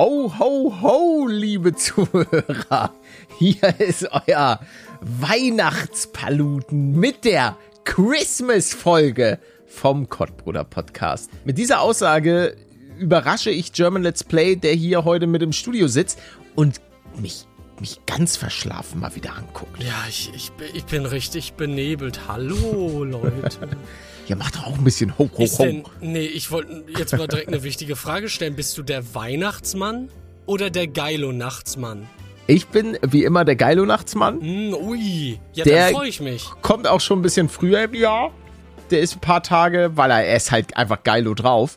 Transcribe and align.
Ho, 0.00 0.32
ho, 0.38 0.74
ho, 0.80 1.26
liebe 1.28 1.74
Zuhörer. 1.74 2.94
Hier 3.38 3.78
ist 3.80 4.08
euer 4.10 4.58
Weihnachtspaluten 5.02 6.98
mit 6.98 7.26
der 7.26 7.58
Christmas-Folge 7.84 9.38
vom 9.66 10.08
Kottbruder 10.08 10.64
Podcast. 10.64 11.28
Mit 11.44 11.58
dieser 11.58 11.82
Aussage 11.82 12.56
überrasche 12.98 13.50
ich 13.50 13.74
German 13.74 14.02
Let's 14.02 14.24
Play, 14.24 14.56
der 14.56 14.72
hier 14.72 15.04
heute 15.04 15.26
mit 15.26 15.42
im 15.42 15.52
Studio 15.52 15.86
sitzt 15.86 16.18
und 16.56 16.80
mich, 17.20 17.44
mich 17.78 18.00
ganz 18.06 18.38
verschlafen 18.38 19.00
mal 19.00 19.14
wieder 19.14 19.36
anguckt. 19.36 19.82
Ja, 19.82 20.06
ich, 20.08 20.32
ich, 20.34 20.50
bin- 20.52 20.68
ich 20.72 20.84
bin 20.86 21.04
richtig 21.04 21.52
benebelt. 21.58 22.20
Hallo, 22.26 23.04
Leute. 23.04 23.68
Ja, 24.30 24.36
macht 24.36 24.54
doch 24.54 24.64
auch 24.68 24.78
ein 24.78 24.84
bisschen 24.84 25.18
ho, 25.18 25.28
ho, 25.36 25.44
denn, 25.58 25.82
ho. 25.82 25.90
nee, 26.00 26.20
ich 26.24 26.52
wollte 26.52 26.84
jetzt 26.96 27.16
mal 27.18 27.26
direkt 27.26 27.48
eine 27.48 27.64
wichtige 27.64 27.96
Frage 27.96 28.28
stellen. 28.28 28.54
Bist 28.54 28.78
du 28.78 28.84
der 28.84 29.12
Weihnachtsmann 29.14 30.08
oder 30.46 30.70
der 30.70 30.86
Geilo-Nachtsmann? 30.86 32.08
Ich 32.46 32.68
bin 32.68 32.96
wie 33.02 33.24
immer 33.24 33.44
der 33.44 33.56
Geilo-Nachtsmann. 33.56 34.40
Hm, 34.40 34.74
ui, 34.74 35.40
ja, 35.52 35.64
Der- 35.64 35.86
dann 35.86 35.94
freue 35.94 36.08
ich 36.08 36.20
mich. 36.20 36.48
kommt 36.62 36.86
auch 36.86 37.00
schon 37.00 37.18
ein 37.18 37.22
bisschen 37.22 37.48
früher 37.48 37.82
im 37.82 37.94
Jahr. 37.94 38.32
Der 38.92 39.00
ist 39.00 39.16
ein 39.16 39.20
paar 39.20 39.42
Tage, 39.42 39.90
weil 39.96 40.12
er, 40.12 40.24
er 40.24 40.36
ist 40.36 40.52
halt 40.52 40.76
einfach 40.76 41.02
geilo 41.02 41.34
drauf. 41.34 41.76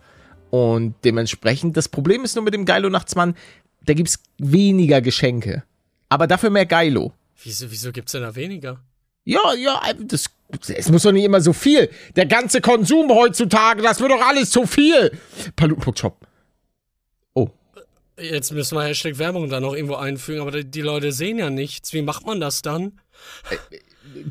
Und 0.52 0.94
dementsprechend, 1.04 1.76
das 1.76 1.90
Problem 1.90 2.24
ist 2.24 2.36
nur 2.36 2.44
mit 2.44 2.54
dem 2.54 2.66
Geilo-Nachtsmann, 2.66 3.36
da 3.84 3.94
gibt's 3.96 4.20
weniger 4.38 5.02
Geschenke. 5.02 5.64
Aber 6.10 6.28
dafür 6.28 6.52
mehr 6.52 6.68
Geilo. 6.68 7.14
Wieso, 7.44 7.72
wieso 7.72 7.92
gibt's 7.92 8.12
denn 8.12 8.22
da 8.22 8.36
weniger? 8.36 8.80
Ja, 9.26 9.54
ja, 9.58 9.82
das, 10.00 10.30
es 10.68 10.90
muss 10.90 11.04
doch 11.04 11.12
nicht 11.12 11.24
immer 11.24 11.42
so 11.42 11.54
viel. 11.54 11.90
Der 12.16 12.26
ganze 12.26 12.62
Konsum 12.62 13.10
heutzutage, 13.10 13.82
das 13.82 14.00
wird 14.00 14.12
doch 14.12 14.22
alles 14.22 14.50
zu 14.50 14.66
viel. 14.66 15.12
Paluten.shop. 15.56 16.18
Oh, 17.34 17.50
Jetzt 18.20 18.52
müssen 18.52 18.78
wir 18.78 18.84
Hashtag 18.84 19.18
Werbung 19.18 19.50
da 19.50 19.60
noch 19.60 19.74
irgendwo 19.74 19.96
einfügen, 19.96 20.42
aber 20.42 20.52
die, 20.52 20.66
die 20.66 20.82
Leute 20.82 21.12
sehen 21.12 21.40
ja 21.40 21.50
nichts. 21.50 21.94
Wie 21.94 22.02
macht 22.02 22.26
man 22.26 22.40
das 22.40 22.62
dann? 22.62 22.94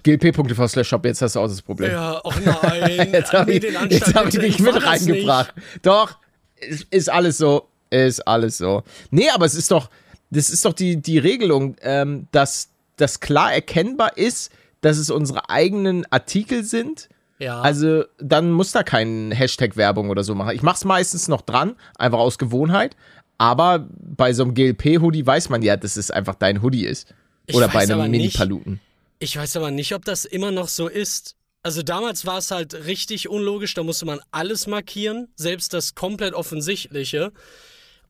glp.tv 0.02 0.68
slash 0.68 0.88
shop, 0.88 1.04
jetzt 1.04 1.22
hast 1.22 1.36
du 1.36 1.40
auch 1.40 1.48
das 1.48 1.62
Problem. 1.62 1.90
Ja, 1.90 2.20
oh 2.24 2.32
nein. 2.44 3.10
Jetzt 3.12 3.32
habe 3.32 3.52
ich, 3.52 3.62
jetzt 3.62 4.14
hab 4.14 4.26
ich 4.26 4.38
dich 4.38 4.58
mit 4.58 4.84
reingebracht. 4.84 5.52
Doch, 5.82 6.18
ist, 6.60 6.86
ist 6.90 7.10
alles 7.10 7.38
so. 7.38 7.68
Ist 7.90 8.20
alles 8.26 8.58
so. 8.58 8.84
Nee, 9.10 9.28
aber 9.30 9.44
es 9.44 9.54
ist 9.54 9.70
doch, 9.70 9.90
das 10.30 10.48
ist 10.50 10.64
doch 10.64 10.72
die, 10.72 10.96
die 10.96 11.18
Regelung, 11.18 11.76
ähm, 11.82 12.26
dass 12.32 12.68
das 12.96 13.20
klar 13.20 13.52
erkennbar 13.52 14.16
ist, 14.16 14.50
dass 14.82 14.98
es 14.98 15.10
unsere 15.10 15.48
eigenen 15.48 16.04
Artikel 16.10 16.62
sind. 16.64 17.08
Ja, 17.38 17.60
Also 17.60 18.04
dann 18.18 18.52
muss 18.52 18.70
da 18.70 18.82
kein 18.82 19.32
Hashtag 19.32 19.76
Werbung 19.76 20.10
oder 20.10 20.22
so 20.22 20.34
machen. 20.34 20.54
Ich 20.54 20.62
mach's 20.62 20.84
meistens 20.84 21.26
noch 21.26 21.40
dran, 21.40 21.74
einfach 21.96 22.18
aus 22.18 22.38
Gewohnheit. 22.38 22.96
Aber 23.38 23.88
bei 23.98 24.32
so 24.32 24.44
einem 24.44 24.54
GLP-Hoodie 24.54 25.26
weiß 25.26 25.48
man 25.48 25.62
ja, 25.62 25.76
dass 25.76 25.96
es 25.96 26.10
einfach 26.12 26.36
dein 26.36 26.62
Hoodie 26.62 26.84
ist. 26.86 27.12
Ich 27.46 27.56
Oder 27.56 27.66
bei 27.66 27.80
einem. 27.80 28.08
Mini-Paluten. 28.10 28.80
Ich 29.18 29.36
weiß 29.36 29.56
aber 29.56 29.70
nicht, 29.72 29.94
ob 29.94 30.04
das 30.04 30.24
immer 30.24 30.52
noch 30.52 30.68
so 30.68 30.86
ist. 30.86 31.34
Also 31.64 31.82
damals 31.82 32.26
war 32.26 32.38
es 32.38 32.50
halt 32.50 32.86
richtig 32.86 33.28
unlogisch, 33.28 33.74
da 33.74 33.82
musste 33.84 34.04
man 34.04 34.20
alles 34.32 34.66
markieren, 34.66 35.28
selbst 35.36 35.74
das 35.74 35.94
komplett 35.94 36.34
offensichtliche. 36.34 37.32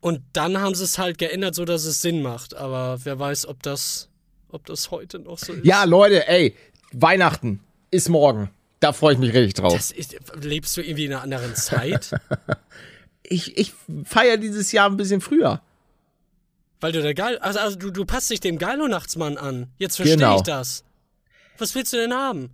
Und 0.00 0.20
dann 0.32 0.58
haben 0.60 0.74
sie 0.74 0.84
es 0.84 0.98
halt 0.98 1.18
geändert, 1.18 1.54
so 1.54 1.64
dass 1.64 1.84
es 1.84 2.02
Sinn 2.02 2.22
macht. 2.22 2.54
Aber 2.54 2.98
wer 3.04 3.18
weiß, 3.18 3.46
ob 3.46 3.62
das, 3.62 4.08
ob 4.48 4.66
das 4.66 4.90
heute 4.90 5.18
noch 5.18 5.38
so 5.38 5.52
ist. 5.52 5.64
Ja, 5.64 5.84
Leute, 5.84 6.26
ey, 6.28 6.56
Weihnachten 6.92 7.60
ist 7.90 8.08
morgen. 8.08 8.50
Da 8.80 8.92
freue 8.92 9.14
ich 9.14 9.18
mich 9.20 9.32
richtig 9.32 9.54
drauf. 9.54 9.74
Ist, 9.74 10.16
lebst 10.40 10.76
du 10.76 10.80
irgendwie 10.82 11.04
in 11.04 11.12
einer 11.12 11.22
anderen 11.22 11.54
Zeit? 11.54 12.10
ich, 13.22 13.56
ich 13.56 13.72
feiere 14.04 14.36
dieses 14.38 14.72
Jahr 14.72 14.90
ein 14.90 14.96
bisschen 14.96 15.20
früher. 15.20 15.60
Weil 16.80 16.90
du 16.92 17.00
der 17.00 17.14
Geil, 17.14 17.38
also, 17.38 17.60
also 17.60 17.78
du, 17.78 17.90
du 17.92 18.04
passt 18.04 18.28
dich 18.30 18.40
dem 18.40 18.58
Geilo-Nachtsmann 18.58 19.36
an. 19.38 19.68
Jetzt 19.78 19.96
verstehe 19.96 20.16
Genau. 20.16 20.36
ich 20.38 20.42
das. 20.42 20.84
Was 21.58 21.74
willst 21.76 21.92
du 21.92 21.96
denn 21.98 22.12
haben? 22.12 22.50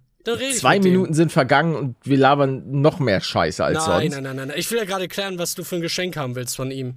Zwei 0.59 0.77
mit 0.77 0.85
dem. 0.85 0.93
Minuten 0.93 1.15
sind 1.15 1.33
vergangen 1.33 1.75
und 1.75 1.97
wir 2.05 2.19
labern 2.19 2.63
noch 2.83 2.99
mehr 2.99 3.23
Scheiße 3.23 3.65
als 3.65 3.79
Nein, 3.79 3.87
sonst. 3.87 4.15
nein, 4.15 4.23
nein, 4.25 4.37
nein, 4.37 4.49
nein. 4.49 4.59
Ich 4.59 4.71
will 4.71 4.77
ja 4.77 4.85
gerade 4.85 5.09
klären, 5.09 5.39
was 5.39 5.55
du 5.55 5.65
für 5.65 5.77
ein 5.77 5.81
Geschenk 5.81 6.19
haben 6.19 6.35
willst 6.35 6.57
von 6.57 6.71
ihm. 6.71 6.97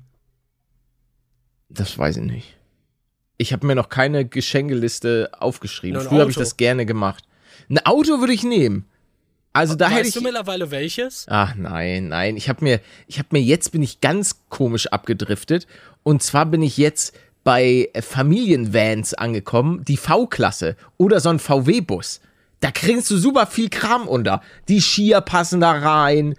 Das 1.70 1.98
weiß 1.98 2.18
ich 2.18 2.24
nicht. 2.24 2.58
Ich 3.38 3.54
habe 3.54 3.66
mir 3.66 3.76
noch 3.76 3.88
keine 3.88 4.26
Geschenkeliste 4.26 5.32
aufgeschrieben. 5.40 6.02
Früher 6.02 6.20
habe 6.22 6.32
ich 6.32 6.38
das 6.38 6.58
gerne 6.58 6.86
gemacht. 6.86 7.24
Ein 7.72 7.80
Auto 7.86 8.20
würde 8.20 8.34
ich 8.34 8.44
nehmen. 8.44 8.86
Also 9.54 9.76
da 9.76 9.88
hätte 9.88 10.02
weißt 10.02 10.10
ich. 10.10 10.14
du 10.16 10.22
mittlerweile 10.22 10.72
welches? 10.72 11.26
Ach 11.30 11.56
nein, 11.56 12.10
nein. 12.10 12.38
Ich 12.38 12.50
habe 12.50 12.64
mir, 12.64 12.82
ich 13.08 13.18
habe 13.18 13.30
mir 13.32 13.42
jetzt 13.42 13.72
bin 13.72 13.82
ich 13.82 14.02
ganz 14.02 14.42
komisch 14.50 14.88
abgedriftet. 14.88 15.68
Und 16.04 16.22
zwar 16.22 16.46
bin 16.46 16.62
ich 16.62 16.78
jetzt 16.78 17.18
bei 17.44 17.90
äh, 17.94 18.02
Familienvans 18.02 19.14
angekommen, 19.14 19.84
die 19.86 19.98
V-Klasse 19.98 20.76
oder 20.98 21.20
so 21.20 21.30
ein 21.30 21.40
VW-Bus. 21.40 22.20
Da 22.60 22.72
kriegst 22.72 23.10
du 23.10 23.18
super 23.18 23.48
viel 23.48 23.70
Kram 23.70 24.08
unter. 24.08 24.42
Die 24.68 24.82
Skier 24.82 25.22
passen 25.22 25.62
da 25.62 25.72
rein. 25.72 26.36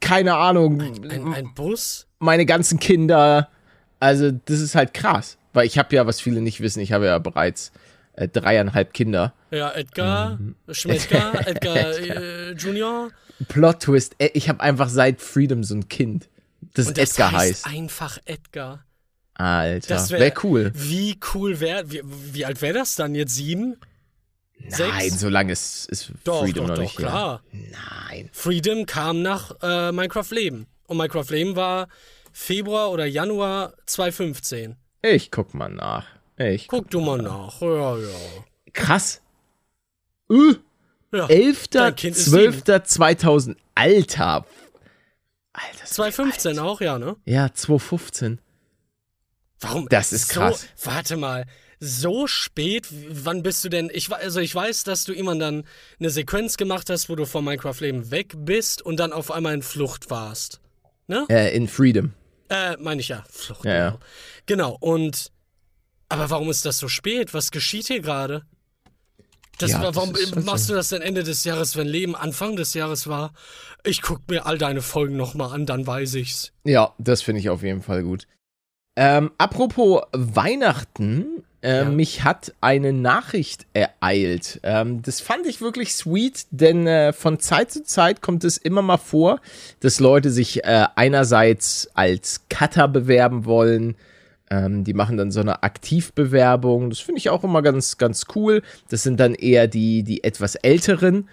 Keine 0.00 0.34
Ahnung. 0.34 0.80
Ein, 0.80 1.32
ein 1.32 1.54
Bus? 1.54 2.06
meine 2.18 2.46
ganzen 2.46 2.80
Kinder. 2.80 3.48
Also, 4.00 4.32
das 4.32 4.60
ist 4.60 4.74
halt 4.74 4.92
krass. 4.92 5.38
Weil 5.52 5.66
ich 5.66 5.78
habe 5.78 5.94
ja, 5.94 6.06
was 6.06 6.20
viele 6.20 6.40
nicht 6.40 6.60
wissen, 6.60 6.80
ich 6.80 6.92
habe 6.92 7.06
ja 7.06 7.18
bereits 7.18 7.72
äh, 8.16 8.28
dreieinhalb 8.28 8.92
Kinder. 8.94 9.32
Ja, 9.50 9.72
Edgar, 9.72 10.36
Mhm. 10.36 10.54
Schmecker, 10.70 11.32
Edgar 11.46 11.76
äh, 11.98 12.52
Junior. 12.52 13.10
Plot 13.48 13.80
Twist, 13.80 14.14
äh, 14.18 14.30
ich 14.34 14.48
habe 14.48 14.60
einfach 14.60 14.88
seit 14.88 15.20
Freedom 15.20 15.64
so 15.64 15.74
ein 15.74 15.88
Kind. 15.88 16.28
Das 16.74 16.88
Und 16.88 16.98
das 16.98 17.10
Edgar 17.12 17.32
heißt 17.32 17.64
heißt. 17.64 17.66
einfach 17.66 18.18
Edgar. 18.24 18.84
Alter, 19.34 19.88
Das 19.94 20.10
wäre 20.10 20.20
wär 20.22 20.34
cool. 20.44 20.72
Wie 20.74 21.18
cool 21.34 21.58
wäre, 21.60 21.90
wie, 21.90 22.02
wie 22.04 22.44
alt 22.44 22.62
wäre 22.62 22.74
das 22.74 22.94
dann 22.94 23.14
jetzt? 23.14 23.34
Sieben? 23.34 23.76
Nein, 24.58 24.70
sechs? 24.70 25.20
so 25.20 25.28
lange 25.28 25.52
ist, 25.52 25.86
ist 25.90 26.12
Doch, 26.22 26.42
Freedom 26.44 26.62
doch, 26.66 26.68
noch 26.68 26.74
doch, 26.76 26.82
nicht 26.82 26.96
klar. 26.96 27.42
Nein. 27.52 28.30
Freedom 28.32 28.86
kam 28.86 29.22
nach 29.22 29.50
äh, 29.62 29.92
Minecraft 29.92 30.30
Leben. 30.30 30.66
Und 30.86 30.96
Minecraft 30.98 31.28
Leben 31.30 31.56
war 31.56 31.88
Februar 32.32 32.90
oder 32.90 33.04
Januar 33.06 33.74
2015. 33.86 34.76
Ich 35.02 35.30
guck 35.30 35.52
mal 35.52 35.68
nach. 35.68 36.06
Ich. 36.36 36.66
Guck 36.68 36.90
du 36.90 37.00
mal 37.00 37.18
nach. 37.22 37.60
Ja, 37.60 37.96
ja. 37.96 38.08
Krass. 38.72 39.20
Äh, 40.30 40.54
ja. 41.12 41.26
11. 41.28 41.68
Dein 41.68 41.94
Kind 41.94 42.16
ist 42.16 42.30
12. 42.30 42.64
2000. 42.84 43.56
Alter. 43.74 44.44
Alter. 45.52 45.78
das- 45.80 45.90
2015 45.90 46.58
auch, 46.58 46.80
ja, 46.80 46.98
ne? 46.98 47.16
Ja, 47.24 47.52
2015. 47.52 48.40
Warum? 49.60 49.88
Das 49.88 50.12
ist 50.12 50.28
so, 50.28 50.40
krass. 50.40 50.66
Warte 50.82 51.16
mal, 51.16 51.46
so 51.78 52.26
spät? 52.26 52.88
Wann 52.90 53.42
bist 53.42 53.64
du 53.64 53.68
denn? 53.68 53.90
Ich, 53.92 54.12
also 54.12 54.40
ich 54.40 54.54
weiß, 54.54 54.84
dass 54.84 55.04
du 55.04 55.12
immer 55.12 55.36
dann 55.36 55.64
eine 56.00 56.10
Sequenz 56.10 56.56
gemacht 56.56 56.90
hast, 56.90 57.08
wo 57.08 57.14
du 57.14 57.24
vom 57.26 57.44
Minecraft-Leben 57.44 58.10
weg 58.10 58.32
bist 58.36 58.82
und 58.82 58.98
dann 58.98 59.12
auf 59.12 59.30
einmal 59.30 59.54
in 59.54 59.62
Flucht 59.62 60.10
warst. 60.10 60.60
Ne? 61.06 61.26
Äh, 61.28 61.54
in 61.56 61.68
Freedom. 61.68 62.12
Äh, 62.48 62.76
meine 62.78 63.00
ich 63.00 63.08
ja. 63.08 63.24
Flucht, 63.30 63.64
Ja, 63.64 63.74
ja. 63.74 63.90
genau. 63.90 64.00
Genau, 64.46 64.76
und. 64.80 65.30
Aber 66.08 66.30
warum 66.30 66.50
ist 66.50 66.64
das 66.66 66.78
so 66.78 66.88
spät? 66.88 67.34
Was 67.34 67.50
geschieht 67.50 67.86
hier 67.88 68.00
gerade? 68.00 68.42
Das, 69.58 69.70
Ja, 69.70 69.78
war- 69.78 69.86
das 69.86 69.96
warum 69.96 70.14
halt 70.14 70.44
machst 70.44 70.66
so. 70.66 70.72
du 70.72 70.76
das 70.76 70.88
denn 70.88 71.00
Ende 71.02 71.22
des 71.22 71.44
Jahres, 71.44 71.76
wenn 71.76 71.86
Leben 71.86 72.16
Anfang 72.16 72.56
des 72.56 72.74
Jahres 72.74 73.06
war? 73.06 73.32
Ich 73.84 74.02
guck 74.02 74.28
mir 74.28 74.46
all 74.46 74.58
deine 74.58 74.82
Folgen 74.82 75.16
nochmal 75.16 75.52
an, 75.52 75.64
dann 75.66 75.86
weiß 75.86 76.14
ich's. 76.14 76.52
Ja, 76.64 76.92
das 76.98 77.22
finde 77.22 77.40
ich 77.40 77.50
auf 77.50 77.62
jeden 77.62 77.82
Fall 77.82 78.02
gut. 78.02 78.26
Ähm, 78.96 79.30
apropos 79.38 80.02
Weihnachten, 80.12 81.44
äh, 81.62 81.78
Ja. 81.78 81.84
mich 81.86 82.24
hat 82.24 82.52
eine 82.60 82.92
Nachricht 82.92 83.66
ereilt. 83.72 84.60
Ähm, 84.62 85.02
das 85.02 85.20
fand 85.20 85.46
ich 85.46 85.60
wirklich 85.60 85.94
sweet, 85.94 86.46
denn 86.50 86.86
äh, 86.86 87.12
von 87.12 87.40
Zeit 87.40 87.70
zu 87.72 87.82
Zeit 87.84 88.22
kommt 88.22 88.44
es 88.44 88.56
immer 88.56 88.82
mal 88.82 88.98
vor, 88.98 89.40
dass 89.80 90.00
Leute 90.00 90.30
sich 90.30 90.64
äh, 90.64 90.86
einerseits 90.96 91.88
als 91.94 92.42
Cutter 92.50 92.86
bewerben 92.88 93.44
wollen. 93.44 93.96
Ähm, 94.54 94.84
die 94.84 94.94
machen 94.94 95.16
dann 95.16 95.30
so 95.30 95.40
eine 95.40 95.62
Aktivbewerbung. 95.62 96.90
Das 96.90 97.00
finde 97.00 97.18
ich 97.18 97.30
auch 97.30 97.42
immer 97.44 97.62
ganz, 97.62 97.98
ganz 97.98 98.26
cool. 98.34 98.62
Das 98.88 99.02
sind 99.02 99.18
dann 99.18 99.34
eher 99.34 99.66
die, 99.66 100.02
die 100.02 100.22
etwas 100.22 100.54
älteren. 100.54 101.28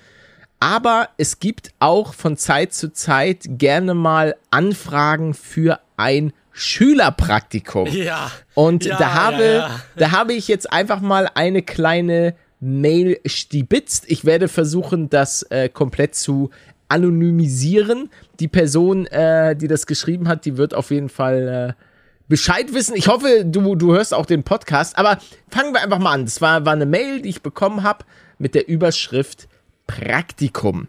Aber 0.59 1.09
es 1.17 1.39
gibt 1.39 1.71
auch 1.79 2.13
von 2.13 2.37
Zeit 2.37 2.73
zu 2.73 2.93
Zeit 2.93 3.45
gerne 3.47 3.93
mal 3.93 4.35
Anfragen 4.49 5.33
für 5.33 5.79
ein 5.97 6.33
Schülerpraktikum. 6.51 7.87
Ja. 7.87 8.31
Und 8.53 8.85
ja, 8.85 8.97
da 8.97 9.13
habe, 9.13 9.43
ja, 9.43 9.51
ja. 9.51 9.81
da 9.95 10.11
habe 10.11 10.33
ich 10.33 10.47
jetzt 10.47 10.71
einfach 10.71 11.01
mal 11.01 11.29
eine 11.33 11.61
kleine 11.61 12.35
Mail 12.59 13.19
stibitzt. 13.25 14.05
Ich 14.07 14.25
werde 14.25 14.47
versuchen, 14.47 15.09
das 15.09 15.43
äh, 15.43 15.69
komplett 15.69 16.15
zu 16.15 16.51
anonymisieren. 16.89 18.09
Die 18.39 18.47
Person, 18.47 19.07
äh, 19.07 19.55
die 19.55 19.67
das 19.67 19.87
geschrieben 19.87 20.27
hat, 20.27 20.45
die 20.45 20.57
wird 20.57 20.73
auf 20.73 20.91
jeden 20.91 21.09
Fall 21.09 21.75
äh, 21.79 21.83
Bescheid 22.31 22.73
wissen. 22.73 22.95
Ich 22.95 23.09
hoffe, 23.09 23.43
du, 23.43 23.75
du 23.75 23.93
hörst 23.93 24.13
auch 24.13 24.25
den 24.25 24.43
Podcast. 24.43 24.97
Aber 24.97 25.19
fangen 25.49 25.73
wir 25.73 25.81
einfach 25.81 25.99
mal 25.99 26.13
an. 26.13 26.23
Das 26.23 26.39
war, 26.39 26.65
war 26.65 26.71
eine 26.71 26.85
Mail, 26.85 27.21
die 27.21 27.27
ich 27.27 27.41
bekommen 27.41 27.83
habe 27.83 28.05
mit 28.39 28.55
der 28.55 28.69
Überschrift 28.69 29.49
Praktikum. 29.85 30.87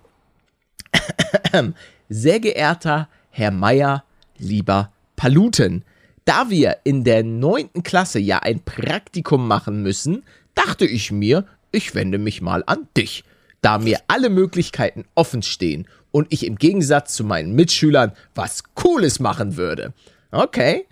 Sehr 2.09 2.39
geehrter 2.39 3.09
Herr 3.31 3.51
Meier, 3.51 4.05
lieber 4.39 4.93
Paluten, 5.17 5.85
da 6.27 6.49
wir 6.49 6.77
in 6.85 7.03
der 7.03 7.25
neunten 7.25 7.83
Klasse 7.83 8.21
ja 8.21 8.39
ein 8.39 8.61
Praktikum 8.61 9.49
machen 9.49 9.83
müssen, 9.83 10.23
dachte 10.55 10.87
ich 10.87 11.11
mir, 11.11 11.45
ich 11.73 11.97
wende 11.97 12.19
mich 12.19 12.41
mal 12.41 12.63
an 12.67 12.87
dich, 12.97 13.25
da 13.63 13.79
mir 13.79 13.99
alle 14.07 14.31
Möglichkeiten 14.31 15.07
offen 15.17 15.43
stehen 15.43 15.89
und 16.13 16.29
ich 16.31 16.47
im 16.47 16.55
Gegensatz 16.55 17.15
zu 17.15 17.25
meinen 17.25 17.57
Mitschülern 17.57 18.13
was 18.37 18.63
Cooles 18.75 19.19
machen 19.19 19.57
würde. 19.57 19.93
Okay, 20.31 20.87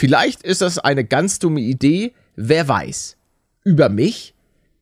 vielleicht 0.00 0.42
ist 0.42 0.62
das 0.62 0.78
eine 0.78 1.04
ganz 1.04 1.38
dumme 1.38 1.60
Idee, 1.60 2.14
wer 2.34 2.66
weiß. 2.66 3.18
Über 3.64 3.90
mich? 3.90 4.32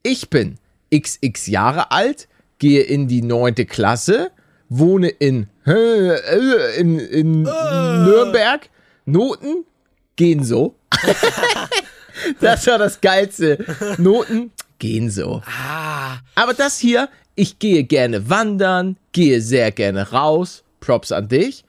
Ich 0.01 0.29
bin 0.29 0.57
XX 0.95 1.47
Jahre 1.47 1.91
alt, 1.91 2.29
gehe 2.57 2.83
in 2.83 3.09
die 3.09 3.21
neunte 3.21 3.65
Klasse, 3.65 4.31
wohne 4.69 5.09
in, 5.09 5.47
äh, 5.67 6.79
in, 6.79 6.99
in 6.99 7.41
Nürnberg, 7.43 8.69
Noten 9.03 9.65
gehen 10.15 10.45
so. 10.45 10.75
das 12.39 12.65
war 12.67 12.77
das 12.77 13.01
Geilste. 13.01 13.65
Noten 13.97 14.51
gehen 14.79 15.11
so. 15.11 15.41
Ah, 15.45 16.19
Aber 16.35 16.53
das 16.53 16.79
hier, 16.79 17.09
ich 17.35 17.59
gehe 17.59 17.83
gerne 17.83 18.29
wandern, 18.29 18.95
gehe 19.11 19.41
sehr 19.41 19.71
gerne 19.71 20.11
raus. 20.11 20.63
Props 20.79 21.11
an 21.11 21.27
dich. 21.27 21.65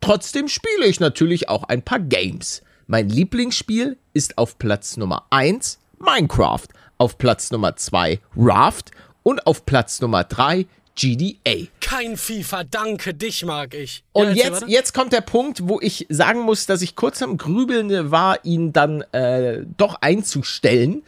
Trotzdem 0.00 0.46
spiele 0.46 0.86
ich 0.86 1.00
natürlich 1.00 1.48
auch 1.48 1.64
ein 1.64 1.82
paar 1.82 1.98
Games. 1.98 2.62
Mein 2.86 3.08
Lieblingsspiel 3.08 3.96
ist 4.12 4.38
auf 4.38 4.58
Platz 4.58 4.96
Nummer 4.96 5.26
1 5.30 5.78
Minecraft, 5.98 6.66
auf 6.98 7.18
Platz 7.18 7.50
Nummer 7.50 7.76
2 7.76 8.20
Raft 8.36 8.90
und 9.22 9.46
auf 9.46 9.64
Platz 9.66 10.00
Nummer 10.00 10.24
3 10.24 10.66
GDA. 10.94 11.68
kein 11.80 12.18
FIFA, 12.18 12.64
danke, 12.64 13.14
dich 13.14 13.44
mag 13.46 13.72
ich. 13.72 14.04
Und 14.12 14.28
Ja, 14.34 14.44
jetzt, 14.44 14.52
weiter. 14.62 14.68
jetzt 14.68 14.92
kommt 14.92 15.12
der 15.14 15.22
Punkt, 15.22 15.66
wo 15.66 15.80
ich 15.80 16.06
sagen 16.10 16.40
muss, 16.40 16.66
dass 16.66 16.82
ich 16.82 16.96
kurz 16.96 17.22
am 17.22 17.38
Grübeln 17.38 18.10
war, 18.10 18.44
ihn 18.44 18.72
dann 18.74 19.00
äh, 19.12 19.64
doch 19.78 19.96
einzustellen. 20.02 21.02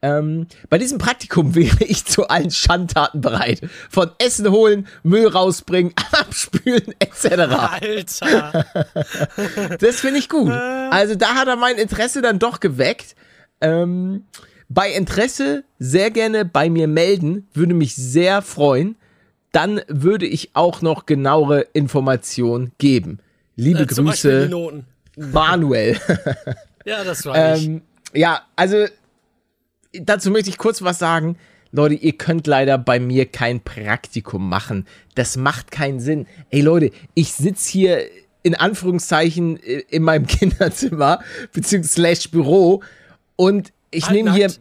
Ähm, 0.00 0.46
bei 0.70 0.78
diesem 0.78 0.98
Praktikum 0.98 1.54
wäre 1.56 1.84
ich 1.84 2.04
zu 2.04 2.26
allen 2.28 2.50
Schandtaten 2.50 3.20
bereit. 3.20 3.60
Von 3.90 4.10
Essen 4.18 4.50
holen, 4.50 4.88
Müll 5.04 5.28
rausbringen, 5.28 5.92
abspülen, 6.12 6.94
etc. 6.98 7.26
Alter. 7.80 8.64
Das 9.78 10.00
finde 10.00 10.18
ich 10.18 10.28
gut. 10.28 10.50
Also 10.90 11.14
da 11.14 11.34
hat 11.34 11.48
er 11.48 11.56
mein 11.56 11.76
Interesse 11.76 12.22
dann 12.22 12.38
doch 12.38 12.60
geweckt. 12.60 13.14
Ähm, 13.60 14.24
bei 14.68 14.92
Interesse 14.92 15.64
sehr 15.78 16.10
gerne 16.10 16.44
bei 16.44 16.68
mir 16.70 16.88
melden, 16.88 17.48
würde 17.54 17.74
mich 17.74 17.94
sehr 17.96 18.42
freuen. 18.42 18.96
Dann 19.52 19.80
würde 19.88 20.26
ich 20.26 20.50
auch 20.54 20.82
noch 20.82 21.06
genauere 21.06 21.66
Informationen 21.72 22.72
geben. 22.78 23.18
Liebe 23.56 23.80
Äh, 23.80 23.86
Grüße. 23.86 24.50
Manuel. 25.16 25.98
Ja, 26.84 27.04
das 27.04 27.26
war 27.26 27.54
ich. 27.54 27.66
ähm, 27.66 27.82
ja, 28.14 28.40
also 28.56 28.86
dazu 29.92 30.30
möchte 30.30 30.48
ich 30.48 30.56
kurz 30.56 30.80
was 30.80 30.98
sagen. 30.98 31.36
Leute, 31.70 31.96
ihr 31.96 32.12
könnt 32.16 32.46
leider 32.46 32.78
bei 32.78 32.98
mir 32.98 33.26
kein 33.26 33.60
Praktikum 33.60 34.48
machen. 34.48 34.86
Das 35.14 35.36
macht 35.36 35.70
keinen 35.70 36.00
Sinn. 36.00 36.26
Ey 36.48 36.62
Leute, 36.62 36.90
ich 37.12 37.34
sitze 37.34 37.70
hier 37.70 38.00
in 38.48 38.54
Anführungszeichen 38.54 39.62
äh, 39.62 39.84
in 39.90 40.02
meinem 40.02 40.26
Kinderzimmer, 40.26 41.20
beziehungsweise 41.52 42.28
Büro 42.30 42.82
und 43.36 43.72
ich 43.90 44.06
Halb 44.06 44.14
nehme 44.14 44.34
hier. 44.34 44.52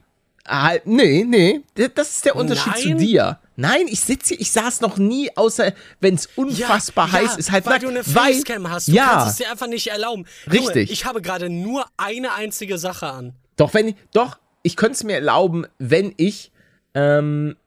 Halt, 0.48 0.88
nee, 0.88 1.25
nee, 1.28 1.62
das 1.94 2.16
ist 2.16 2.25
der 2.25 2.38
Unterschied 2.38 2.78
zu 2.78 2.89
Nein? 2.89 2.98
dir. 3.00 3.39
Nein, 3.57 3.88
ich 3.89 4.00
sitze 4.00 4.30
hier, 4.30 4.39
ich 4.39 4.51
saß 4.51 4.80
noch 4.80 4.98
nie, 4.98 5.30
außer 5.36 5.74
wenn 6.00 6.13
es 6.16 6.30
unfassbar 6.38 7.12
heiß 7.12 7.36
ist, 7.36 7.51
halt 7.51 7.66
weil 7.66 7.74
nackt. 7.74 7.84
du 7.84 7.89
eine 7.89 8.04
Facecam 8.04 8.69
hast. 8.69 8.88
Du 8.88 8.94
ja, 8.94 9.07
kannst 9.07 9.28
es 9.31 9.36
dir 9.38 9.51
einfach 9.51 9.68
nicht 9.68 9.88
erlauben. 9.88 10.25
Junge, 10.45 10.60
Richtig. 10.60 10.92
ich 10.92 11.04
habe 11.04 11.22
gerade 11.22 11.50
nur 11.50 11.86
eine 11.98 12.33
einzige 12.33 12.78
Sache 12.78 13.07
an. 13.07 13.33
Doch, 13.57 13.74
wenn 13.74 13.90
ich, 13.90 13.95
doch, 14.13 14.38
ich 14.63 14.78
könnte 14.78 14.94
es 14.94 15.04
mir 15.04 15.16
erlauben, 15.16 15.66
wenn 15.80 16.13
ich 16.16 16.51
ähm, 16.94 17.57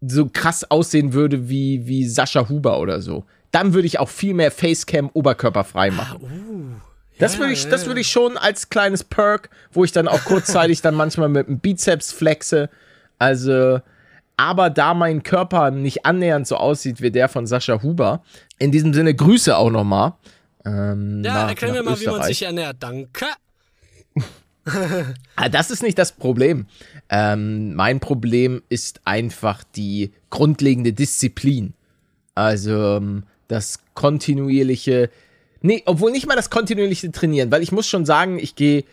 so 0.00 0.28
krass 0.32 0.70
aussehen 0.70 1.14
würde 1.14 1.48
wie, 1.48 1.86
wie 1.86 2.06
Sascha 2.06 2.48
Huber 2.48 2.78
oder 2.78 3.00
so. 3.00 3.24
Dann 3.52 3.74
würde 3.74 3.86
ich 3.86 3.98
auch 3.98 4.08
viel 4.08 4.34
mehr 4.34 4.50
Facecam 4.50 5.10
oberkörperfrei 5.12 5.90
machen. 5.90 6.80
das 7.18 7.38
würde 7.38 7.52
ich, 7.52 7.68
das 7.68 7.86
würde 7.86 8.00
ich 8.00 8.08
schon 8.08 8.36
als 8.38 8.68
kleines 8.70 9.02
Perk, 9.04 9.50
wo 9.72 9.84
ich 9.84 9.92
dann 9.92 10.06
auch 10.08 10.24
kurzzeitig 10.24 10.82
dann 10.82 10.94
manchmal 10.94 11.28
mit 11.28 11.48
dem 11.48 11.58
Bizeps 11.58 12.12
flexe. 12.12 12.70
Also, 13.18 13.80
aber 14.36 14.70
da 14.70 14.94
mein 14.94 15.22
Körper 15.22 15.70
nicht 15.70 16.06
annähernd 16.06 16.46
so 16.46 16.56
aussieht 16.56 17.00
wie 17.02 17.10
der 17.10 17.28
von 17.28 17.46
Sascha 17.46 17.82
Huber, 17.82 18.22
in 18.58 18.70
diesem 18.72 18.94
Sinne 18.94 19.14
Grüße 19.14 19.56
auch 19.56 19.70
nochmal. 19.70 20.14
Ähm, 20.64 21.22
Ja, 21.24 21.34
nach- 21.34 21.48
erklär 21.50 21.70
nach 21.72 21.76
mir 21.78 21.82
mal, 21.90 22.00
wie 22.00 22.04
man 22.06 22.14
Österreich. 22.14 22.26
sich 22.38 22.42
ernährt. 22.46 22.76
Danke. 22.80 23.26
Ah, 25.36 25.48
das 25.48 25.70
ist 25.70 25.82
nicht 25.82 25.98
das 25.98 26.12
Problem. 26.12 26.66
Ähm, 27.08 27.74
mein 27.74 27.98
Problem 27.98 28.62
ist 28.68 29.00
einfach 29.04 29.64
die 29.74 30.12
grundlegende 30.28 30.92
Disziplin. 30.92 31.74
Also 32.34 32.96
ähm, 32.98 33.24
das 33.50 33.80
kontinuierliche, 33.94 35.10
nee, 35.62 35.82
obwohl 35.86 36.12
nicht 36.12 36.26
mal 36.26 36.36
das 36.36 36.50
kontinuierliche 36.50 37.10
Trainieren, 37.12 37.50
weil 37.50 37.62
ich 37.62 37.72
muss 37.72 37.88
schon 37.88 38.04
sagen, 38.04 38.38
ich 38.38 38.54
gehe 38.54 38.84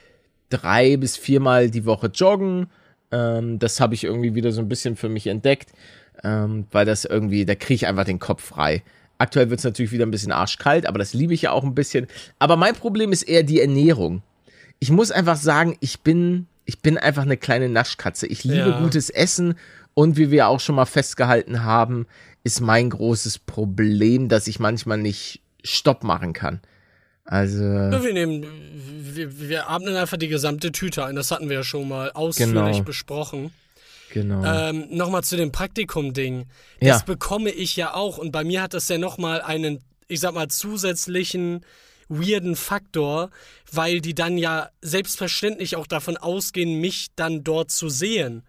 drei 0.49 0.97
bis 0.97 1.17
viermal 1.17 1.69
die 1.69 1.85
Woche 1.85 2.07
joggen. 2.07 2.67
Ähm, 3.11 3.59
das 3.59 3.79
habe 3.79 3.93
ich 3.93 4.03
irgendwie 4.03 4.35
wieder 4.35 4.51
so 4.51 4.61
ein 4.61 4.69
bisschen 4.69 4.95
für 4.95 5.09
mich 5.09 5.27
entdeckt, 5.27 5.71
ähm, 6.23 6.65
weil 6.71 6.85
das 6.85 7.05
irgendwie, 7.05 7.45
da 7.45 7.55
kriege 7.55 7.75
ich 7.75 7.87
einfach 7.87 8.05
den 8.05 8.19
Kopf 8.19 8.43
frei. 8.43 8.83
Aktuell 9.17 9.49
wird 9.49 9.59
es 9.59 9.63
natürlich 9.63 9.91
wieder 9.91 10.05
ein 10.05 10.11
bisschen 10.11 10.31
arschkalt, 10.31 10.85
aber 10.85 10.99
das 10.99 11.13
liebe 11.13 11.33
ich 11.33 11.43
ja 11.43 11.51
auch 11.51 11.63
ein 11.63 11.73
bisschen. 11.75 12.07
Aber 12.39 12.55
mein 12.55 12.75
Problem 12.75 13.11
ist 13.11 13.23
eher 13.23 13.43
die 13.43 13.61
Ernährung 13.61 14.21
ich 14.79 14.91
muss 14.91 15.11
einfach 15.11 15.37
sagen, 15.37 15.77
ich 15.79 16.01
bin, 16.01 16.47
ich 16.65 16.81
bin 16.81 16.97
einfach 16.97 17.23
eine 17.23 17.37
kleine 17.37 17.69
Naschkatze. 17.69 18.27
Ich 18.27 18.43
liebe 18.43 18.69
Ja. 18.69 18.79
gutes 18.79 19.09
Essen 19.09 19.55
und 19.93 20.17
wie 20.17 20.31
wir 20.31 20.47
auch 20.47 20.59
schon 20.59 20.75
mal 20.75 20.85
festgehalten 20.85 21.63
haben, 21.63 22.05
ist 22.47 22.61
mein 22.61 22.89
großes 22.89 23.39
Problem, 23.39 24.29
dass 24.29 24.47
ich 24.47 24.59
manchmal 24.59 24.97
nicht 24.97 25.41
Stopp 25.63 26.03
machen 26.03 26.33
kann. 26.33 26.61
Also, 27.25 27.59
Wir 27.61 28.13
nehmen, 28.13 28.45
wir, 29.15 29.37
wir 29.49 29.69
atmen 29.69 29.95
einfach 29.95 30.15
die 30.17 30.29
gesamte 30.29 30.71
Tüte 30.71 31.03
ein. 31.05 31.15
Das 31.17 31.29
hatten 31.29 31.49
wir 31.49 31.57
ja 31.57 31.63
schon 31.63 31.87
mal 31.87 32.11
ausführlich 32.13 32.53
Genau. 32.53 32.83
besprochen. 32.83 33.51
genau. 34.13 34.43
Ähm, 34.45 34.87
nochmal 34.91 35.23
zu 35.25 35.35
dem 35.35 35.51
Praktikum-Ding. 35.51 36.45
Das 36.79 36.99
Ja. 36.99 37.03
bekomme 37.05 37.49
ich 37.51 37.75
ja 37.75 37.93
auch. 37.93 38.17
Und 38.17 38.31
bei 38.31 38.45
mir 38.45 38.61
hat 38.61 38.73
das 38.73 38.87
ja 38.87 38.97
nochmal 38.97 39.41
einen, 39.41 39.83
ich 40.07 40.21
sag 40.21 40.33
mal, 40.33 40.47
zusätzlichen 40.47 41.65
weirden 42.07 42.55
Faktor, 42.55 43.29
weil 43.69 43.99
die 43.99 44.15
dann 44.15 44.37
ja 44.37 44.69
selbstverständlich 44.81 45.75
auch 45.75 45.87
davon 45.87 46.15
ausgehen, 46.15 46.79
mich 46.79 47.07
dann 47.17 47.43
dort 47.43 47.69
zu 47.71 47.89
sehen. 47.89 48.43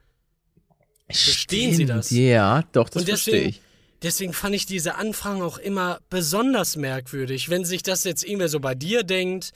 verstehen 1.11 1.75
Sie 1.75 1.85
das? 1.87 2.11
Ja, 2.11 2.63
doch, 2.71 2.89
das 2.89 3.03
verstehe 3.05 3.41
ich. 3.49 3.61
Deswegen 4.03 4.33
fand 4.33 4.55
ich 4.55 4.67
diese 4.67 4.97
Anfragen 4.97 5.43
auch 5.43 5.59
immer 5.59 6.01
besonders 6.11 6.77
merkwürdig. 6.77 7.49
Wenn 7.51 7.65
sich 7.65 7.83
das 7.83 8.05
jetzt 8.05 8.25
irgendwer 8.25 8.49
so 8.49 8.61
bei 8.61 8.75
dir 8.75 9.03
denkt, 9.03 9.53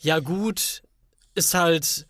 ja 0.00 0.18
gut, 0.18 0.82
ist 1.34 1.54
halt. 1.54 2.06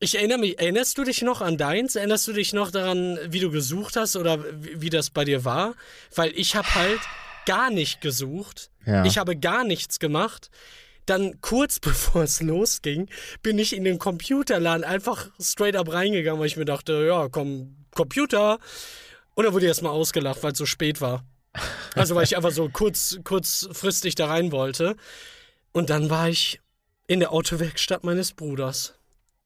Ich 0.00 0.14
erinnere 0.14 0.38
mich, 0.38 0.60
erinnerst 0.60 0.96
du 0.96 1.02
dich 1.02 1.22
noch 1.22 1.40
an 1.40 1.56
deins? 1.56 1.96
Erinnerst 1.96 2.28
du 2.28 2.32
dich 2.32 2.52
noch 2.52 2.70
daran, 2.70 3.18
wie 3.26 3.40
du 3.40 3.50
gesucht 3.50 3.96
hast 3.96 4.14
oder 4.14 4.44
wie, 4.62 4.80
wie 4.80 4.90
das 4.90 5.10
bei 5.10 5.24
dir 5.24 5.44
war? 5.44 5.74
Weil 6.14 6.30
ich 6.36 6.54
habe 6.54 6.72
halt 6.76 7.00
gar 7.46 7.70
nicht 7.70 8.00
gesucht. 8.00 8.70
Ja. 8.86 9.04
Ich 9.04 9.18
habe 9.18 9.36
gar 9.36 9.64
nichts 9.64 9.98
gemacht. 9.98 10.50
Dann 11.06 11.40
kurz 11.40 11.80
bevor 11.80 12.22
es 12.22 12.40
losging, 12.40 13.08
bin 13.42 13.58
ich 13.58 13.74
in 13.74 13.82
den 13.82 13.98
Computerladen 13.98 14.84
einfach 14.84 15.30
straight 15.40 15.74
up 15.74 15.92
reingegangen, 15.92 16.38
weil 16.38 16.46
ich 16.46 16.56
mir 16.56 16.64
dachte, 16.64 17.04
ja, 17.04 17.28
komm, 17.28 17.74
Computer. 17.90 18.60
Und 19.38 19.44
dann 19.44 19.54
wurde 19.54 19.66
ich 19.66 19.68
erstmal 19.68 19.92
ausgelacht, 19.92 20.42
weil 20.42 20.50
es 20.50 20.58
so 20.58 20.66
spät 20.66 21.00
war. 21.00 21.24
Also 21.94 22.16
weil 22.16 22.24
ich 22.24 22.36
einfach 22.36 22.50
so 22.50 22.68
kurz, 22.68 23.20
kurzfristig 23.22 24.16
da 24.16 24.26
rein 24.26 24.50
wollte. 24.50 24.96
Und 25.70 25.90
dann 25.90 26.10
war 26.10 26.28
ich 26.28 26.60
in 27.06 27.20
der 27.20 27.32
Autowerkstatt 27.32 28.02
meines 28.02 28.32
Bruders. 28.32 28.94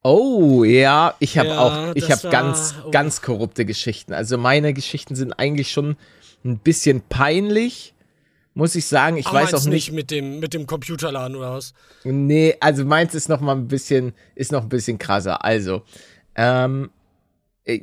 Oh, 0.03 0.65
ja, 0.65 1.15
ich 1.19 1.37
habe 1.37 1.51
Ja, 1.51 1.59
auch, 1.91 1.95
ich 1.95 2.11
habe 2.11 2.31
ganz, 2.31 2.75
oh. 2.87 2.91
ganz 2.91 3.21
korrupte 3.21 3.67
Geschichten. 3.67 4.15
Also 4.15 4.39
meine 4.39 4.73
Geschichten 4.73 5.15
sind 5.15 5.35
eigentlich 5.35 5.71
schon 5.71 5.97
ein 6.43 6.57
bisschen 6.59 7.03
peinlich. 7.03 7.93
muss 8.55 8.75
ich 8.77 8.87
sagen. 8.87 9.19
Ich 9.19 9.27
Aber 9.27 9.41
weiß 9.41 9.49
auch 9.49 9.53
meinst 9.59 9.69
nicht. 9.69 9.93
mit 9.93 10.11
dem, 10.11 10.41
mit 10.41 10.55
dem 10.55 10.67
Computerladen 10.67 11.37
oder 11.37 11.53
was? 11.53 11.75
Nee, 12.05 12.57
also 12.61 12.87
meins 12.87 13.15
ist 13.15 13.29
noch 13.29 13.43
mal 13.43 13.57
ein 13.57 13.69
bisschen, 13.69 14.15
ist 14.37 14.53
noch 14.53 14.63
ein 14.63 14.71
bisschen 14.71 14.97
krasser. 14.97 15.45
Also, 15.45 15.83
ähm, 16.35 16.91
äh, 17.65 17.81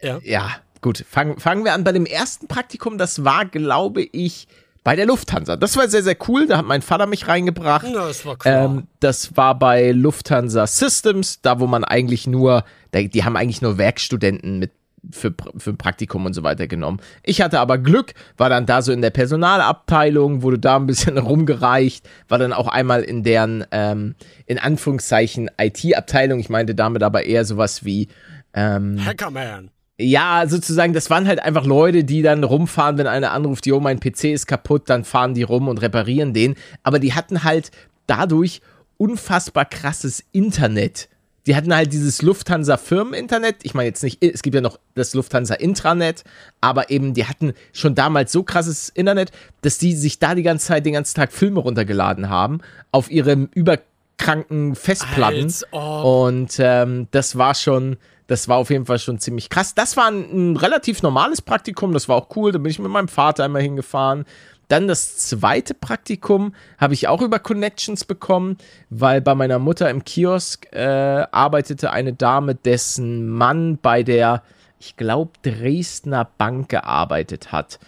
Ja. 0.00 0.20
ja, 0.22 0.56
gut, 0.80 1.04
fangen, 1.08 1.38
fangen 1.38 1.64
wir 1.64 1.74
an 1.74 1.84
bei 1.84 1.92
dem 1.92 2.06
ersten 2.06 2.48
Praktikum. 2.48 2.98
Das 2.98 3.24
war, 3.24 3.44
glaube 3.44 4.02
ich, 4.02 4.48
bei 4.84 4.96
der 4.96 5.06
Lufthansa. 5.06 5.56
Das 5.56 5.76
war 5.76 5.88
sehr, 5.88 6.02
sehr 6.02 6.16
cool. 6.28 6.46
Da 6.46 6.58
hat 6.58 6.64
mein 6.64 6.82
Vater 6.82 7.06
mich 7.06 7.28
reingebracht. 7.28 7.86
Na, 7.92 8.06
das 8.06 8.24
war 8.24 8.36
klar. 8.36 8.64
Ähm, 8.64 8.86
das 9.00 9.36
war 9.36 9.58
bei 9.58 9.92
Lufthansa 9.92 10.66
Systems, 10.66 11.42
da 11.42 11.60
wo 11.60 11.66
man 11.66 11.84
eigentlich 11.84 12.26
nur, 12.26 12.64
die, 12.94 13.24
haben 13.24 13.36
eigentlich 13.36 13.60
nur 13.60 13.78
Werkstudenten 13.78 14.58
mit 14.58 14.72
für, 15.12 15.34
für 15.56 15.70
ein 15.70 15.78
Praktikum 15.78 16.26
und 16.26 16.32
so 16.32 16.42
weiter 16.42 16.66
genommen. 16.66 17.00
Ich 17.22 17.40
hatte 17.40 17.60
aber 17.60 17.78
Glück, 17.78 18.14
war 18.36 18.48
dann 18.48 18.66
da 18.66 18.82
so 18.82 18.92
in 18.92 19.02
der 19.02 19.10
Personalabteilung, 19.10 20.42
wurde 20.42 20.58
da 20.58 20.76
ein 20.76 20.86
bisschen 20.86 21.18
rumgereicht, 21.18 22.08
war 22.28 22.38
dann 22.38 22.52
auch 22.52 22.66
einmal 22.66 23.02
in 23.02 23.22
deren, 23.22 23.64
ähm, 23.70 24.14
in 24.46 24.58
Anführungszeichen, 24.58 25.50
IT-Abteilung. 25.58 26.40
Ich 26.40 26.48
meinte 26.48 26.74
damit 26.74 27.02
aber 27.02 27.24
eher 27.24 27.44
sowas 27.44 27.84
wie, 27.84 28.08
ähm, 28.54 29.04
Hackerman. 29.04 29.70
Ja, 30.00 30.44
sozusagen, 30.46 30.92
das 30.92 31.10
waren 31.10 31.26
halt 31.26 31.40
einfach 31.40 31.66
Leute, 31.66 32.04
die 32.04 32.22
dann 32.22 32.44
rumfahren, 32.44 32.98
wenn 32.98 33.08
einer 33.08 33.32
anruft, 33.32 33.66
jo, 33.66 33.80
mein 33.80 33.98
PC 33.98 34.24
ist 34.26 34.46
kaputt, 34.46 34.88
dann 34.88 35.04
fahren 35.04 35.34
die 35.34 35.42
rum 35.42 35.66
und 35.66 35.82
reparieren 35.82 36.32
den. 36.32 36.54
Aber 36.84 37.00
die 37.00 37.14
hatten 37.14 37.42
halt 37.42 37.72
dadurch 38.06 38.60
unfassbar 38.96 39.64
krasses 39.64 40.24
Internet. 40.30 41.08
Die 41.48 41.56
hatten 41.56 41.74
halt 41.74 41.92
dieses 41.92 42.22
Lufthansa-Firmen-Internet. 42.22 43.56
Ich 43.62 43.74
meine 43.74 43.88
jetzt 43.88 44.04
nicht, 44.04 44.22
es 44.22 44.42
gibt 44.42 44.54
ja 44.54 44.60
noch 44.60 44.78
das 44.94 45.14
Lufthansa-Intranet, 45.14 46.22
aber 46.60 46.90
eben, 46.90 47.14
die 47.14 47.24
hatten 47.24 47.54
schon 47.72 47.94
damals 47.94 48.30
so 48.30 48.44
krasses 48.44 48.90
Internet, 48.90 49.32
dass 49.62 49.78
die 49.78 49.94
sich 49.96 50.18
da 50.20 50.34
die 50.34 50.42
ganze 50.42 50.66
Zeit, 50.66 50.86
den 50.86 50.92
ganzen 50.92 51.16
Tag 51.16 51.32
Filme 51.32 51.60
runtergeladen 51.60 52.28
haben 52.28 52.60
auf 52.92 53.10
ihrem 53.10 53.48
überkranken 53.54 54.76
Festplatten. 54.76 55.52
Und 55.72 56.56
ähm, 56.58 57.08
das 57.10 57.38
war 57.38 57.54
schon, 57.54 57.96
das 58.28 58.46
war 58.46 58.58
auf 58.58 58.70
jeden 58.70 58.86
Fall 58.86 58.98
schon 59.00 59.18
ziemlich 59.18 59.50
krass. 59.50 59.74
Das 59.74 59.96
war 59.96 60.06
ein, 60.08 60.52
ein 60.52 60.56
relativ 60.56 61.02
normales 61.02 61.42
Praktikum, 61.42 61.92
das 61.92 62.08
war 62.08 62.16
auch 62.16 62.36
cool. 62.36 62.52
Da 62.52 62.58
bin 62.58 62.70
ich 62.70 62.78
mit 62.78 62.90
meinem 62.90 63.08
Vater 63.08 63.42
einmal 63.44 63.62
hingefahren. 63.62 64.24
Dann 64.68 64.86
das 64.86 65.16
zweite 65.16 65.72
Praktikum 65.72 66.54
habe 66.76 66.92
ich 66.92 67.08
auch 67.08 67.22
über 67.22 67.38
Connections 67.38 68.04
bekommen, 68.04 68.58
weil 68.90 69.22
bei 69.22 69.34
meiner 69.34 69.58
Mutter 69.58 69.88
im 69.88 70.04
Kiosk 70.04 70.66
äh, 70.72 71.24
arbeitete 71.32 71.90
eine 71.90 72.12
Dame, 72.12 72.54
dessen 72.54 73.30
Mann 73.30 73.78
bei 73.78 74.02
der, 74.02 74.42
ich 74.78 74.98
glaube, 74.98 75.32
Dresdner 75.42 76.28
Bank 76.36 76.68
gearbeitet 76.68 77.50
hat. 77.50 77.80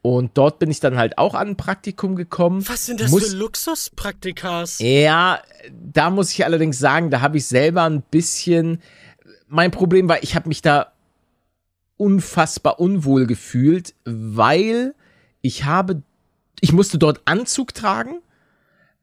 Und 0.00 0.38
dort 0.38 0.60
bin 0.60 0.70
ich 0.70 0.78
dann 0.78 0.96
halt 0.96 1.18
auch 1.18 1.34
an 1.34 1.48
ein 1.48 1.56
Praktikum 1.56 2.14
gekommen. 2.14 2.68
Was 2.68 2.86
sind 2.86 3.00
das 3.00 3.10
Muss- 3.10 3.30
für 3.30 3.36
Luxuspraktikas? 3.36 4.78
ja, 4.78 5.40
da 5.72 6.10
muss 6.10 6.30
ich 6.32 6.44
allerdings 6.44 6.78
sagen, 6.78 7.10
da 7.10 7.20
habe 7.20 7.38
ich 7.38 7.46
selber 7.46 7.82
ein 7.82 8.02
bisschen. 8.02 8.80
Mein 9.54 9.70
Problem 9.70 10.08
war, 10.08 10.22
ich 10.22 10.34
habe 10.34 10.48
mich 10.48 10.62
da 10.62 10.92
unfassbar 11.98 12.80
unwohl 12.80 13.26
gefühlt, 13.26 13.92
weil 14.06 14.94
ich 15.42 15.64
habe, 15.64 16.02
ich 16.60 16.72
musste 16.72 16.96
dort 16.96 17.20
Anzug 17.26 17.74
tragen 17.74 18.20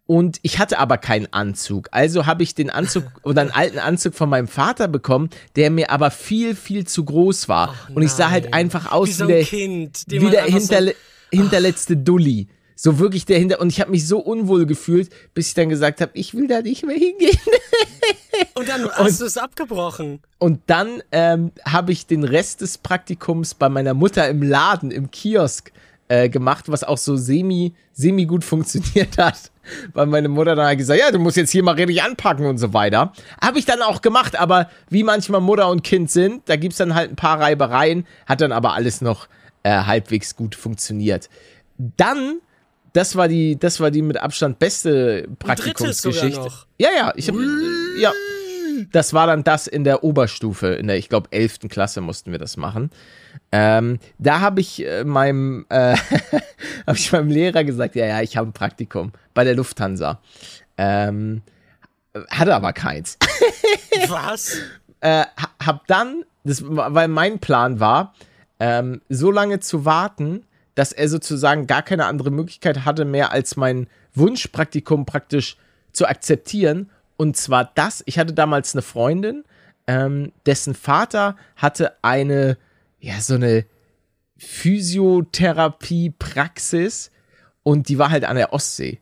und 0.08 0.39
ich 0.41 0.58
hatte 0.58 0.79
aber 0.79 0.98
keinen 0.98 1.32
Anzug. 1.32 1.89
Also 1.91 2.25
habe 2.25 2.41
ich 2.41 2.56
den 2.56 2.72
Anzug 2.72 3.03
oder 3.24 3.41
einen 3.41 3.51
alten 3.51 3.77
Anzug 3.77 4.15
von 4.15 4.27
meinem 4.27 4.48
Vater 4.48 4.88
bekommen, 4.88 5.29
der 5.56 5.70
mir 5.70 5.91
aber 5.91 6.10
viel, 6.10 6.56
viel 6.56 6.88
zu 6.88 7.06
groß 7.06 7.48
war. 7.48 7.75
und 7.94 8.01
ich 8.01 8.12
sah 8.12 8.32
halt 8.32 8.51
einfach 8.53 8.91
aus 8.91 9.10
Wie 9.10 9.13
so 9.13 9.27
wie 9.27 9.34
ein 9.34 9.38
der, 9.38 9.46
Kind, 9.46 10.12
dem 10.12 10.24
wie 10.24 10.29
der 10.32 10.46
einfach 10.46 10.53
so- 10.53 10.60
hinterle 10.60 10.96
hinterletzte 11.32 11.96
Dulli. 11.96 12.48
So 12.81 12.98
wirklich 12.98 13.25
der 13.25 13.38
hinter 13.38 13.59
und 13.59 13.74
ich 13.74 13.81
habe 13.81 13.91
mich 13.91 14.07
so 14.07 14.19
unwohl 14.19 14.65
gefühlt, 14.65 15.09
bis 15.33 15.50
ich 15.50 15.53
dann 15.53 15.67
gesagt 15.67 16.00
habe, 16.00 16.12
ich 16.13 16.33
will 16.33 16.48
da 16.48 16.62
nicht 16.62 16.86
mehr 16.86 16.95
hingehen. 16.95 17.38
Und 18.53 18.69
dann 18.69 18.89
hast 18.89 19.19
du 19.19 19.25
es 19.25 19.38
abgebrochen. 19.38 20.21
Und 20.38 20.62
dann 20.67 21.03
ähm, 21.12 21.51
habe 21.65 21.91
ich 21.91 22.07
den 22.07 22.24
Rest 22.24 22.62
des 22.62 22.77
Praktikums 22.77 23.53
bei 23.53 23.67
meiner 23.67 23.93
Mutter 23.93 24.29
im 24.29 24.41
Laden, 24.41 24.91
im 24.91 25.12
Kiosk 25.12 25.74
äh, 26.07 26.29
gemacht, 26.29 26.65
was 26.69 26.86
auch 26.86 26.98
so 26.98 27.17
semi, 27.17 27.74
semi 27.91 28.25
gut 28.25 28.45
funktioniert 28.45 29.17
hat. 29.17 29.51
Weil 29.91 30.05
meine 30.05 30.29
Mutter 30.29 30.55
dann 30.55 30.67
halt 30.67 30.77
gesagt, 30.77 31.01
ja, 31.01 31.12
du 31.12 31.19
musst 31.19 31.36
jetzt 31.36 31.51
hier 31.51 31.63
mal 31.63 31.75
richtig 31.75 32.01
anpacken 32.01 32.45
und 32.45 32.59
so 32.59 32.74
weiter. 32.74 33.12
Habe 33.41 33.59
ich 33.59 33.65
dann 33.65 33.81
auch 33.81 34.01
gemacht, 34.01 34.39
aber 34.39 34.69
wie 34.89 35.03
manchmal 35.03 35.41
Mutter 35.41 35.69
und 35.69 35.83
Kind 35.83 36.12
sind, 36.12 36.48
da 36.48 36.55
gibt's 36.55 36.77
dann 36.77 36.95
halt 36.95 37.12
ein 37.12 37.17
paar 37.17 37.41
Reibereien, 37.41 38.07
hat 38.25 38.39
dann 38.39 38.53
aber 38.53 38.74
alles 38.74 39.01
noch 39.01 39.27
äh, 39.63 39.69
halbwegs 39.69 40.38
gut 40.38 40.55
funktioniert. 40.55 41.29
Dann, 41.77 42.39
das 42.93 43.15
war 43.15 43.27
die, 43.27 43.58
das 43.58 43.79
war 43.79 43.91
die 43.91 44.01
mit 44.01 44.17
Abstand 44.17 44.60
beste 44.60 45.27
Praktikumsgeschichte. 45.39 46.50
Ja, 46.77 46.89
ja, 46.96 47.13
ich 47.15 47.27
habe 47.27 47.39
ja, 48.00 48.12
das 48.91 49.13
war 49.13 49.27
dann 49.27 49.43
das 49.43 49.67
in 49.67 49.84
der 49.84 50.03
Oberstufe, 50.03 50.67
in 50.67 50.88
der, 50.88 50.98
ich 50.98 51.10
glaube, 51.10 51.27
11. 51.31 51.60
Klasse 51.69 52.01
mussten 52.01 52.31
wir 52.31 52.39
das 52.39 52.58
machen. 52.58 52.89
Ähm, 53.51 54.00
da 54.17 54.39
habe 54.39 54.62
ich 54.62 54.86
äh, 54.86 55.03
meinem, 55.03 55.65
äh, 55.69 55.96
habe 56.88 56.98
ich 56.98 57.12
meinem 57.12 57.29
Lehrer 57.29 57.63
gesagt, 57.63 57.96
ja, 57.96 58.05
ja, 58.05 58.22
ich 58.22 58.38
habe 58.38 58.50
ein 58.50 58.53
Praktikum 58.53 59.12
bei 59.34 59.43
der 59.43 59.55
Lufthansa. 59.55 60.19
Ähm, 60.77 61.41
hatte 62.29 62.55
aber 62.55 62.74
keins. 62.74 63.17
Was? 64.08 64.58
äh, 65.01 65.24
ha- 65.24 65.51
hab 65.65 65.88
dann, 65.88 66.24
das, 66.43 66.63
weil 66.65 67.08
mein 67.08 67.39
Plan 67.39 67.79
war, 67.79 68.13
ähm, 68.60 69.01
so 69.10 69.31
lange 69.31 69.60
zu 69.60 69.86
warten, 69.86 70.46
dass 70.79 70.93
er 70.93 71.09
sozusagen 71.09 71.67
gar 71.67 71.81
keine 71.81 72.05
andere 72.05 72.31
Möglichkeit 72.31 72.86
hatte, 72.86 73.03
mehr 73.03 73.33
als 73.33 73.57
mein 73.57 73.88
Wunschpraktikum 74.13 75.05
praktisch 75.05 75.57
zu 75.91 76.07
akzeptieren. 76.07 76.89
Und 77.17 77.36
zwar 77.36 77.69
das, 77.75 78.01
ich 78.05 78.17
hatte 78.17 78.33
damals 78.33 78.74
eine 78.74 78.81
Freundin, 78.81 79.43
ähm, 79.88 80.31
dessen 80.45 80.74
Vater 80.74 81.36
hatte 81.57 82.01
eine, 82.01 82.57
ja, 83.01 83.19
so 83.19 83.36
eine 83.36 83.65
Physiotherapie-Praxis 84.38 87.12
und 87.63 87.89
die 87.89 87.98
war 87.98 88.09
halt 88.09 88.24
an 88.24 88.38
der 88.38 88.53
Ostsee. 88.53 89.01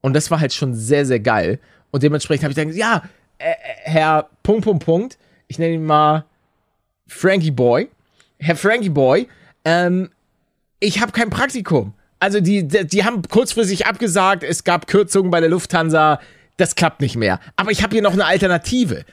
Und 0.00 0.14
das 0.14 0.32
war 0.32 0.40
halt 0.40 0.54
schon 0.54 0.74
sehr, 0.74 1.06
sehr 1.06 1.20
geil. 1.20 1.60
Und 1.92 2.02
dementsprechend 2.02 2.42
habe 2.42 2.50
ich 2.50 2.56
dann 2.56 2.66
gesagt, 2.66 2.80
ja, 2.80 3.04
äh, 3.38 3.52
äh, 3.52 3.54
Herr 3.84 4.28
Punkt, 4.42 4.64
Punkt, 4.64 4.84
Punkt, 4.84 5.18
ich 5.46 5.60
nenne 5.60 5.74
ihn 5.74 5.86
mal 5.86 6.24
Frankie 7.06 7.52
Boy. 7.52 7.90
Herr 8.40 8.56
Frankie 8.56 8.90
Boy, 8.90 9.28
ähm, 9.64 10.10
ich 10.80 11.00
habe 11.00 11.12
kein 11.12 11.30
Praktikum. 11.30 11.94
Also 12.18 12.40
die, 12.40 12.66
die, 12.66 12.86
die 12.86 13.04
haben 13.04 13.22
kurzfristig 13.22 13.86
abgesagt, 13.86 14.42
es 14.42 14.64
gab 14.64 14.86
Kürzungen 14.86 15.30
bei 15.30 15.40
der 15.40 15.50
Lufthansa, 15.50 16.20
das 16.56 16.74
klappt 16.74 17.00
nicht 17.00 17.16
mehr. 17.16 17.40
Aber 17.56 17.70
ich 17.70 17.82
habe 17.82 17.94
hier 17.94 18.02
noch 18.02 18.12
eine 18.12 18.24
Alternative. 18.24 19.04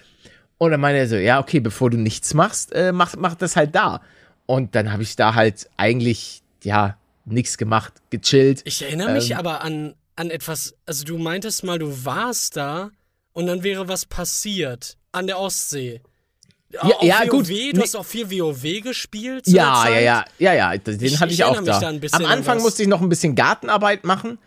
Und 0.57 0.71
dann 0.71 0.79
meinte 0.79 0.99
er 0.99 1.07
so, 1.07 1.15
ja, 1.17 1.39
okay, 1.39 1.59
bevor 1.59 1.89
du 1.89 1.97
nichts 1.97 2.33
machst, 2.33 2.71
äh, 2.73 2.91
mach, 2.93 3.15
mach 3.17 3.35
das 3.35 3.55
halt 3.55 3.75
da. 3.75 4.01
Und 4.45 4.75
dann 4.75 4.91
habe 4.91 5.03
ich 5.03 5.15
da 5.15 5.35
halt 5.35 5.69
eigentlich, 5.75 6.41
ja, 6.63 6.97
nichts 7.25 7.57
gemacht, 7.57 7.93
gechillt. 8.09 8.61
Ich 8.65 8.81
erinnere 8.81 9.11
mich 9.11 9.31
Ähm. 9.31 9.37
aber 9.37 9.61
an, 9.61 9.95
an 10.15 10.29
etwas, 10.29 10.75
also 10.85 11.03
du 11.03 11.17
meintest 11.17 11.63
mal, 11.63 11.79
du 11.79 12.05
warst 12.05 12.55
da 12.55 12.91
und 13.33 13.47
dann 13.47 13.63
wäre 13.63 13.87
was 13.87 14.05
passiert 14.05 14.97
an 15.11 15.27
der 15.27 15.39
Ostsee. 15.39 16.01
Ja, 16.73 16.79
Auf 16.81 17.03
ja, 17.03 17.19
WoW, 17.21 17.29
gut. 17.29 17.49
Du 17.49 17.53
Nee. 17.53 17.73
hast 17.81 17.95
auch 17.95 18.05
viel 18.05 18.29
WoW 18.31 18.81
gespielt? 18.81 19.47
Ja, 19.47 19.87
ja, 19.89 19.99
ja, 19.99 20.25
ja, 20.39 20.53
ja, 20.53 20.77
den 20.77 20.99
Ich- 21.03 21.19
hatte 21.19 21.31
ich 21.31 21.39
ich, 21.39 21.45
auch 21.45 21.61
da. 21.63 21.79
da 21.79 21.87
Am 21.89 21.99
an 22.13 22.25
Anfang 22.25 22.61
musste 22.61 22.81
ich 22.81 22.87
noch 22.89 23.01
ein 23.01 23.09
bisschen 23.09 23.35
Gartenarbeit 23.35 24.05
machen, 24.05 24.39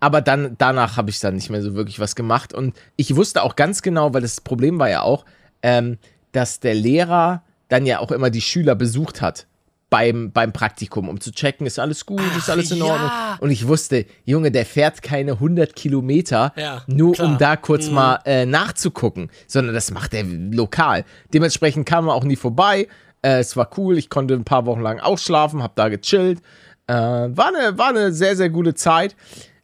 aber 0.00 0.20
dann 0.22 0.54
danach 0.58 0.96
habe 0.96 1.10
ich 1.10 1.20
dann 1.20 1.34
nicht 1.34 1.50
mehr 1.50 1.60
so 1.60 1.74
wirklich 1.74 2.00
was 2.00 2.14
gemacht 2.16 2.54
und 2.54 2.74
ich 2.96 3.14
wusste 3.16 3.42
auch 3.42 3.54
ganz 3.54 3.82
genau, 3.82 4.14
weil 4.14 4.22
das 4.22 4.40
Problem 4.40 4.78
war 4.78 4.88
ja 4.88 5.02
auch, 5.02 5.24
ähm, 5.62 5.98
dass 6.32 6.60
der 6.60 6.74
Lehrer 6.74 7.42
dann 7.68 7.84
ja 7.84 7.98
auch 7.98 8.12
immer 8.12 8.30
die 8.30 8.40
Schüler 8.40 8.74
besucht 8.74 9.20
hat 9.20 9.46
beim, 9.90 10.32
beim 10.32 10.52
Praktikum, 10.52 11.08
um 11.08 11.20
zu 11.20 11.32
checken, 11.32 11.66
ist 11.66 11.78
alles 11.78 12.04
gut, 12.04 12.20
ist 12.36 12.44
Ach, 12.44 12.48
alles 12.50 12.70
in 12.70 12.82
Ordnung. 12.82 13.08
ja. 13.08 13.38
Und 13.40 13.50
ich 13.50 13.66
wusste, 13.66 14.04
Junge, 14.24 14.50
der 14.50 14.66
fährt 14.66 15.00
keine 15.02 15.32
100 15.32 15.74
Kilometer, 15.74 16.52
Ja, 16.56 16.82
nur 16.86 17.14
klar. 17.14 17.26
Mhm. 17.28 17.32
um 17.34 17.38
da 17.38 17.56
kurz 17.56 17.88
mal 17.90 18.18
äh, 18.26 18.44
nachzugucken, 18.44 19.30
sondern 19.46 19.74
das 19.74 19.90
macht 19.90 20.12
er 20.14 20.24
lokal. 20.24 21.04
Dementsprechend 21.32 21.86
kam 21.86 22.08
er 22.08 22.14
auch 22.14 22.24
nie 22.24 22.36
vorbei. 22.36 22.86
Äh, 23.22 23.38
es 23.38 23.56
war 23.56 23.70
cool, 23.78 23.96
ich 23.98 24.10
konnte 24.10 24.34
ein 24.34 24.44
paar 24.44 24.66
Wochen 24.66 24.80
lang 24.82 25.00
ausschlafen, 25.00 25.62
hab 25.62 25.74
da 25.76 25.88
gechillt. 25.88 26.40
Äh, 26.86 26.92
war, 26.94 27.48
eine, 27.48 27.78
war 27.78 27.88
eine 27.88 28.12
sehr, 28.12 28.36
sehr 28.36 28.50
gute 28.50 28.74
Zeit. 28.74 29.16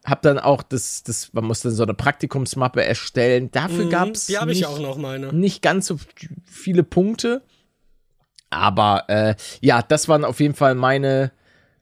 Hab 0.05 0.21
dann 0.23 0.39
auch 0.39 0.63
das, 0.63 1.03
das, 1.03 1.33
man 1.33 1.45
musste 1.45 1.71
so 1.71 1.83
eine 1.83 1.95
Praktikumsmappe 1.95 2.85
erstellen. 2.85 3.51
Dafür 3.51 3.87
Mhm, 3.87 3.91
gab's 3.91 4.27
Die 4.27 4.37
habe 4.39 4.53
ich 4.53 4.59
nicht, 4.59 4.67
auch 4.67 4.79
noch, 4.79 4.99
meine. 4.99 5.33
nicht 5.33 5.63
ganz 5.63 5.87
so 5.87 5.97
viele 6.45 6.83
Punkte. 6.83 7.43
Aber 8.55 9.05
äh, 9.09 9.35
ja, 9.61 9.83
das 9.83 10.09
waren 10.09 10.25
auf 10.25 10.41
jeden 10.41 10.55
Fall 10.55 10.75
meine 10.75 11.33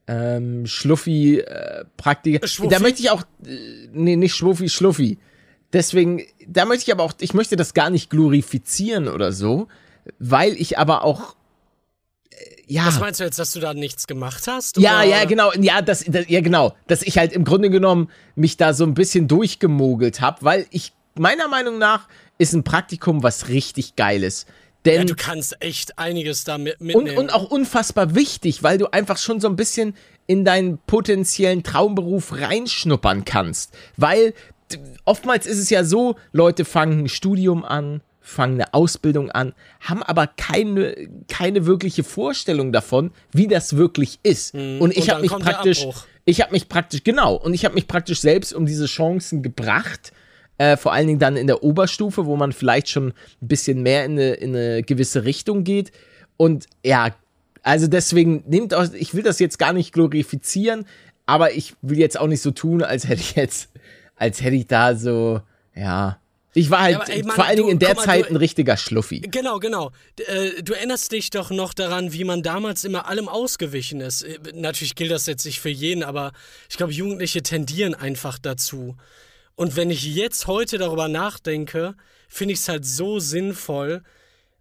ähm, 0.06 0.66
Schluffi-Praktika. 0.66 2.46
Schwuffi? 2.46 2.68
da 2.68 2.80
möchte 2.80 3.00
ich 3.00 3.10
auch, 3.10 3.22
äh, 3.46 3.88
nee, 3.92 4.16
nicht 4.16 4.34
Schluffi, 4.34 4.68
Schluffi. 4.68 5.18
Deswegen, 5.72 6.22
da 6.46 6.64
möchte 6.64 6.84
ich 6.84 6.92
aber 6.92 7.04
auch, 7.04 7.14
ich 7.20 7.34
möchte 7.34 7.56
das 7.56 7.72
gar 7.74 7.90
nicht 7.90 8.10
glorifizieren 8.10 9.08
oder 9.08 9.32
so, 9.32 9.68
weil 10.18 10.52
ich 10.54 10.78
aber 10.78 11.04
auch, 11.04 11.34
äh, 12.30 12.36
ja. 12.66 12.86
Was 12.86 13.00
meinst 13.00 13.20
du 13.20 13.24
jetzt, 13.24 13.38
dass 13.38 13.52
du 13.52 13.60
da 13.60 13.72
nichts 13.74 14.06
gemacht 14.06 14.46
hast? 14.46 14.76
Ja, 14.78 14.98
oder? 14.98 15.08
ja, 15.08 15.24
genau, 15.24 15.52
ja, 15.54 15.80
das, 15.80 16.04
das, 16.06 16.28
ja, 16.28 16.40
genau, 16.40 16.74
dass 16.88 17.02
ich 17.02 17.16
halt 17.16 17.32
im 17.32 17.44
Grunde 17.44 17.70
genommen 17.70 18.10
mich 18.34 18.56
da 18.56 18.74
so 18.74 18.84
ein 18.84 18.94
bisschen 18.94 19.28
durchgemogelt 19.28 20.20
habe, 20.20 20.38
weil 20.42 20.66
ich 20.70 20.92
meiner 21.14 21.48
Meinung 21.48 21.78
nach 21.78 22.08
ist 22.38 22.52
ein 22.54 22.64
Praktikum 22.64 23.22
was 23.22 23.48
richtig 23.48 23.96
geiles. 23.96 24.46
Denn 24.84 25.00
Ja, 25.02 25.04
du 25.04 25.14
kannst 25.14 25.56
echt 25.60 25.98
einiges 25.98 26.44
da 26.44 26.58
mit, 26.58 26.80
und, 26.80 26.86
mitnehmen. 26.86 27.16
und 27.18 27.32
auch 27.34 27.50
unfassbar 27.50 28.14
wichtig, 28.14 28.62
weil 28.62 28.78
du 28.78 28.86
einfach 28.92 29.18
schon 29.18 29.40
so 29.40 29.48
ein 29.48 29.56
bisschen 29.56 29.94
in 30.26 30.44
deinen 30.44 30.78
potenziellen 30.78 31.62
Traumberuf 31.62 32.32
reinschnuppern 32.32 33.24
kannst. 33.24 33.74
Weil 33.96 34.34
oftmals 35.04 35.46
ist 35.46 35.58
es 35.58 35.70
ja 35.70 35.84
so, 35.84 36.16
Leute 36.32 36.64
fangen 36.64 37.04
ein 37.04 37.08
Studium 37.08 37.64
an, 37.64 38.00
fangen 38.20 38.54
eine 38.60 38.72
Ausbildung 38.74 39.30
an, 39.30 39.52
haben 39.80 40.02
aber 40.02 40.26
keine, 40.28 40.94
keine 41.28 41.66
wirkliche 41.66 42.04
Vorstellung 42.04 42.72
davon, 42.72 43.10
wie 43.32 43.48
das 43.48 43.76
wirklich 43.76 44.20
ist. 44.22 44.54
Und 44.54 44.60
ich 44.60 44.78
Mhm. 44.78 44.80
und 44.80 44.96
habe 44.96 45.06
dann 45.10 45.20
mich 45.22 45.30
praktisch, 45.46 45.86
ich 46.24 46.40
habe 46.40 46.52
mich 46.52 46.68
praktisch, 46.68 47.02
genau, 47.04 47.34
und 47.34 47.52
ich 47.54 47.64
habe 47.64 47.74
mich 47.74 47.88
praktisch 47.88 48.20
selbst 48.20 48.52
um 48.54 48.64
diese 48.66 48.86
Chancen 48.86 49.42
gebracht, 49.42 50.12
äh, 50.58 50.76
vor 50.76 50.92
allen 50.92 51.06
Dingen 51.06 51.18
dann 51.18 51.36
in 51.36 51.46
der 51.46 51.62
Oberstufe, 51.62 52.26
wo 52.26 52.36
man 52.36 52.52
vielleicht 52.52 52.88
schon 52.88 53.08
ein 53.08 53.48
bisschen 53.48 53.82
mehr 53.82 54.04
in 54.04 54.12
eine, 54.12 54.32
in 54.34 54.54
eine 54.54 54.82
gewisse 54.82 55.24
Richtung 55.24 55.64
geht. 55.64 55.92
Und 56.36 56.66
ja, 56.84 57.14
also 57.62 57.86
deswegen 57.86 58.42
nehmt 58.46 58.74
aus, 58.74 58.92
ich 58.94 59.14
will 59.14 59.22
das 59.22 59.38
jetzt 59.38 59.58
gar 59.58 59.72
nicht 59.72 59.92
glorifizieren, 59.92 60.84
aber 61.26 61.52
ich 61.54 61.74
will 61.82 61.98
jetzt 61.98 62.18
auch 62.18 62.26
nicht 62.26 62.42
so 62.42 62.50
tun, 62.50 62.82
als 62.82 63.06
hätte 63.08 63.20
ich 63.20 63.34
jetzt, 63.36 63.70
als 64.16 64.42
hätte 64.42 64.56
ich 64.56 64.66
da 64.66 64.94
so, 64.96 65.40
ja. 65.74 66.18
Ich 66.54 66.68
war 66.68 66.80
halt 66.82 66.96
aber 66.96 67.08
ey, 67.08 67.22
Mann, 67.22 67.34
vor 67.34 67.46
allen 67.46 67.56
Dingen 67.56 67.68
in 67.70 67.78
der 67.78 67.94
mal, 67.94 68.04
Zeit 68.04 68.26
du- 68.26 68.30
ein 68.30 68.36
richtiger 68.36 68.76
Schluffi. 68.76 69.20
Genau, 69.20 69.58
genau. 69.58 69.90
Äh, 70.26 70.62
Du 70.62 70.74
erinnerst 70.74 71.10
dich 71.10 71.30
doch 71.30 71.50
noch 71.50 71.72
daran, 71.72 72.12
wie 72.12 72.24
man 72.24 72.42
damals 72.42 72.84
immer 72.84 73.08
allem 73.08 73.26
ausgewichen 73.26 74.02
ist. 74.02 74.20
Äh, 74.22 74.38
Natürlich 74.52 74.94
gilt 74.94 75.12
das 75.12 75.24
jetzt 75.24 75.46
nicht 75.46 75.60
für 75.60 75.70
jeden, 75.70 76.02
aber 76.02 76.32
ich 76.68 76.76
glaube, 76.76 76.92
Jugendliche 76.92 77.42
tendieren 77.42 77.94
einfach 77.94 78.38
dazu. 78.38 78.96
Und 79.54 79.76
wenn 79.76 79.90
ich 79.90 80.02
jetzt 80.04 80.46
heute 80.46 80.78
darüber 80.78 81.08
nachdenke, 81.08 81.94
finde 82.28 82.54
ich 82.54 82.60
es 82.60 82.68
halt 82.68 82.84
so 82.84 83.18
sinnvoll, 83.18 84.02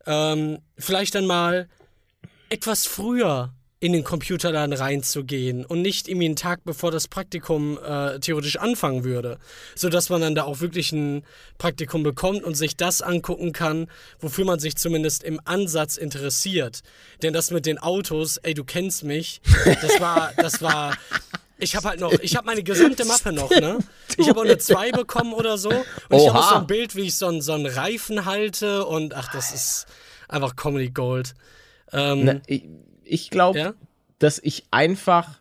ähm, 0.05 0.60
vielleicht 0.77 1.15
dann 1.15 1.25
mal 1.25 1.69
etwas 2.50 2.86
früher 2.86 3.53
in 3.81 3.93
den 3.93 4.03
Computerladen 4.03 4.74
reinzugehen 4.74 5.65
und 5.65 5.81
nicht 5.81 6.07
irgendwie 6.07 6.27
einen 6.27 6.36
Tag 6.36 6.63
bevor 6.63 6.91
das 6.91 7.07
Praktikum 7.07 7.79
äh, 7.83 8.19
theoretisch 8.19 8.57
anfangen 8.57 9.03
würde, 9.03 9.39
sodass 9.74 10.10
man 10.10 10.21
dann 10.21 10.36
da 10.36 10.43
auch 10.43 10.60
wirklich 10.60 10.91
ein 10.91 11.24
Praktikum 11.57 12.03
bekommt 12.03 12.43
und 12.43 12.53
sich 12.53 12.77
das 12.77 13.01
angucken 13.01 13.53
kann, 13.53 13.88
wofür 14.19 14.45
man 14.45 14.60
sich 14.60 14.75
zumindest 14.75 15.24
im 15.24 15.41
Ansatz 15.45 15.98
interessiert. 15.98 16.81
Denn 17.24 17.33
das 17.33 17.50
mit 17.50 17.65
den 17.65 17.79
Autos, 17.79 18.38
ey, 18.38 18.53
du 18.53 18.63
kennst 18.63 19.03
mich, 19.03 19.41
das 19.65 20.00
war, 20.00 20.31
das 20.38 20.62
war, 20.62 20.95
ich 21.62 21.75
habe 21.75 21.89
halt 21.89 22.00
noch, 22.00 22.12
ich 22.12 22.36
habe 22.36 22.46
meine 22.46 22.63
gesamte 22.63 23.06
Mappe 23.06 23.32
noch, 23.32 23.50
ne? 23.50 23.80
Ich 24.18 24.27
habe 24.27 24.39
auch 24.41 24.46
eine 24.46 24.58
2 24.58 24.91
bekommen 24.91 25.34
oder 25.34 25.58
so. 25.58 25.70
Und 25.70 25.77
ich 26.18 26.27
habe 26.27 26.39
auch 26.39 26.50
so 26.50 26.56
Oha. 26.56 26.60
ein 26.62 26.68
Bild, 26.68 26.96
wie 26.96 27.01
ich 27.03 27.15
so 27.15 27.27
einen, 27.27 27.41
so 27.41 27.53
einen 27.53 27.65
Reifen 27.65 28.25
halte 28.25 28.86
und 28.86 29.13
ach, 29.13 29.32
das 29.32 29.53
ist 29.53 29.86
einfach 30.27 30.56
Comedy 30.58 30.89
Gold. 30.89 31.34
Ähm, 31.94 32.25
Na, 32.25 32.41
ich 32.48 32.65
ich 33.03 33.30
glaube, 33.30 33.60
ja? 33.60 33.74
dass 34.20 34.39
ich 34.39 34.65
einfach 34.72 35.39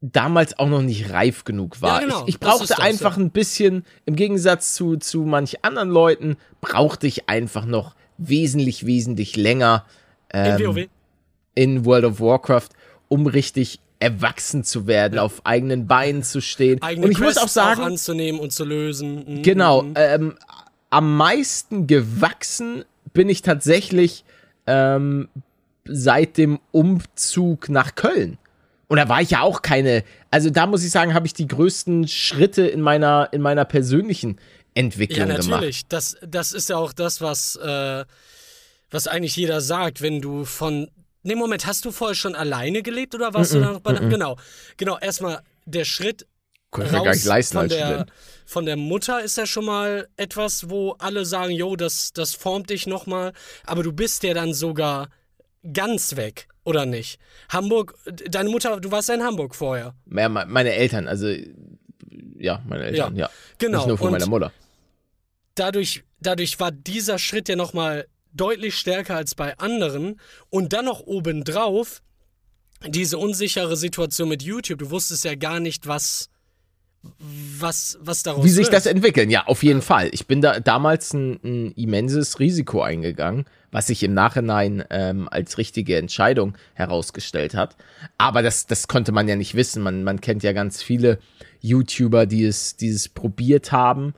damals 0.00 0.58
auch 0.58 0.68
noch 0.68 0.82
nicht 0.82 1.10
reif 1.10 1.44
genug 1.44 1.80
war. 1.80 2.00
Ja, 2.02 2.06
genau, 2.06 2.22
Ich, 2.22 2.34
ich 2.34 2.40
brauchte 2.40 2.66
das, 2.68 2.78
einfach 2.78 3.16
ja. 3.16 3.22
ein 3.22 3.30
bisschen, 3.30 3.84
im 4.04 4.16
Gegensatz 4.16 4.74
zu, 4.74 4.96
zu 4.96 5.22
manch 5.22 5.64
anderen 5.64 5.88
Leuten, 5.90 6.36
brauchte 6.60 7.06
ich 7.06 7.28
einfach 7.28 7.64
noch 7.64 7.94
wesentlich, 8.18 8.84
wesentlich 8.86 9.36
länger 9.36 9.86
In 10.32 10.40
ähm, 10.44 10.66
WoW. 10.66 10.86
in 11.54 11.84
World 11.84 12.04
of 12.04 12.20
Warcraft, 12.20 12.68
um 13.08 13.26
richtig 13.26 13.80
erwachsen 14.04 14.64
zu 14.64 14.86
werden, 14.86 15.18
auf 15.18 15.46
eigenen 15.46 15.86
Beinen 15.86 16.22
zu 16.22 16.42
stehen. 16.42 16.82
eigene 16.82 17.06
Und 17.06 17.12
ich 17.12 17.18
muss 17.18 17.36
Quests 17.36 17.42
auch 17.42 17.48
sagen, 17.48 17.80
anzunehmen 17.80 18.38
und 18.38 18.52
zu 18.52 18.64
lösen. 18.64 19.38
Mhm. 19.38 19.42
Genau, 19.42 19.86
ähm, 19.94 20.34
am 20.90 21.16
meisten 21.16 21.86
gewachsen 21.86 22.84
bin 23.14 23.30
ich 23.30 23.40
tatsächlich 23.40 24.24
ähm, 24.66 25.28
seit 25.86 26.36
dem 26.36 26.60
Umzug 26.70 27.70
nach 27.70 27.94
Köln. 27.94 28.36
Und 28.88 28.98
da 28.98 29.08
war 29.08 29.22
ich 29.22 29.30
ja 29.30 29.40
auch 29.40 29.62
keine, 29.62 30.04
also 30.30 30.50
da 30.50 30.66
muss 30.66 30.84
ich 30.84 30.90
sagen, 30.90 31.14
habe 31.14 31.26
ich 31.26 31.32
die 31.32 31.48
größten 31.48 32.06
Schritte 32.06 32.66
in 32.66 32.82
meiner, 32.82 33.30
in 33.32 33.40
meiner 33.40 33.64
persönlichen 33.64 34.32
Ja, 34.32 34.36
Entwicklung 34.74 35.28
gemacht. 35.28 35.48
natürlich. 35.48 35.86
Das, 35.88 36.16
das 36.20 36.52
ist 36.52 36.68
ja 36.68 36.76
auch 36.76 36.92
das, 36.92 37.22
was, 37.22 37.56
äh, 37.56 38.04
was 38.90 39.06
eigentlich 39.08 39.36
jeder 39.36 39.62
sagt, 39.62 40.02
wenn 40.02 40.20
du 40.20 40.44
von. 40.44 40.90
Nee, 41.24 41.34
Moment, 41.34 41.66
hast 41.66 41.84
du 41.84 41.90
vorher 41.90 42.14
schon 42.14 42.34
alleine 42.34 42.82
gelebt 42.82 43.14
oder 43.14 43.34
warst 43.34 43.54
du 43.54 43.60
da 43.60 43.72
noch 43.72 43.80
bei. 43.80 43.94
Genau. 43.94 44.36
Genau, 44.76 44.98
erstmal 44.98 45.42
der 45.64 45.84
Schritt 45.84 46.26
ich 46.72 46.78
mir 46.78 46.84
gar 46.90 47.00
nicht 47.04 47.08
raus 47.20 47.24
leisten 47.24 47.58
von 47.58 47.68
der, 47.68 48.06
von 48.46 48.66
der 48.66 48.76
Mutter 48.76 49.22
ist 49.22 49.36
ja 49.36 49.46
schon 49.46 49.64
mal 49.64 50.08
etwas, 50.16 50.68
wo 50.70 50.92
alle 50.98 51.24
sagen, 51.24 51.52
jo, 51.52 51.76
das, 51.76 52.12
das 52.12 52.34
formt 52.34 52.68
dich 52.70 52.86
nochmal. 52.86 53.32
Aber 53.64 53.82
du 53.82 53.92
bist 53.92 54.22
ja 54.24 54.34
dann 54.34 54.52
sogar 54.52 55.08
ganz 55.72 56.16
weg, 56.16 56.48
oder 56.64 56.84
nicht? 56.84 57.18
Hamburg, 57.48 57.94
deine 58.28 58.50
Mutter, 58.50 58.80
du 58.80 58.90
warst 58.90 59.08
ja 59.08 59.14
in 59.14 59.22
Hamburg 59.22 59.54
vorher. 59.54 59.94
Ja, 60.14 60.28
me- 60.28 60.46
meine 60.46 60.72
Eltern, 60.74 61.06
also 61.08 61.28
ja, 62.38 62.62
meine 62.68 62.84
Eltern, 62.84 63.16
ja. 63.16 63.30
genau. 63.58 63.78
Nicht 63.78 63.88
nur 63.88 63.98
von 63.98 64.06
Und 64.08 64.12
meiner 64.14 64.26
Mutter. 64.26 64.52
dadurch, 65.54 66.02
dadurch 66.20 66.58
war 66.60 66.70
dieser 66.72 67.18
Schritt 67.18 67.48
ja 67.48 67.56
nochmal 67.56 68.06
deutlich 68.34 68.76
stärker 68.76 69.16
als 69.16 69.34
bei 69.34 69.56
anderen. 69.58 70.20
Und 70.50 70.72
dann 70.72 70.84
noch 70.84 71.00
obendrauf 71.00 72.02
diese 72.86 73.18
unsichere 73.18 73.76
Situation 73.76 74.28
mit 74.28 74.42
YouTube. 74.42 74.78
Du 74.78 74.90
wusstest 74.90 75.24
ja 75.24 75.34
gar 75.34 75.60
nicht, 75.60 75.86
was, 75.86 76.28
was, 77.58 77.98
was 78.00 78.22
daraus 78.22 78.44
Wie 78.44 78.50
sich 78.50 78.66
wird. 78.66 78.74
das 78.74 78.86
entwickeln, 78.86 79.30
ja, 79.30 79.46
auf 79.46 79.62
jeden 79.62 79.82
Fall. 79.82 80.10
Ich 80.12 80.26
bin 80.26 80.40
da 80.42 80.60
damals 80.60 81.12
ein, 81.12 81.40
ein 81.42 81.72
immenses 81.72 82.40
Risiko 82.40 82.82
eingegangen, 82.82 83.46
was 83.70 83.86
sich 83.86 84.02
im 84.02 84.14
Nachhinein 84.14 84.84
ähm, 84.90 85.28
als 85.30 85.58
richtige 85.58 85.96
Entscheidung 85.96 86.56
herausgestellt 86.74 87.54
hat. 87.54 87.76
Aber 88.18 88.42
das, 88.42 88.66
das 88.66 88.88
konnte 88.88 89.12
man 89.12 89.28
ja 89.28 89.36
nicht 89.36 89.54
wissen. 89.54 89.82
Man, 89.82 90.04
man 90.04 90.20
kennt 90.20 90.42
ja 90.42 90.52
ganz 90.52 90.82
viele 90.82 91.18
YouTuber, 91.60 92.26
die 92.26 92.44
es, 92.44 92.76
die 92.76 92.88
es 92.88 93.08
probiert 93.08 93.72
haben 93.72 94.14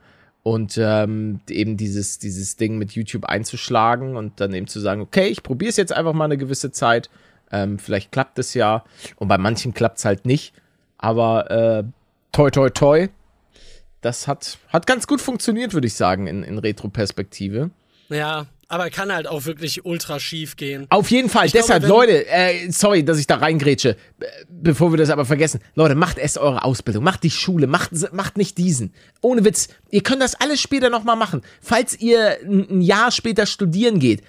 und 0.47 0.77
ähm, 0.81 1.41
eben 1.49 1.75
dieses, 1.75 2.19
dieses 2.19 2.55
Ding 2.55 2.77
mit 2.77 2.93
YouTube 2.93 3.25
einzuschlagen 3.25 4.15
und 4.15 4.39
dann 4.39 4.53
eben 4.53 4.67
zu 4.67 4.79
sagen, 4.79 5.01
okay, 5.01 5.27
ich 5.27 5.43
probiere 5.43 5.69
es 5.69 5.75
jetzt 5.75 5.91
einfach 5.91 6.13
mal 6.13 6.23
eine 6.23 6.37
gewisse 6.37 6.71
Zeit. 6.71 7.09
Ähm, 7.51 7.79
vielleicht 7.79 8.13
klappt 8.13 8.39
es 8.39 8.53
ja. 8.53 8.85
Und 9.17 9.27
bei 9.27 9.37
manchen 9.37 9.73
klappt 9.73 9.97
es 9.97 10.05
halt 10.05 10.25
nicht. 10.25 10.53
Aber 10.97 11.51
äh, 11.51 11.83
toi 12.31 12.49
toi 12.49 12.69
toi 12.69 13.09
das 13.99 14.25
hat, 14.27 14.57
hat 14.69 14.87
ganz 14.87 15.05
gut 15.05 15.19
funktioniert, 15.19 15.73
würde 15.73 15.87
ich 15.87 15.95
sagen, 15.95 16.27
in, 16.27 16.43
in 16.43 16.59
Retro-Perspektive. 16.59 17.71
Ja, 18.07 18.45
aber 18.69 18.89
kann 18.89 19.13
halt 19.13 19.27
auch 19.27 19.45
wirklich 19.45 19.85
ultra 19.85 20.19
schief 20.19 20.55
gehen. 20.57 20.87
Auf 20.89 21.09
jeden 21.11 21.29
Fall, 21.29 21.47
glaube, 21.47 21.57
deshalb, 21.63 21.83
wenn- 21.83 21.89
Leute, 21.89 22.27
äh, 22.27 22.69
sorry, 22.71 23.03
dass 23.03 23.17
ich 23.17 23.25
da 23.27 23.37
reingrätsche, 23.37 23.95
be- 24.17 24.25
bevor 24.49 24.91
wir 24.91 24.97
das 24.97 25.09
aber 25.09 25.25
vergessen. 25.25 25.61
Leute, 25.75 25.95
macht 25.95 26.17
erst 26.17 26.37
eure 26.37 26.63
Ausbildung, 26.63 27.03
macht 27.03 27.23
die 27.23 27.29
Schule, 27.31 27.67
macht, 27.67 27.91
macht 28.13 28.37
nicht 28.37 28.57
diesen. 28.57 28.93
Ohne 29.21 29.45
Witz, 29.45 29.69
ihr 29.89 30.01
könnt 30.03 30.21
das 30.21 30.35
alles 30.35 30.59
später 30.59 30.89
nochmal 30.89 31.15
machen. 31.15 31.41
Falls 31.61 31.97
ihr 31.99 32.37
ein, 32.43 32.81
Jahr 32.81 33.11
später 33.11 33.45
studieren 33.45 33.99
geht, 33.99 34.21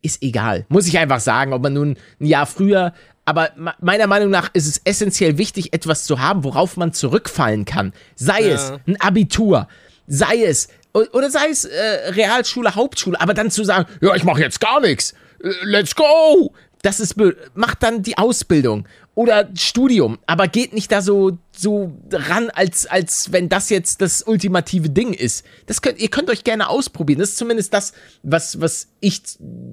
ist 0.00 0.22
egal. 0.22 0.64
Muss 0.68 0.86
ich 0.86 0.98
einfach 0.98 1.20
sagen, 1.20 1.52
ob 1.52 1.62
man 1.62 1.74
nun 1.74 1.96
ein 2.20 2.26
Jahr 2.26 2.46
früher. 2.46 2.92
Aber 3.24 3.50
me- 3.56 3.74
meiner 3.80 4.06
Meinung 4.08 4.30
nach 4.30 4.50
ist 4.52 4.66
es 4.66 4.80
essentiell 4.84 5.38
wichtig, 5.38 5.72
etwas 5.74 6.04
zu 6.04 6.18
haben, 6.18 6.42
worauf 6.42 6.76
man 6.76 6.92
zurückfallen 6.92 7.64
kann. 7.66 7.92
Sei 8.16 8.40
Ja. 8.40 8.54
es 8.54 8.72
ein 8.86 9.00
Abitur, 9.00 9.68
sei 10.08 10.42
es 10.44 10.68
oder 10.92 11.30
sei 11.30 11.48
es 11.50 11.64
äh, 11.64 12.10
Realschule, 12.10 12.74
Hauptschule, 12.74 13.20
aber 13.20 13.34
dann 13.34 13.50
zu 13.50 13.64
sagen, 13.64 13.86
ja, 14.00 14.14
ich 14.14 14.24
mache 14.24 14.40
jetzt 14.40 14.60
gar 14.60 14.80
nichts, 14.80 15.14
äh, 15.42 15.50
let's 15.62 15.94
go. 15.94 16.52
Das 16.82 16.98
ist. 16.98 17.14
Macht 17.54 17.82
dann 17.84 18.02
die 18.02 18.18
Ausbildung 18.18 18.88
oder 19.14 19.48
Studium, 19.54 20.18
aber 20.26 20.48
geht 20.48 20.72
nicht 20.72 20.90
da 20.90 21.00
so 21.00 21.38
so 21.56 21.92
ran, 22.10 22.50
als 22.50 22.86
als 22.86 23.30
wenn 23.30 23.48
das 23.48 23.70
jetzt 23.70 24.00
das 24.00 24.22
ultimative 24.22 24.90
Ding 24.90 25.12
ist. 25.12 25.44
Das 25.66 25.80
könnt 25.80 26.00
ihr 26.00 26.08
könnt 26.08 26.28
euch 26.28 26.42
gerne 26.42 26.68
ausprobieren. 26.68 27.20
Das 27.20 27.30
ist 27.30 27.38
zumindest 27.38 27.72
das, 27.72 27.92
was 28.24 28.60
was 28.60 28.88
ich 29.00 29.22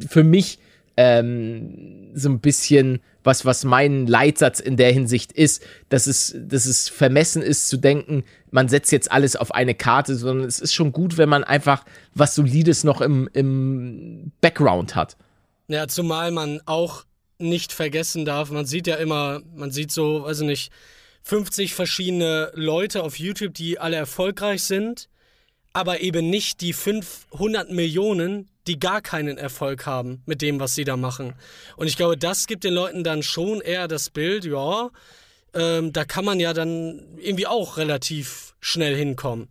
für 0.08 0.24
mich 0.24 0.60
ähm, 1.02 2.12
so 2.14 2.28
ein 2.28 2.42
bisschen 2.42 3.00
was, 3.24 3.46
was 3.46 3.64
mein 3.64 4.06
Leitsatz 4.06 4.60
in 4.60 4.76
der 4.76 4.92
Hinsicht 4.92 5.32
ist, 5.32 5.66
dass 5.88 6.08
es, 6.08 6.36
dass 6.38 6.66
es 6.66 6.90
vermessen 6.90 7.42
ist 7.42 7.70
zu 7.70 7.78
denken, 7.78 8.26
man 8.52 8.68
setzt 8.68 8.92
jetzt 8.92 9.10
alles 9.10 9.38
auf 9.38 9.54
eine 9.54 9.76
Karte, 9.76 10.18
sondern 10.18 10.46
es 10.46 10.60
ist 10.60 10.74
schon 10.74 10.92
gut, 10.92 11.18
wenn 11.18 11.30
man 11.30 11.46
einfach 11.46 11.86
was 12.16 12.36
Solides 12.36 12.84
noch 12.84 13.00
im, 13.00 13.30
im 13.32 14.34
Background 14.42 14.96
hat. 14.96 15.16
Ja, 15.70 15.88
zumal 15.88 16.32
man 16.32 16.60
auch 16.66 17.06
nicht 17.38 17.72
vergessen 17.72 18.26
darf, 18.26 18.52
man 18.52 18.66
sieht 18.66 18.86
ja 18.86 18.96
immer, 18.96 19.42
man 19.56 19.72
sieht 19.72 19.92
so, 19.92 20.24
weiß 20.24 20.42
ich 20.42 20.48
nicht, 20.48 20.72
50 21.24 21.76
verschiedene 21.76 22.52
Leute 22.56 23.04
auf 23.04 23.18
YouTube, 23.18 23.54
die 23.54 23.80
alle 23.80 23.96
erfolgreich 23.96 24.64
sind, 24.64 25.08
aber 25.80 26.02
eben 26.02 26.30
nicht 26.30 26.60
die 26.60 26.74
500 26.74 27.72
Millionen, 27.72 28.50
die 28.68 28.80
gar 28.80 29.02
keinen 29.02 29.38
Erfolg 29.38 29.86
haben 29.86 30.22
mit 30.26 30.42
dem, 30.42 30.60
was 30.60 30.76
sie 30.76 30.84
da 30.84 30.98
machen. 30.98 31.34
Und 31.78 31.88
ich 31.88 31.96
glaube, 31.96 32.18
das 32.18 32.48
gibt 32.48 32.66
den 32.66 32.74
Leuten 32.74 33.06
dann 33.06 33.24
schon 33.24 33.62
eher 33.62 33.88
das 33.88 34.10
Bild, 34.10 34.44
ja, 34.44 34.90
ähm, 35.54 35.94
da 35.94 36.04
kann 36.04 36.26
man 36.26 36.40
ja 36.40 36.54
dann 36.54 37.02
irgendwie 37.18 37.48
auch 37.48 37.78
relativ 37.78 38.54
schnell 38.60 38.96
hinkommen. 38.96 39.48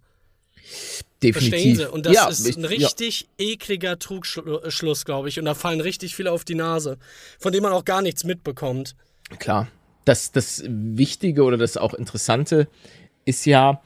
Definitiv. 1.23 1.88
Und 1.88 2.07
das 2.07 2.14
ja, 2.14 2.29
ist 2.29 2.57
ein 2.57 2.64
richtig 2.64 3.27
ekliger 3.38 3.99
Trugschluss, 3.99 5.05
glaube 5.05 5.29
ich. 5.29 5.38
Und 5.38 5.47
da 5.47 5.55
fallen 5.55 5.81
richtig 5.81 6.14
viele 6.14 6.31
auf 6.31 6.45
die 6.45 6.55
Nase, 6.55 6.99
von 7.41 7.53
dem 7.53 7.62
man 7.62 7.73
auch 7.73 7.85
gar 7.85 8.03
nichts 8.03 8.23
mitbekommt. 8.23 8.95
Ja, 9.31 9.37
klar. 9.37 9.69
Das, 10.05 10.31
das 10.31 10.62
Wichtige 10.67 11.43
oder 11.43 11.57
das 11.57 11.77
auch 11.77 11.95
Interessante 11.95 12.69
ist 13.25 13.47
ja, 13.47 13.83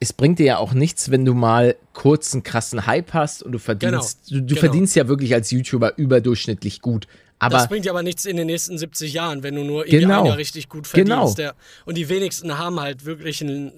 es 0.00 0.14
bringt 0.14 0.38
dir 0.38 0.46
ja 0.46 0.56
auch 0.56 0.72
nichts, 0.72 1.10
wenn 1.10 1.24
du 1.26 1.34
mal 1.34 1.76
kurz 1.92 2.32
einen 2.32 2.42
krassen 2.42 2.86
Hype 2.86 3.12
hast 3.12 3.42
und 3.42 3.52
du 3.52 3.58
verdienst, 3.58 4.30
du, 4.30 4.40
du 4.40 4.46
genau. 4.46 4.60
verdienst 4.60 4.96
ja 4.96 5.08
wirklich 5.08 5.34
als 5.34 5.50
YouTuber 5.50 5.98
überdurchschnittlich 5.98 6.80
gut. 6.80 7.06
das 7.38 7.52
Aber 7.52 7.66
bringt 7.68 7.84
ja 7.84 7.92
aber 7.92 8.02
nichts 8.02 8.24
in 8.24 8.38
den 8.38 8.46
nächsten 8.46 8.78
70 8.78 9.12
Jahren, 9.12 9.42
wenn 9.42 9.54
du 9.54 9.62
nur 9.62 9.84
irgendwie 9.84 10.00
Genau. 10.00 10.24
einer 10.24 10.38
richtig 10.38 10.70
gut 10.70 10.86
verdienst. 10.86 11.10
Genau. 11.10 11.34
Der, 11.34 11.54
und 11.84 11.98
die 11.98 12.08
wenigsten 12.08 12.56
haben 12.56 12.80
halt 12.80 13.04
wirklich 13.04 13.42
ein, 13.42 13.72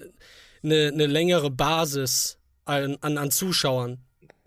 eine, 0.63 0.91
eine 0.93 1.07
längere 1.07 1.51
Basis 1.51 2.37
an, 2.63 2.97
an, 3.01 3.17
an 3.17 3.29
Zuschauern. 3.29 3.97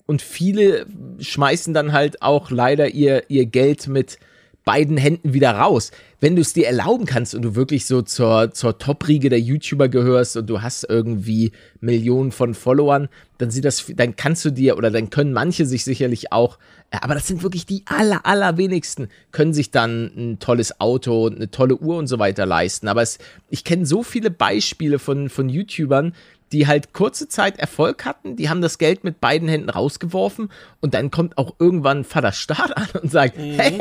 und 0.07 0.23
viele 0.23 0.87
schmeißen 1.19 1.75
dann 1.75 1.93
halt 1.93 2.23
auch 2.23 2.51
leider 2.51 2.89
ihr, 2.89 3.29
ihr 3.29 3.45
Geld 3.45 3.87
mit 3.87 4.19
beiden 4.67 4.97
Händen 4.97 5.33
wieder 5.33 5.53
raus. 5.53 5.93
Wenn 6.21 6.35
du 6.35 6.43
es 6.43 6.53
dir 6.53 6.67
erlauben 6.67 7.07
kannst 7.07 7.35
und 7.35 7.43
du 7.43 7.55
wirklich 7.55 7.87
so 7.87 8.03
zur, 8.03 8.51
zur 8.51 8.79
Top-Riege 8.79 9.31
der 9.31 9.41
YouTuber 9.41 9.89
gehörst 9.89 10.37
und 10.37 10.51
du 10.51 10.61
hast 10.61 10.85
irgendwie 10.89 11.53
Millionen 11.81 12.33
von 12.33 12.53
Followern, 12.53 13.09
dann 13.39 13.51
sieht 13.51 13.65
das, 13.65 13.85
dann 13.95 14.17
kannst 14.17 14.45
du 14.45 14.51
dir 14.51 14.77
oder 14.77 14.91
dann 14.91 15.09
können 15.09 15.33
manche 15.33 15.67
sich 15.67 15.85
sicherlich 15.85 16.33
auch, 16.33 16.59
äh, 16.91 16.99
aber 17.01 17.15
das 17.15 17.29
sind 17.29 17.45
wirklich 17.45 17.65
die 17.65 17.85
aller, 17.87 18.27
allerwenigsten, 18.27 19.09
können 19.31 19.55
sich 19.55 19.71
dann 19.71 20.11
ein 20.17 20.39
tolles 20.41 20.81
Auto, 20.81 21.29
eine 21.29 21.51
tolle 21.51 21.77
Uhr 21.77 21.97
und 21.97 22.09
so 22.09 22.19
weiter 22.19 22.45
leisten. 22.45 22.89
Aber 22.89 23.03
es, 23.03 23.19
ich 23.49 23.63
kenne 23.63 23.87
so 23.87 24.03
viele 24.03 24.33
Beispiele 24.33 24.99
von, 24.99 25.29
von 25.29 25.49
YouTubern, 25.49 26.13
die 26.53 26.67
halt 26.67 26.93
kurze 26.93 27.29
Zeit 27.29 27.59
Erfolg 27.59 28.05
hatten, 28.05 28.37
die 28.37 28.49
haben 28.49 28.63
das 28.63 28.79
Geld 28.79 29.03
mit 29.05 29.21
beiden 29.21 29.49
Händen 29.49 29.69
rausgeworfen 29.71 30.51
und 30.81 30.95
dann 30.95 31.11
kommt 31.11 31.39
auch 31.39 31.57
irgendwann 31.59 32.05
Vater 32.05 32.33
Staat 32.33 32.77
an 32.77 32.89
und 33.03 33.11
sagt, 33.11 33.37
Mhm. 33.37 33.59
hey, 33.59 33.79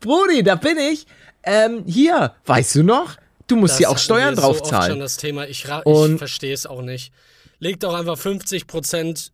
Brudi, 0.00 0.42
da 0.42 0.54
bin 0.54 0.78
ich, 0.78 1.06
ähm, 1.42 1.84
hier, 1.86 2.34
weißt 2.46 2.76
du 2.76 2.82
noch? 2.82 3.16
Du 3.46 3.56
musst 3.56 3.72
Das 3.72 3.78
hier 3.78 3.90
auch 3.90 3.98
Steuern 3.98 4.34
wir 4.36 4.42
so 4.42 4.48
oft 4.48 4.60
draufzahlen. 4.60 4.90
schon 4.92 5.00
das 5.00 5.16
Thema. 5.18 5.46
Ich, 5.46 5.64
ich 5.64 6.18
verstehe 6.18 6.52
es 6.54 6.66
auch 6.66 6.82
nicht. 6.82 7.12
Legt 7.60 7.84
doch 7.84 7.94
einfach 7.94 8.18
50 8.18 8.66
Prozent, 8.66 9.32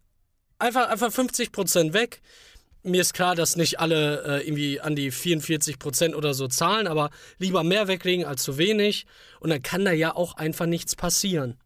einfach, 0.59 0.89
einfach 0.91 1.11
50 1.11 1.51
Prozent 1.53 1.95
weg. 1.95 2.21
Mir 2.83 3.01
ist 3.01 3.15
klar, 3.15 3.37
dass 3.37 3.57
nicht 3.57 3.79
alle 3.81 4.41
äh, 4.41 4.47
irgendwie 4.47 4.81
an 4.81 4.97
die 4.97 5.11
44 5.13 5.79
Prozent 5.79 6.15
oder 6.17 6.35
so 6.35 6.49
zahlen, 6.49 6.87
aber 6.89 7.11
lieber 7.39 7.63
mehr 7.63 7.87
weglegen 7.89 8.25
als 8.27 8.43
zu 8.43 8.59
wenig. 8.59 9.07
Und 9.41 9.51
dann 9.51 9.63
kann 9.63 9.85
da 9.85 9.93
ja 9.93 10.15
auch 10.15 10.37
einfach 10.37 10.67
nichts 10.67 10.95
passieren. 10.97 11.57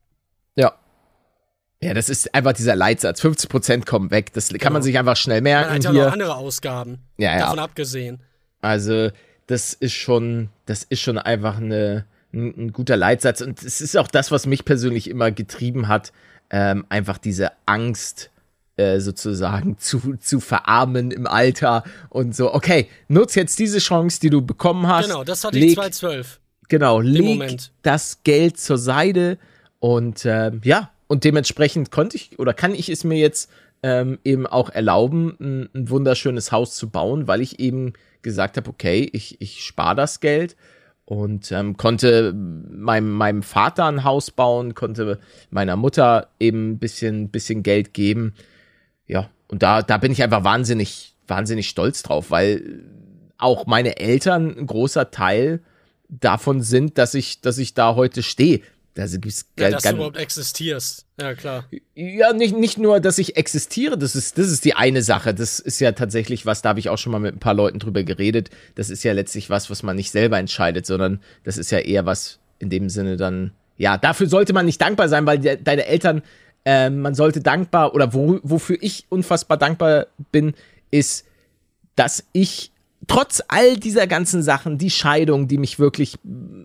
Ja. 1.82 1.92
Das 1.94 2.08
ist 2.08 2.34
einfach 2.34 2.52
dieser 2.54 2.74
Leitsatz. 2.74 3.20
50% 3.22 3.84
kommen 3.84 4.10
weg. 4.10 4.32
Das 4.32 4.48
kann 4.48 4.72
man 4.72 4.80
Genau. 4.80 4.84
sich 4.84 4.98
einfach 4.98 5.16
schnell 5.16 5.38
Man 5.42 5.44
merken 5.44 5.74
hat 5.74 5.84
ja 5.84 5.92
noch 5.92 6.00
hier. 6.00 6.12
andere 6.12 6.34
Ausgaben. 6.36 6.98
Ja, 7.18 7.32
ja. 7.34 7.38
Davon 7.40 7.58
abgesehen. 7.58 8.20
Also, 8.62 9.10
das 9.46 9.74
ist 9.74 9.92
schon, 9.92 10.48
das 10.64 10.82
ist 10.84 11.00
schon 11.00 11.18
einfach 11.18 11.58
eine, 11.58 12.06
ein, 12.32 12.54
ein 12.56 12.72
guter 12.72 12.96
Leitsatz. 12.96 13.40
Und 13.42 13.62
es 13.62 13.80
ist 13.80 13.96
auch 13.96 14.08
das, 14.08 14.30
was 14.30 14.46
mich 14.46 14.64
persönlich 14.64 15.08
immer 15.10 15.30
getrieben 15.30 15.86
hat, 15.88 16.12
ähm, 16.50 16.86
einfach 16.88 17.18
diese 17.18 17.52
Angst 17.66 18.30
äh, 18.76 18.98
sozusagen 19.00 19.78
zu, 19.78 20.16
zu 20.18 20.40
verarmen 20.40 21.10
im 21.10 21.26
Alter 21.26 21.84
und 22.08 22.34
so, 22.34 22.54
okay, 22.54 22.88
nutz 23.08 23.34
jetzt 23.34 23.58
diese 23.58 23.78
Chance, 23.78 24.18
die 24.20 24.30
du 24.30 24.40
bekommen 24.42 24.86
hast. 24.86 25.06
Genau, 25.08 25.24
das 25.24 25.44
hatte 25.44 25.58
ich 25.58 25.64
leg, 25.64 25.74
2012. 25.74 26.40
Genau, 26.68 27.00
leg 27.00 27.22
Moment. 27.22 27.72
das 27.82 28.20
Geld 28.24 28.58
zur 28.58 28.78
Seite 28.78 29.38
und 29.78 30.24
ähm, 30.26 30.60
ja, 30.64 30.90
und 31.08 31.24
dementsprechend 31.24 31.90
konnte 31.90 32.16
ich 32.16 32.38
oder 32.38 32.54
kann 32.54 32.74
ich 32.74 32.88
es 32.88 33.04
mir 33.04 33.18
jetzt 33.18 33.50
ähm, 33.82 34.18
eben 34.24 34.46
auch 34.46 34.70
erlauben, 34.70 35.36
ein, 35.40 35.68
ein 35.74 35.90
wunderschönes 35.90 36.52
Haus 36.52 36.74
zu 36.74 36.90
bauen, 36.90 37.28
weil 37.28 37.40
ich 37.40 37.60
eben 37.60 37.92
gesagt 38.22 38.56
habe, 38.56 38.68
okay, 38.68 39.08
ich, 39.12 39.40
ich 39.40 39.64
spare 39.64 39.94
das 39.94 40.20
Geld 40.20 40.56
und 41.04 41.52
ähm, 41.52 41.76
konnte 41.76 42.32
meinem, 42.32 43.12
meinem 43.12 43.42
Vater 43.42 43.86
ein 43.86 44.02
Haus 44.02 44.30
bauen, 44.32 44.74
konnte 44.74 45.20
meiner 45.50 45.76
Mutter 45.76 46.28
eben 46.40 46.72
ein 46.72 46.78
bisschen, 46.78 47.28
bisschen 47.28 47.62
Geld 47.62 47.94
geben. 47.94 48.34
Ja, 49.06 49.30
und 49.46 49.62
da, 49.62 49.82
da 49.82 49.98
bin 49.98 50.10
ich 50.10 50.22
einfach 50.22 50.42
wahnsinnig, 50.42 51.14
wahnsinnig 51.28 51.68
stolz 51.68 52.02
drauf, 52.02 52.32
weil 52.32 52.82
auch 53.38 53.66
meine 53.66 53.98
Eltern 53.98 54.56
ein 54.58 54.66
großer 54.66 55.12
Teil 55.12 55.60
davon 56.08 56.60
sind, 56.62 56.98
dass 56.98 57.14
ich, 57.14 57.40
dass 57.40 57.58
ich 57.58 57.74
da 57.74 57.94
heute 57.94 58.22
stehe. 58.22 58.60
Also 58.98 59.18
gibt's 59.18 59.46
Ja, 59.58 59.70
dass 59.70 59.82
du 59.82 59.90
überhaupt 59.90 60.16
existierst. 60.16 61.06
Ja, 61.20 61.34
klar. 61.34 61.68
ja, 61.94 62.32
nicht, 62.32 62.56
nicht 62.56 62.78
nur, 62.78 63.00
dass 63.00 63.18
ich 63.18 63.36
existiere, 63.36 63.96
das 63.98 64.14
ist, 64.14 64.38
das 64.38 64.50
ist 64.50 64.64
die 64.64 64.74
eine 64.74 65.02
Sache. 65.02 65.34
Das 65.34 65.58
ist 65.58 65.80
ja 65.80 65.92
tatsächlich 65.92 66.46
was, 66.46 66.62
da 66.62 66.70
habe 66.70 66.80
ich 66.80 66.88
auch 66.88 66.98
schon 66.98 67.12
mal 67.12 67.18
mit 67.18 67.34
ein 67.34 67.40
paar 67.40 67.54
Leuten 67.54 67.78
drüber 67.78 68.02
geredet. 68.02 68.50
Das 68.74 68.90
ist 68.90 69.02
ja 69.02 69.12
letztlich 69.12 69.50
was, 69.50 69.70
was 69.70 69.82
man 69.82 69.96
nicht 69.96 70.10
selber 70.10 70.38
entscheidet, 70.38 70.86
sondern 70.86 71.20
das 71.44 71.56
ist 71.56 71.70
ja 71.70 71.78
eher 71.78 72.06
was 72.06 72.38
in 72.58 72.70
dem 72.70 72.88
Sinne 72.88 73.16
dann, 73.16 73.52
ja, 73.76 73.98
dafür 73.98 74.28
sollte 74.28 74.52
man 74.52 74.66
nicht 74.66 74.80
dankbar 74.80 75.08
sein, 75.08 75.26
weil 75.26 75.38
de 75.38 75.58
deine 75.62 75.86
Eltern, 75.86 76.22
äh, 76.64 76.90
man 76.90 77.14
sollte 77.14 77.40
dankbar 77.40 77.94
oder 77.94 78.14
wo, 78.14 78.40
wofür 78.42 78.78
ich 78.80 79.06
unfassbar 79.10 79.58
dankbar 79.58 80.06
bin, 80.32 80.54
ist, 80.90 81.26
dass 81.94 82.24
ich 82.32 82.72
trotz 83.06 83.42
all 83.48 83.76
dieser 83.76 84.06
ganzen 84.06 84.42
Sachen, 84.42 84.78
die 84.78 84.90
Scheidung, 84.90 85.48
die 85.48 85.58
mich 85.58 85.78
wirklich 85.78 86.18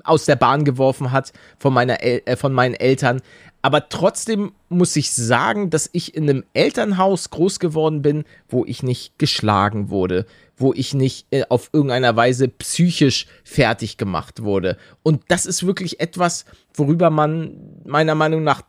aus 0.03 0.25
der 0.25 0.35
Bahn 0.35 0.65
geworfen 0.65 1.11
hat 1.11 1.33
von, 1.59 1.73
meiner 1.73 2.01
El 2.01 2.21
äh, 2.25 2.35
von 2.35 2.53
meinen 2.53 2.75
Eltern, 2.75 3.21
aber 3.61 3.89
trotzdem 3.89 4.53
muss 4.69 4.95
ich 4.95 5.11
sagen, 5.11 5.69
dass 5.69 5.89
ich 5.93 6.15
in 6.15 6.29
einem 6.29 6.43
Elternhaus 6.53 7.29
groß 7.29 7.59
geworden 7.59 8.01
bin, 8.01 8.23
wo 8.49 8.65
ich 8.65 8.81
nicht 8.81 9.19
geschlagen 9.19 9.89
wurde, 9.89 10.25
wo 10.57 10.73
ich 10.73 10.93
nicht 10.93 11.27
äh, 11.31 11.43
auf 11.47 11.69
irgendeiner 11.71 12.15
Weise 12.15 12.47
psychisch 12.47 13.27
fertig 13.43 13.97
gemacht 13.97 14.41
wurde. 14.41 14.77
Und 15.03 15.23
das 15.27 15.45
ist 15.45 15.65
wirklich 15.65 15.99
etwas, 15.99 16.45
worüber 16.73 17.11
man 17.11 17.55
meiner 17.85 18.15
Meinung 18.15 18.43
nach 18.43 18.63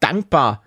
dankbar 0.00 0.62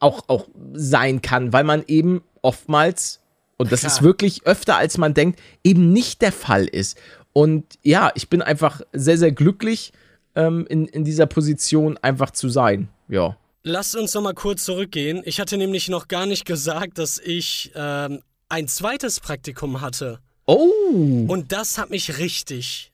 auch, 0.00 0.24
auch 0.28 0.48
sein 0.72 1.22
kann, 1.22 1.52
weil 1.52 1.64
man 1.64 1.84
eben 1.86 2.22
oftmals, 2.42 3.20
und 3.58 3.70
das 3.72 3.80
Klar. 3.80 3.92
ist 3.92 4.02
wirklich 4.02 4.46
öfter 4.46 4.76
als 4.76 4.96
man 4.96 5.12
denkt, 5.12 5.40
eben 5.62 5.92
nicht 5.92 6.22
der 6.22 6.32
Fall 6.32 6.64
ist. 6.64 6.96
Und 7.32 7.64
ja, 7.82 8.10
ich 8.14 8.28
bin 8.28 8.40
einfach 8.40 8.80
sehr, 8.92 9.18
sehr 9.18 9.32
glücklich, 9.32 9.92
ähm, 10.34 10.66
in, 10.68 10.86
in 10.86 11.04
dieser 11.04 11.26
Position 11.26 11.98
einfach 11.98 12.30
zu 12.30 12.48
sein. 12.48 12.88
Ja. 13.08 13.36
Lasst 13.64 13.96
uns 13.96 14.14
noch 14.14 14.22
mal 14.22 14.34
kurz 14.34 14.64
zurückgehen. 14.64 15.22
Ich 15.24 15.40
hatte 15.40 15.58
nämlich 15.58 15.88
noch 15.88 16.08
gar 16.08 16.26
nicht 16.26 16.44
gesagt, 16.44 16.98
dass 16.98 17.18
ich 17.18 17.72
ähm, 17.74 18.22
ein 18.48 18.68
zweites 18.68 19.20
Praktikum 19.20 19.80
hatte. 19.80 20.20
Oh. 20.46 21.26
Und 21.28 21.52
das 21.52 21.76
hat 21.76 21.90
mich 21.90 22.18
richtig. 22.18 22.92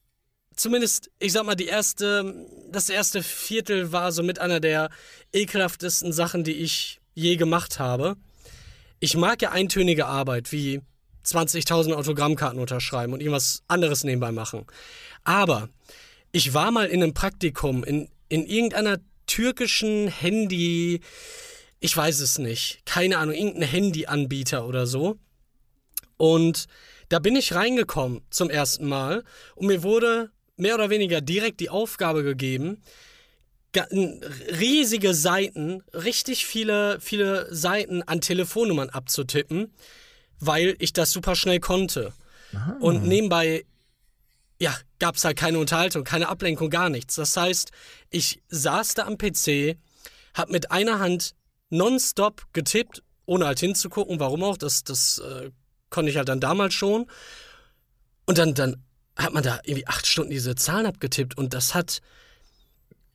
Zumindest, 0.57 1.11
ich 1.18 1.33
sag 1.33 1.44
mal, 1.44 1.55
die 1.55 1.66
erste, 1.66 2.35
das 2.72 2.88
erste 2.88 3.22
Viertel 3.22 3.92
war 3.92 4.11
so 4.11 4.22
mit 4.22 4.38
einer 4.38 4.61
der 4.61 4.88
ekelhaftesten 5.33 6.12
Sachen, 6.12 6.44
die 6.44 6.53
ich 6.53 7.00
je 7.14 7.37
gemacht 7.37 7.79
habe. 7.79 8.16
Ich 9.05 9.19
mag 9.19 9.43
ja 9.43 9.51
eintönige 9.51 10.07
Arbeit, 10.07 10.51
wie 10.51 10.81
20.000 11.27 11.93
Autogrammkarten 11.93 12.59
unterschreiben 12.59 13.12
und 13.12 13.21
irgendwas 13.21 13.62
anderes 13.69 14.03
nebenbei 14.03 14.33
machen. 14.33 14.64
Aber 15.25 15.69
ich 16.33 16.55
war 16.55 16.71
mal 16.71 16.87
in 16.87 17.03
einem 17.03 17.12
Praktikum 17.12 17.85
in, 17.85 18.09
in 18.31 18.47
irgendeiner 18.47 18.97
türkischen 19.27 20.09
Handy, 20.09 21.03
ich 21.81 21.95
weiß 21.95 22.21
es 22.21 22.38
nicht, 22.38 22.81
keine 22.87 23.19
Ahnung, 23.19 23.35
irgendein 23.35 23.69
Handyanbieter 23.69 24.67
oder 24.67 24.87
so. 24.87 25.19
Und 26.17 26.64
da 27.11 27.19
bin 27.19 27.37
ich 27.37 27.55
reingekommen 27.55 28.23
zum 28.31 28.49
ersten 28.49 28.88
Mal 28.88 29.23
und 29.55 29.67
mir 29.67 29.83
wurde 29.83 30.31
mehr 30.57 30.77
oder 30.77 30.88
weniger 30.88 31.21
direkt 31.21 31.61
die 31.61 31.69
Aufgabe 31.69 32.23
gegeben, 32.23 32.81
riesige 33.76 35.14
Seiten, 35.14 35.82
richtig 35.92 36.46
viele, 36.46 37.00
viele 37.00 37.52
Seiten 37.54 38.02
an 38.02 38.20
Telefonnummern 38.20 38.90
abzutippen, 38.90 39.72
weil 40.38 40.76
ich 40.78 40.92
das 40.92 41.12
super 41.12 41.34
schnell 41.34 41.60
konnte. 41.60 42.12
Und 42.80 43.04
nebenbei, 43.04 43.64
ja, 44.60 44.76
gab 44.98 45.16
es 45.16 45.24
halt 45.24 45.37
keine 45.37 45.58
Unterhaltung, 45.58 46.04
keine 46.04 46.28
Ablenkung, 46.28 46.70
gar 46.70 46.88
nichts. 46.88 47.16
Das 47.16 47.37
heißt, 47.37 47.70
ich 48.10 48.42
saß 48.48 48.94
da 48.94 49.06
am 49.06 49.18
PC, 49.18 49.76
hab 50.34 50.50
mit 50.50 50.70
einer 50.70 50.98
Hand 51.00 51.34
nonstop 51.70 52.46
getippt, 52.52 53.02
ohne 53.26 53.46
halt 53.46 53.60
hinzugucken, 53.60 54.20
warum 54.20 54.42
auch, 54.44 54.56
das, 54.56 54.84
das 54.84 55.18
äh, 55.18 55.50
konnte 55.90 56.10
ich 56.10 56.16
halt 56.16 56.28
dann 56.28 56.40
damals 56.40 56.74
schon. 56.74 57.06
Und 58.26 58.38
dann, 58.38 58.54
dann 58.54 58.82
hat 59.16 59.32
man 59.32 59.42
da 59.42 59.60
irgendwie 59.64 59.87
acht 59.87 60.06
Stunden 60.06 60.30
diese 60.30 60.54
Zahlen 60.54 60.87
abgetippt 60.87 61.37
und 61.37 61.54
das 61.54 61.74
hat, 61.74 62.00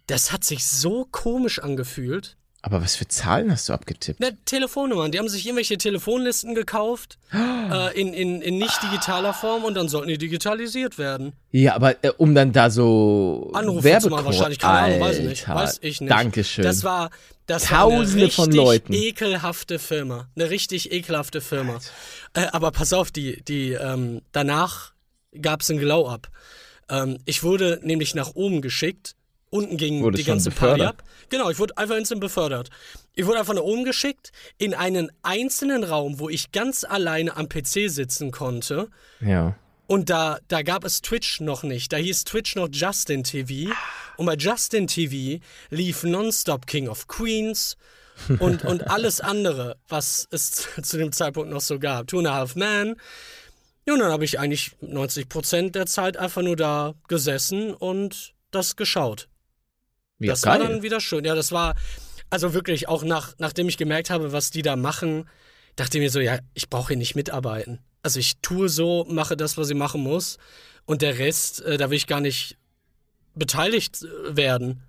das 0.09 0.31
hat 0.31 0.43
sich 0.43 0.65
so 0.65 1.07
komisch 1.11 1.59
angefühlt. 1.59 2.35
Aber 2.61 2.81
was 2.81 2.97
für 2.97 3.07
Zahlen 3.07 3.51
hast 3.51 3.69
du 3.69 3.73
abgetippt? 3.73 4.19
Na, 4.19 4.31
Telefonnummern. 4.43 5.13
Die 5.13 5.19
haben 5.19 5.29
sich 5.29 5.45
irgendwelche 5.45 5.77
Telefonlisten 5.77 6.55
gekauft 6.55 7.17
äh, 7.33 7.99
in, 7.99 8.13
in, 8.13 8.41
in 8.41 8.57
nicht 8.57 8.83
digitaler 8.83 9.33
Form 9.33 9.63
und 9.63 9.75
dann 9.75 9.87
sollten 9.87 10.09
die 10.09 10.17
digitalisiert 10.17 10.97
werden. 10.97 11.33
Ja, 11.51 11.75
aber 11.75 12.03
äh, 12.03 12.11
um 12.17 12.35
dann 12.35 12.51
da 12.51 12.69
so 12.69 13.51
Anrufe 13.53 13.79
zu 13.79 13.83
Werbecode. 13.85 14.11
machen 14.11 14.25
wahrscheinlich. 14.25 14.59
Keine 14.59 14.77
Ahnung, 14.95 14.99
weiß 14.99 15.19
ich 15.19 15.25
nicht. 15.25 15.47
Weiß 15.47 15.79
ich 15.81 16.01
nicht. 16.01 16.11
Dankeschön. 16.11 16.65
Das 16.65 16.83
war, 16.83 17.11
das 17.45 17.65
Tausende 17.65 18.13
war 18.13 18.23
eine 18.23 18.31
von 18.31 18.45
richtig 18.45 18.57
Leuten. 18.57 18.93
ekelhafte 18.93 19.79
Firma. 19.79 20.27
Eine 20.35 20.49
richtig 20.49 20.91
ekelhafte 20.91 21.39
Firma. 21.39 21.79
Äh, 22.33 22.47
aber 22.51 22.71
pass 22.71 22.91
auf, 22.91 23.09
die, 23.11 23.41
die, 23.43 23.71
ähm, 23.71 24.21
danach 24.33 24.91
gab 25.41 25.61
es 25.61 25.69
ein 25.69 25.77
Glow-Up. 25.77 26.27
Ähm, 26.89 27.19
ich 27.23 27.43
wurde 27.43 27.79
nämlich 27.83 28.15
nach 28.15 28.35
oben 28.35 28.61
geschickt. 28.61 29.15
Unten 29.51 29.77
ging 29.77 30.01
Wurdest 30.03 30.23
die 30.23 30.27
ganze 30.27 30.51
Party 30.51 30.83
ab. 30.83 31.03
Genau, 31.29 31.49
ich 31.49 31.57
wurde 31.57 31.77
einfach 31.77 31.95
instant 31.95 32.21
befördert. 32.21 32.69
Ich 33.15 33.25
wurde 33.25 33.39
einfach 33.39 33.53
nach 33.55 33.62
oben 33.62 33.83
geschickt 33.83 34.31
in 34.57 34.73
einen 34.73 35.12
einzelnen 35.23 35.83
Raum, 35.83 36.19
wo 36.19 36.29
ich 36.29 36.51
ganz 36.51 36.83
alleine 36.83 37.35
am 37.35 37.49
PC 37.49 37.89
sitzen 37.89 38.31
konnte. 38.31 38.89
ja. 39.21 39.55
Und 39.88 40.12
da, 40.12 40.38
da 40.47 40.62
gab 40.62 40.83
es 40.83 41.01
Twitch 41.01 41.41
noch 41.41 41.63
nicht. 41.63 41.91
Da 41.91 41.97
hieß 41.97 42.23
Twitch 42.25 42.55
noch 42.55 42.69
Justin 42.71 43.23
TV. 43.23 43.73
Und 44.17 44.27
bei 44.27 44.35
Justin 44.35 44.85
TV 44.85 45.43
lief 45.71 46.03
nonstop 46.03 46.67
King 46.67 46.88
of 46.88 47.07
Queens 47.07 47.75
und, 48.39 48.63
und 48.65 48.88
alles 48.88 49.19
andere, 49.19 49.77
was 49.88 50.27
es 50.29 50.67
zu 50.83 50.97
dem 50.99 51.12
Zeitpunkt 51.12 51.49
noch 51.49 51.62
so 51.62 51.79
gab. 51.79 52.05
Two 52.05 52.19
and 52.19 52.27
a 52.27 52.35
Half 52.35 52.55
Man. 52.55 52.97
Ja, 53.88 53.93
und 53.93 54.01
dann 54.01 54.12
habe 54.12 54.25
ich 54.25 54.39
eigentlich 54.39 54.73
90% 54.83 55.71
der 55.71 55.88
Zeit 55.88 56.17
einfach 56.17 56.43
nur 56.43 56.55
da 56.55 56.93
gesessen 57.07 57.73
und 57.73 58.35
das 58.51 58.75
geschaut. 58.75 59.27
Ja, 60.19 60.34
das 60.34 60.45
war 60.45 60.60
geil. 60.60 60.67
dann 60.67 60.84
wieder 60.84 60.99
schön. 60.99 61.25
Ja, 61.25 61.36
das 61.36 61.51
war, 61.51 61.75
also 62.29 62.53
wirklich, 62.53 62.88
auch 62.88 63.03
nach, 63.03 63.34
nachdem 63.38 63.67
ich 63.69 63.77
gemerkt 63.77 64.10
habe, 64.10 64.32
was 64.32 64.51
die 64.51 64.62
da 64.62 64.75
machen, 64.75 65.29
dachte 65.75 65.97
ich 65.97 66.03
mir 66.03 66.10
so, 66.10 66.19
ja, 66.19 66.39
ich 66.53 66.69
brauche 66.69 66.89
hier 66.89 66.97
nicht 66.97 67.15
mitarbeiten. 67.15 67.79
Also 68.03 68.19
ich 68.19 68.38
tue 68.41 68.69
so, 68.69 69.05
mache 69.10 69.36
das, 69.36 69.58
was 69.58 69.69
ich 69.69 69.75
machen 69.75 70.01
muss. 70.01 70.38
Und 70.86 71.01
der 71.01 71.17
Rest, 71.19 71.62
äh, 71.62 71.77
da 71.77 71.89
will 71.89 71.97
ich 71.97 72.08
gar 72.08 72.21
nicht 72.21 72.58
beteiligt 73.36 74.03
äh, 74.03 74.36
werden. 74.36 74.84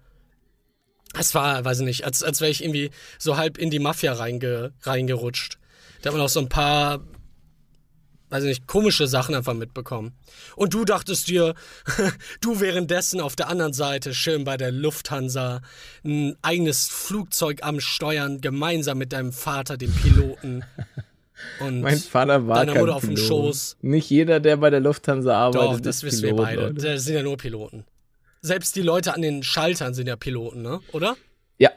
Es 1.19 1.35
war, 1.35 1.64
weiß 1.64 1.81
ich 1.81 1.85
nicht, 1.87 2.05
als, 2.05 2.23
als 2.23 2.40
wäre 2.40 2.51
ich 2.51 2.62
irgendwie 2.62 2.90
so 3.19 3.37
halb 3.37 3.59
in 3.59 3.71
die 3.71 3.81
Mafia 3.81 4.12
reinge, 4.12 4.73
reingerutscht. 4.83 5.59
Da 6.03 6.09
hat 6.09 6.16
man 6.16 6.25
auch 6.25 6.29
so 6.29 6.40
ein 6.40 6.49
paar, 6.49 7.01
weiß 8.31 8.45
ich 8.45 8.49
nicht, 8.49 8.66
komische 8.66 9.07
Sachen 9.07 9.35
einfach 9.35 9.55
mitbekommen. 9.55 10.12
Und 10.57 10.73
du 10.73 10.85
dachtest 10.85 11.29
dir, 11.29 11.55
du 12.40 12.61
währenddessen 12.61 13.21
auf 13.21 13.37
der 13.37 13.49
anderen 13.49 13.73
Seite 13.73 14.14
schön 14.14 14.45
bei 14.45 14.57
der 14.57 14.73
Lufthansa 14.73 15.61
ein 16.05 16.37
eigenes 16.43 16.88
Flugzeug 16.88 17.59
am 17.62 17.81
Steuern, 17.81 18.40
gemeinsam 18.40 18.99
mit 18.99 19.12
deinem 19.12 19.33
Vater, 19.33 19.77
dem 19.77 19.93
Piloten. 19.93 20.64
Und 21.59 21.81
Mein 21.81 21.99
Vater 21.99 22.47
war 22.47 22.57
deiner 22.57 22.73
kein 22.75 22.83
Mutter 22.83 22.97
auf 22.97 23.01
dem 23.01 23.14
Pilot. 23.14 23.27
Schoß. 23.29 23.77
Nicht 23.81 24.11
jeder, 24.11 24.40
der 24.40 24.59
bei 24.59 24.69
der 24.69 24.81
Lufthansa 24.81 25.35
arbeitet, 25.35 25.71
Doch, 25.71 25.81
das 25.81 25.97
ist 25.97 26.03
wissen 26.05 26.21
Pilot, 26.23 26.38
wir 26.38 26.45
beide. 26.45 26.62
Leute. 26.62 26.75
Das 26.75 27.05
sind 27.05 27.14
ja 27.14 27.23
nur 27.23 27.37
Piloten. 27.38 27.85
Selbst 28.43 28.77
die 28.77 28.83
Leute 28.83 29.14
an 29.14 29.23
den 29.23 29.43
Schaltern 29.43 29.95
sind 29.95 30.07
ja 30.07 30.16
Piloten, 30.16 30.62
ne? 30.62 30.81
Oder? 30.93 31.16
Ja. 31.59 31.71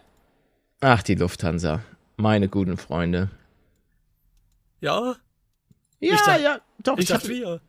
Ach, 0.81 1.01
die 1.03 1.15
Lufthansa. 1.15 1.81
Meine 2.17 2.49
guten 2.49 2.77
Freunde. 2.77 3.29
Ja? 4.81 5.15
Ja, 6.09 6.15
dachte- 6.25 6.43
ja, 6.43 6.61
doch. 6.83 6.97
Ich 6.97 7.07
dachte 7.07 7.29
wir. 7.29 7.61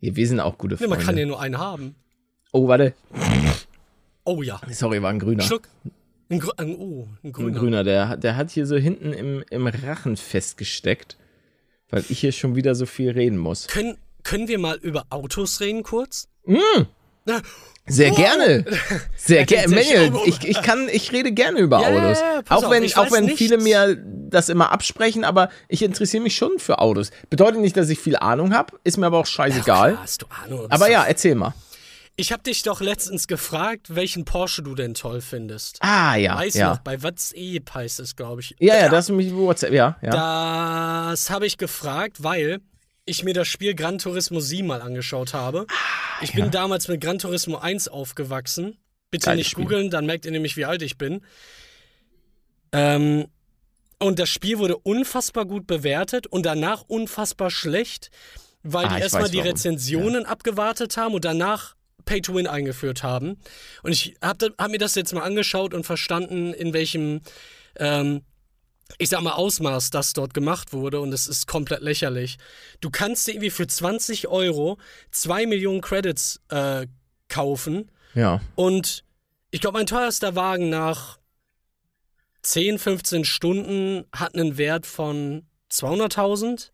ja, 0.00 0.16
wir 0.16 0.26
sind 0.28 0.40
auch 0.40 0.58
gute 0.58 0.74
Nee, 0.74 0.78
Freunde. 0.78 0.96
man 0.96 1.04
kann 1.04 1.16
ja 1.18 1.26
nur 1.26 1.40
einen 1.40 1.58
haben. 1.58 1.94
oh, 2.52 2.68
warte. 2.68 2.94
Oh 4.24 4.42
ja. 4.42 4.60
Sorry, 4.70 5.02
war 5.02 5.10
ein 5.10 5.18
grüner. 5.18 5.42
Schluck. 5.42 5.68
Ein, 6.28 6.38
Gr 6.38 6.52
ein, 6.58 6.76
oh, 6.76 7.08
ein 7.22 7.28
Ein 7.28 7.32
grüner. 7.32 7.58
grüner, 7.58 7.84
der, 7.84 8.16
der 8.16 8.36
hat 8.36 8.50
hier 8.50 8.66
so 8.66 8.76
hinten 8.76 9.12
im, 9.12 9.42
im 9.50 9.66
Rachen 9.66 10.16
festgesteckt, 10.16 11.16
weil 11.88 12.04
ich 12.08 12.20
hier 12.20 12.30
schon 12.32 12.54
wieder 12.54 12.74
so 12.76 12.86
viel 12.86 13.10
reden 13.10 13.36
muss. 13.38 13.66
Können, 13.66 13.96
können 14.22 14.46
wir 14.46 14.58
mal 14.60 14.76
über 14.76 15.06
Autos 15.10 15.60
reden 15.60 15.82
kurz? 15.82 16.28
Sehr 17.86 18.10
Wow. 18.10 18.16
gerne. 18.18 18.64
Sehr 19.16 19.44
gerne. 19.46 19.74
Manuel, 19.74 20.12
ich, 20.26 20.44
ich 20.46 20.62
kann, 20.62 20.88
ich 20.92 21.10
rede 21.12 21.32
gerne 21.32 21.58
über 21.58 21.80
Ja, 21.80 21.90
ja, 21.90 22.04
Autos. 22.06 22.20
ja, 22.20 22.40
auch 22.48 22.64
auf, 22.64 22.70
wenn, 22.70 22.84
ich 22.84 22.96
auch 22.96 23.10
wenn 23.10 23.24
nichts. 23.24 23.38
viele 23.38 23.58
mir 23.58 23.96
das 24.28 24.48
immer 24.48 24.70
absprechen, 24.70 25.24
aber 25.24 25.48
ich 25.68 25.82
interessiere 25.82 26.22
mich 26.22 26.36
schon 26.36 26.58
für 26.58 26.78
Autos. 26.78 27.10
Bedeutet 27.30 27.60
nicht, 27.60 27.76
dass 27.76 27.88
ich 27.88 27.98
viel 27.98 28.16
Ahnung 28.16 28.54
habe, 28.54 28.78
ist 28.84 28.96
mir 28.96 29.06
aber 29.06 29.18
auch 29.18 29.26
scheißegal. 29.26 29.92
Klar, 29.92 30.02
hast 30.02 30.22
du 30.22 30.26
Ahnung. 30.44 30.66
aber 30.70 30.88
ja, 30.90 31.04
erzähl 31.04 31.34
mal. 31.34 31.52
Ich 32.16 32.32
habe 32.32 32.42
dich 32.42 32.62
doch 32.62 32.80
letztens 32.82 33.26
gefragt, 33.26 33.94
welchen 33.94 34.24
Porsche 34.26 34.62
du 34.62 34.74
denn 34.74 34.92
toll 34.94 35.20
findest. 35.22 35.78
Ah, 35.80 36.16
ja. 36.16 36.36
Weiß 36.36 36.54
ja. 36.54 36.70
noch, 36.70 36.78
bei 36.80 37.02
WhatsApp 37.02 37.72
heißt 37.74 37.98
es, 38.00 38.14
glaube 38.14 38.42
ich. 38.42 38.54
Ja, 38.58 38.76
ja, 38.76 38.88
das 38.90 39.08
ist 39.08 39.16
mich 39.16 39.34
WhatsApp, 39.34 39.72
ja, 39.72 39.96
ja. 40.02 41.10
Das 41.10 41.30
habe 41.30 41.46
ich 41.46 41.56
gefragt, 41.56 42.22
weil 42.22 42.60
ich 43.10 43.24
mir 43.24 43.34
das 43.34 43.48
Spiel 43.48 43.74
Gran 43.74 43.98
Turismo 43.98 44.40
7 44.40 44.66
mal 44.66 44.80
angeschaut 44.82 45.34
habe. 45.34 45.66
Ah, 45.68 46.22
Ich 46.22 46.32
bin 46.32 46.50
damals 46.50 46.88
mit 46.88 47.00
Gran 47.00 47.18
Turismo 47.18 47.58
1 47.58 47.88
aufgewachsen. 47.88 48.76
Bitte 49.10 49.26
Geiles 49.26 49.38
nicht 49.38 49.50
Spiel. 49.50 49.64
googeln, 49.64 49.90
dann 49.90 50.06
merkt 50.06 50.24
ihr 50.24 50.30
nämlich, 50.30 50.56
wie 50.56 50.64
alt 50.64 50.82
ich 50.82 50.96
bin. 50.96 51.20
Ähm, 52.72 53.26
und 53.98 54.18
das 54.18 54.28
Spiel 54.30 54.58
wurde 54.58 54.76
unfassbar 54.78 55.44
gut 55.44 55.66
bewertet 55.66 56.26
und 56.26 56.46
danach 56.46 56.82
unfassbar 56.86 57.50
schlecht, 57.50 58.10
weil 58.62 58.86
Ah, 58.86 58.96
die 58.96 59.02
erstmal 59.02 59.28
die 59.28 59.38
warum. 59.38 59.50
Rezensionen 59.50 60.24
abgewartet 60.26 60.96
haben 60.96 61.14
und 61.14 61.24
danach 61.24 61.74
Pay 62.06 62.22
to 62.22 62.34
Win 62.34 62.46
eingeführt 62.46 63.02
haben. 63.02 63.36
Und 63.82 63.92
ich 63.92 64.16
habe 64.22 64.54
hab 64.58 64.70
mir 64.70 64.78
das 64.78 64.94
jetzt 64.94 65.12
mal 65.12 65.22
angeschaut 65.22 65.74
und 65.74 65.84
verstanden, 65.84 66.54
in 66.54 66.72
welchem, 66.72 67.20
ähm, 67.76 68.22
ich 68.98 69.08
sag 69.08 69.20
mal, 69.22 69.32
Ausmaß 69.32 69.90
das 69.90 70.12
dort 70.12 70.34
gemacht 70.34 70.72
wurde. 70.72 71.00
Und 71.00 71.12
es 71.12 71.26
ist 71.26 71.46
komplett 71.46 71.82
lächerlich. 71.82 72.38
Du 72.80 72.90
kannst 72.90 73.26
dir 73.26 73.32
irgendwie 73.32 73.50
für 73.50 73.66
20 73.66 74.28
Euro 74.28 74.78
2 75.10 75.46
Millionen 75.46 75.80
Credits 75.80 76.40
äh, 76.48 76.86
kaufen. 77.28 77.90
Ja. 78.14 78.40
Und 78.54 79.04
ich 79.50 79.60
glaube, 79.60 79.78
mein 79.78 79.86
teuerster 79.86 80.34
Wagen 80.34 80.70
nach 80.70 81.18
10, 82.42 82.78
15 82.78 83.24
Stunden 83.24 84.04
hat 84.12 84.34
einen 84.34 84.56
Wert 84.56 84.86
von 84.86 85.46
200.000. 85.70 86.70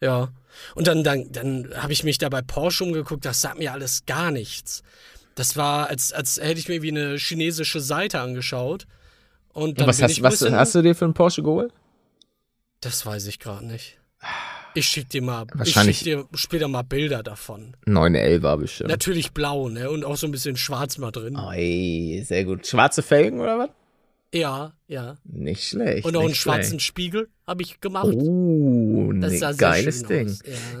Ja. 0.00 0.32
Und 0.74 0.86
dann, 0.86 1.04
dann, 1.04 1.32
dann 1.32 1.72
habe 1.76 1.92
ich 1.92 2.04
mich 2.04 2.18
da 2.18 2.28
bei 2.28 2.42
Porsche 2.42 2.84
umgeguckt, 2.84 3.24
das 3.24 3.40
sagt 3.40 3.58
mir 3.58 3.72
alles 3.72 4.06
gar 4.06 4.30
nichts. 4.30 4.82
Das 5.34 5.56
war, 5.56 5.88
als, 5.88 6.12
als 6.12 6.38
hätte 6.38 6.60
ich 6.60 6.68
mir 6.68 6.82
wie 6.82 6.90
eine 6.90 7.16
chinesische 7.16 7.80
Seite 7.80 8.20
angeschaut. 8.20 8.86
Und 9.54 9.80
dann 9.80 9.86
was 9.86 10.02
hast, 10.02 10.20
was 10.22 10.42
hast 10.42 10.74
du 10.74 10.82
dir 10.82 10.94
für 10.94 11.04
einen 11.06 11.14
Porsche 11.14 11.42
geholt? 11.42 11.72
Das 12.80 13.06
weiß 13.06 13.26
ich 13.28 13.38
gerade 13.38 13.64
nicht. 13.66 13.98
Ich 14.74 14.86
schick 14.86 15.08
dir 15.08 15.22
mal, 15.22 15.46
Wahrscheinlich- 15.54 16.02
ich 16.02 16.02
schick 16.12 16.18
dir 16.30 16.36
später 16.36 16.66
mal 16.68 16.82
Bilder 16.82 17.22
davon. 17.22 17.76
911 17.86 18.42
war 18.42 18.58
bestimmt. 18.58 18.90
Natürlich 18.90 19.32
blau, 19.32 19.68
ne? 19.68 19.88
Und 19.90 20.04
auch 20.04 20.16
so 20.16 20.26
ein 20.26 20.32
bisschen 20.32 20.56
schwarz 20.56 20.98
mal 20.98 21.12
drin. 21.12 21.36
Oi, 21.36 22.22
sehr 22.26 22.44
gut. 22.44 22.66
Schwarze 22.66 23.02
Felgen 23.02 23.40
oder 23.40 23.58
was? 23.58 23.70
Ja, 24.34 24.72
ja. 24.88 25.16
Nicht 25.22 25.62
schlecht. 25.68 26.04
Und 26.04 26.16
auch 26.16 26.24
einen 26.24 26.34
schwarzen 26.34 26.70
schlecht. 26.80 26.82
Spiegel 26.86 27.28
habe 27.46 27.62
ich 27.62 27.80
gemacht. 27.80 28.08
Oh, 28.12 29.12
Das 29.14 29.32
ne, 29.40 29.54
geiles 29.56 30.02
Ding. 30.02 30.26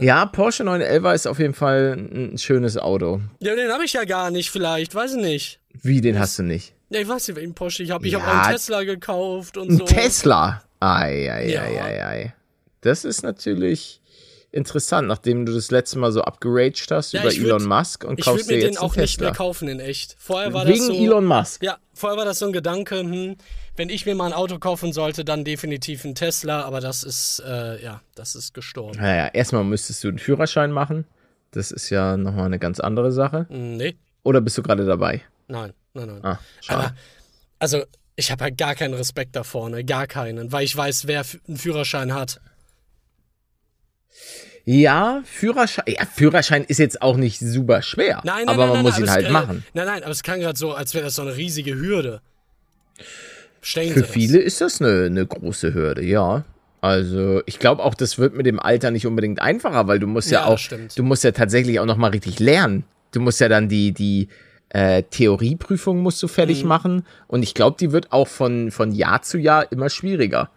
Ja. 0.00 0.26
Porsche 0.26 0.64
911 0.64 1.14
ist 1.14 1.26
auf 1.28 1.38
jeden 1.38 1.54
Fall 1.54 1.92
ein 2.12 2.36
schönes 2.36 2.76
Auto. 2.76 3.20
Ja, 3.38 3.54
den 3.54 3.70
habe 3.70 3.84
ich 3.84 3.92
ja 3.92 4.02
gar 4.04 4.32
nicht, 4.32 4.50
vielleicht, 4.50 4.92
weiß 4.96 5.14
ich 5.14 5.22
nicht. 5.22 5.60
Wie, 5.82 6.00
den 6.00 6.18
hast 6.18 6.36
du 6.40 6.42
nicht? 6.42 6.73
Ja, 6.90 7.00
ich 7.00 7.08
weiß 7.08 7.28
nicht, 7.28 7.36
welchen 7.36 7.54
Porsche 7.54 7.82
ich 7.82 7.90
habe. 7.90 8.06
Ich 8.06 8.14
habe 8.14 8.24
Ja. 8.24 8.30
auch 8.30 8.44
einen 8.46 8.52
Tesla 8.56 8.82
gekauft 8.84 9.56
und 9.56 9.70
Ein 9.70 9.78
so. 9.78 9.84
Tesla. 9.84 10.62
Ei, 10.80 11.30
ei, 11.32 11.48
Ja. 11.50 11.62
ei, 11.62 11.80
ei, 11.82 12.06
ei. 12.06 12.34
Das 12.82 13.04
ist 13.04 13.22
natürlich 13.22 14.00
interessant, 14.52 15.08
nachdem 15.08 15.46
du 15.46 15.52
das 15.52 15.70
letzte 15.72 15.98
Mal 15.98 16.12
so 16.12 16.22
abgeraged 16.22 16.90
hast 16.90 17.12
Ja, 17.12 17.22
über 17.22 17.30
ich 17.32 17.38
würd- 17.40 17.44
Elon 17.46 17.64
Musk 17.64 18.04
und 18.04 18.18
Ich 18.20 18.24
kaufst 18.24 18.44
würde 18.46 18.54
dir 18.54 18.56
mir 18.58 18.62
jetzt 18.68 18.74
den 18.76 18.78
einen 18.78 18.90
auch 18.90 18.96
nicht 18.96 19.20
mehr 19.20 19.32
kaufen 19.32 19.66
in 19.68 19.80
echt. 19.80 20.14
Vorher 20.18 20.52
war 20.52 20.64
das 20.64 20.74
Wegen 20.74 20.84
so. 20.84 20.92
Elon 20.92 21.24
Musk. 21.24 21.62
Ja, 21.62 21.78
vorher 21.92 22.16
war 22.18 22.24
das 22.24 22.38
so 22.38 22.46
ein 22.46 22.52
Gedanke, 22.52 23.00
hm, 23.00 23.36
wenn 23.76 23.88
ich 23.88 24.06
mir 24.06 24.14
mal 24.14 24.26
ein 24.26 24.32
Auto 24.32 24.58
kaufen 24.60 24.92
sollte, 24.92 25.24
dann 25.24 25.44
definitiv 25.44 26.04
ein 26.04 26.14
Tesla, 26.14 26.62
aber 26.62 26.80
das 26.80 27.02
ist, 27.02 27.42
äh, 27.44 27.82
ja, 27.82 28.00
das 28.14 28.36
ist 28.36 28.54
gestorben. 28.54 28.98
Naja, 29.00 29.26
erstmal 29.32 29.64
müsstest 29.64 30.04
du 30.04 30.08
einen 30.08 30.18
Führerschein 30.18 30.70
machen. 30.70 31.04
Das 31.50 31.72
ist 31.72 31.90
ja 31.90 32.16
nochmal 32.16 32.46
eine 32.46 32.58
ganz 32.60 32.78
andere 32.78 33.10
Sache. 33.10 33.46
Hm, 33.48 33.76
Nee, 33.76 33.96
Oder 34.22 34.40
bist 34.40 34.56
du 34.58 34.62
gerade 34.62 34.84
dabei? 34.84 35.22
nein, 35.48 35.72
nein, 35.94 36.06
nein. 36.08 36.20
Ah, 36.22 36.38
aber, 36.68 36.94
also, 37.58 37.84
ich 38.16 38.30
habe 38.30 38.44
halt 38.44 38.58
gar 38.58 38.74
keinen 38.74 38.94
Respekt 38.94 39.34
davor, 39.36 39.70
ne? 39.70 39.84
Gar 39.84 40.06
keinen, 40.06 40.52
weil 40.52 40.64
ich 40.64 40.76
weiß, 40.76 41.06
wer 41.06 41.24
einen 41.48 41.56
Führerschein 41.56 42.14
hat. 42.14 42.40
Ja, 44.64 45.22
Führerschein. 45.24 45.84
Ja, 45.88 46.06
Führerschein 46.06 46.64
ist 46.64 46.78
jetzt 46.78 47.02
auch 47.02 47.16
nicht 47.16 47.38
super 47.38 47.82
schwer. 47.82 48.22
Nein, 48.24 48.46
nein, 48.46 48.48
aber 48.48 48.66
nein, 48.66 48.74
man 48.76 48.82
muss 48.82 48.98
ihn 48.98 49.10
halt 49.10 49.26
äh, 49.26 49.30
machen. 49.30 49.64
Nein, 49.74 49.86
nein, 49.86 50.02
aber 50.02 50.12
es 50.12 50.22
klang 50.22 50.40
gerade 50.40 50.58
so, 50.58 50.72
als 50.72 50.94
wäre 50.94 51.04
das 51.04 51.16
so 51.16 51.22
eine 51.22 51.36
riesige 51.36 51.74
Hürde. 51.74 52.20
Stellen 53.60 53.88
Sie 53.88 54.00
Für 54.00 54.04
viele 54.04 54.38
ist 54.38 54.60
das 54.60 54.80
eine, 54.80 55.04
eine 55.06 55.26
große 55.26 55.74
Hürde, 55.74 56.04
ja. 56.04 56.44
Also 56.80 57.42
ich 57.46 57.58
glaube 57.58 57.82
auch, 57.82 57.94
das 57.94 58.18
wird 58.18 58.34
mit 58.34 58.46
dem 58.46 58.60
Alter 58.60 58.90
nicht 58.90 59.06
unbedingt 59.06 59.40
einfacher, 59.40 59.86
weil 59.86 59.98
du 59.98 60.06
musst 60.06 60.30
ja, 60.30 60.40
Ja, 60.40 60.46
auch, 60.46 60.60
du 60.94 61.02
musst 61.02 61.24
ja 61.24 61.32
tatsächlich 61.32 61.80
auch 61.80 61.86
noch 61.86 61.96
mal 61.96 62.10
richtig 62.10 62.40
lernen. 62.40 62.84
Du 63.12 63.20
musst 63.20 63.40
ja 63.40 63.48
dann 63.48 63.68
die 63.68 63.92
die 63.92 64.28
äh, 64.74 65.02
Theorieprüfung 65.04 66.00
musst 66.02 66.22
du 66.22 66.28
fertig 66.28 66.62
Mhm. 66.62 66.68
machen. 66.68 67.06
Und 67.28 67.42
ich 67.42 67.54
glaube, 67.54 67.76
die 67.80 67.92
wird 67.92 68.12
auch 68.12 68.28
von, 68.28 68.70
von 68.70 68.92
Jahr 68.92 69.22
zu 69.22 69.38
Jahr 69.38 69.70
immer 69.72 69.88
schwieriger. 69.88 70.50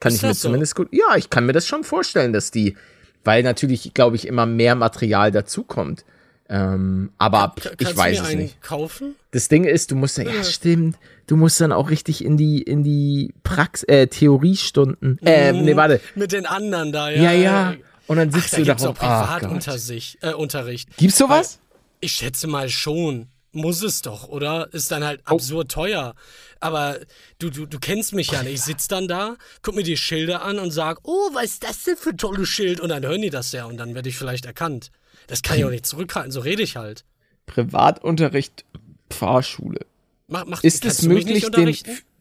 Kann 0.00 0.12
Ist 0.12 0.18
ich 0.18 0.22
mir 0.22 0.34
so? 0.34 0.48
zumindest 0.48 0.74
gut. 0.76 0.88
Ja, 0.92 1.16
ich 1.16 1.28
kann 1.28 1.44
mir 1.44 1.52
das 1.52 1.66
schon 1.66 1.84
vorstellen, 1.84 2.32
dass 2.32 2.50
die, 2.50 2.76
weil 3.24 3.42
natürlich, 3.42 3.92
glaube 3.92 4.16
ich, 4.16 4.26
immer 4.26 4.46
mehr 4.46 4.74
Material 4.74 5.30
dazukommt. 5.30 6.04
Ähm, 6.48 7.10
aber 7.18 7.54
Ka- 7.60 7.70
ich 7.78 7.96
weiß 7.96 8.16
du 8.18 8.22
mir 8.22 8.26
es 8.28 8.32
einen 8.32 8.42
nicht. 8.42 8.62
kaufen? 8.62 9.14
Das 9.30 9.48
Ding 9.48 9.64
ist, 9.64 9.90
du 9.90 9.96
musst 9.96 10.18
ja, 10.18 10.24
ja 10.24 10.44
stimmt, 10.44 10.96
du 11.26 11.36
musst 11.36 11.58
dann 11.60 11.72
auch 11.72 11.88
richtig 11.90 12.22
in 12.22 12.36
die, 12.36 12.60
in 12.62 12.84
die 12.84 13.32
Prax, 13.44 13.82
äh, 13.84 14.06
Theoriestunden. 14.08 15.18
Äh, 15.24 15.52
nee, 15.52 15.74
warte. 15.74 16.00
Mit 16.14 16.32
den 16.32 16.44
anderen 16.46 16.92
da, 16.92 17.10
Ja, 17.10 17.32
ja. 17.32 17.32
ja. 17.32 17.74
Und 18.06 18.18
dann 18.18 18.28
Ach, 18.30 18.34
sitzt 18.36 18.52
da 18.52 18.56
du 18.58 18.64
da 18.64 18.72
gibt's 18.72 18.86
rum. 18.86 18.94
auch 18.96 19.02
Ah, 19.02 19.38
Gott. 19.40 19.48
Privatunterricht. 19.48 20.18
äh, 20.22 20.32
Unterricht. 20.34 20.96
Gibt's 20.98 21.16
sowas? 21.16 21.58
Ich 22.00 22.12
schätze 22.12 22.46
mal 22.46 22.68
schon. 22.68 23.28
Muss 23.54 23.82
es 23.82 24.02
doch, 24.02 24.28
oder? 24.28 24.68
Ist 24.72 24.90
dann 24.90 25.04
halt 25.04 25.22
Oh. 25.30 25.34
absurd 25.34 25.70
teuer. 25.70 26.14
Aber 26.60 26.98
du, 27.38 27.50
du, 27.50 27.66
du 27.66 27.78
kennst 27.78 28.12
mich 28.12 28.30
ja 28.32 28.42
nicht. 28.42 28.54
Ich 28.54 28.62
sitz 28.62 28.88
dann 28.88 29.06
da, 29.08 29.36
guck 29.62 29.76
mir 29.76 29.82
die 29.84 29.96
Schilder 29.96 30.42
an 30.42 30.58
und 30.58 30.70
sag, 30.72 30.98
oh, 31.04 31.30
was 31.32 31.44
ist 31.44 31.64
das 31.64 31.84
denn 31.84 31.96
für 31.96 32.10
ein 32.10 32.18
tolles 32.18 32.48
Schild? 32.48 32.80
Und 32.80 32.88
dann 32.88 33.04
hören 33.04 33.22
die 33.22 33.30
das 33.30 33.52
ja 33.52 33.64
und 33.66 33.76
dann 33.76 33.94
werde 33.94 34.08
ich 34.08 34.16
vielleicht 34.18 34.44
erkannt. 34.44 34.90
Das 35.28 35.42
kann 35.42 35.56
ich 35.56 35.64
auch 35.64 35.70
nicht 35.70 35.86
zurückhalten, 35.86 36.32
so 36.32 36.40
rede 36.40 36.62
ich 36.62 36.76
halt. 36.76 37.04
Privatunterricht, 37.46 38.64
Fahrschule. 39.10 39.80
Mach, 40.26 40.44
mach, 40.46 40.64
Ist 40.64 40.84
es 40.84 41.02
möglich, 41.02 41.48
den, 41.50 41.76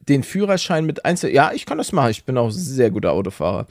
den 0.07 0.23
Führerschein 0.23 0.85
mit 0.85 1.05
Einzel... 1.05 1.33
Ja, 1.33 1.51
ich 1.53 1.65
kann 1.65 1.77
das 1.77 1.91
machen. 1.91 2.11
Ich 2.11 2.23
bin 2.25 2.37
auch 2.37 2.51
sehr 2.51 2.91
guter 2.91 3.11
Autofahrer. 3.13 3.67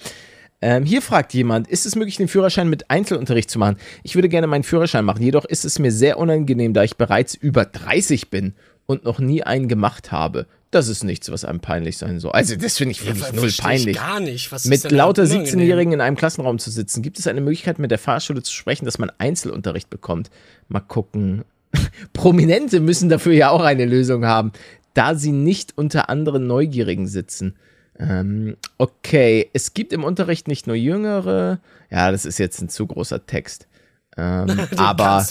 Ähm, 0.62 0.84
hier 0.84 1.02
fragt 1.02 1.34
jemand, 1.34 1.66
ist 1.68 1.84
es 1.86 1.96
möglich, 1.96 2.16
den 2.16 2.28
Führerschein 2.28 2.70
mit 2.70 2.88
Einzelunterricht 2.88 3.50
zu 3.50 3.58
machen? 3.58 3.76
Ich 4.04 4.14
würde 4.14 4.28
gerne 4.28 4.46
meinen 4.46 4.62
Führerschein 4.62 5.04
machen, 5.04 5.22
jedoch 5.22 5.44
ist 5.44 5.64
es 5.64 5.78
mir 5.80 5.90
sehr 5.90 6.18
unangenehm, 6.18 6.72
da 6.72 6.84
ich 6.84 6.96
bereits 6.96 7.34
über 7.34 7.64
30 7.64 8.30
bin 8.30 8.54
und 8.86 9.04
noch 9.04 9.18
nie 9.18 9.42
einen 9.42 9.66
gemacht 9.68 10.12
habe. 10.12 10.46
Das 10.70 10.88
ist 10.88 11.04
nichts, 11.04 11.30
was 11.30 11.44
einem 11.44 11.60
peinlich 11.60 11.98
sein 11.98 12.18
soll. 12.20 12.30
Also, 12.32 12.56
das 12.56 12.78
finde 12.78 12.92
ich 12.92 13.04
wirklich 13.04 13.22
Ver- 13.24 13.32
null 13.32 13.40
versteh 13.50 13.60
ich 13.60 13.66
peinlich. 13.66 13.96
Gar 13.96 14.20
nicht. 14.20 14.52
Was 14.52 14.64
Mit 14.64 14.90
lauter 14.90 15.24
daran 15.24 15.38
unangenehm? 15.40 15.60
17-Jährigen 15.66 15.92
in 15.92 16.00
einem 16.00 16.16
Klassenraum 16.16 16.58
zu 16.58 16.70
sitzen, 16.70 17.02
gibt 17.02 17.18
es 17.18 17.26
eine 17.26 17.40
Möglichkeit, 17.42 17.78
mit 17.78 17.90
der 17.90 17.98
Fahrschule 17.98 18.42
zu 18.42 18.52
sprechen, 18.54 18.84
dass 18.86 18.98
man 18.98 19.10
Einzelunterricht 19.18 19.90
bekommt? 19.90 20.30
Mal 20.68 20.80
gucken. 20.80 21.42
Prominente 22.12 22.80
müssen 22.80 23.08
dafür 23.08 23.32
ja 23.32 23.50
auch 23.50 23.62
eine 23.62 23.84
Lösung 23.84 24.24
haben, 24.24 24.52
da 24.94 25.14
sie 25.14 25.32
nicht 25.32 25.76
unter 25.76 26.08
anderen 26.08 26.46
Neugierigen 26.46 27.06
sitzen. 27.06 27.56
Ähm, 28.02 28.56
okay, 28.78 29.48
es 29.52 29.74
gibt 29.74 29.92
im 29.92 30.02
Unterricht 30.02 30.48
nicht 30.48 30.66
nur 30.66 30.76
Jüngere. 30.76 31.60
Ja, 31.90 32.10
das 32.10 32.24
ist 32.24 32.38
jetzt 32.38 32.60
ein 32.60 32.68
zu 32.68 32.86
großer 32.86 33.26
Text. 33.26 33.68
Ähm, 34.16 34.48
aber 34.76 35.24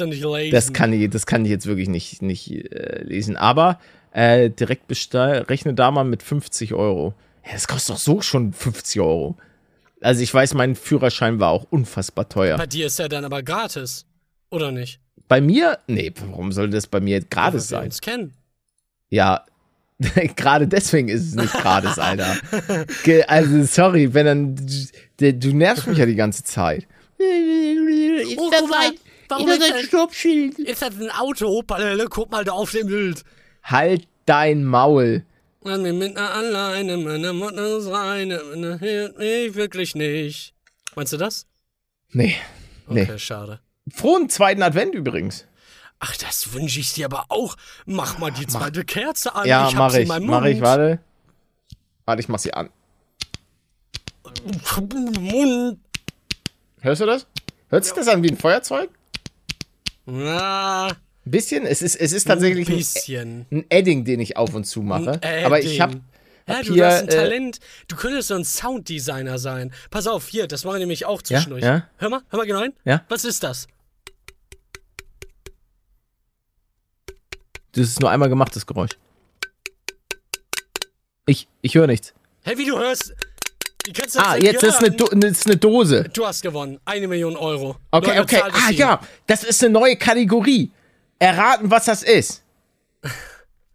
das 0.52 0.74
kann 0.74 0.94
ich, 0.94 1.10
das 1.10 1.26
kann 1.26 1.44
ich 1.46 1.52
jetzt 1.52 1.66
wirklich 1.66 1.90
nicht, 1.90 2.22
nicht 2.22 2.50
äh, 2.72 3.04
lesen. 3.04 3.36
Aber 3.36 3.80
äh, 4.12 4.50
direkt 4.50 4.88
bestell, 4.88 5.42
rechne 5.44 5.74
da 5.74 5.92
mal 5.92 6.06
mit 6.06 6.24
50 6.24 6.74
Euro. 6.74 7.14
Ja, 7.46 7.54
das 7.54 7.68
kostet 7.68 7.96
doch 7.96 8.00
so 8.00 8.22
schon 8.22 8.54
50 8.54 9.02
Euro. 9.02 9.38
Also 10.00 10.22
ich 10.22 10.34
weiß, 10.34 10.54
mein 10.54 10.76
Führerschein 10.76 11.40
war 11.40 11.50
auch 11.50 11.66
unfassbar 11.70 12.28
teuer. 12.30 12.58
Bei 12.58 12.68
dir 12.68 12.88
ist 12.88 13.00
er 13.00 13.10
dann 13.10 13.26
aber 13.26 13.44
gratis. 13.44 14.06
Oder 14.50 14.72
nicht? 14.72 15.00
Bei 15.28 15.42
mir, 15.42 15.80
nee, 15.88 16.12
warum 16.28 16.52
soll 16.52 16.70
das 16.70 16.88
bei 16.88 17.00
mir 17.00 17.22
gratis 17.22 17.72
Weil 17.72 17.78
wir 17.78 17.82
sein? 17.82 17.86
uns 17.86 18.02
kennen. 18.02 18.34
Ja, 19.10 19.46
gerade 20.36 20.68
deswegen 20.68 21.08
ist 21.10 21.28
es 21.28 21.36
nicht 21.36 21.54
gratis, 21.54 21.98
Alter. 22.00 22.36
Ge- 23.04 23.24
Also 23.28 23.64
sorry, 23.64 24.14
wenn 24.14 24.26
dann, 24.26 24.56
du, 25.20 25.34
du 25.34 25.56
nervst 25.56 25.88
mich 25.88 25.98
ja 25.98 26.06
die 26.06 26.16
ganze 26.16 26.44
Zeit. 26.44 26.88
Ist 27.18 28.38
das 28.52 28.64
ein, 28.72 28.94
warum 29.30 29.50
ist 29.50 29.62
das 29.62 29.72
ein 29.72 29.84
Stoppschild? 29.86 30.60
Ist 30.60 30.82
das 30.82 31.00
ein 31.00 31.12
Auto? 31.12 31.62
Palle, 31.64 32.06
guck 32.10 32.32
mal 32.32 32.44
da 32.44 32.54
auf 32.54 32.72
dem 32.72 32.88
Bild. 32.88 33.24
Halt 33.64 34.08
dein 34.26 34.64
Maul. 34.64 35.24
An 35.64 35.84
mir 35.84 35.94
mit 35.94 36.18
einer 36.18 36.34
alleine, 36.34 36.98
meine 36.98 37.34
Mutter 37.34 37.78
ist 37.78 37.88
reine, 37.92 38.42
meine 38.50 38.80
hilft 38.80 39.18
mich 39.20 39.56
wirklich 39.56 39.96
nicht. 39.96 40.54
Meinst 40.96 41.14
du 41.14 41.18
das? 41.18 41.46
Nee, 42.12 42.36
nee. 42.88 43.04
Okay, 43.04 43.20
schade. 43.20 43.60
Frohen 43.94 44.30
zweiten 44.30 44.64
Advent 44.64 44.96
übrigens. 44.96 45.46
Ach, 46.04 46.18
das 46.18 46.52
wünsche 46.54 46.80
ich 46.80 46.94
dir 46.94 47.06
aber 47.06 47.26
auch. 47.30 47.56
Mach 47.86 48.18
mal 48.18 48.32
die 48.32 48.48
zweite 48.48 48.84
Kerze 48.84 49.36
an. 49.36 49.48
Ja, 49.48 49.68
ich 49.68 49.76
hab 49.76 49.92
mach 49.92 49.94
ich. 49.96 50.08
Mach 50.08 50.46
ich, 50.46 50.60
warte. 50.60 51.00
Warte, 52.06 52.22
ich 52.22 52.28
mach 52.28 52.40
sie 52.40 52.54
an. 52.54 52.70
Mund. 55.20 55.80
Hörst 56.82 57.02
du 57.02 57.06
das? 57.06 57.28
Hört 57.70 57.86
sich 57.86 57.94
das 57.94 58.08
an 58.08 58.24
wie 58.24 58.30
ein 58.30 58.38
Feuerzeug? 58.38 58.90
Na, 60.08 60.88
Ein 60.88 60.96
bisschen. 61.26 61.68
Es 61.68 61.84
ist, 61.84 61.96
es 61.96 62.12
ist 62.14 62.26
tatsächlich 62.26 62.68
ein 62.68 62.76
bisschen. 62.78 63.46
ein 63.52 63.66
Edding, 63.70 64.04
den 64.04 64.20
ich 64.20 64.38
auf 64.38 64.56
und 64.56 64.64
zu 64.66 64.82
mache. 64.82 65.20
Aber 65.46 65.60
ich 65.62 65.80
habe 65.80 65.94
Edding. 65.94 66.04
Ja, 66.48 66.56
hab 66.58 66.66
du 66.66 66.74
hier, 66.74 66.88
hast 66.88 67.02
ein 67.04 67.08
äh, 67.10 67.12
Talent. 67.12 67.60
Du 67.88 67.96
könntest 67.96 68.30
so 68.30 68.34
ein 68.34 68.44
Sounddesigner 68.44 69.38
sein. 69.38 69.72
Pass 69.92 70.08
auf, 70.08 70.28
hier, 70.28 70.48
das 70.48 70.66
mache 70.66 70.78
ich 70.78 70.80
nämlich 70.80 71.06
auch 71.06 71.22
zwischendurch. 71.22 71.64
ja. 71.64 71.88
Hör 71.98 72.10
mal, 72.10 72.22
hör 72.30 72.40
mal 72.40 72.48
genau 72.48 72.62
hin. 72.62 72.74
Ja. 72.84 73.06
Was 73.08 73.24
ist 73.24 73.44
das? 73.44 73.68
Das 77.74 77.88
ist 77.88 78.00
nur 78.02 78.10
einmal 78.12 78.30
gemacht, 78.30 78.56
das 78.56 78.66
Geräusch. 78.66 78.92
Ich, 81.26 81.48
ich 81.62 81.76
höre 81.76 81.88
nichts. 81.88 82.14
Hey, 82.44 82.58
wie 82.58 82.66
du 82.66 82.78
hörst. 82.78 83.14
Wie 83.86 83.94
kannst 83.94 84.16
du 84.16 84.20
das 84.20 84.28
Ah, 84.28 84.36
jetzt 84.36 84.64
ist 84.64 84.76
eine, 84.84 84.92
das 84.92 85.32
ist 85.32 85.46
eine 85.48 85.58
Dose. 85.58 86.04
Du 86.14 86.26
hast 86.26 86.42
gewonnen. 86.42 86.80
Eine 86.86 87.08
Million 87.08 87.36
Euro. 87.36 87.78
Okay, 87.92 88.18
Leute, 88.18 88.22
okay. 88.22 88.42
Ah, 88.52 88.72
ja. 88.72 89.00
Das 89.28 89.44
ist 89.44 89.64
eine 89.64 89.74
neue 89.74 89.96
Kategorie. 89.96 90.72
Erraten, 91.20 91.70
was 91.72 91.86
das 91.86 92.04
ist. 92.04 92.44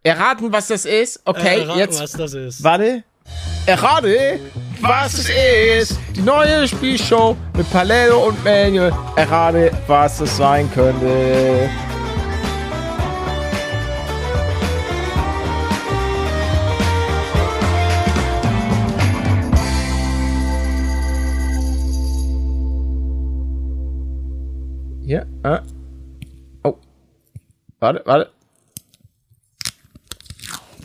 Erraten, 0.03 0.53
was 0.53 0.69
das 0.69 0.85
ist. 0.85 1.21
Okay, 1.25 1.61
Äh, 1.61 1.65
raten, 1.65 1.79
jetzt. 1.79 2.01
was 2.01 2.13
das 2.13 2.35
ist. 2.35 2.63
Warte. 2.63 3.03
Errate, 3.67 4.39
was 4.81 5.15
es 5.15 5.29
ist. 5.29 5.99
Die 6.15 6.23
neue 6.23 6.69
Spielshow 6.69 7.37
mit 7.57 7.69
Palero 7.73 8.29
und 8.29 8.45
Manuel. 8.45 8.93
Errate, 9.17 9.73
was 9.89 10.21
es 10.21 10.37
sein 10.37 10.71
könnte. 10.73 11.69
Hier, 25.17 25.27
ah. 25.45 25.63
Oh. 26.63 26.77
Warte, 27.79 28.03
warte. 28.05 28.31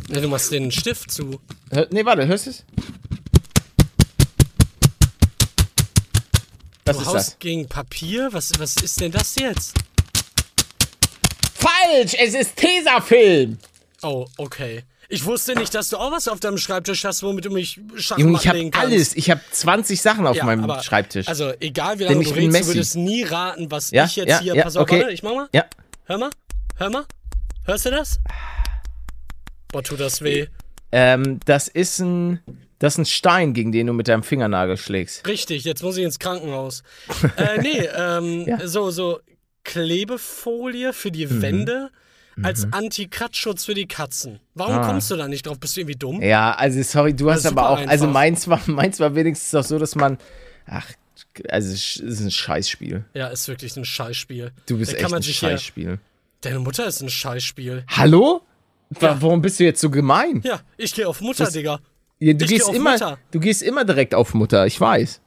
Ja, 0.08 0.22
du 0.22 0.30
machst 0.30 0.54
den 0.54 0.72
Stift 0.72 1.12
zu. 1.12 1.41
Hör, 1.70 1.86
nee, 1.91 2.06
warte, 2.06 2.26
hörst 2.26 2.46
du 2.46 2.52
es? 2.52 2.63
Was 6.86 6.96
du 6.96 7.02
ist 7.02 7.08
haust 7.08 7.15
das? 7.15 7.39
gegen 7.39 7.67
Papier? 7.67 8.30
Was, 8.32 8.54
was 8.58 8.78
ist 8.78 9.02
denn 9.02 9.12
das 9.12 9.36
jetzt? 9.36 9.74
Falsch! 11.54 12.13
Es 12.17 12.34
ist 12.34 12.56
Tesafilm! 12.56 13.58
Oh, 14.02 14.28
okay. 14.38 14.84
Ich 15.12 15.26
wusste 15.26 15.56
nicht, 15.56 15.76
dass 15.76 15.89
du 15.89 15.97
auch 15.97 16.12
was 16.12 16.28
auf 16.28 16.39
deinem 16.39 16.58
Schreibtisch 16.58 17.04
hast, 17.04 17.21
womit 17.21 17.45
du 17.45 17.50
mich 17.52 17.80
Schachmatt 17.95 18.19
Junge, 18.19 18.38
ich 18.39 18.47
habe 18.47 18.69
alles. 18.80 19.15
Ich 19.15 19.30
habe 19.30 19.41
20 19.52 20.02
Sachen 20.02 20.26
auf 20.26 20.38
Ja, 20.38 20.45
meinem 20.45 20.63
aber- 20.63 20.82
Schreibtisch. 20.82 21.28
Also, 21.28 21.52
egal 21.60 22.00
wie 22.00 22.06
lange 22.06 22.21
ich 22.21 22.30
du 22.30 22.36
redest, 22.36 22.52
Messi. 22.54 22.63
du 22.69 22.76
würdest 22.76 22.95
nie 22.95 23.24
raten, 23.24 23.69
was 23.69 23.91
Ja, 23.91 24.06
ich 24.06 24.15
jetzt 24.15 24.30
ja, 24.30 24.39
hier. 24.39 24.56
ja, 24.56 24.63
Pass 24.63 24.78
auf, 24.78 24.84
okay. 24.84 25.02
warte, 25.02 25.12
ich 25.13 25.21
mach 25.24 25.34
mal. 25.36 25.50
ja. 25.54 25.65
Hör 26.06 26.17
mal. 26.17 26.30
Hör 26.78 26.89
mal. 26.89 27.06
Hörst 27.65 27.86
du 27.86 27.91
das? 27.91 28.19
Boah, 29.71 29.84
tut 29.84 30.00
das 30.00 30.21
weh. 30.21 30.47
Ähm, 30.91 31.39
das 31.45 31.67
ist 31.67 32.00
ein. 32.00 32.39
Das 32.80 32.93
ist 32.95 32.97
ein 32.97 33.06
Stein, 33.06 33.54
gegen 33.54 33.71
den 33.71 33.86
du 33.88 33.93
mit 33.93 34.08
deinem 34.08 34.24
Fingernagel 34.24 34.76
schlägst. 34.76 35.28
Richtig, 35.28 35.65
jetzt 35.65 35.84
muss 35.84 35.97
ich 35.97 36.04
ins 36.04 36.17
Krankenhaus. 36.17 36.82
äh, 37.38 37.62
nee, 37.62 37.88
ähm, 37.95 38.45
so, 38.65 38.89
so 38.89 39.19
Klebefolie 39.63 40.91
für 40.93 41.12
die 41.12 41.28
Mhm. 41.28 41.41
Wände 41.43 41.89
als 42.43 42.67
Anti-Kratzschutz 42.71 43.65
für 43.65 43.73
die 43.73 43.88
Katzen. 43.88 44.39
Warum 44.56 44.75
Ah. 44.75 44.86
kommst 44.88 45.10
du 45.12 45.15
da 45.15 45.27
nicht 45.27 45.45
drauf? 45.45 45.60
Bist 45.60 45.75
du 45.75 45.82
irgendwie 45.82 45.97
dumm? 45.97 46.21
Ja, 46.21 46.54
also 46.54 46.82
sorry, 46.84 47.13
du 47.15 47.32
hast 47.32 47.45
aber 47.45 47.69
auch. 47.69 47.77
Also 47.80 48.06
einfach. 48.06 48.13
meins 48.13 48.47
war, 48.47 48.60
meins 48.67 48.99
war 48.99 49.15
wenigstens 49.15 49.54
auch 49.56 49.63
so, 49.67 49.77
dass 49.80 49.95
man. 49.95 50.17
Ach, 50.67 50.88
also 51.49 51.73
es 51.73 51.97
ist 51.97 52.19
ein 52.21 52.32
Scheißspiel. 52.32 53.06
Ja, 53.13 53.27
ist 53.27 53.47
wirklich 53.47 53.75
ein 53.77 53.86
Scheißspiel. 53.86 54.51
Du 54.65 54.77
bist 54.77 54.93
Da 54.93 54.97
echt 54.97 55.13
ein 55.13 55.21
sich 55.21 55.39
hier, 55.39 55.49
Scheißspiel. 55.49 55.99
Deine 56.41 56.60
Mutter 56.60 56.88
ist 56.88 57.01
ein 57.01 57.10
Scheißspiel. 57.10 57.84
Hallo? 57.88 58.41
Ja. 59.00 59.21
Warum 59.21 59.42
bist 59.42 59.60
du 59.60 59.63
jetzt 59.63 59.79
so 59.79 59.89
gemein? 59.89 60.42
Ja, 60.44 60.60
ich 60.77 60.94
gehe 60.94 61.08
auf 61.08 61.21
Mutter, 61.21 61.46
Das- 61.46 61.54
Digga. 61.54 61.79
Ja, 62.19 62.33
du 62.33 62.44
Ich 62.44 62.50
geh 62.50 62.56
gehst 62.58 62.69
auf 62.69 62.75
immer, 62.75 62.92
Mutter. 62.92 63.17
du 63.31 63.39
gehst 63.39 63.63
immer 63.63 63.83
direkt 63.85 64.13
auf 64.13 64.33
Mutter, 64.33 64.65
ich 64.67 64.79
weiß. 64.79 65.21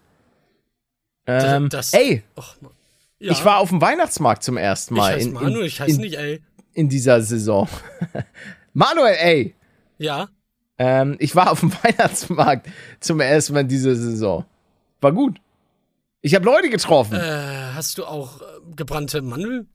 Ähm, 1.27 1.69
das- 1.71 1.93
ey, 1.95 2.23
Och, 2.37 2.57
Mann. 2.61 2.73
ja, 3.19 3.33
ich 3.33 3.45
war 3.45 3.59
auf 3.59 3.71
dem 3.71 3.81
Weihnachtsmarkt 3.81 4.43
zum 4.45 4.57
ersten 4.57 4.95
ich 4.95 4.99
Mal 4.99 5.15
heiße 5.15 5.29
in, 5.29 5.35
Manuel, 5.35 5.61
in, 5.63 5.67
ich 5.67 5.81
heiße 5.81 6.01
nicht, 6.01 6.15
ey. 6.19 6.43
In 6.75 6.89
dieser 6.89 7.21
Saison. 7.23 7.69
Manuel, 8.73 9.15
ey, 9.19 9.55
Ja, 9.99 10.29
ähm, 10.79 11.17
ich 11.21 11.37
war 11.37 11.53
auf 11.53 11.61
dem 11.61 11.73
Weihnachtsmarkt 11.83 12.69
zum 13.01 13.21
ersten 13.21 13.53
Mal 13.55 13.61
in 13.61 13.69
dieser 13.69 13.95
Saison. 13.95 14.45
War 15.01 15.13
gut. 15.13 15.41
Ich 16.21 16.35
habe 16.35 16.45
Leute 16.47 16.69
getroffen. 16.71 17.15
äh, 17.15 17.21
hast 17.75 17.99
du 17.99 18.05
auch 18.05 18.41
äh, 18.41 18.45
gebrannte 18.75 19.23
Mandeln? 19.23 19.69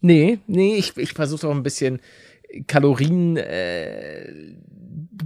Nee, 0.00 0.38
nee, 0.46 0.76
ich, 0.76 0.96
ich 0.96 1.12
versuche 1.14 1.48
auch 1.48 1.54
ein 1.54 1.62
bisschen 1.62 2.00
Kalorien 2.66 3.36
äh, 3.36 4.54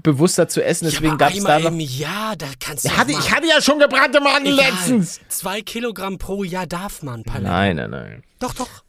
bewusster 0.02 0.48
zu 0.48 0.62
essen, 0.64 0.86
deswegen 0.86 1.12
ja, 1.12 1.16
gab 1.16 1.32
es 1.34 1.44
da 1.44 1.58
noch. 1.58 1.70
im 1.70 1.80
Jahr, 1.80 2.36
da 2.36 2.46
kannst 2.58 2.84
du 2.84 2.88
Ja, 2.88 2.96
hatte, 2.96 3.12
ich 3.12 3.30
hatte 3.32 3.46
ja 3.46 3.60
schon 3.60 3.78
gebrannte 3.78 4.20
Mandeln 4.20 4.56
letztens. 4.56 5.20
Zwei 5.28 5.60
Kilogramm 5.62 6.18
pro 6.18 6.44
Jahr 6.44 6.66
darf 6.66 7.02
man, 7.02 7.22
Palette. 7.24 7.44
Nein, 7.50 7.76
nein, 7.76 7.90
nein. 7.90 8.22
Doch, 8.38 8.54
doch. 8.54 8.83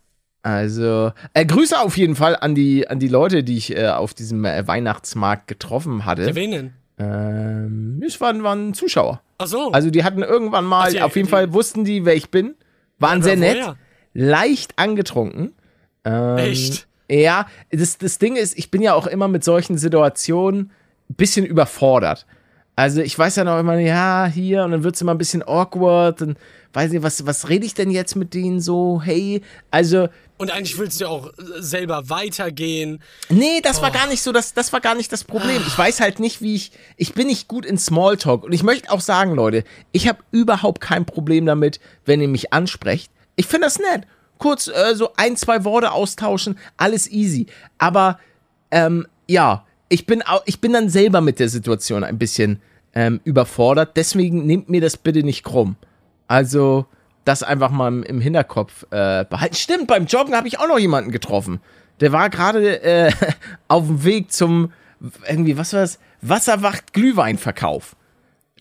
Also, 0.46 1.12
äh, 1.34 1.44
Grüße 1.44 1.80
auf 1.80 1.98
jeden 1.98 2.16
Fall 2.16 2.36
an 2.40 2.54
die, 2.54 2.88
an 2.88 3.00
die 3.00 3.08
Leute, 3.08 3.44
die 3.44 3.58
ich 3.58 3.76
äh, 3.76 3.88
auf 3.88 4.14
diesem 4.14 4.46
äh, 4.46 4.68
Weihnachtsmarkt 4.68 5.48
getroffen 5.48 6.06
hatte. 6.06 6.36
Wen 6.36 6.52
denn? 6.52 6.74
Ähm, 7.00 8.04
es 8.06 8.22
waren, 8.22 8.44
waren 8.44 8.76
Zuschauer. 8.76 9.22
Ach 9.40 9.48
so. 9.48 9.72
Also 9.72 9.90
die 9.90 10.04
hatten 10.04 10.22
irgendwann 10.22 10.66
mal, 10.66 10.86
Ach, 10.88 10.92
die- 10.92 11.02
auf 11.02 11.16
jeden 11.16 11.28
die- 11.28 11.32
Fall 11.32 11.52
wussten 11.54 11.84
die, 11.84 12.06
wer 12.06 12.16
ich 12.16 12.30
bin. 12.30 12.54
Waren 13.00 13.20
Ja, 13.20 13.24
sehr 13.26 13.38
nett. 13.38 13.58
woher? 13.58 13.76
Leicht 14.14 14.78
angetrunken. 14.78 15.54
Ähm, 16.06 16.38
Echt? 16.38 16.88
Ja, 17.10 17.48
das, 17.72 17.98
das 17.98 18.20
Ding 18.20 18.36
ist, 18.36 18.56
ich 18.58 18.70
bin 18.70 18.84
ja 18.84 18.94
auch 18.94 19.08
immer 19.08 19.28
mit 19.28 19.44
solchen 19.44 19.80
Situationen 19.80 20.72
ein 21.10 21.16
bisschen 21.16 21.46
überfordert. 21.46 22.28
Also 22.78 23.02
ich 23.02 23.18
weiß 23.18 23.38
ja 23.38 23.44
noch 23.46 23.58
immer, 23.60 23.80
ja, 23.80 24.26
hier, 24.32 24.64
und 24.64 24.72
dann 24.72 24.84
wird's 24.84 25.02
immer 25.02 25.14
ein 25.14 25.18
bisschen 25.18 25.42
awkward 25.48 26.22
und 26.22 26.38
weiß 26.74 26.92
nicht, 26.92 27.04
was, 27.04 27.26
was 27.26 27.48
rede 27.48 27.66
ich 27.66 27.74
denn 27.74 27.90
jetzt 27.90 28.16
mit 28.16 28.34
denen 28.34 28.60
so? 28.60 29.02
Hey, 29.04 29.42
also, 29.72 30.10
Und 30.38 30.52
eigentlich 30.52 30.78
willst 30.78 31.00
du 31.00 31.08
auch 31.08 31.32
selber 31.38 32.10
weitergehen. 32.10 33.02
Nee, 33.30 33.62
das 33.64 33.82
war 33.82 33.92
gar 33.92 34.08
nicht 34.08 34.22
so, 34.22 34.34
das, 34.34 34.54
das 34.54 34.74
war 34.74 34.82
gar 34.82 34.94
nicht 34.94 35.12
das 35.14 35.24
Problem. 35.24 35.62
Ich 35.66 35.78
weiß 35.78 36.02
halt 36.02 36.20
nicht, 36.20 36.42
wie 36.42 36.56
ich, 36.56 36.72
ich 36.98 37.14
bin 37.14 37.28
nicht 37.28 37.48
gut 37.48 37.66
in 37.66 37.78
Smalltalk. 37.78 38.44
Und 38.44 38.52
ich 38.52 38.62
möchte 38.62 38.92
auch 38.92 39.00
sagen, 39.00 39.34
Leute, 39.34 39.64
ich 39.94 40.10
habe 40.10 40.20
überhaupt 40.32 40.82
kein 40.82 41.06
Problem 41.06 41.46
damit, 41.46 41.80
wenn 42.06 42.20
ihr 42.20 42.28
mich 42.28 42.52
ansprecht. 42.52 43.12
Ich 43.38 43.46
finde 43.46 43.68
das 43.68 43.80
nett. 43.80 44.04
Kurz 44.38 44.68
äh, 44.68 44.96
so 44.96 45.12
ein, 45.16 45.38
zwei 45.38 45.64
Worte 45.64 45.94
austauschen, 45.94 46.60
alles 46.76 47.10
easy. 47.10 47.46
Aber, 47.78 48.20
ähm, 48.72 49.08
ja, 49.28 49.66
ich 49.88 50.06
bin, 50.06 50.22
auch, 50.22 50.44
ich 50.46 50.60
bin 50.60 50.74
dann 50.74 50.90
selber 50.90 51.22
mit 51.22 51.40
der 51.40 51.48
Situation 51.48 52.04
ein 52.04 52.18
bisschen 52.18 52.62
ähm, 52.94 53.22
überfordert. 53.24 53.96
Deswegen 53.96 54.46
nehmt 54.46 54.68
mir 54.68 54.82
das 54.82 54.98
bitte 54.98 55.24
nicht 55.24 55.44
krumm. 55.44 55.78
Also, 56.28 56.88
das 57.26 57.44
einfach 57.44 57.72
mal 57.72 58.04
im, 58.04 58.22
Hinterkopf 58.22 58.84
äh, 58.92 59.26
behalten. 59.26 59.56
Stimmt, 59.56 59.88
beim 59.88 60.06
Joggen 60.06 60.36
habe 60.36 60.48
ich 60.48 60.60
auch 60.60 60.68
noch 60.68 60.80
jemanden 60.80 61.12
getroffen. 61.12 61.60
Der 62.00 62.12
war 62.12 62.30
gerade 62.30 62.82
äh, 62.82 63.12
auf 63.68 63.88
dem 63.88 64.04
Weg 64.04 64.32
zum, 64.32 64.72
irgendwie, 65.28 65.58
was 65.58 65.74
war 65.74 65.82
das? 65.82 66.00
Wasserwacht-Glühweinverkauf. 66.22 67.96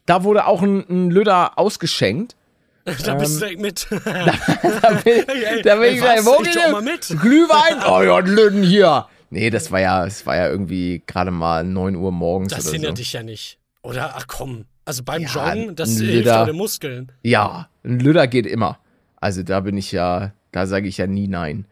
Da 0.07 0.25
wurde 0.25 0.47
auch 0.47 0.63
ein, 0.63 0.85
ein 0.89 1.11
Lüder 1.11 1.59
ausgeschenkt. 1.59 2.37
Da 2.85 3.15
bist 3.15 3.37
du 3.37 3.47
direkt 3.47 3.61
mit. 3.61 3.87
Da 4.05 4.91
bin, 5.03 5.25
da 5.63 5.77
bin 5.77 5.95
ich 5.95 6.01
gleich, 6.01 6.25
wo 6.25 6.43
geht 6.43 6.73
mal 6.73 6.83
mit. 6.83 7.07
Glühwein? 7.21 7.83
Oh 7.89 8.03
ja, 8.03 8.19
Lüden 8.19 8.63
hier. 8.63 9.07
Nee, 9.31 9.51
das 9.51 9.73
war 9.73 9.81
ja, 9.81 10.07
es 10.07 10.27
war 10.27 10.37
ja 10.37 10.49
irgendwie 10.49 11.03
gerade 11.07 11.31
mal 11.31 11.65
9 11.65 11.97
Uhr 11.97 12.13
morgens 12.13 12.53
Das 12.55 12.71
hindert 12.71 12.93
so. 12.93 12.95
dich 12.97 13.15
ja 13.15 13.23
nicht. 13.23 13.59
Oder? 13.83 14.15
Ach 14.17 14.27
komm. 14.27 14.67
Also 14.85 15.03
beim 15.03 15.23
Ja, 15.23 15.55
Joggen, 15.55 15.77
das 15.77 15.91
hilft 15.99 16.13
Liter. 16.13 16.41
deine 16.41 16.53
Muskeln. 16.53 17.13
Ja, 17.23 17.69
ein 17.85 18.01
Lüder 18.01 18.27
geht 18.27 18.47
immer. 18.47 18.79
Also 19.17 19.43
da 19.43 19.61
bin 19.61 19.77
ich 19.79 19.93
ja, 19.93 20.33
da 20.53 20.67
sage 20.67 20.89
ich 20.89 20.99
ja 20.99 21.07
nie 21.07 21.29
nein. 21.29 21.67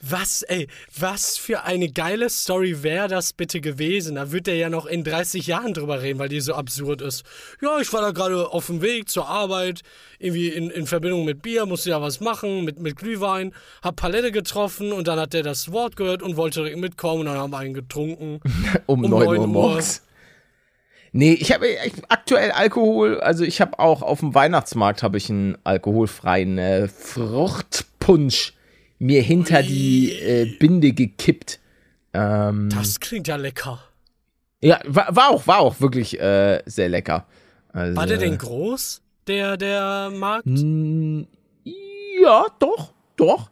Was, 0.00 0.42
ey, 0.42 0.68
was 0.96 1.36
für 1.36 1.64
eine 1.64 1.88
geile 1.90 2.30
Story 2.30 2.84
wäre 2.84 3.08
das 3.08 3.32
bitte 3.32 3.60
gewesen? 3.60 4.14
Da 4.14 4.30
wird 4.30 4.46
der 4.46 4.54
ja 4.54 4.70
noch 4.70 4.86
in 4.86 5.02
30 5.02 5.48
Jahren 5.48 5.74
drüber 5.74 6.00
reden, 6.02 6.20
weil 6.20 6.28
die 6.28 6.40
so 6.40 6.54
absurd 6.54 7.02
ist. 7.02 7.24
Ja, 7.60 7.80
ich 7.80 7.92
war 7.92 8.00
da 8.00 8.12
gerade 8.12 8.48
auf 8.48 8.66
dem 8.66 8.80
Weg 8.80 9.08
zur 9.08 9.26
Arbeit, 9.28 9.80
irgendwie 10.20 10.48
in, 10.50 10.70
in 10.70 10.86
Verbindung 10.86 11.24
mit 11.24 11.42
Bier, 11.42 11.66
musste 11.66 11.90
ja 11.90 12.00
was 12.00 12.20
machen, 12.20 12.64
mit, 12.64 12.78
mit 12.78 12.94
Glühwein, 12.96 13.52
hab 13.82 13.96
Palette 13.96 14.30
getroffen 14.30 14.92
und 14.92 15.08
dann 15.08 15.18
hat 15.18 15.32
der 15.32 15.42
das 15.42 15.72
Wort 15.72 15.96
gehört 15.96 16.22
und 16.22 16.36
wollte 16.36 16.60
direkt 16.60 16.78
mitkommen 16.78 17.20
und 17.22 17.26
dann 17.26 17.36
haben 17.38 17.50
wir 17.50 17.58
einen 17.58 17.74
getrunken. 17.74 18.40
Um, 18.86 19.02
Um 19.04 19.10
9 19.10 19.10
9 19.10 19.26
Uhr 19.26 19.38
Uhr. 19.40 19.46
morgens. 19.48 20.02
Nee, 21.18 21.32
ich 21.32 21.50
habe 21.52 21.66
aktuell 22.08 22.52
Alkohol, 22.52 23.18
also 23.18 23.42
ich 23.42 23.60
habe 23.60 23.80
auch 23.80 24.02
auf 24.02 24.20
dem 24.20 24.36
Weihnachtsmarkt 24.36 25.02
habe 25.02 25.18
ich 25.18 25.28
einen 25.28 25.58
alkoholfreien 25.64 26.58
äh, 26.58 26.86
Fruchtpunsch 26.86 28.52
mir 29.00 29.20
hinter 29.20 29.64
die 29.64 30.12
äh, 30.12 30.44
Binde 30.60 30.92
gekippt. 30.92 31.58
Ähm, 32.12 32.68
Das 32.72 33.00
klingt 33.00 33.26
ja 33.26 33.34
lecker. 33.34 33.80
ja, 34.62 34.78
war, 34.86 35.16
war 35.16 35.30
auch, 35.30 35.44
war 35.48 35.58
auch 35.58 35.80
wirklich 35.80 36.20
äh, 36.20 36.62
sehr 36.66 36.88
lecker. 36.88 37.26
Also, 37.72 37.96
War 37.96 38.06
der 38.06 38.18
denn 38.18 38.38
groß, 38.38 39.02
der, 39.26 39.56
der 39.56 40.12
Markt? 40.14 40.46
Ja, 42.22 42.46
doch, 42.60 42.92
doch. 43.16 43.50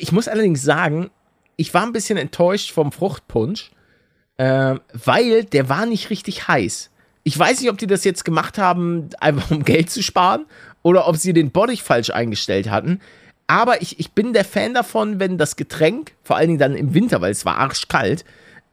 Ich 0.00 0.12
muss 0.12 0.28
allerdings 0.28 0.60
sagen, 0.60 1.08
ich 1.56 1.72
war 1.72 1.82
ein 1.82 1.94
bisschen 1.94 2.18
enttäuscht 2.18 2.72
vom 2.72 2.92
Fruchtpunsch, 2.92 3.70
ähm, 4.36 4.82
weil 4.92 5.44
der 5.44 5.70
war 5.70 5.86
nicht 5.86 6.10
richtig 6.10 6.46
heiß. 6.46 6.90
Ich 7.26 7.36
weiß 7.36 7.60
nicht, 7.60 7.70
ob 7.70 7.76
die 7.76 7.88
das 7.88 8.04
jetzt 8.04 8.24
gemacht 8.24 8.56
haben, 8.56 9.10
einfach 9.18 9.50
um 9.50 9.64
Geld 9.64 9.90
zu 9.90 10.00
sparen, 10.00 10.46
oder 10.84 11.08
ob 11.08 11.16
sie 11.16 11.32
den 11.32 11.50
Bottich 11.50 11.82
falsch 11.82 12.10
eingestellt 12.10 12.70
hatten. 12.70 13.00
Aber 13.48 13.82
ich, 13.82 13.98
ich 13.98 14.12
bin 14.12 14.32
der 14.32 14.44
Fan 14.44 14.74
davon, 14.74 15.18
wenn 15.18 15.36
das 15.36 15.56
Getränk, 15.56 16.12
vor 16.22 16.36
allen 16.36 16.46
Dingen 16.46 16.60
dann 16.60 16.76
im 16.76 16.94
Winter, 16.94 17.20
weil 17.20 17.32
es 17.32 17.44
war 17.44 17.58
arschkalt, 17.58 18.24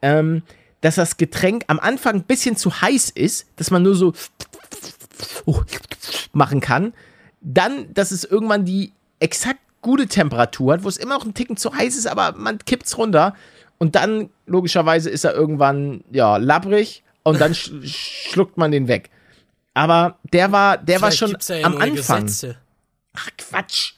ähm, 0.02 0.42
dass 0.82 0.94
das 0.94 1.16
Getränk 1.16 1.64
am 1.66 1.80
Anfang 1.80 2.14
ein 2.14 2.22
bisschen 2.22 2.56
zu 2.56 2.80
heiß 2.80 3.10
ist, 3.10 3.48
dass 3.56 3.72
man 3.72 3.82
nur 3.82 3.96
so 3.96 4.12
machen 6.32 6.60
kann. 6.60 6.92
Dann, 7.40 7.92
dass 7.92 8.12
es 8.12 8.22
irgendwann 8.22 8.64
die 8.64 8.92
exakt 9.18 9.58
gute 9.82 10.06
Temperatur 10.06 10.74
hat, 10.74 10.84
wo 10.84 10.88
es 10.88 10.96
immer 10.96 11.16
noch 11.18 11.24
ein 11.24 11.34
Ticken 11.34 11.56
zu 11.56 11.74
heiß 11.74 11.96
ist, 11.96 12.06
aber 12.06 12.38
man 12.38 12.58
kippt's 12.58 12.96
runter. 12.98 13.34
Und 13.78 13.96
dann, 13.96 14.30
logischerweise, 14.46 15.10
ist 15.10 15.24
er 15.24 15.34
irgendwann, 15.34 16.04
ja, 16.12 16.36
labbrig 16.36 17.03
und 17.24 17.40
dann 17.40 17.54
sch 17.54 17.70
schluckt 18.30 18.56
man 18.56 18.70
den 18.70 18.86
weg. 18.88 19.10
Aber 19.74 20.18
der 20.32 20.52
war, 20.52 20.78
der 20.78 21.00
war 21.00 21.08
Vielleicht 21.10 21.18
schon 21.18 21.30
gibt's 21.30 21.46
da 21.48 21.56
ja 21.56 21.66
am 21.66 21.76
Anfang. 21.78 22.26
Gesetze. 22.26 22.56
Ach, 23.14 23.28
Quatsch. 23.36 23.92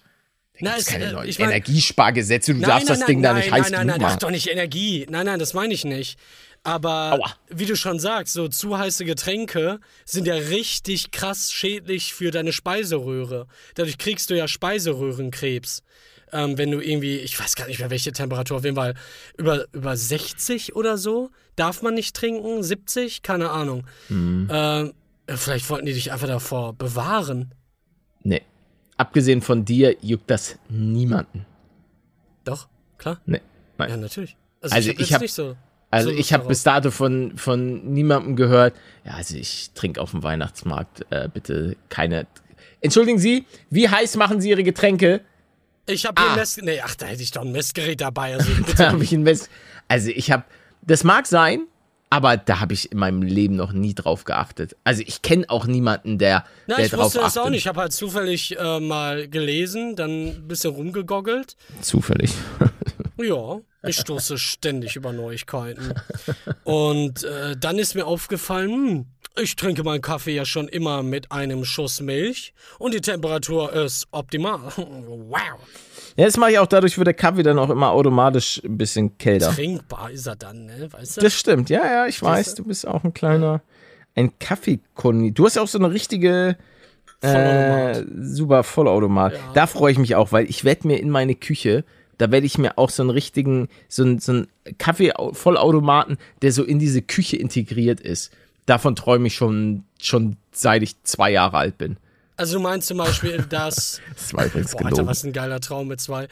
Na, 0.59 0.71
Gibt's 0.71 0.87
es, 0.87 0.93
keine 0.93 1.05
äh, 1.07 1.13
neuen 1.13 1.29
ich 1.29 1.39
mein- 1.39 1.49
Energiespargesetze, 1.51 2.55
du 2.55 2.61
Nein, 2.61 2.71
darfst 2.71 2.89
nein, 2.89 2.99
das 2.99 3.07
Ding 3.07 3.21
nein, 3.21 3.35
da 3.35 3.39
nicht 3.39 3.51
nein, 3.51 3.61
heiß 3.63 3.71
nein, 3.71 3.79
nein, 3.81 3.87
nein, 3.89 3.97
ach 3.99 4.03
machen. 4.09 4.19
doch 4.21 4.31
nicht 4.31 4.47
Energie. 4.49 5.07
Nein, 5.11 5.27
nein, 5.27 5.39
das 5.39 5.53
meine 5.53 5.75
ich 5.75 5.85
nicht. 5.85 6.19
Aber 6.63 7.13
Aua. 7.13 7.35
wie 7.49 7.67
du 7.67 7.77
schon 7.77 8.01
sagst, 8.01 8.33
so 8.33 8.49
zu 8.49 8.77
heiße 8.77 9.05
Getränke 9.05 9.79
sind 10.05 10.27
ja 10.27 10.35
richtig 10.35 11.11
krass 11.13 11.53
schädlich 11.53 12.13
für 12.15 12.31
deine 12.31 12.53
Speiseröhre. 12.53 13.47
Dadurch 13.75 13.99
kriegst 13.99 14.31
du 14.31 14.35
ja 14.35 14.49
Speiseröhrenkrebs. 14.49 15.83
Ähm, 16.33 16.59
wenn 16.59 16.71
du 16.71 16.81
irgendwie, 16.81 17.19
ich 17.19 17.39
weiß 17.39 17.55
gar 17.57 17.67
nicht 17.69 17.79
mehr 17.79 17.91
welche 17.91 18.13
Temperatur, 18.13 18.57
auf 18.59 18.65
jeden 18.65 18.77
Fall 18.77 18.95
über, 19.39 19.67
über 19.73 19.97
60 19.97 20.75
oder 20.77 20.99
so 20.99 21.31
darf 21.55 21.83
man 21.83 21.95
nicht 21.95 22.15
trinken, 22.17 22.63
70, 22.63 23.23
keine 23.23 23.51
Ahnung. 23.51 23.85
Mhm. 24.09 24.49
Ähm, 24.51 24.93
vielleicht 25.29 25.69
wollten 25.71 25.87
die 25.87 25.93
dich 25.95 26.13
einfach 26.13 26.27
davor 26.29 26.73
bewahren. 26.75 27.55
Nee. 28.23 28.43
Abgesehen 28.97 29.41
von 29.43 29.65
dir 29.65 29.97
juckt 30.01 30.31
das 30.31 30.59
niemanden. 30.69 31.47
Doch, 32.45 32.69
klar. 32.99 33.21
Nee. 33.27 33.41
Nein. 33.79 33.91
Ja, 33.91 33.97
natürlich. 33.97 34.37
Also 34.61 34.77
ich 34.79 34.89
hab 34.89 35.01
ich 35.01 35.11
jetzt 35.11 35.23
hab- 35.23 35.29
so. 35.29 35.57
Also 35.91 36.11
so 36.11 36.17
ich 36.17 36.33
habe 36.33 36.49
bis 36.49 36.63
dato 36.65 36.91
von, 36.91 37.39
von 37.39 37.93
niemandem 37.93 38.35
gehört, 38.35 38.75
ja, 39.05 39.13
also 39.15 39.37
ich 39.37 39.71
trinke 39.75 40.01
auf 40.01 40.11
dem 40.11 40.23
Weihnachtsmarkt 40.25 41.07
äh, 41.11 41.29
bitte 41.33 41.77
keine. 41.89 42.27
Entschuldigen 42.81 43.19
Sie, 43.19 43.47
wie 43.71 43.89
heiß 43.89 44.17
machen 44.17 44.41
Sie 44.41 44.51
Ihre 44.51 44.65
Getränke? 44.65 45.21
Ich 45.87 46.05
habe 46.07 46.21
hier 46.21 46.31
Ah. 46.31 46.33
ein 46.35 46.39
Mess... 46.39 46.57
Nee, 46.61 46.81
ach, 46.85 46.95
da 46.97 47.07
hätte 47.07 47.23
ich 47.23 47.31
doch 47.31 47.43
ein 47.43 47.53
Messgerät 47.53 48.01
dabei. 48.01 48.35
Also 48.35 48.51
Da 48.77 48.93
habe 48.93 49.05
ich 49.05 49.13
ein 49.13 49.23
Mess. 49.23 49.49
Also 49.89 50.11
ich 50.11 50.31
habe, 50.31 50.45
das 50.83 51.05
mag 51.05 51.27
sein, 51.27 51.67
aber 52.11 52.37
da 52.37 52.61
habe 52.61 52.73
ich 52.75 52.91
in 52.93 52.99
meinem 52.99 53.23
Leben 53.23 53.57
noch 53.57 53.73
nie 53.73 53.95
drauf 53.95 54.25
geachtet. 54.25 54.77
Also 54.85 55.03
ich 55.07 55.23
kenne 55.23 55.45
auch 55.49 55.67
niemanden, 55.67 56.19
der, 56.19 56.45
Na, 56.67 56.77
der 56.77 56.87
ich 56.87 56.91
drauf 56.93 57.05
wusste 57.07 57.19
das 57.19 57.27
achtet. 57.29 57.43
auch 57.43 57.51
nicht. 57.51 57.61
Ich 57.61 57.67
habe 57.69 57.81
halt 57.81 57.93
zufällig 57.93 58.59
äh, 58.59 58.81
mal 58.81 59.29
gelesen, 59.29 59.95
dann 59.97 60.29
ein 60.29 60.49
bisschen 60.49 60.73
rumgegoggelt. 60.75 61.57
Zufällig. 61.81 62.33
Ja, 63.19 63.61
ich 63.83 63.97
stoße 63.97 64.37
ständig 64.37 64.95
über 64.95 65.11
Neuigkeiten. 65.11 65.95
Und 66.65 67.25
äh, 67.25 67.57
dann 67.57 67.79
ist 67.79 67.95
mir 67.95 68.07
aufgefallen, 68.07 68.71
hm, 68.71 69.07
ich 69.41 69.57
trinke 69.57 69.83
meinen 69.85 70.01
Kaffee 70.01 70.35
ja 70.35 70.45
schon 70.45 70.69
immer 70.69 71.03
mit 71.03 71.33
einem 71.33 71.65
Schuss 71.65 72.01
Milch 72.01 72.55
und 72.79 72.95
die 72.95 73.01
Temperatur 73.01 73.73
ist 73.73 74.07
optimal. 74.11 74.61
Wow. 74.77 75.59
Ja, 76.17 76.25
das 76.25 76.37
mache 76.39 76.53
ich 76.53 76.59
auch, 76.59 76.67
dadurch 76.67 76.97
wird 76.97 77.07
der 77.07 77.15
Kaffee 77.15 77.43
dann 77.43 77.59
auch 77.59 77.69
immer 77.69 77.91
automatisch 77.91 78.63
ein 78.65 78.79
bisschen 78.79 79.19
kälter. 79.19 79.51
Trinkbar 79.53 80.11
ist 80.11 80.27
er 80.27 80.37
dann, 80.37 80.67
ne? 80.67 80.89
Weißt 80.91 81.19
du? 81.19 81.21
Das 81.21 81.35
stimmt, 81.35 81.69
ja, 81.69 81.85
ja, 81.85 82.07
ich 82.07 82.23
weiß, 82.23 82.55
du 82.55 82.65
bist 82.65 82.87
auch 82.87 83.05
ein 83.05 83.13
kleiner, 83.13 83.61
ein 84.15 84.39
Kaffeekunde. 84.39 85.33
Du 85.33 85.45
hast 85.45 85.57
ja 85.57 85.63
auch 85.63 85.69
so 85.69 85.79
eine 85.79 85.91
richtige, 85.91 86.57
äh, 87.21 88.03
super 88.19 88.63
Vollautomat. 88.63 89.35
Ja. 89.35 89.39
Da 89.53 89.67
freue 89.67 89.93
ich 89.93 89.99
mich 89.99 90.15
auch, 90.15 90.33
weil 90.33 90.49
ich 90.49 90.65
werde 90.65 90.87
mir 90.87 91.01
in 91.01 91.11
meine 91.11 91.35
Küche, 91.35 91.85
da 92.19 92.31
werde 92.31 92.47
ich 92.47 92.57
mir 92.57 92.79
auch 92.79 92.89
so 92.89 93.03
einen 93.03 93.11
richtigen, 93.11 93.69
so 93.89 94.03
einen, 94.03 94.19
so 94.19 94.33
einen 94.33 94.47
Kaffee-Vollautomaten, 94.79 96.17
der 96.41 96.53
so 96.53 96.65
in 96.65 96.79
diese 96.79 97.03
Küche 97.03 97.37
integriert 97.37 98.01
ist. 98.01 98.33
Davon 98.67 98.97
träume 98.97 99.29
ich 99.29 99.35
schon, 99.35 99.85
schon 100.01 100.37
seit 100.53 100.83
ich 100.83 101.03
zwei 101.03 101.31
Jahre 101.31 101.57
alt 101.57 101.79
bin. 101.79 101.97
Also 102.37 102.59
du 102.59 102.63
meinst 102.63 102.89
zum 102.89 102.99
Beispiel, 102.99 103.39
dass 103.49 104.01
Das 104.15 104.35
war 104.35 104.47
übrigens 104.47 104.73
Boah, 104.73 104.87
Alter, 104.87 105.07
was 105.07 105.25
ein 105.25 105.33
geiler 105.33 105.61
Traum 105.61 105.89
mit 105.89 106.01
zwei. 106.01 106.29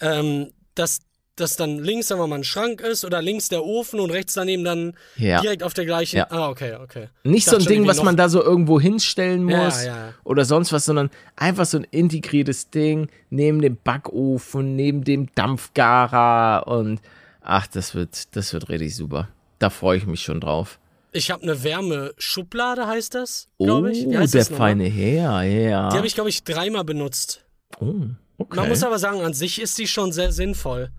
Ähm, 0.00 0.50
dass 0.74 1.00
dass 1.36 1.56
dann 1.56 1.78
links 1.84 2.08
wir 2.08 2.16
mal 2.16 2.32
ein 2.32 2.44
Schrank 2.44 2.80
ist 2.80 3.04
oder 3.04 3.20
links 3.20 3.50
der 3.50 3.62
Ofen 3.62 4.00
und 4.00 4.10
rechts 4.10 4.32
daneben 4.32 4.64
dann 4.64 4.94
Ja. 5.16 5.40
direkt 5.42 5.62
auf 5.62 5.74
der 5.74 5.84
gleichen. 5.84 6.16
Ja. 6.16 6.26
Ah, 6.30 6.48
okay, 6.48 6.76
okay. 6.82 7.08
Nicht 7.24 7.46
Ich 7.46 7.50
so 7.50 7.56
ein 7.56 7.64
Ding, 7.64 7.86
was 7.86 8.02
man 8.02 8.16
da 8.16 8.30
so 8.30 8.42
irgendwo 8.42 8.80
hinstellen 8.80 9.44
muss 9.44 9.84
ja. 9.84 10.14
oder 10.24 10.46
sonst 10.46 10.72
was, 10.72 10.86
sondern 10.86 11.10
einfach 11.36 11.66
so 11.66 11.76
ein 11.76 11.84
integriertes 11.84 12.70
Ding 12.70 13.08
neben 13.28 13.60
dem 13.60 13.76
Backofen, 13.76 14.76
neben 14.76 15.04
dem 15.04 15.28
Dampfgarer 15.34 16.66
und 16.66 17.00
ach, 17.42 17.66
das 17.66 17.94
wird, 17.94 18.34
das 18.34 18.54
wird 18.54 18.70
richtig 18.70 18.96
super. 18.96 19.28
Da 19.58 19.68
freue 19.68 19.98
ich 19.98 20.06
mich 20.06 20.22
schon 20.22 20.40
drauf. 20.40 20.78
Ich 21.16 21.30
habe 21.30 21.42
eine 21.42 21.62
Wärmeschublade, 21.62 22.86
heißt 22.86 23.14
das, 23.14 23.48
glaube 23.58 23.90
ich. 23.90 24.06
Oh, 24.06 24.10
der 24.10 24.44
feine 24.44 24.84
Herr, 24.84 25.42
ja. 25.42 25.88
Die 25.88 25.96
habe 25.96 26.06
ich, 26.06 26.14
glaube 26.14 26.28
ich, 26.28 26.44
dreimal 26.44 26.84
benutzt. 26.84 27.46
oh, 27.80 27.94
okay. 28.36 28.56
Man 28.56 28.68
muss 28.68 28.82
aber 28.82 28.98
sagen, 28.98 29.22
an 29.22 29.32
sich 29.32 29.60
ist 29.60 29.78
die 29.78 29.86
schon 29.86 30.12
sehr 30.12 30.30
sinnvoll. 30.30 30.90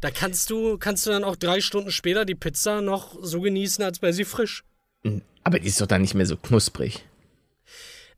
Da 0.00 0.10
kannst 0.10 0.48
du, 0.50 0.78
kannst 0.78 1.06
du 1.06 1.10
dann 1.10 1.24
auch 1.24 1.36
drei 1.36 1.60
Stunden 1.60 1.90
später 1.90 2.24
die 2.24 2.34
Pizza 2.34 2.80
noch 2.80 3.18
so 3.20 3.40
genießen, 3.42 3.84
als 3.84 4.00
wäre 4.00 4.12
sie 4.14 4.24
frisch. 4.24 4.64
aber 5.44 5.58
die 5.58 5.68
ist 5.68 5.80
doch 5.80 5.86
dann 5.86 6.00
nicht 6.00 6.14
mehr 6.14 6.26
so 6.26 6.36
knusprig. 6.36 7.04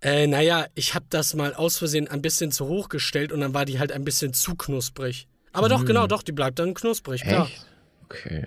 Äh, 0.00 0.28
naja, 0.28 0.66
ich 0.74 0.94
habe 0.94 1.06
das 1.10 1.34
mal 1.34 1.54
aus 1.54 1.76
Versehen 1.78 2.06
ein 2.06 2.22
bisschen 2.22 2.52
zu 2.52 2.66
hoch 2.66 2.88
gestellt 2.88 3.32
und 3.32 3.40
dann 3.40 3.52
war 3.52 3.64
die 3.64 3.80
halt 3.80 3.90
ein 3.90 4.04
bisschen 4.04 4.32
zu 4.32 4.54
knusprig. 4.54 5.26
Aber 5.52 5.68
doch, 5.68 5.84
genau, 5.84 6.06
doch, 6.06 6.22
die 6.22 6.30
bleibt 6.30 6.60
dann 6.60 6.74
knusprig, 6.74 7.22
klar. 7.22 7.46
Echt? 7.46 7.66
Okay. 8.04 8.46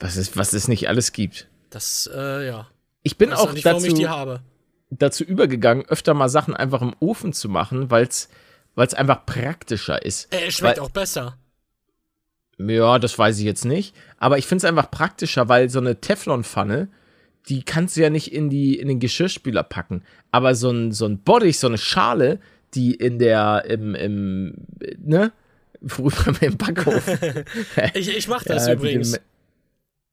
Was 0.00 0.16
es, 0.16 0.36
was 0.36 0.52
es 0.54 0.66
nicht 0.66 0.88
alles 0.88 1.12
gibt. 1.12 1.49
Das, 1.70 2.10
äh, 2.12 2.46
ja. 2.46 2.68
Ich 3.02 3.16
bin 3.16 3.32
auch 3.32 3.52
nicht, 3.52 3.64
dazu, 3.64 3.96
dazu 4.90 5.24
übergegangen, 5.24 5.86
öfter 5.86 6.12
mal 6.14 6.28
Sachen 6.28 6.54
einfach 6.54 6.82
im 6.82 6.94
Ofen 7.00 7.32
zu 7.32 7.48
machen, 7.48 7.90
weil 7.90 8.06
es 8.06 8.28
einfach 8.94 9.24
praktischer 9.24 10.04
ist. 10.04 10.32
Äh, 10.34 10.48
es 10.48 10.54
schmeckt 10.54 10.78
Weil- 10.78 10.84
auch 10.84 10.90
besser. 10.90 11.36
Ja, 12.58 12.98
das 12.98 13.18
weiß 13.18 13.38
ich 13.38 13.44
jetzt 13.44 13.64
nicht. 13.64 13.94
Aber 14.18 14.36
ich 14.36 14.46
finde 14.46 14.58
es 14.58 14.64
einfach 14.66 14.90
praktischer, 14.90 15.48
weil 15.48 15.70
so 15.70 15.78
eine 15.78 15.98
Teflonpfanne, 16.00 16.88
die 17.48 17.62
kannst 17.62 17.96
du 17.96 18.02
ja 18.02 18.10
nicht 18.10 18.32
in, 18.34 18.50
die, 18.50 18.78
in 18.78 18.88
den 18.88 19.00
Geschirrspüler 19.00 19.62
packen. 19.62 20.02
Aber 20.30 20.54
so 20.54 20.70
ein, 20.70 20.92
so 20.92 21.06
ein 21.06 21.20
Bottich, 21.22 21.58
so 21.58 21.68
eine 21.68 21.78
Schale, 21.78 22.38
die 22.74 22.94
in 22.94 23.18
der, 23.18 23.64
im, 23.66 23.94
im, 23.94 24.54
ne? 24.98 25.32
Früher 25.86 26.12
im 26.42 26.58
Backofen. 26.58 27.44
Ich, 27.94 28.14
ich 28.14 28.28
mach 28.28 28.42
das 28.44 28.66
Ja, 28.66 28.74
übrigens. 28.74 29.18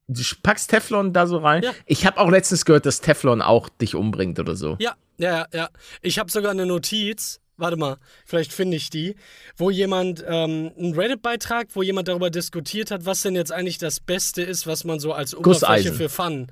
Du 0.08 0.22
packst 0.42 0.70
Teflon 0.70 1.12
da 1.12 1.28
so 1.28 1.38
rein. 1.38 1.64
Ja. 1.64 1.74
Ich 1.86 2.06
habe 2.06 2.18
auch 2.20 2.30
letztens 2.30 2.64
gehört, 2.64 2.86
dass 2.86 3.02
Teflon 3.02 3.42
auch 3.42 3.68
dich 3.70 3.94
umbringt 3.96 4.40
oder 4.40 4.56
so. 4.56 4.78
Ja, 4.80 4.96
ja, 5.18 5.46
ja. 5.54 5.70
Ich 6.02 6.18
habe 6.18 6.32
sogar 6.32 6.52
eine 6.52 6.66
Notiz, 6.66 7.42
warte 7.58 7.76
mal, 7.76 7.98
vielleicht 8.26 8.54
finde 8.54 8.78
ich 8.78 8.90
die, 8.90 9.16
wo 9.58 9.70
jemand, 9.70 10.24
ähm, 10.26 10.72
ein 10.78 10.94
Reddit-Beitrag, 10.94 11.68
wo 11.74 11.82
jemand 11.84 12.08
darüber 12.08 12.30
diskutiert 12.30 12.90
hat, 12.90 13.06
was 13.06 13.22
denn 13.24 13.36
jetzt 13.36 13.52
eigentlich 13.52 13.80
das 13.80 14.00
Beste 14.00 14.44
ist, 14.44 14.66
was 14.66 14.86
man 14.86 15.00
so 15.00 15.12
als 15.12 15.36
Oberfläche 15.36 15.90
Gusseisen. 15.92 15.96
für 15.96 16.08
Fun. 16.10 16.48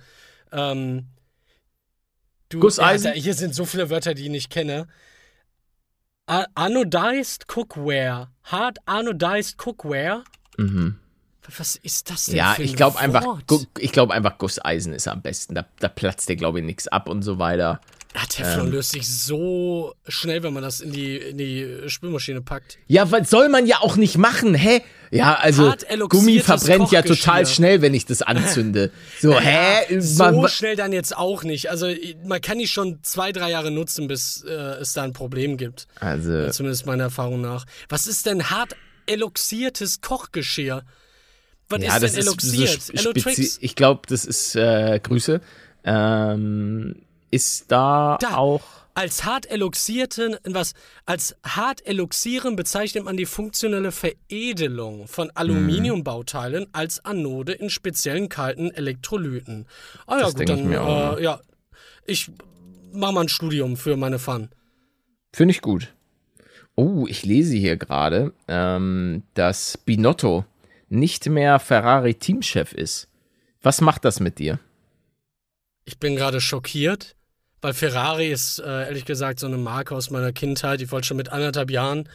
Ähm, 0.52 1.06
du, 2.50 2.60
Gusseisen? 2.60 3.14
Da- 3.14 3.20
hier 3.20 3.36
sind 3.36 3.56
so 3.56 3.64
viele 3.64 3.90
Wörter, 3.90 4.14
die 4.16 4.24
ich 4.24 4.30
nicht 4.30 4.50
kenne. 4.50 4.88
Anodized 6.28 7.48
Cookware. 7.48 8.30
Hard 8.44 8.80
anodized 8.86 9.58
Cookware. 9.60 10.24
Mhm. 10.58 11.00
Was 11.58 11.76
ist 11.76 12.10
das 12.10 12.26
denn 12.26 12.36
Ja, 12.38 12.56
ich 12.58 12.76
glaube 12.76 13.00
einfach, 13.00 13.24
ich 13.80 13.92
glaube 13.92 14.14
einfach, 14.14 14.38
Gusseisen 14.38 14.94
ist 14.94 15.08
am 15.08 15.22
besten. 15.22 15.56
Da, 15.56 15.66
da 15.80 15.88
platzt 15.88 16.30
dir, 16.30 16.36
glaube 16.36 16.60
ich, 16.60 16.66
nichts 16.66 16.88
ab 16.88 17.08
und 17.10 17.22
so 17.22 17.40
weiter. 17.40 17.80
Ja, 18.16 18.22
Ähm. 18.22 18.28
Teflon 18.30 18.72
löst 18.72 18.92
sich 18.92 19.08
so 19.10 19.94
schnell, 20.08 20.42
wenn 20.44 20.54
man 20.54 20.64
das 20.64 20.80
in 20.80 20.94
die, 20.94 21.18
in 21.18 21.38
die 21.38 21.82
Spülmaschine 21.88 22.42
packt. 22.42 22.78
Ja, 22.88 23.12
was 23.12 23.30
soll 23.30 23.50
man 23.50 23.66
ja 23.66 23.82
auch 23.82 23.98
nicht 23.98 24.18
machen, 24.18 24.56
hä? 24.56 24.82
Ja, 25.12 25.36
also 25.36 25.74
Gummi 26.10 26.40
verbrennt 26.40 26.92
ja 26.92 27.02
total 27.02 27.46
schnell, 27.46 27.82
wenn 27.82 27.94
ich 27.94 28.06
das 28.06 28.22
anzünde. 28.22 28.92
So, 29.22 29.38
hä? 29.40 30.00
So 30.00 30.24
Man- 30.24 30.48
schnell 30.50 30.76
dann 30.78 30.94
jetzt 30.94 31.16
auch 31.16 31.44
nicht. 31.44 31.70
Also 31.70 31.88
man 32.26 32.40
kann 32.42 32.58
die 32.58 32.68
schon 32.68 33.00
zwei, 33.04 33.32
drei 33.34 33.52
Jahre 33.52 33.70
nutzen, 33.72 34.08
bis 34.08 34.44
äh, 34.48 34.52
es 34.52 34.94
da 34.94 35.04
ein 35.04 35.14
Problem 35.14 35.58
gibt. 35.58 35.88
also, 36.00 36.50
Zumindest 36.52 36.86
meiner 36.86 37.04
Erfahrung 37.06 37.42
nach. 37.42 37.66
Was 37.90 38.08
ist 38.08 38.26
denn 38.26 38.50
hart 38.50 38.76
eloxiertes 39.08 40.00
Kochgeschirr? 40.02 40.84
Was 41.70 41.82
ja, 41.82 41.96
ist 41.96 42.04
das 42.04 42.12
denn 42.14 42.20
ist 42.20 42.26
so 42.26 42.32
eloxiert? 42.32 43.00
Elotrix? 43.00 43.58
Ich 43.62 43.76
glaube, 43.76 44.02
das 44.08 44.26
ist 44.26 44.56
äh, 44.56 45.00
Grüße. 45.02 45.42
Ähm, 45.84 46.96
ist 47.32 47.72
da, 47.72 48.18
Da. 48.22 48.36
auch 48.36 48.62
Als 48.94 49.26
hart 49.26 49.50
eloxierten, 49.52 50.38
was? 50.46 50.74
Als 51.06 51.36
hart 51.44 51.86
eloxieren 51.86 52.56
bezeichnet 52.56 53.04
man 53.04 53.18
die 53.18 53.26
funktionelle 53.26 53.92
Veredelung 53.92 55.08
von 55.08 55.32
Aluminiumbauteilen 55.36 56.68
als 56.72 57.04
Anode 57.04 57.52
in 57.54 57.70
speziellen 57.70 58.30
kalten 58.30 58.72
Elektrolyten. 58.72 59.66
Ah 60.08 60.18
ja, 60.18 60.22
Das 60.24 60.34
gut, 60.34 60.42
ich 60.44 60.48
dann 60.48 60.68
mir 60.68 60.82
auch, 60.82 61.18
äh, 61.18 61.24
ja, 61.24 61.40
ich 62.06 62.32
mache 62.94 63.14
mal 63.14 63.22
ein 63.22 63.30
Studium 63.30 63.76
für 63.76 63.98
meine 63.98 64.18
Fun. 64.20 64.50
Finde 65.34 65.52
ich 65.52 65.62
gut. 65.62 65.94
Oh, 66.76 67.06
ich 67.08 67.26
lese 67.26 67.56
hier 67.56 67.76
gerade, 67.78 68.34
ähm, 68.48 69.24
dass 69.34 69.78
Binotto 69.78 70.46
nicht 70.90 71.28
mehr 71.28 71.60
Ferrari-Teamchef 71.60 72.74
ist. 72.74 73.08
Was 73.62 73.82
macht 73.82 74.06
das 74.06 74.20
mit 74.20 74.40
dir? 74.40 74.60
Ich 75.86 76.00
bin 76.00 76.16
gerade 76.16 76.42
schockiert, 76.42 77.16
weil 77.62 77.74
Ferrari 77.74 78.28
ist 78.32 78.60
äh, 78.60 78.86
ehrlich 78.86 79.06
gesagt 79.06 79.40
so 79.40 79.48
eine 79.48 79.58
Marke 79.58 79.96
aus 79.96 80.10
meiner 80.10 80.32
Kindheit. 80.32 80.82
Ich 80.82 80.92
wollte 80.92 81.08
schon 81.08 81.18
mit 81.18 81.30
anderthalb 81.30 81.72
Jahren 81.72 82.10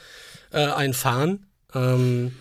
äh, 0.52 0.66
einen 0.66 0.94
fahren. 0.94 1.46
Ähm, 1.74 2.34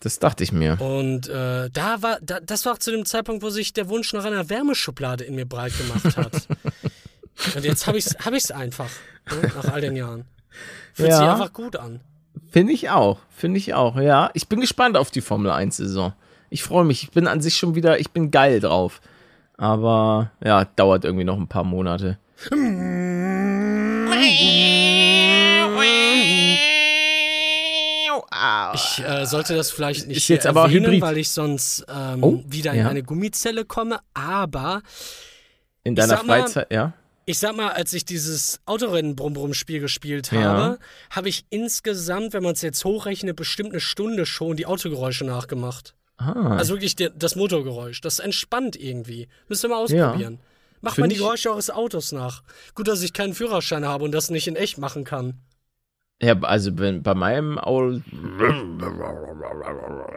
Das 0.00 0.18
dachte 0.18 0.42
ich 0.44 0.52
mir. 0.52 0.80
und 0.80 1.28
äh, 1.28 1.70
da 1.70 2.02
war, 2.02 2.18
da, 2.22 2.40
das 2.40 2.64
war 2.66 2.74
auch 2.74 2.78
zu 2.78 2.90
dem 2.90 3.04
Zeitpunkt, 3.06 3.42
wo 3.42 3.50
sich 3.50 3.72
der 3.72 3.88
Wunsch 3.88 4.12
nach 4.12 4.24
einer 4.24 4.48
Wärmeschublade 4.48 5.24
in 5.24 5.34
mir 5.34 5.46
breit 5.46 5.72
gemacht 5.76 6.16
hat. 6.16 6.48
und 7.56 7.64
jetzt 7.64 7.86
habe 7.86 7.98
ich 7.98 8.06
es 8.06 8.16
hab 8.24 8.32
ich's 8.34 8.50
einfach, 8.50 8.90
ne, 9.30 9.50
nach 9.54 9.66
all 9.72 9.80
den 9.80 9.96
Jahren. 9.96 10.24
Fühlt 10.94 11.10
Ja. 11.10 11.18
sich 11.18 11.26
einfach 11.26 11.52
gut 11.52 11.76
an. 11.76 12.00
Finde 12.54 12.72
ich 12.72 12.88
auch. 12.88 13.18
Finde 13.30 13.58
ich 13.58 13.74
auch, 13.74 13.96
ja. 13.96 14.30
Ich 14.32 14.46
bin 14.48 14.60
gespannt 14.60 14.96
auf 14.96 15.10
die 15.10 15.22
Formel 15.22 15.50
1-Saison. 15.50 16.12
Ich 16.50 16.62
freue 16.62 16.84
mich. 16.84 17.02
Ich 17.02 17.10
bin 17.10 17.26
an 17.26 17.40
sich 17.40 17.56
schon 17.56 17.74
wieder, 17.74 17.98
ich 17.98 18.12
bin 18.12 18.30
geil 18.30 18.60
drauf. 18.60 19.00
Aber 19.56 20.30
ja, 20.44 20.64
dauert 20.64 21.04
irgendwie 21.04 21.24
noch 21.24 21.36
ein 21.36 21.48
paar 21.48 21.64
Monate. 21.64 22.16
Ich 28.74 29.02
äh, 29.04 29.26
sollte 29.26 29.56
das 29.56 29.70
vielleicht 29.70 30.06
nicht 30.06 30.16
Ist 30.18 30.28
jetzt 30.28 30.42
hier 30.42 30.50
aber 30.50 30.62
erwähnen, 30.64 30.86
Hybrid. 30.86 31.02
weil 31.02 31.18
ich 31.18 31.30
sonst 31.30 31.84
ähm, 31.88 32.22
Oh, 32.22 32.42
wieder 32.46 32.72
in 32.72 32.78
ja. 32.80 32.88
eine 32.88 33.02
Gummizelle 33.02 33.64
komme, 33.64 33.98
aber 34.14 34.82
In 35.82 35.94
deiner 35.94 36.22
mal- 36.22 36.40
Freizeit, 36.42 36.72
ja? 36.72 36.92
Ich 37.26 37.38
sag 37.38 37.56
mal, 37.56 37.70
als 37.70 37.92
ich 37.94 38.04
dieses 38.04 38.60
Autorennen-Brumm-Brumm-Spiel 38.66 39.80
gespielt 39.80 40.30
Ja. 40.30 40.42
habe, 40.42 40.78
habe 41.10 41.28
ich 41.30 41.46
insgesamt, 41.50 42.32
wenn 42.34 42.42
man 42.42 42.52
es 42.52 42.60
jetzt 42.62 42.84
hochrechnet, 42.84 43.34
bestimmt 43.36 43.70
eine 43.70 43.80
Stunde 43.80 44.26
schon 44.26 44.56
die 44.56 44.66
Autogeräusche 44.66 45.24
nachgemacht. 45.24 45.94
Ah, 46.18 46.56
Also 46.56 46.74
wirklich 46.74 46.96
der, 46.96 47.10
das 47.10 47.34
Motorgeräusch. 47.34 48.00
Das 48.02 48.18
entspannt 48.18 48.76
irgendwie. 48.76 49.28
Müsst 49.48 49.64
ihr 49.64 49.68
mal 49.68 49.76
ausprobieren. 49.82 50.38
Macht 50.82 50.96
Find 50.96 51.06
mal 51.06 51.14
die 51.14 51.18
Geräusche 51.18 51.50
eures 51.50 51.70
Autos 51.70 52.12
nach. 52.12 52.42
Gut, 52.74 52.88
dass 52.88 53.02
ich 53.02 53.14
keinen 53.14 53.32
Führerschein 53.34 53.86
habe 53.86 54.04
und 54.04 54.12
das 54.12 54.28
nicht 54.30 54.46
in 54.46 54.54
echt 54.56 54.76
machen 54.76 55.04
kann. 55.04 55.38
ja, 56.22 56.38
also 56.42 56.76
wenn, 56.78 57.02
bei 57.02 57.14
meinem 57.14 57.58
Auto. 57.58 58.02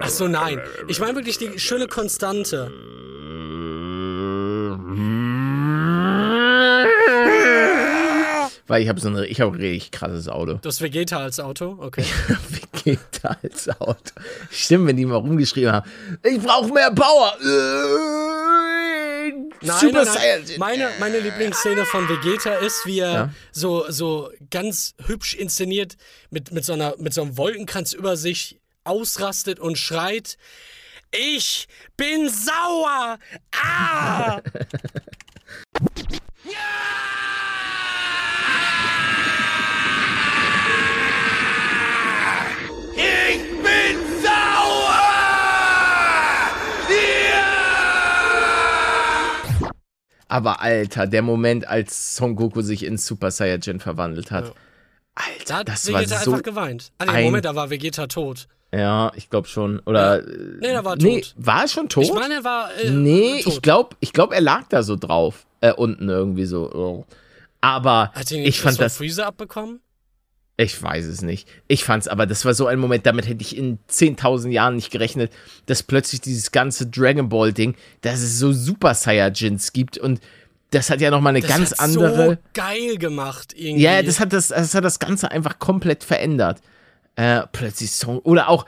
Ach 0.01 0.09
so, 0.09 0.27
nein. 0.27 0.59
Ich 0.89 0.99
meine 0.99 1.15
wirklich 1.15 1.37
die 1.37 1.57
schöne 1.57 1.87
Konstante. 1.87 2.69
Weil 8.67 8.83
ich 8.83 8.89
habe 8.89 8.99
so 8.99 9.07
ein, 9.09 9.23
ich 9.23 9.39
habe 9.41 9.55
ein 9.55 9.59
richtig 9.61 9.91
krasses 9.91 10.27
Auto. 10.27 10.55
Das 10.55 10.81
Vegeta 10.81 11.17
als 11.19 11.39
Auto? 11.39 11.77
Okay. 11.79 12.03
Da 13.21 13.35
als 13.43 13.67
Auto? 13.81 13.97
Stimmt, 14.49 14.87
wenn 14.87 14.95
die 14.95 15.05
mal 15.05 15.15
rumgeschrieben 15.17 15.73
haben, 15.73 15.89
ich 16.23 16.39
brauche 16.39 16.71
mehr 16.71 16.89
Power. 16.91 17.33
Nein, 17.41 19.49
Super 19.61 20.05
nein, 20.05 20.05
nein. 20.05 20.45
Saiyan. 20.45 20.59
Meine, 20.59 20.89
meine 20.99 21.19
Lieblingsszene 21.19 21.83
von 21.85 22.07
Vegeta 22.07 22.53
ist, 22.55 22.85
wie 22.85 22.99
er 22.99 23.11
Ja. 23.13 23.33
so, 23.51 23.89
so 23.91 24.31
ganz 24.51 24.93
hübsch 25.05 25.33
inszeniert 25.33 25.97
mit, 26.29 26.53
mit, 26.53 26.63
so 26.63 26.71
einer, 26.73 26.95
mit 26.97 27.13
so 27.13 27.23
einem 27.23 27.35
Wolkenkranz 27.37 27.91
über 27.91 28.15
sich 28.15 28.57
ausrastet 28.85 29.59
und 29.59 29.77
schreit: 29.77 30.37
Ich 31.11 31.67
bin 31.97 32.29
sauer! 32.29 33.19
Ah! 33.51 34.39
Aber 50.27 50.61
Alter, 50.61 51.07
der 51.07 51.21
Moment, 51.21 51.67
als 51.67 52.15
Son 52.15 52.35
Goku 52.35 52.61
sich 52.61 52.83
in 52.83 52.97
Super 52.97 53.31
Saiyajin 53.31 53.79
verwandelt 53.79 54.31
hat. 54.31 54.47
Ja. 54.47 54.51
Da 55.15 55.23
Alter, 55.23 55.55
hat 55.55 55.67
das 55.69 55.91
war 55.91 56.01
Vegeta 56.01 56.17
so. 56.19 56.31
einfach 56.31 56.43
geweint. 56.43 56.91
Ah, 56.99 57.05
nee, 57.05 57.11
ein- 57.11 57.23
Moment, 57.25 57.45
da 57.45 57.55
war 57.55 57.69
Vegeta 57.69 58.07
tot. 58.07 58.47
Ja, 58.73 59.11
ich 59.15 59.29
glaube 59.29 59.47
schon. 59.47 59.79
Oder. 59.85 60.19
Ja. 60.19 60.25
Nee, 60.59 60.67
er 60.67 60.83
war 60.85 60.93
tot. 60.97 61.03
Nee, 61.03 61.23
war 61.37 61.61
er 61.61 61.67
schon 61.69 61.87
tot? 61.89 62.03
Ich 62.03 62.13
meine, 62.13 62.35
er 62.35 62.43
war. 62.43 62.69
Äh, 62.77 62.89
nee, 62.91 63.41
tot. 63.41 63.53
ich 63.53 63.61
glaube, 63.61 63.95
ich 64.01 64.11
glaub, 64.13 64.33
er 64.33 64.41
lag 64.41 64.63
da 64.69 64.83
so 64.83 64.95
drauf. 64.97 65.45
Äh, 65.61 65.71
unten 65.71 66.09
irgendwie 66.09 66.45
so. 66.45 66.71
Oh. 66.73 67.05
Aber 67.61 68.11
Hat 68.13 68.29
ihn 68.31 68.43
ich 68.43 68.59
fand 68.59 68.79
das. 68.79 68.97
Freezer 68.97 69.25
abbekommen? 69.25 69.79
Ich 70.59 70.81
weiß 70.81 71.05
es 71.05 71.21
nicht. 71.21 71.47
Ich 71.67 71.83
fand's 71.83 72.07
aber, 72.07 72.25
das 72.25 72.43
war 72.43 72.55
so 72.55 72.65
ein 72.65 72.79
Moment, 72.79 73.05
damit 73.05 73.27
hätte 73.27 73.43
ich 73.43 73.55
in 73.55 73.77
10.000 73.89 74.49
Jahren 74.49 74.75
nicht 74.75 74.89
gerechnet, 74.89 75.31
dass 75.67 75.83
plötzlich 75.83 76.19
dieses 76.19 76.51
ganze 76.51 76.87
Dragon 76.87 77.29
Ball 77.29 77.53
Ding, 77.53 77.75
dass 78.01 78.21
es 78.21 78.39
so 78.39 78.51
Super 78.51 78.95
Saiyajins 78.95 79.71
gibt 79.71 79.99
und 79.99 80.19
das 80.71 80.89
hat 80.89 80.99
ja 80.99 81.11
nochmal 81.11 81.31
eine 81.31 81.41
das 81.41 81.49
ganz 81.49 81.71
hat 81.71 81.79
andere. 81.79 82.29
So 82.31 82.37
geil 82.53 82.97
gemacht 82.97 83.53
irgendwie. 83.55 83.83
Ja, 83.83 84.01
das 84.01 84.19
hat 84.19 84.33
das, 84.33 84.49
das 84.49 84.73
hat 84.73 84.83
das 84.83 84.99
Ganze 84.99 85.31
einfach 85.31 85.59
komplett 85.59 86.03
verändert. 86.03 86.59
Äh, 87.15 87.43
plötzlich 87.51 87.91
Song 87.91 88.19
oder 88.19 88.49
auch 88.49 88.65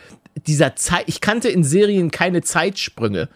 dieser 0.48 0.76
Zeit. 0.76 1.04
Ich 1.08 1.22
kannte 1.22 1.50
in 1.50 1.64
Serien 1.64 2.12
keine 2.12 2.42
Zeitsprünge. 2.42 3.30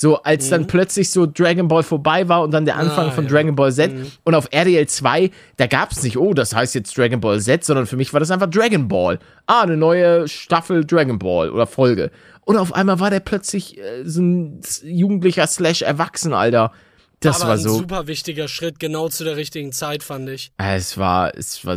So, 0.00 0.22
als 0.22 0.46
mhm. 0.46 0.50
dann 0.50 0.66
plötzlich 0.68 1.10
so 1.10 1.26
Dragon 1.26 1.66
Ball 1.66 1.82
vorbei 1.82 2.28
war 2.28 2.42
und 2.42 2.52
dann 2.52 2.64
der 2.64 2.76
Anfang 2.76 3.08
ah, 3.08 3.10
von 3.10 3.24
ja. 3.24 3.30
Dragon 3.32 3.56
Ball 3.56 3.72
Z. 3.72 3.92
Mhm. 3.92 4.06
Und 4.22 4.36
auf 4.36 4.46
RDL 4.52 4.86
2, 4.86 5.32
da 5.56 5.66
gab 5.66 5.90
es 5.90 6.04
nicht, 6.04 6.16
oh, 6.16 6.34
das 6.34 6.54
heißt 6.54 6.76
jetzt 6.76 6.96
Dragon 6.96 7.18
Ball 7.18 7.40
Z, 7.40 7.64
sondern 7.64 7.84
für 7.88 7.96
mich 7.96 8.12
war 8.12 8.20
das 8.20 8.30
einfach 8.30 8.48
Dragon 8.48 8.86
Ball. 8.86 9.18
Ah, 9.46 9.62
eine 9.62 9.76
neue 9.76 10.28
Staffel 10.28 10.84
Dragon 10.84 11.18
Ball 11.18 11.50
oder 11.50 11.66
Folge. 11.66 12.12
Und 12.44 12.58
auf 12.58 12.72
einmal 12.72 13.00
war 13.00 13.10
der 13.10 13.18
plötzlich 13.18 13.76
äh, 13.76 14.04
so 14.04 14.22
ein 14.22 14.60
jugendlicher 14.84 15.48
Slash 15.48 15.82
Erwachsen, 15.82 16.32
Alter. 16.32 16.70
Das 17.18 17.40
Aber 17.40 17.50
war 17.50 17.58
so. 17.58 17.70
ein 17.70 17.78
super 17.78 18.06
wichtiger 18.06 18.46
Schritt, 18.46 18.78
genau 18.78 19.08
zu 19.08 19.24
der 19.24 19.34
richtigen 19.34 19.72
Zeit, 19.72 20.04
fand 20.04 20.28
ich. 20.28 20.52
Es 20.58 20.96
war, 20.96 21.36
es 21.36 21.66
war, 21.66 21.76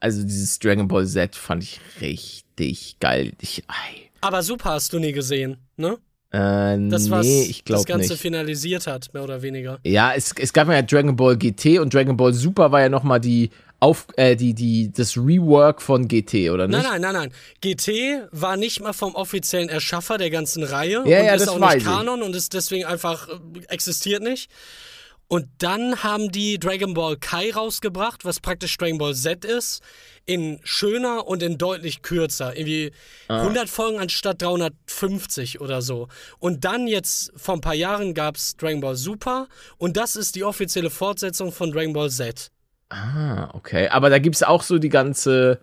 also 0.00 0.22
dieses 0.22 0.58
Dragon 0.60 0.88
Ball 0.88 1.06
Z 1.06 1.36
fand 1.36 1.62
ich 1.62 1.78
richtig 2.00 2.96
geil. 3.00 3.32
Ich, 3.42 3.64
ei. 3.68 4.08
Aber 4.22 4.42
super 4.42 4.70
hast 4.70 4.94
du 4.94 4.98
nie 4.98 5.12
gesehen, 5.12 5.58
ne? 5.76 5.98
Äh, 6.32 6.88
das, 6.88 7.10
was 7.10 7.26
nee, 7.26 7.42
ich 7.42 7.64
das 7.64 7.84
Ganze 7.84 8.12
nicht. 8.12 8.22
finalisiert 8.22 8.86
hat, 8.86 9.12
mehr 9.12 9.24
oder 9.24 9.42
weniger. 9.42 9.80
Ja, 9.84 10.12
es, 10.14 10.32
es 10.38 10.52
gab 10.52 10.68
ja 10.68 10.80
Dragon 10.82 11.16
Ball 11.16 11.36
GT 11.36 11.80
und 11.80 11.92
Dragon 11.92 12.16
Ball 12.16 12.32
Super 12.32 12.70
war 12.70 12.80
ja 12.80 12.88
nochmal 12.88 13.20
die 13.20 13.50
auf 13.80 14.06
äh, 14.16 14.36
die 14.36 14.54
die 14.54 14.92
das 14.92 15.16
Rework 15.16 15.82
von 15.82 16.06
GT 16.06 16.50
oder 16.50 16.68
nicht? 16.68 16.82
Nein, 16.82 17.00
nein, 17.00 17.12
nein, 17.12 17.14
nein. 17.14 17.32
GT 17.62 18.28
war 18.30 18.56
nicht 18.56 18.80
mal 18.80 18.92
vom 18.92 19.14
offiziellen 19.14 19.68
Erschaffer 19.68 20.18
der 20.18 20.30
ganzen 20.30 20.62
Reihe 20.62 20.92
ja, 20.92 21.00
und 21.00 21.08
ja, 21.08 21.34
ist 21.34 21.46
das 21.46 21.48
auch 21.48 21.58
nicht 21.58 21.84
Kanon 21.84 22.22
und 22.22 22.36
ist 22.36 22.54
deswegen 22.54 22.84
einfach 22.84 23.28
äh, 23.28 23.32
existiert 23.68 24.22
nicht. 24.22 24.50
Und 25.32 25.46
dann 25.58 26.02
haben 26.02 26.32
die 26.32 26.58
Dragon 26.58 26.92
Ball 26.92 27.16
Kai 27.16 27.52
rausgebracht, 27.52 28.24
was 28.24 28.40
praktisch 28.40 28.76
Dragon 28.76 28.98
Ball 28.98 29.14
Z 29.14 29.44
ist, 29.44 29.80
in 30.26 30.58
schöner 30.64 31.28
und 31.28 31.40
in 31.44 31.56
deutlich 31.56 32.02
kürzer. 32.02 32.56
Irgendwie 32.56 32.90
ah. 33.28 33.42
100 33.42 33.68
Folgen 33.68 34.00
anstatt 34.00 34.42
350 34.42 35.60
oder 35.60 35.82
so. 35.82 36.08
Und 36.40 36.64
dann 36.64 36.88
jetzt, 36.88 37.30
vor 37.36 37.54
ein 37.54 37.60
paar 37.60 37.76
Jahren 37.76 38.12
gab 38.12 38.34
es 38.34 38.56
Dragon 38.56 38.80
Ball 38.80 38.96
Super 38.96 39.46
und 39.78 39.96
das 39.96 40.16
ist 40.16 40.34
die 40.34 40.42
offizielle 40.42 40.90
Fortsetzung 40.90 41.52
von 41.52 41.70
Dragon 41.70 41.92
Ball 41.92 42.10
Z. 42.10 42.50
Ah, 42.88 43.50
okay. 43.54 43.86
Aber 43.86 44.10
da 44.10 44.18
gibt 44.18 44.34
es 44.34 44.42
auch 44.42 44.64
so 44.64 44.78
die 44.78 44.88
ganze, 44.88 45.60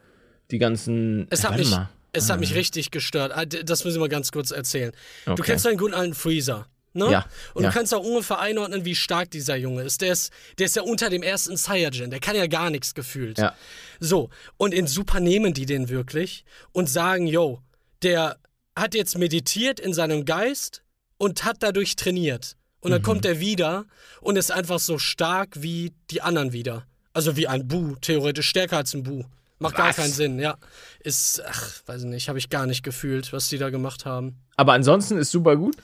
die 0.49 0.59
ganzen. 0.59 1.27
Es 1.29 1.43
hat 1.43 1.57
mich, 1.57 1.75
es 2.13 2.29
hat 2.29 2.39
mich 2.39 2.53
ah. 2.53 2.55
richtig 2.55 2.91
gestört. 2.91 3.33
Ah, 3.35 3.43
das 3.43 3.83
müssen 3.83 3.99
wir 3.99 4.07
ganz 4.07 4.31
kurz 4.31 4.51
erzählen. 4.51 4.93
Okay. 5.25 5.35
Du 5.35 5.43
kennst 5.43 5.67
einen 5.67 5.77
guten 5.77 5.93
alten 5.93 6.13
Freezer. 6.13 6.67
Ne? 6.97 7.11
Ja, 7.11 7.25
und 7.53 7.63
ja. 7.63 7.69
du 7.69 7.73
kannst 7.75 7.93
auch 7.93 8.03
ungefähr 8.03 8.39
einordnen, 8.39 8.83
wie 8.83 8.95
stark 8.95 9.31
dieser 9.31 9.55
Junge 9.55 9.83
ist. 9.83 10.01
Der 10.01 10.11
ist, 10.11 10.31
der 10.57 10.65
ist 10.65 10.75
ja 10.75 10.81
unter 10.81 11.09
dem 11.09 11.23
ersten 11.23 11.55
Saiyajin. 11.55 12.09
Der 12.09 12.19
kann 12.19 12.35
ja 12.35 12.47
gar 12.47 12.69
nichts 12.69 12.93
gefühlt. 12.93 13.37
Ja. 13.37 13.55
So, 13.99 14.29
und 14.57 14.73
in 14.73 14.87
Super 14.87 15.19
nehmen 15.19 15.53
die 15.53 15.65
den 15.65 15.89
wirklich 15.89 16.43
und 16.73 16.89
sagen, 16.89 17.27
yo, 17.27 17.61
der 18.01 18.37
hat 18.75 18.93
jetzt 18.93 19.17
meditiert 19.17 19.79
in 19.79 19.93
seinem 19.93 20.25
Geist 20.25 20.83
und 21.17 21.45
hat 21.45 21.57
dadurch 21.61 21.95
trainiert. 21.95 22.57
Und 22.79 22.91
dann 22.91 23.01
mhm. 23.01 23.05
kommt 23.05 23.25
er 23.25 23.39
wieder 23.39 23.85
und 24.21 24.35
ist 24.35 24.51
einfach 24.51 24.79
so 24.79 24.99
stark 24.99 25.61
wie 25.61 25.93
die 26.11 26.21
anderen 26.21 26.53
wieder. 26.53 26.85
Also 27.13 27.35
wie 27.35 27.47
ein 27.47 27.67
Bu, 27.67 27.95
theoretisch 27.95 28.47
stärker 28.47 28.77
als 28.77 28.93
ein 28.93 29.03
Bu. 29.03 29.23
Macht 29.59 29.73
was? 29.73 29.77
gar 29.77 29.93
keinen 29.93 30.11
Sinn, 30.11 30.39
ja. 30.39 30.57
Ist, 30.99 31.41
ach, 31.45 31.81
weiß 31.87 32.03
nicht, 32.03 32.29
habe 32.29 32.37
ich 32.37 32.49
gar 32.49 32.67
nicht 32.67 32.83
gefühlt, 32.83 33.33
was 33.33 33.49
die 33.49 33.57
da 33.57 33.71
gemacht 33.71 34.05
haben. 34.05 34.37
Aber 34.55 34.73
ansonsten 34.73 35.17
ist 35.17 35.31
super 35.31 35.55
gut. 35.55 35.77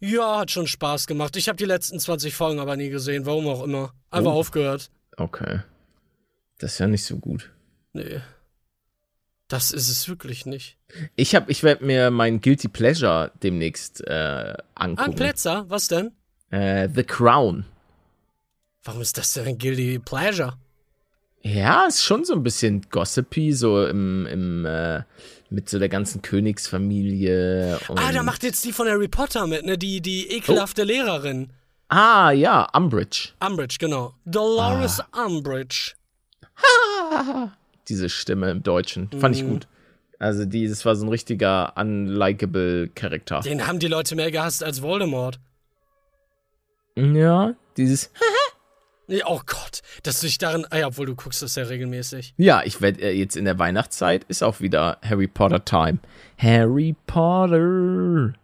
Ja, 0.00 0.38
hat 0.38 0.50
schon 0.50 0.66
Spaß 0.66 1.06
gemacht. 1.06 1.36
Ich 1.36 1.48
habe 1.48 1.56
die 1.56 1.64
letzten 1.64 1.98
20 1.98 2.34
Folgen 2.34 2.60
aber 2.60 2.76
nie 2.76 2.88
gesehen, 2.88 3.26
warum 3.26 3.48
auch 3.48 3.62
immer. 3.62 3.92
Einfach 4.10 4.32
oh. 4.32 4.38
aufgehört. 4.38 4.90
Okay. 5.16 5.60
Das 6.58 6.72
ist 6.72 6.78
ja 6.78 6.86
nicht 6.86 7.04
so 7.04 7.16
gut. 7.16 7.50
Nee. 7.92 8.20
Das 9.48 9.70
ist 9.70 9.88
es 9.88 10.08
wirklich 10.08 10.46
nicht. 10.46 10.76
Ich 11.16 11.34
hab, 11.34 11.48
ich 11.48 11.62
werde 11.62 11.84
mir 11.84 12.10
mein 12.10 12.40
Guilty 12.40 12.68
Pleasure 12.68 13.32
demnächst 13.42 14.06
äh, 14.06 14.54
angucken. 14.74 15.10
Ein 15.10 15.16
Plätzer? 15.16 15.64
Was 15.68 15.88
denn? 15.88 16.12
Äh, 16.50 16.88
The 16.94 17.02
Crown. 17.02 17.64
Warum 18.84 19.00
ist 19.00 19.18
das 19.18 19.32
denn 19.32 19.46
ein 19.46 19.58
Guilty 19.58 19.98
Pleasure? 19.98 20.58
Ja, 21.40 21.86
ist 21.86 22.02
schon 22.02 22.24
so 22.24 22.34
ein 22.34 22.42
bisschen 22.42 22.82
gossipy, 22.90 23.52
so 23.52 23.86
im, 23.86 24.26
im 24.26 24.66
äh, 24.66 25.02
mit 25.50 25.68
so 25.68 25.78
der 25.78 25.88
ganzen 25.88 26.22
Königsfamilie. 26.22 27.78
ah, 27.88 28.12
da 28.12 28.22
macht 28.22 28.42
jetzt 28.42 28.64
die 28.64 28.72
von 28.72 28.88
Harry 28.88 29.08
Potter 29.08 29.46
mit, 29.46 29.64
ne? 29.64 29.78
Die, 29.78 30.00
die 30.00 30.30
ekelhafte 30.30 30.82
oh. 30.82 30.86
Lehrerin. 30.86 31.50
Ah, 31.88 32.30
ja, 32.32 32.68
Umbridge. 32.74 33.30
Umbridge, 33.40 33.76
genau. 33.78 34.14
Dolores 34.26 35.00
ah. 35.12 35.24
Umbridge. 35.24 35.94
Diese 37.88 38.08
Stimme 38.08 38.50
im 38.50 38.62
Deutschen. 38.62 39.10
Fand 39.18 39.36
ich 39.36 39.42
mhm. 39.42 39.50
gut. 39.50 39.68
Also, 40.18 40.44
dieses 40.44 40.84
war 40.84 40.96
so 40.96 41.06
ein 41.06 41.10
richtiger 41.10 41.74
unlikable 41.76 42.88
Charakter. 42.88 43.40
Den 43.40 43.68
haben 43.68 43.78
die 43.78 43.86
Leute 43.86 44.16
mehr 44.16 44.32
gehasst 44.32 44.64
als 44.64 44.82
Voldemort. 44.82 45.38
Ja, 46.96 47.54
dieses 47.76 48.10
Oh 49.26 49.40
Gott, 49.46 49.80
dass 50.02 50.20
du 50.20 50.26
dich 50.26 50.38
darin. 50.38 50.66
Ah 50.70 50.78
ja, 50.78 50.86
obwohl 50.88 51.06
du 51.06 51.14
guckst 51.14 51.42
das 51.42 51.54
ja 51.54 51.64
regelmäßig. 51.64 52.34
Ja, 52.36 52.62
ich 52.64 52.80
werde 52.80 53.00
äh, 53.00 53.12
jetzt 53.12 53.36
in 53.36 53.44
der 53.44 53.58
Weihnachtszeit 53.58 54.24
ist 54.28 54.42
auch 54.42 54.60
wieder 54.60 54.98
Harry 55.02 55.26
Potter 55.26 55.64
Time. 55.64 55.98
Harry 56.36 56.94
Potter 57.06 58.34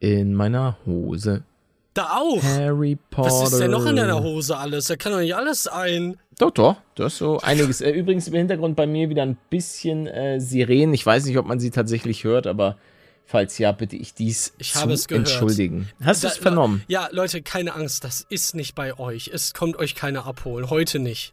in 0.00 0.34
meiner 0.34 0.78
Hose. 0.86 1.42
Da 1.92 2.16
auch. 2.16 2.42
Harry 2.42 2.98
Potter. 3.10 3.30
Was 3.30 3.52
ist 3.52 3.60
denn 3.60 3.70
noch 3.70 3.86
in 3.86 3.96
deiner 3.96 4.22
Hose 4.22 4.56
alles? 4.56 4.86
Da 4.86 4.96
kann 4.96 5.12
doch 5.12 5.20
nicht 5.20 5.36
alles 5.36 5.64
sein. 5.64 6.16
Doch, 6.38 6.50
doch. 6.50 6.76
Du 6.96 7.04
hast 7.04 7.18
so 7.18 7.38
einiges. 7.40 7.80
Äh, 7.80 7.90
übrigens 7.90 8.26
im 8.26 8.34
Hintergrund 8.34 8.76
bei 8.76 8.86
mir 8.86 9.08
wieder 9.10 9.22
ein 9.22 9.36
bisschen 9.50 10.06
äh, 10.06 10.40
Sirenen. 10.40 10.94
Ich 10.94 11.06
weiß 11.06 11.24
nicht, 11.26 11.38
ob 11.38 11.46
man 11.46 11.60
sie 11.60 11.70
tatsächlich 11.70 12.24
hört, 12.24 12.46
aber 12.46 12.76
Falls 13.26 13.58
ja, 13.58 13.72
bitte 13.72 13.96
ich 13.96 14.14
dies 14.14 14.52
ich 14.58 14.72
zu 14.72 14.88
es 14.90 15.08
gehört. 15.08 15.28
entschuldigen. 15.28 15.88
Hast 16.02 16.24
du 16.24 16.28
es 16.28 16.36
vernommen? 16.36 16.84
Ja, 16.88 17.08
Leute, 17.10 17.42
keine 17.42 17.74
Angst, 17.74 18.04
das 18.04 18.20
ist 18.28 18.54
nicht 18.54 18.74
bei 18.74 18.98
euch. 18.98 19.30
Es 19.32 19.54
kommt 19.54 19.76
euch 19.76 19.94
keiner 19.94 20.26
abholen. 20.26 20.68
Heute 20.68 20.98
nicht. 20.98 21.32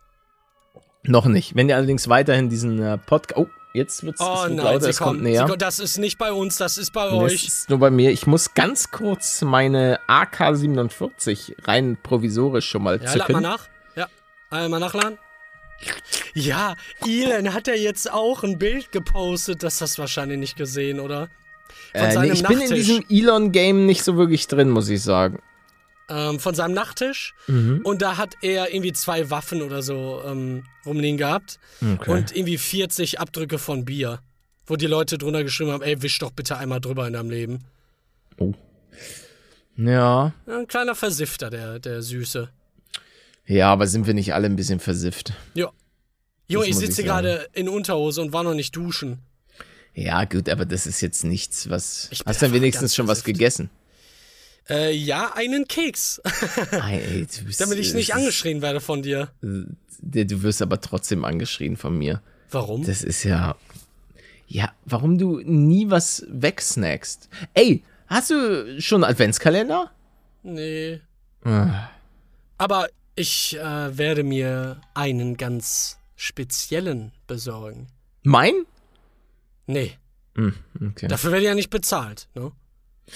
Noch 1.04 1.26
nicht. 1.26 1.56
Wenn 1.56 1.68
ihr 1.68 1.76
allerdings 1.76 2.08
weiterhin 2.08 2.50
diesen 2.50 2.82
äh, 2.82 2.98
Podcast. 2.98 3.38
Oh, 3.38 3.48
jetzt 3.74 4.04
wird's, 4.04 4.22
oh, 4.22 4.34
es 4.34 4.44
wird 4.44 4.54
nein, 4.56 4.66
lauter, 4.66 4.90
es 4.90 5.00
kommt, 5.00 5.22
näher. 5.22 5.46
Kommt, 5.46 5.62
das 5.62 5.80
ist 5.80 5.98
nicht 5.98 6.18
bei 6.18 6.32
uns, 6.32 6.58
das 6.58 6.78
ist 6.78 6.94
bei 6.94 7.06
das 7.06 7.14
euch. 7.14 7.34
Das 7.34 7.44
ist 7.44 7.70
nur 7.70 7.80
bei 7.80 7.90
mir. 7.90 8.12
Ich 8.12 8.26
muss 8.26 8.54
ganz 8.54 8.92
kurz 8.92 9.42
meine 9.42 10.00
AK-47 10.08 11.68
rein 11.68 11.98
provisorisch 12.02 12.70
schon 12.70 12.84
mal 12.84 13.02
ja, 13.02 13.08
zücken. 13.08 13.20
Lad 13.20 13.30
mal 13.30 13.42
nach. 13.42 13.68
Ja, 13.96 14.08
einmal 14.50 14.80
nachladen. 14.80 15.18
Ja, 16.36 16.76
Elon 17.06 17.54
hat 17.54 17.68
ja 17.68 17.74
jetzt 17.74 18.12
auch 18.12 18.44
ein 18.44 18.60
Bild 18.60 18.92
gepostet. 18.92 19.64
Das 19.64 19.82
hast 19.82 19.98
du 19.98 20.02
wahrscheinlich 20.04 20.38
nicht 20.38 20.56
gesehen, 20.56 21.00
oder? 21.00 21.28
Äh, 21.94 22.18
nee, 22.20 22.32
ich 22.32 22.42
Nachttisch. 22.42 22.48
bin 22.48 22.62
in 22.62 22.74
diesem 22.76 23.06
Elon-Game 23.10 23.86
nicht 23.86 24.04
so 24.04 24.18
wirklich 24.18 24.48
drin, 24.48 24.70
muss 24.70 24.90
ich 24.90 25.02
sagen. 25.02 25.40
Ähm, 26.10 26.40
von 26.40 26.56
seinem 26.56 26.74
Nachttisch. 26.74 27.34
Mhm. 27.48 27.82
Und 27.84 28.02
da 28.02 28.18
hat 28.18 28.36
er 28.42 28.74
irgendwie 28.74 28.94
zwei 28.94 29.30
Waffen 29.30 29.62
oder 29.62 29.82
so 29.82 30.22
ähm, 30.26 30.64
rumliegen 30.86 31.18
gehabt. 31.18 31.60
Okay. 31.82 32.12
Und 32.12 32.36
irgendwie 32.36 32.58
40 32.58 33.20
Abdrücke 33.20 33.58
von 33.58 33.86
Bier. 33.86 34.20
Wo 34.66 34.76
die 34.76 34.88
Leute 34.88 35.18
drunter 35.18 35.44
geschrieben 35.44 35.72
haben, 35.72 35.82
ey, 35.84 36.02
wisch 36.02 36.20
doch 36.20 36.32
bitte 36.32 36.58
einmal 36.58 36.80
drüber 36.80 37.08
in 37.08 37.14
deinem 37.14 37.30
Leben. 37.30 37.64
Oh. 38.38 38.54
Ja. 39.78 40.34
Ein 40.48 40.68
kleiner 40.68 40.96
Versifter, 40.96 41.50
der, 41.50 41.80
der 41.80 42.02
Süße. 42.02 42.50
Ja, 43.46 43.72
aber 43.72 43.88
sind 43.88 44.08
wir 44.08 44.14
nicht 44.14 44.34
alle 44.34 44.46
ein 44.46 44.56
bisschen 44.56 44.80
versifft? 44.80 45.34
Ja. 45.56 45.72
Junge, 46.48 46.68
ich 46.68 46.76
sitze 46.76 47.04
gerade 47.04 47.48
in 47.54 47.70
Unterhose 47.70 48.22
und 48.22 48.34
war 48.34 48.44
noch 48.44 48.54
nicht 48.54 48.76
duschen. 48.76 49.20
Ja, 49.94 50.24
gut, 50.26 50.48
aber 50.50 50.66
das 50.66 50.88
ist 50.88 51.02
jetzt 51.02 51.24
nichts, 51.24 51.70
was. 51.70 52.10
Hast 52.26 52.42
du 52.42 52.46
denn 52.46 52.56
wenigstens 52.56 52.96
schon 52.96 53.08
was 53.08 53.24
gegessen? 53.24 53.70
Äh, 54.70 54.96
ja, 54.96 55.34
einen 55.36 55.68
Keks. 55.68 56.22
Ey, 56.72 57.28
bist, 57.46 57.60
Damit 57.60 57.78
ich 57.80 57.94
nicht 57.94 58.14
angeschrien 58.14 58.62
werde 58.62 58.80
von 58.80 59.02
dir. 59.02 59.32
Du 59.42 60.44
wirst 60.44 60.62
aber 60.62 60.80
trotzdem 60.80 61.26
angeschrien 61.26 61.78
von 61.78 61.98
mir. 61.98 62.22
Warum? 62.50 62.86
Das 62.86 63.04
ist 63.04 63.24
ja. 63.24 63.56
Ja, 64.48 64.74
warum 64.86 65.18
du 65.18 65.40
nie 65.44 65.90
was 65.90 66.26
wegsnackst? 66.28 67.30
Ey, 67.54 67.84
hast 68.08 68.30
du 68.30 68.82
schon 68.82 69.04
einen 69.04 69.12
Adventskalender? 69.12 69.92
Nee. 70.44 71.00
Ah. 71.44 71.90
Aber 72.58 72.88
ich 73.16 73.58
äh, 73.58 73.98
werde 73.98 74.24
mir 74.24 74.82
einen 74.94 75.38
ganz 75.38 75.98
speziellen 76.16 77.12
besorgen. 77.28 77.88
Mein? 78.24 78.66
Nee. 79.72 79.92
Hm, 80.36 80.54
okay. 80.92 81.08
Dafür 81.08 81.32
werde 81.32 81.44
ich 81.44 81.50
ja 81.50 81.56
nicht 81.56 81.70
bezahlt. 81.70 82.28
Ne? 82.36 82.52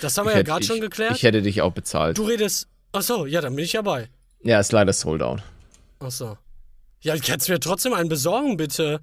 Das 0.01 0.18
haben 0.18 0.26
wir 0.26 0.32
Ich 0.32 0.38
ja 0.38 0.43
gerade 0.43 0.66
schon 0.66 0.82
geklärt. 0.82 1.16
Ich 1.16 1.24
hätte 1.24 1.41
dich 1.41 1.62
auch 1.62 1.72
bezahlt. 1.72 2.18
du 2.18 2.24
redest. 2.24 2.68
Ach 2.91 3.01
so, 3.01 3.26
ja, 3.26 3.41
dann 3.41 3.56
bin 3.56 3.66
ich 3.66 3.72
dabei. 3.74 4.10
Ja, 4.43 4.60
ist 4.60 4.72
leider 4.72 4.93
sold 4.93 5.22
out. 5.22 5.41
Ach 5.99 6.12
so. 6.12 6.38
Ja, 7.01 7.16
kannst 7.18 7.47
du 7.47 7.53
mir 7.53 7.60
trotzdem 7.60 7.93
einen 7.93 8.10
besorgen, 8.10 8.58
bitte? 8.58 8.99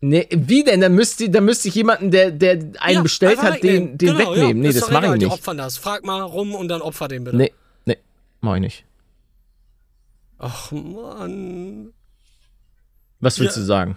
Nee, 0.00 0.28
wie 0.30 0.64
denn? 0.64 0.80
Dann 0.80 0.94
müsste, 0.94 1.30
dann 1.30 1.44
müsste 1.44 1.68
ich 1.68 1.74
jemanden, 1.74 2.10
der, 2.10 2.30
der 2.30 2.52
einen 2.80 2.96
ja, 2.96 3.02
bestellt 3.02 3.38
hat, 3.40 3.62
den, 3.62 3.92
wegnehmen. 3.92 3.98
den 3.98 4.16
genau, 4.16 4.18
wegnehmen. 4.32 4.62
Ja, 4.64 4.68
nee, 4.70 4.78
das 4.78 4.90
mache 4.90 5.06
ich 5.06 5.12
Die 5.12 5.18
nicht. 5.24 5.32
opfern 5.32 5.56
das. 5.56 5.78
Frag 5.78 6.04
mal 6.04 6.20
rum 6.20 6.54
und 6.54 6.68
dann 6.68 6.82
opfer 6.82 7.08
den 7.08 7.24
bitte. 7.24 7.36
Nee, 7.36 7.52
nee, 7.86 7.96
mach 8.40 8.54
ich 8.56 8.60
nicht. 8.60 8.84
Ach, 10.38 10.70
Mann. 10.72 11.92
Was 13.20 13.38
willst 13.40 13.56
Ja. 13.56 13.62
du 13.62 13.66
sagen? 13.66 13.96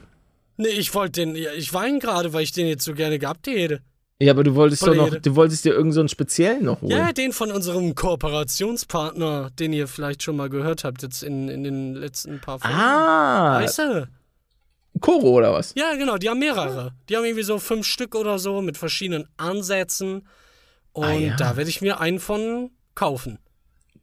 Nee, 0.58 0.68
ich 0.70 0.94
wollte 0.94 1.22
den. 1.22 1.36
Ich 1.36 1.74
weine 1.74 2.00
gerade, 2.00 2.34
weil 2.34 2.44
ich 2.44 2.52
den 2.52 2.68
jetzt 2.68 2.84
so 2.84 2.94
gerne 2.94 3.20
gehabt 3.20 3.48
hätte. 3.48 3.82
Ja, 4.20 4.32
aber 4.34 4.44
du 4.44 4.56
wolltest 4.56 4.82
doch 4.86 4.96
noch, 4.96 5.14
du 5.16 5.36
wolltest 5.36 5.64
dir 5.64 5.70
irgendeinen 5.70 5.92
so 5.94 6.00
einen 6.00 6.10
speziellen 6.10 6.66
noch 6.66 6.82
holen. 6.82 6.90
Ja, 6.92 7.14
den 7.14 7.32
von 7.32 7.52
unserem 7.52 7.94
Kooperationspartner, 7.94 9.52
den 9.52 9.74
ihr 9.74 9.88
vielleicht 9.88 10.24
schon 10.24 10.36
mal 10.36 10.50
gehört 10.50 10.84
habt, 10.84 11.04
jetzt 11.04 11.22
in, 11.22 11.48
in 11.50 11.64
den 11.64 11.94
letzten 11.94 12.42
paar 12.42 12.58
Folgen. 12.60 12.76
ah, 12.76 13.62
Weißt 13.62 13.78
du? 13.80 14.10
Koro 15.00 15.30
oder 15.38 15.54
was? 15.54 15.76
Ja, 15.78 15.94
genau, 15.94 16.18
die 16.18 16.28
haben 16.30 16.40
mehrere. 16.40 16.94
Die 17.08 17.16
haben 17.16 17.24
irgendwie 17.26 17.44
so 17.44 17.60
fünf 17.60 17.86
Stück 17.86 18.16
oder 18.16 18.40
so 18.40 18.64
mit 18.64 18.78
verschiedenen 18.78 19.28
Ansätzen. 19.38 20.28
Und 20.94 21.04
Ah, 21.06 21.12
ja. 21.14 21.36
da 21.36 21.56
werde 21.56 21.70
ich 21.70 21.82
mir 21.82 22.00
einen 22.00 22.20
von 22.20 22.72
kaufen. 22.96 23.38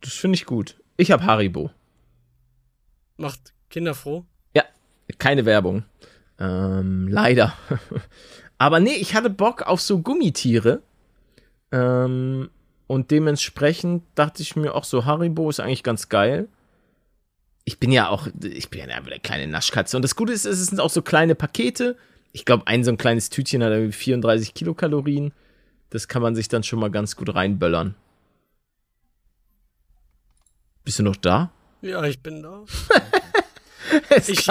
Das 0.01 0.13
finde 0.13 0.37
ich 0.37 0.47
gut. 0.47 0.77
Ich 0.97 1.11
habe 1.11 1.25
Haribo. 1.27 1.71
Macht 3.17 3.53
Kinder 3.71 3.95
froh. 3.95 4.25
Ja, 4.55 4.63
keine 5.19 5.45
Werbung. 5.45 5.85
Ähm, 6.39 7.09
leider. 7.09 7.55
Aber 8.59 8.81
nee, 8.81 8.95
ich 8.95 9.15
hatte 9.15 9.31
Bock 9.31 9.63
auf 9.63 9.81
so 9.81 10.01
Gummitiere. 10.01 10.83
Ähm, 11.73 12.51
und 12.87 13.11
dementsprechend 13.11 14.05
dachte 14.15 14.43
ich 14.43 14.57
mir 14.57 14.75
auch 14.75 14.85
so, 14.85 15.05
Haribo 15.05 15.49
ist 15.51 15.61
eigentlich 15.61 15.83
ganz 15.83 16.09
geil. 16.09 16.49
Ich 17.65 17.79
bin 17.79 17.91
ja 17.93 18.09
auch, 18.09 18.29
ich 18.43 18.69
bin 18.69 18.81
ja 18.81 18.97
eine 18.97 19.21
kleine 19.21 19.47
Naschkatze. 19.47 19.97
Und 19.97 20.03
das 20.03 20.17
Gute 20.17 20.33
ist, 20.33 20.45
es 20.45 20.67
sind 20.67 20.81
auch 20.81 20.91
so 20.91 21.03
kleine 21.03 21.35
Pakete. 21.35 21.97
Ich 22.33 22.45
glaube, 22.45 22.67
ein 22.67 22.85
so 22.85 22.91
ein 22.91 22.99
kleines 22.99 23.31
Tütchen 23.31 23.63
hat 23.63 23.71
irgendwie 23.71 23.93
34 23.93 24.55
Kilokalorien. 24.55 25.33
Das 25.91 26.09
kann 26.09 26.23
man 26.23 26.35
sich 26.35 26.49
dann 26.49 26.63
schon 26.63 26.81
mal 26.81 26.91
ganz 26.91 27.17
gut 27.17 27.35
reinböllern. 27.35 27.95
Bist 30.85 30.99
du 30.99 31.03
noch 31.03 31.17
da? 31.17 31.51
Ja, 31.81 32.05
ich 32.05 32.21
bin 32.21 32.43
da. 32.43 32.65
Es 34.11 34.29
Ich- 34.29 34.49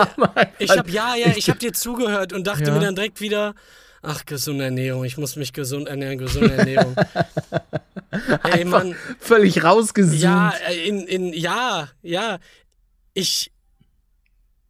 Ich 0.59 0.69
hab, 0.71 0.89
ja, 0.89 1.15
ja, 1.15 1.33
ich 1.35 1.49
hab 1.49 1.59
dir 1.59 1.73
zugehört 1.73 2.33
und 2.33 2.45
dachte 2.47 2.65
Ja. 2.65 2.73
mir 2.73 2.79
dann 2.79 2.95
direkt 2.95 3.21
wieder, 3.21 3.55
ach, 4.01 4.25
gesunde 4.25 4.65
Ernährung, 4.65 5.05
ich 5.05 5.17
muss 5.17 5.35
mich 5.35 5.53
gesund 5.53 5.87
ernähren, 5.87 6.17
gesunde 6.17 6.53
Ernährung. 6.53 6.95
Ey, 8.51 8.65
Mann, 8.65 8.95
völlig 9.19 9.63
rausgezoomt. 9.63 10.19
ja, 10.19 10.53
äh, 10.69 10.87
in, 10.87 11.07
in, 11.07 11.33
ja, 11.33 11.89
ja, 12.01 12.37
ich, 13.13 13.51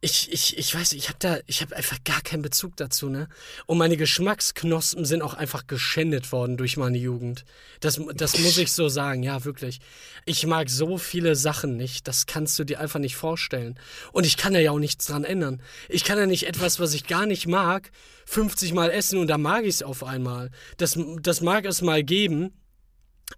ich, 0.04 0.30
ich, 0.30 0.58
ich 0.58 0.74
weiß, 0.74 0.92
ich 0.92 1.08
habe 1.08 1.18
da, 1.18 1.38
ich 1.46 1.62
habe 1.62 1.74
einfach 1.74 1.96
gar 2.04 2.20
keinen 2.20 2.42
Bezug 2.42 2.76
dazu, 2.76 3.08
ne? 3.08 3.26
Und 3.64 3.78
meine 3.78 3.96
Geschmacksknospen 3.96 5.06
sind 5.06 5.22
auch 5.22 5.32
einfach 5.32 5.66
geschändet 5.66 6.30
worden 6.30 6.58
durch 6.58 6.76
meine 6.76 6.98
Jugend. 6.98 7.46
Das, 7.80 7.98
das 8.14 8.38
muss 8.38 8.58
ich 8.58 8.70
so 8.72 8.90
sagen, 8.90 9.22
ja, 9.22 9.46
wirklich. 9.46 9.80
Ich 10.26 10.46
mag 10.46 10.68
so 10.68 10.98
viele 10.98 11.36
Sachen 11.36 11.78
nicht, 11.78 12.06
das 12.06 12.26
kannst 12.26 12.58
du 12.58 12.64
dir 12.64 12.80
einfach 12.80 13.00
nicht 13.00 13.16
vorstellen. 13.16 13.80
Und 14.12 14.26
ich 14.26 14.36
kann 14.36 14.52
da 14.52 14.60
ja 14.60 14.72
auch 14.72 14.78
nichts 14.78 15.06
dran 15.06 15.24
ändern. 15.24 15.62
Ich 15.88 16.04
kann 16.04 16.18
ja 16.18 16.26
nicht 16.26 16.46
etwas, 16.46 16.78
was 16.78 16.92
ich 16.92 17.06
gar 17.06 17.24
nicht 17.24 17.46
mag, 17.46 17.90
50 18.26 18.74
Mal 18.74 18.90
essen 18.90 19.18
und 19.18 19.28
dann 19.28 19.40
mag 19.40 19.62
ich 19.64 19.76
es 19.76 19.82
auf 19.82 20.04
einmal. 20.04 20.50
Das, 20.76 20.98
das 21.22 21.40
mag 21.40 21.64
es 21.64 21.80
mal 21.80 22.04
geben, 22.04 22.52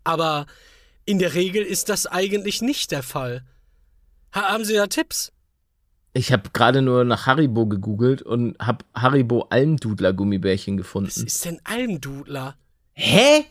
aber 0.02 0.46
in 1.04 1.20
der 1.20 1.34
Regel 1.34 1.62
ist 1.62 1.90
das 1.90 2.06
eigentlich 2.06 2.60
nicht 2.60 2.90
der 2.90 3.04
Fall. 3.04 3.44
Ha 4.34 4.50
haben 4.50 4.64
Sie 4.64 4.74
da 4.74 4.88
Tipps? 4.88 5.30
Ich 6.16 6.32
habe 6.32 6.48
gerade 6.50 6.80
nur 6.80 7.04
nach 7.04 7.26
Haribo 7.26 7.66
gegoogelt 7.66 8.22
und 8.22 8.58
habe 8.58 8.86
Haribo 8.94 9.48
Almdudler 9.50 10.14
Gummibärchen 10.14 10.78
Was 10.78 10.84
gefunden. 10.84 11.26
ist 11.26 11.44
denn 11.44 11.60
Almdudler? 11.62 12.56
Hä? 12.94 13.44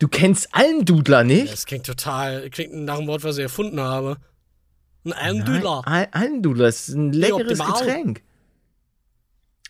Du 0.00 0.08
kennst 0.08 0.48
Almdudler 0.52 1.22
nicht? 1.22 1.52
Das 1.52 1.64
klingt 1.64 1.86
total, 1.86 2.50
klingt 2.50 2.74
nach 2.74 2.98
einem 2.98 3.06
Wort, 3.06 3.22
was 3.22 3.38
ich 3.38 3.44
erfunden 3.44 3.78
habe. 3.78 4.16
Ein 5.04 5.12
Almdudler. 5.12 5.82
Nein, 5.86 6.08
Al 6.10 6.22
Almdudler 6.22 6.66
ist 6.66 6.88
ein 6.88 7.12
leckeres. 7.12 7.60
Getränk. 7.60 8.22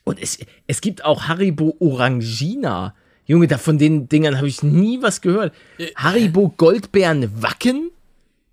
Und 0.05 0.19
es, 0.19 0.39
es 0.67 0.81
gibt 0.81 1.05
auch 1.05 1.25
Haribo 1.29 1.77
Orangina. 1.81 2.95
Junge, 3.27 3.47
da 3.47 3.59
von 3.59 3.77
den 3.77 4.09
Dingern 4.09 4.39
habe 4.39 4.49
ich 4.49 4.63
nie 4.63 5.03
was 5.03 5.21
gehört. 5.21 5.55
Äh, 5.77 5.89
Haribo 5.97 6.49
Goldbeeren 6.57 7.43
Wacken? 7.43 7.91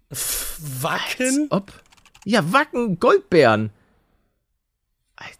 Wacken? 0.09 1.47
Ob? 1.49 1.71
Ja, 2.25 2.51
Wacken 2.51 2.99
Goldbeeren. 2.99 3.69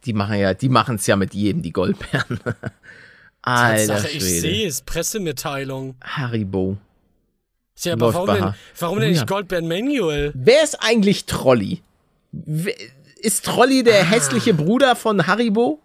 Die 0.05 0.13
machen 0.13 0.37
ja, 0.37 0.53
die 0.53 0.69
machen 0.69 0.95
es 0.95 1.07
ja 1.07 1.15
mit 1.15 1.33
jedem, 1.33 1.61
die 1.61 1.71
Goldbeeren. 1.73 2.39
Alter 3.41 3.93
Tatsache, 3.93 4.07
ich 4.11 4.23
Schwede. 4.23 4.39
sehe 4.41 4.67
es, 4.67 4.81
Pressemitteilung. 4.81 5.95
Haribo. 6.03 6.77
Tja, 7.75 7.93
aber 7.93 8.07
Läuft 8.07 8.15
warum 8.17 8.33
denn, 8.41 8.53
warum 8.79 8.99
denn 8.99 9.09
ja. 9.13 9.19
nicht 9.19 9.27
Goldbeeren 9.27 9.67
Manual? 9.67 10.31
Wer 10.33 10.63
ist 10.63 10.75
eigentlich 10.81 11.25
Trolli? 11.25 11.81
Ist 13.17 13.45
Trolli 13.45 13.83
der 13.83 14.01
Ah. 14.01 14.05
hässliche 14.05 14.53
Bruder 14.53 14.95
von 14.95 15.27
Haribo? 15.27 15.79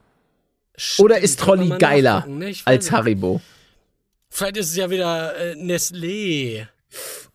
Oder 0.98 1.18
ist 1.18 1.34
Stimmt, 1.34 1.46
Trolli 1.46 1.78
geiler 1.78 2.26
ne? 2.26 2.50
Ich 2.50 2.62
als. 2.66 2.90
Haribo? 2.92 3.40
Vielleicht 4.30 4.56
ist 4.58 4.70
es 4.70 4.76
ja 4.76 4.88
wieder 4.88 5.36
äh, 5.36 5.54
Nestlé. 5.54 6.66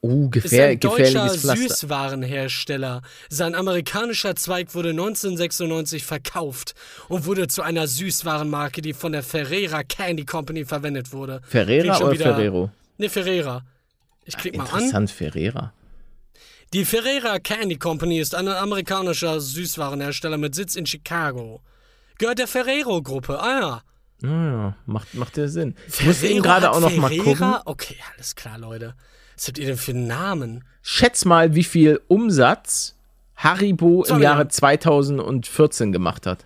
Oh, 0.07 0.25
Ist 0.25 0.31
gefähr 0.43 0.67
ein 0.67 0.79
deutscher. 0.79 1.29
Süßwarenhersteller. 1.29 3.01
Sein 3.29 3.55
amerikanischer 3.55 4.35
Zweig 4.35 4.73
wurde 4.75 4.89
1996 4.89 6.03
verkauft 6.03 6.75
und 7.07 7.25
wurde 7.25 7.47
zu 7.47 7.61
einer 7.61 7.87
Süßwarenmarke, 7.87 8.81
die 8.81 8.93
von 8.93 9.11
der 9.11 9.23
Ferrera 9.23 9.83
Candy 9.83 10.25
Company 10.25 10.65
verwendet 10.65 11.11
wurde. 11.13 11.41
Ferrera 11.47 11.97
oder 11.99 12.11
wieder- 12.13 12.35
Ferrero? 12.35 12.71
Chicago. 20.85 21.61
Gehört 22.17 22.39
der 22.39 22.47
Ferrero-Gruppe. 22.47 23.39
Ah 23.39 23.59
ja. 23.59 23.81
Naja, 24.21 24.75
macht, 24.85 25.13
macht 25.13 25.37
ja 25.37 25.47
Sinn. 25.47 25.75
Ich 25.87 26.05
muss 26.05 26.23
eben 26.23 26.41
gerade 26.41 26.71
auch 26.71 26.79
noch 26.79 26.95
mal 26.95 27.09
Ferrera? 27.09 27.23
gucken. 27.23 27.53
Okay, 27.65 27.97
alles 28.15 28.35
klar, 28.35 28.57
Leute. 28.57 28.95
Was 29.35 29.47
habt 29.47 29.57
ihr 29.57 29.65
denn 29.65 29.77
für 29.77 29.91
einen 29.91 30.07
Namen? 30.07 30.63
Schätz 30.81 31.25
mal, 31.25 31.55
wie 31.55 31.63
viel 31.63 32.01
Umsatz 32.07 32.95
Haribo 33.35 34.03
Zwei 34.03 34.15
im 34.15 34.21
Jahre 34.21 34.45
Milliarden. 34.45 34.51
2014 34.51 35.91
gemacht 35.91 36.25
hat. 36.25 36.45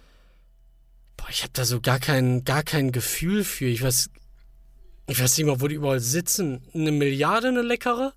Boah, 1.17 1.27
ich 1.29 1.43
habe 1.43 1.53
da 1.53 1.65
so 1.65 1.81
gar 1.81 1.99
kein, 1.99 2.43
gar 2.45 2.63
kein 2.63 2.91
Gefühl 2.91 3.43
für. 3.43 3.65
Ich 3.65 3.83
weiß, 3.83 4.09
ich 5.07 5.21
weiß 5.21 5.37
nicht 5.37 5.47
mal, 5.47 5.61
wo 5.61 5.67
die 5.67 5.75
überall 5.75 5.99
sitzen. 5.99 6.63
Eine 6.73 6.91
Milliarde, 6.91 7.49
eine 7.49 7.61
leckere? 7.61 8.13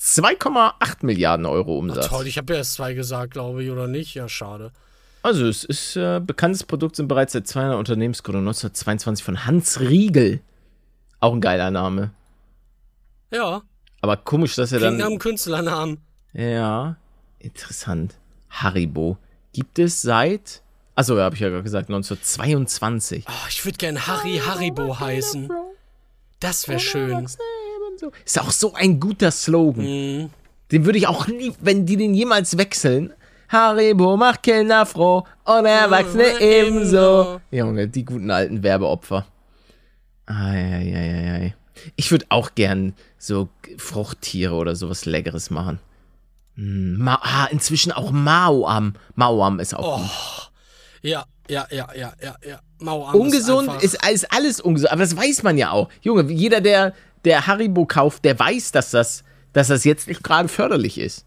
2,8 0.00 1.06
Milliarden 1.06 1.46
Euro 1.46 1.78
Umsatz. 1.78 2.08
toll, 2.08 2.26
ich 2.26 2.36
habe 2.36 2.52
ja 2.52 2.58
erst 2.58 2.74
zwei 2.74 2.92
gesagt, 2.92 3.32
glaube 3.32 3.64
ich, 3.64 3.70
oder 3.70 3.86
nicht? 3.86 4.14
Ja, 4.14 4.28
schade. 4.28 4.72
Also, 5.22 5.46
es 5.46 5.64
ist 5.64 5.96
äh, 5.96 6.20
bekanntes 6.20 6.64
Produkt, 6.64 6.96
sind 6.96 7.08
bereits 7.08 7.32
seit 7.32 7.46
200 7.46 7.78
Unternehmensgründung 7.78 8.42
1922 8.42 9.24
von 9.24 9.46
Hans 9.46 9.80
Riegel. 9.80 10.40
Auch 11.20 11.32
ein 11.32 11.40
geiler 11.40 11.70
Name. 11.70 12.10
Ja, 13.32 13.62
Aber 14.00 14.16
komisch, 14.16 14.54
dass 14.56 14.72
er 14.72 14.78
klingt 14.78 15.00
dann. 15.00 15.06
einem 15.08 15.18
Künstlernamen. 15.18 15.98
Ja, 16.32 16.96
interessant. 17.38 18.14
Haribo. 18.50 19.16
Gibt 19.52 19.78
es 19.78 20.02
seit. 20.02 20.62
Achso, 20.94 21.16
ja, 21.16 21.24
habe 21.24 21.34
ich 21.34 21.40
ja 21.40 21.48
gerade 21.48 21.62
gesagt, 21.62 21.88
1922. 21.88 23.24
Oh, 23.28 23.46
ich 23.48 23.64
würde 23.64 23.78
gern 23.78 24.06
Harry 24.06 24.38
Haribo 24.44 24.98
heißen. 25.00 25.50
Das 26.40 26.68
wäre 26.68 26.80
schön. 26.80 27.26
Ist 28.24 28.40
auch 28.40 28.50
so 28.50 28.74
ein 28.74 29.00
guter 29.00 29.30
Slogan. 29.30 29.84
Mhm. 29.84 30.30
Den 30.72 30.84
würde 30.84 30.98
ich 30.98 31.06
auch 31.06 31.26
nie, 31.26 31.52
wenn 31.60 31.86
die 31.86 31.96
den 31.96 32.14
jemals 32.14 32.58
wechseln. 32.58 33.12
Haribo 33.48 34.16
macht 34.16 34.42
Kinder 34.42 34.84
froh 34.84 35.24
und 35.44 35.64
Erwachsene 35.66 36.24
Mhm, 36.34 36.40
ebenso. 36.40 37.40
Junge, 37.50 37.88
die 37.88 38.04
guten 38.04 38.30
alten 38.30 38.62
Werbeopfer. 38.62 39.26
Eieieiei. 40.26 41.54
Ich 41.96 42.10
würde 42.10 42.26
auch 42.28 42.54
gern 42.54 42.94
so 43.18 43.48
Fruchttiere 43.76 44.54
oder 44.54 44.76
sowas 44.76 45.04
Leckeres 45.04 45.50
machen. 45.50 45.78
Hm, 46.54 46.98
Ma 46.98 47.18
ah, 47.22 47.46
inzwischen 47.50 47.92
auch 47.92 48.10
Maoam. 48.10 48.94
Maoam 49.14 49.60
ist 49.60 49.74
auch 49.74 50.00
gut. 50.00 50.50
Ja, 51.02 51.24
ja, 51.48 51.66
ja, 51.70 51.88
ja, 51.94 52.12
ja, 52.20 52.36
ja. 52.46 52.60
Mauer 52.78 53.14
ungesund 53.14 53.68
einfach- 53.68 53.82
ist, 53.82 53.98
ist 54.10 54.32
alles 54.32 54.60
ungesund, 54.60 54.90
aber 54.92 55.02
das 55.02 55.16
weiß 55.16 55.42
man 55.42 55.56
ja 55.58 55.70
auch. 55.70 55.88
Junge, 56.02 56.30
jeder, 56.32 56.60
der, 56.60 56.94
der 57.24 57.46
Haribo 57.46 57.86
kauft, 57.86 58.24
der 58.24 58.38
weiß, 58.38 58.72
dass 58.72 58.90
das, 58.90 59.22
dass 59.52 59.68
das 59.68 59.84
jetzt 59.84 60.08
nicht 60.08 60.22
gerade 60.22 60.48
förderlich 60.48 60.98
ist. 60.98 61.24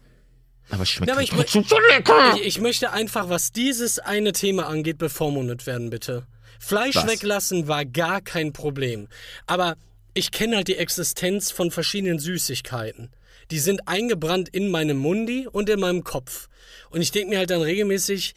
Aber 0.70 0.86
schmeckt 0.86 1.08
Ja, 1.08 1.14
aber 1.14 1.22
ich, 1.22 1.30
trotzdem 1.30 1.64
so 1.64 1.76
lecker. 1.88 2.34
ich, 2.36 2.46
ich 2.46 2.60
möchte 2.60 2.92
einfach, 2.92 3.28
was 3.28 3.50
dieses 3.52 3.98
eine 3.98 4.32
Thema 4.32 4.66
angeht, 4.66 4.98
bevormundet 4.98 5.66
werden, 5.66 5.90
bitte. 5.90 6.26
Fleisch 6.60 6.96
Was? 6.96 7.08
weglassen 7.08 7.66
war 7.66 7.84
gar 7.84 8.20
kein 8.20 8.52
Problem. 8.52 9.08
Aber 9.46 9.76
ich 10.14 10.30
kenne 10.30 10.56
halt 10.56 10.68
die 10.68 10.76
Existenz 10.76 11.50
von 11.50 11.70
verschiedenen 11.70 12.18
Süßigkeiten. 12.18 13.10
Die 13.50 13.58
sind 13.58 13.88
eingebrannt 13.88 14.48
in 14.48 14.70
meinem 14.70 14.96
Mundi 14.98 15.46
und 15.50 15.68
in 15.68 15.80
meinem 15.80 16.04
Kopf. 16.04 16.48
Und 16.90 17.02
ich 17.02 17.10
denke 17.10 17.30
mir 17.30 17.38
halt 17.38 17.50
dann 17.50 17.62
regelmäßig, 17.62 18.34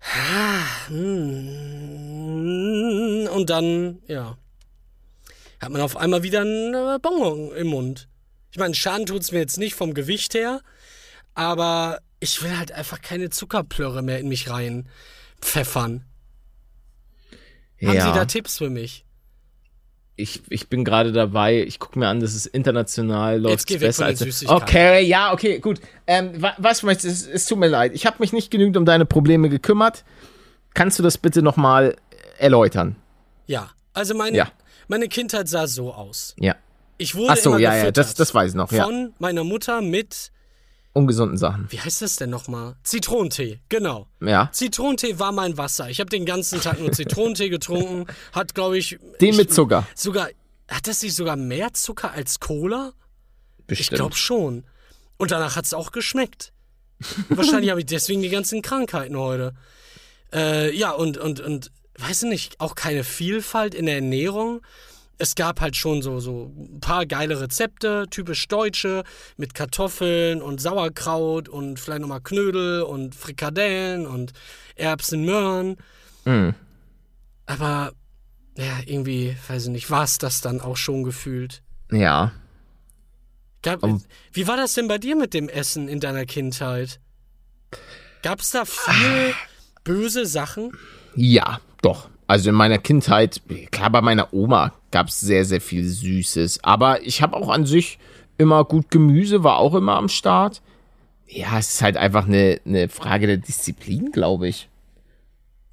ah, 0.00 0.88
hm, 0.88 2.46
und 3.32 3.50
dann, 3.50 3.98
ja, 4.06 4.38
hat 5.60 5.70
man 5.70 5.80
auf 5.80 5.96
einmal 5.96 6.22
wieder 6.22 6.42
einen 6.42 6.74
äh, 6.74 6.98
Bonbon 7.00 7.56
im 7.56 7.68
Mund. 7.68 8.08
Ich 8.50 8.58
meine, 8.58 8.74
Schaden 8.74 9.06
tut's 9.06 9.32
mir 9.32 9.38
jetzt 9.38 9.58
nicht 9.58 9.74
vom 9.74 9.94
Gewicht 9.94 10.34
her, 10.34 10.60
aber 11.34 12.00
ich 12.20 12.42
will 12.42 12.56
halt 12.56 12.72
einfach 12.72 13.00
keine 13.00 13.30
Zuckerplörre 13.30 14.02
mehr 14.02 14.20
in 14.20 14.28
mich 14.28 14.50
rein 14.50 14.88
pfeffern. 15.40 16.04
Haben 17.82 18.00
Sie 18.00 18.12
da 18.12 18.24
Tipps 18.24 18.58
für 18.58 18.70
mich? 18.70 19.05
Ich, 20.16 20.42
ich 20.48 20.68
bin 20.68 20.84
gerade 20.84 21.12
dabei, 21.12 21.62
ich 21.62 21.78
gucke 21.78 21.98
mir 21.98 22.08
an, 22.08 22.20
das 22.20 22.34
ist 22.34 22.46
international, 22.46 23.38
läuft 23.40 23.68
besser 23.78 24.06
als. 24.06 24.44
Okay, 24.46 25.02
ja, 25.04 25.32
okay, 25.32 25.58
gut. 25.58 25.80
Ähm, 26.06 26.40
wa- 26.40 26.54
was 26.58 26.82
möchtest 26.82 27.26
du? 27.26 27.30
Es, 27.30 27.42
es 27.42 27.46
tut 27.46 27.58
mir 27.58 27.68
leid. 27.68 27.92
Ich 27.94 28.06
habe 28.06 28.16
mich 28.20 28.32
nicht 28.32 28.50
genügend 28.50 28.76
um 28.76 28.84
deine 28.86 29.04
Probleme 29.04 29.48
gekümmert. 29.48 30.04
Kannst 30.74 30.98
du 30.98 31.02
das 31.02 31.18
bitte 31.18 31.42
nochmal 31.42 31.96
erläutern? 32.38 32.96
Ja, 33.46 33.70
also 33.92 34.14
meine, 34.14 34.36
Ja. 34.36 34.48
meine 34.88 35.08
Kindheit 35.08 35.48
sah 35.48 35.66
so 35.66 35.92
aus. 35.92 36.34
Ja. 36.40 36.54
Ich 36.98 37.14
wurde 37.14 37.32
Ach 37.32 37.36
so, 37.36 37.50
immer 37.50 37.58
ja, 37.58 37.76
ja, 37.76 37.90
das, 37.90 38.14
das 38.14 38.34
weiß 38.34 38.50
ich 38.50 38.56
noch, 38.56 38.72
ja. 38.72 38.84
von 38.84 39.12
meiner 39.18 39.44
Mutter 39.44 39.82
mit, 39.82 40.32
Ungesunden 40.96 41.36
Sachen. 41.36 41.66
wie 41.70 41.78
heißt 41.80 42.02
das 42.02 42.16
denn 42.16 42.30
nochmal? 42.30 42.76
Zitronentee, 42.82 43.60
genau. 43.68 44.06
Ja. 44.20 44.48
Zitronentee 44.52 45.18
war 45.18 45.30
mein 45.30 45.58
Wasser. 45.58 45.90
Ich 45.90 46.00
habe 46.00 46.10
den 46.10 46.24
ganzen 46.24 46.60
Tag 46.60 46.80
nur 46.80 46.90
Zitronentee 46.92 47.48
getrunken. 47.50 48.06
Hat, 48.32 48.54
glaube 48.54 48.78
ich. 48.78 48.98
Den 49.20 49.30
ich, 49.30 49.36
mit 49.36 49.52
Zucker. 49.52 49.86
Sogar. 49.94 50.28
Hat 50.68 50.88
das 50.88 51.02
nicht 51.02 51.14
sogar 51.14 51.36
mehr 51.36 51.74
Zucker 51.74 52.10
als 52.12 52.40
Cola? 52.40 52.92
Ich 53.68 53.78
Bestimmt. 53.78 53.98
glaube 53.98 54.16
schon. 54.16 54.64
Und 55.16 55.30
danach 55.30 55.54
hat 55.54 55.64
es 55.66 55.74
auch 55.74 55.92
geschmeckt. 55.92 56.52
Wahrscheinlich 57.28 57.70
habe 57.70 57.80
ich 57.80 57.86
deswegen 57.86 58.22
die 58.22 58.30
ganzen 58.30 58.62
Krankheiten 58.62 59.16
heute. 59.16 59.54
Äh, 60.32 60.74
ja, 60.76 60.90
und, 60.92 61.18
und, 61.18 61.40
und, 61.40 61.70
weiß 61.98 62.24
ich 62.24 62.28
nicht, 62.28 62.60
auch 62.60 62.74
keine 62.74 63.04
Vielfalt 63.04 63.74
in 63.74 63.86
der 63.86 63.96
Ernährung. 63.96 64.62
Es 65.18 65.34
gab 65.34 65.60
halt 65.60 65.76
schon 65.76 66.02
so, 66.02 66.20
so 66.20 66.52
ein 66.56 66.80
paar 66.80 67.06
geile 67.06 67.40
Rezepte, 67.40 68.06
typisch 68.10 68.46
deutsche, 68.48 69.02
mit 69.38 69.54
Kartoffeln 69.54 70.42
und 70.42 70.60
Sauerkraut 70.60 71.48
und 71.48 71.80
vielleicht 71.80 72.02
nochmal 72.02 72.20
Knödel 72.20 72.82
und 72.82 73.14
Frikadellen 73.14 74.06
und 74.06 74.32
Erbsen, 74.74 75.24
Möhren. 75.24 75.76
Mhm. 76.26 76.54
Aber, 77.46 77.92
ja, 78.58 78.78
irgendwie, 78.84 79.36
weiß 79.48 79.64
ich 79.64 79.70
nicht, 79.70 79.90
war 79.90 80.04
es 80.04 80.18
das 80.18 80.42
dann 80.42 80.60
auch 80.60 80.76
schon 80.76 81.02
gefühlt. 81.02 81.62
Ja. 81.90 82.32
Gab, 83.62 83.82
Um- 83.82 84.02
wie 84.32 84.46
war 84.46 84.56
das 84.56 84.74
denn 84.74 84.86
bei 84.86 84.98
dir 84.98 85.16
mit 85.16 85.32
dem 85.32 85.48
Essen 85.48 85.88
in 85.88 86.00
deiner 86.00 86.26
Kindheit? 86.26 87.00
Gab 88.22 88.40
es 88.40 88.50
da 88.50 88.64
viel 88.64 89.34
böse 89.82 90.26
Sachen? 90.26 90.72
Ja, 91.14 91.60
doch. 91.80 92.10
Also 92.26 92.48
in 92.50 92.56
meiner 92.56 92.78
Kindheit, 92.78 93.40
klar, 93.70 93.90
bei 93.90 94.00
meiner 94.00 94.32
Oma 94.34 94.72
gab 94.90 95.08
es 95.08 95.20
sehr, 95.20 95.44
sehr 95.44 95.60
viel 95.60 95.84
Süßes. 95.84 96.64
Aber 96.64 97.02
ich 97.02 97.22
habe 97.22 97.36
auch 97.36 97.48
an 97.48 97.66
sich 97.66 97.98
immer 98.38 98.64
gut 98.64 98.90
Gemüse, 98.90 99.44
war 99.44 99.58
auch 99.58 99.74
immer 99.74 99.94
am 99.96 100.08
Start. 100.08 100.60
Ja, 101.28 101.58
es 101.58 101.74
ist 101.74 101.82
halt 101.82 101.96
einfach 101.96 102.26
eine, 102.26 102.60
eine 102.66 102.88
Frage 102.88 103.26
der 103.26 103.36
Disziplin, 103.36 104.10
glaube 104.12 104.48
ich. 104.48 104.68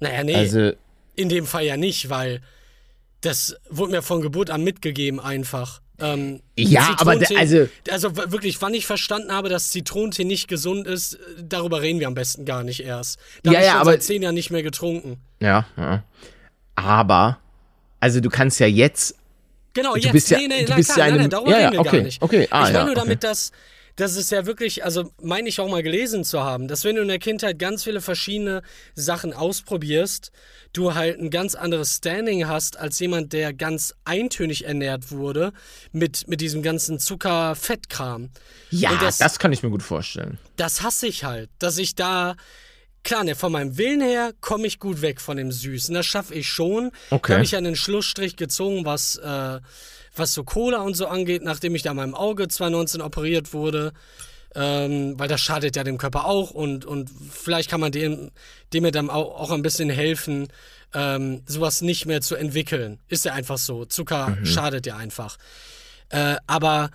Naja, 0.00 0.22
nee, 0.24 0.34
Also, 0.34 0.72
in 1.16 1.28
dem 1.28 1.46
Fall 1.46 1.64
ja 1.64 1.76
nicht, 1.76 2.10
weil 2.10 2.40
das 3.20 3.56
wurde 3.70 3.92
mir 3.92 4.02
von 4.02 4.20
Geburt 4.20 4.50
an 4.50 4.62
mitgegeben 4.64 5.18
einfach. 5.20 5.80
Ähm, 6.00 6.40
Ja, 6.56 6.96
aber 6.98 7.14
der- 7.16 7.38
also- 7.38 7.68
Also 7.88 8.16
wirklich, 8.16 8.60
wann 8.60 8.74
ich 8.74 8.84
verstanden 8.86 9.30
habe, 9.32 9.48
dass 9.48 9.70
Zitronentee 9.70 10.24
nicht 10.24 10.48
gesund 10.48 10.86
ist, 10.88 11.18
darüber 11.40 11.82
reden 11.82 12.00
wir 12.00 12.08
am 12.08 12.14
besten 12.14 12.44
gar 12.44 12.64
nicht 12.64 12.80
erst. 12.80 13.18
Da 13.44 13.52
Ja, 13.52 13.58
hab 13.58 13.62
ich 13.64 13.66
ja, 13.72 13.80
aber- 13.80 13.90
seit 13.92 14.02
zehn 14.02 14.22
Jahren 14.22 14.34
nicht 14.34 14.50
mehr 14.50 14.62
getrunken. 14.64 15.18
ja, 15.40 15.66
ja. 15.76 16.02
Aber, 16.76 17.38
also 18.00 18.20
du 18.20 18.28
kannst 18.30 18.60
ja 18.60 18.66
jetzt 18.66 19.14
Genau, 19.76 19.94
Du 19.94 19.98
jetzt. 20.00 20.12
bist 20.12 20.30
ja- 20.30 20.38
nee, 20.38 20.46
nee, 20.46 20.64
du 20.64 20.74
bist 20.76 20.92
klar, 20.92 21.08
ja 21.08 21.16
nein, 21.16 21.20
eine- 21.24 21.28
nein, 21.44 21.46
ja, 21.50 21.72
ja, 21.72 21.80
okay, 21.80 22.08
okay, 22.20 22.48
ah, 22.50 22.68
ich 22.68 22.72
meine 22.72 22.78
ja, 22.78 22.84
nur 22.84 22.92
okay. 22.92 23.00
damit, 23.00 23.24
dass, 23.24 23.50
dass 23.96 24.14
es 24.16 24.30
ja 24.30 24.46
wirklich, 24.46 24.84
also 24.84 25.10
meine 25.20 25.48
ich 25.48 25.58
auch 25.58 25.68
mal 25.68 25.82
gelesen 25.82 26.22
zu 26.22 26.44
haben, 26.44 26.68
dass 26.68 26.84
wenn 26.84 26.94
du 26.94 27.02
in 27.02 27.08
der 27.08 27.18
Kindheit 27.18 27.58
ganz 27.58 27.82
viele 27.82 28.00
verschiedene 28.00 28.62
Sachen 28.94 29.32
ausprobierst, 29.32 30.30
du 30.72 30.94
halt 30.94 31.18
ein 31.18 31.30
ganz 31.30 31.56
anderes 31.56 31.96
Standing 31.96 32.46
hast 32.46 32.76
als 32.78 33.00
jemand, 33.00 33.32
der 33.32 33.52
ganz 33.52 33.94
eintönig 34.04 34.64
ernährt 34.64 35.10
wurde 35.10 35.52
mit, 35.90 36.28
mit 36.28 36.40
diesem 36.40 36.62
ganzen 36.62 37.00
Zucker-Fettkram. 37.00 38.30
Ja, 38.70 38.96
das, 39.00 39.18
das- 39.18 39.40
kann 39.40 39.52
ich 39.52 39.64
mir 39.64 39.70
gut 39.70 39.82
vorstellen. 39.82 40.38
Das 40.56 40.82
hasse 40.82 41.08
ich 41.08 41.24
halt, 41.24 41.50
dass 41.58 41.78
ich 41.78 41.96
da. 41.96 42.36
Klar, 43.04 43.24
ne, 43.24 43.34
von 43.34 43.52
meinem 43.52 43.76
Willen 43.76 44.00
her 44.00 44.32
komme 44.40 44.66
ich 44.66 44.78
gut 44.78 45.02
weg 45.02 45.20
von 45.20 45.36
dem 45.36 45.52
Süßen. 45.52 45.94
Das 45.94 46.06
schaffe 46.06 46.34
ich 46.34 46.48
schon. 46.48 46.90
Okay. 47.10 47.28
Da 47.28 47.34
habe 47.34 47.44
ich 47.44 47.54
einen 47.54 47.76
Schlussstrich 47.76 48.36
gezogen, 48.36 48.86
was, 48.86 49.16
äh, 49.16 49.60
was 50.16 50.32
so 50.32 50.42
Cola 50.42 50.78
und 50.78 50.94
so 50.94 51.06
angeht, 51.06 51.42
nachdem 51.42 51.74
ich 51.74 51.82
da 51.82 51.92
meinem 51.92 52.14
Auge 52.14 52.48
2019 52.48 53.02
operiert 53.02 53.52
wurde. 53.52 53.92
Ähm, 54.56 55.18
weil 55.18 55.28
das 55.28 55.40
schadet 55.40 55.76
ja 55.76 55.84
dem 55.84 55.98
Körper 55.98 56.26
auch 56.26 56.52
und, 56.52 56.84
und 56.84 57.10
vielleicht 57.32 57.68
kann 57.68 57.80
man 57.80 57.90
dem, 57.90 58.30
dem 58.72 58.84
ja 58.84 58.92
dann 58.92 59.10
auch, 59.10 59.40
auch 59.40 59.50
ein 59.50 59.62
bisschen 59.62 59.90
helfen, 59.90 60.46
ähm, 60.94 61.42
sowas 61.44 61.82
nicht 61.82 62.06
mehr 62.06 62.20
zu 62.20 62.36
entwickeln. 62.36 63.00
Ist 63.08 63.24
ja 63.24 63.32
einfach 63.32 63.58
so. 63.58 63.84
Zucker 63.84 64.38
schadet 64.44 64.86
ja 64.86 64.96
einfach. 64.96 65.36
Äh, 66.08 66.36
aber 66.46 66.90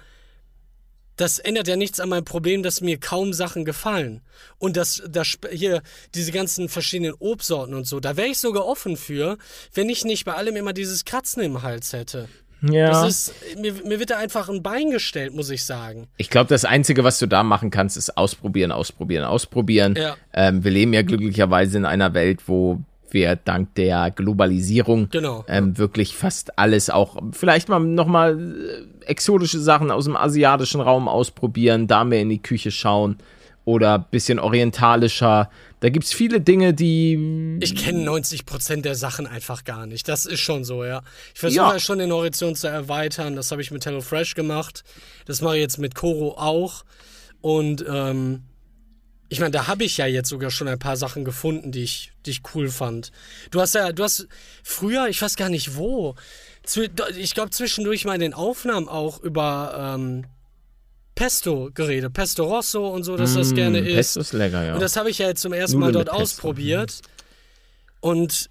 das 1.20 1.38
ändert 1.38 1.67
ja 1.67 1.76
nichts 1.76 1.99
an 1.99 2.07
meinem 2.07 2.24
Problem, 2.24 2.63
dass 2.63 2.80
mir 2.80 2.97
kaum 2.97 3.34
Sachen 3.34 3.65
gefallen. 3.65 4.22
Und 4.57 4.78
das, 4.78 5.03
das 5.09 5.38
hier, 5.51 5.82
diese 6.15 6.32
ganzen 6.32 6.70
verschiedenen 6.70 7.13
Obstsorten 7.20 7.74
und 7.74 7.86
so, 7.86 7.99
da 7.99 8.15
wäre 8.15 8.30
ich 8.30 8.38
sogar 8.38 8.65
offen 8.65 8.95
für, 8.95 9.38
wenn 9.74 9.89
ich 9.89 10.05
nicht 10.05 10.24
bei 10.24 10.34
allem 10.34 10.55
immer 10.55 10.72
dieses 10.72 11.03
Kratzen 11.03 11.43
im 11.43 11.61
Hals 11.61 11.91
hätte. 11.91 12.30
Ja. 12.61 12.88
Das 12.88 13.09
ist, 13.09 13.34
mir, 13.57 13.74
mir 13.86 13.99
wird 13.99 14.11
da 14.11 14.17
einfach 14.17 14.47
ein 14.47 14.63
Bein 14.63 14.91
gestellt, 14.91 15.34
muss 15.34 15.49
ich 15.49 15.65
sagen. 15.65 16.07
Ich 16.15 16.30
glaube, 16.30 16.47
das 16.49 16.63
Einzige, 16.63 17.03
was 17.03 17.20
du 17.20 17.26
da 17.26 17.43
machen 17.43 17.70
kannst, 17.70 17.97
ist 17.97 18.15
ausprobieren, 18.17 18.72
ausprobieren, 18.72 19.26
ausprobieren. 19.26 19.95
Ja. 19.97 20.15
Ähm, 20.34 20.63
wir 20.63 20.72
leben 20.72 20.93
ja 20.93 21.01
glücklicherweise 21.01 21.78
in 21.78 21.86
einer 21.86 22.13
Welt, 22.13 22.47
wo 22.47 22.80
wir 23.14 23.36
dank 23.36 23.76
der 23.76 24.12
Globalisierung 24.12 25.10
Genau. 25.10 25.43
ähm, 25.47 25.78
wirklich 25.78 26.16
fast 26.16 26.57
alles 26.57 26.89
auch, 26.89 27.18
vielleicht 27.32 27.70
mal 27.70 27.80
nochmal 27.80 28.39
äh, 29.01 29.05
exotische 29.05 29.60
Sachen 29.60 29.91
aus 29.91 30.05
dem 30.05 30.16
asiatischen 30.16 30.82
Raum 30.82 31.07
ausprobieren, 31.07 31.88
da 31.88 32.03
mehr 32.03 32.22
in 32.22 32.30
die 32.30 32.41
Küche 32.41 32.72
schauen 32.72 33.18
oder 33.66 33.99
bisschen 33.99 34.39
orientalischer. 34.39 35.49
Da 35.82 35.89
gibt's 35.89 36.12
viele 36.12 36.41
Dinge, 36.41 36.74
die 36.74 37.57
Ich 37.62 37.76
kenne 37.76 38.03
90% 38.10 38.82
der 38.82 38.95
Sachen 38.95 39.28
einfach 39.28 39.64
gar 39.64 39.86
nicht. 39.86 40.07
Das 40.07 40.26
ist 40.26 40.39
schon 40.39 40.64
so, 40.64 40.84
ja. 40.84 41.01
Ich 41.34 41.39
versuche 41.39 41.62
Ja. 41.62 41.74
ja. 41.74 41.80
schon 41.80 41.99
den 41.99 42.12
Horizont 42.12 42.57
zu 42.57 42.68
erweitern. 42.68 43.36
Das 43.36 43.51
habe 43.51 43.62
ich 43.62 43.72
mit 43.72 43.86
HelloFresh 43.86 44.34
gemacht. 44.36 44.84
Das 45.26 45.41
mache 45.41 45.55
ich 45.57 45.62
jetzt 45.62 45.78
mit 45.78 45.93
Koro 45.95 46.36
auch. 46.38 46.84
Und 47.41 47.86
ähm, 47.88 48.41
ich 49.30 49.39
meine, 49.39 49.51
da 49.51 49.67
habe 49.67 49.84
ich 49.84 49.97
ja 49.97 50.07
jetzt 50.07 50.30
sogar 50.30 50.49
schon 50.49 50.67
ein 50.67 50.80
paar 50.80 50.97
Sachen 50.97 51.23
gefunden, 51.23 51.71
die 51.71 51.84
ich, 51.84 52.11
die 52.25 52.32
ich 52.32 52.41
cool 52.55 52.69
fand. 52.69 53.11
Du 53.51 53.61
hast 53.61 53.75
ja, 53.75 53.91
du 53.91 54.03
hast 54.03 54.27
früher, 54.63 55.07
ich 55.07 55.21
weiß 55.21 55.36
gar 55.36 55.49
nicht 55.49 55.75
wo, 55.75 56.15
ich 57.15 57.34
glaube 57.36 57.51
zwischendurch 57.51 58.05
mal 58.05 58.15
in 58.15 58.21
den 58.21 58.34
Aufnahmen 58.34 58.88
auch 58.88 59.19
über 59.21 59.95
ähm, 59.95 60.25
Pesto 61.13 61.69
geredet. 61.73 62.13
Pesto 62.13 62.43
Rosso 62.45 62.89
und 62.89 63.03
so, 63.03 63.17
dass 63.17 63.36
das 63.36 63.53
gerne 63.53 63.80
ist. 63.80 63.93
Mm, 63.93 63.95
Pesto 63.95 64.19
ist 64.21 64.34
lecker, 64.34 64.63
ja. 64.63 64.73
Und 64.73 64.82
das 64.82 64.95
habe 64.95 65.09
ich 65.09 65.19
ja 65.19 65.27
jetzt 65.27 65.41
zum 65.41 65.53
ersten 65.53 65.77
Nudeln 65.77 65.93
Mal 65.93 65.99
mit 65.99 66.07
dort 66.07 66.21
ausprobiert. 66.21 67.01
Und 67.99 68.49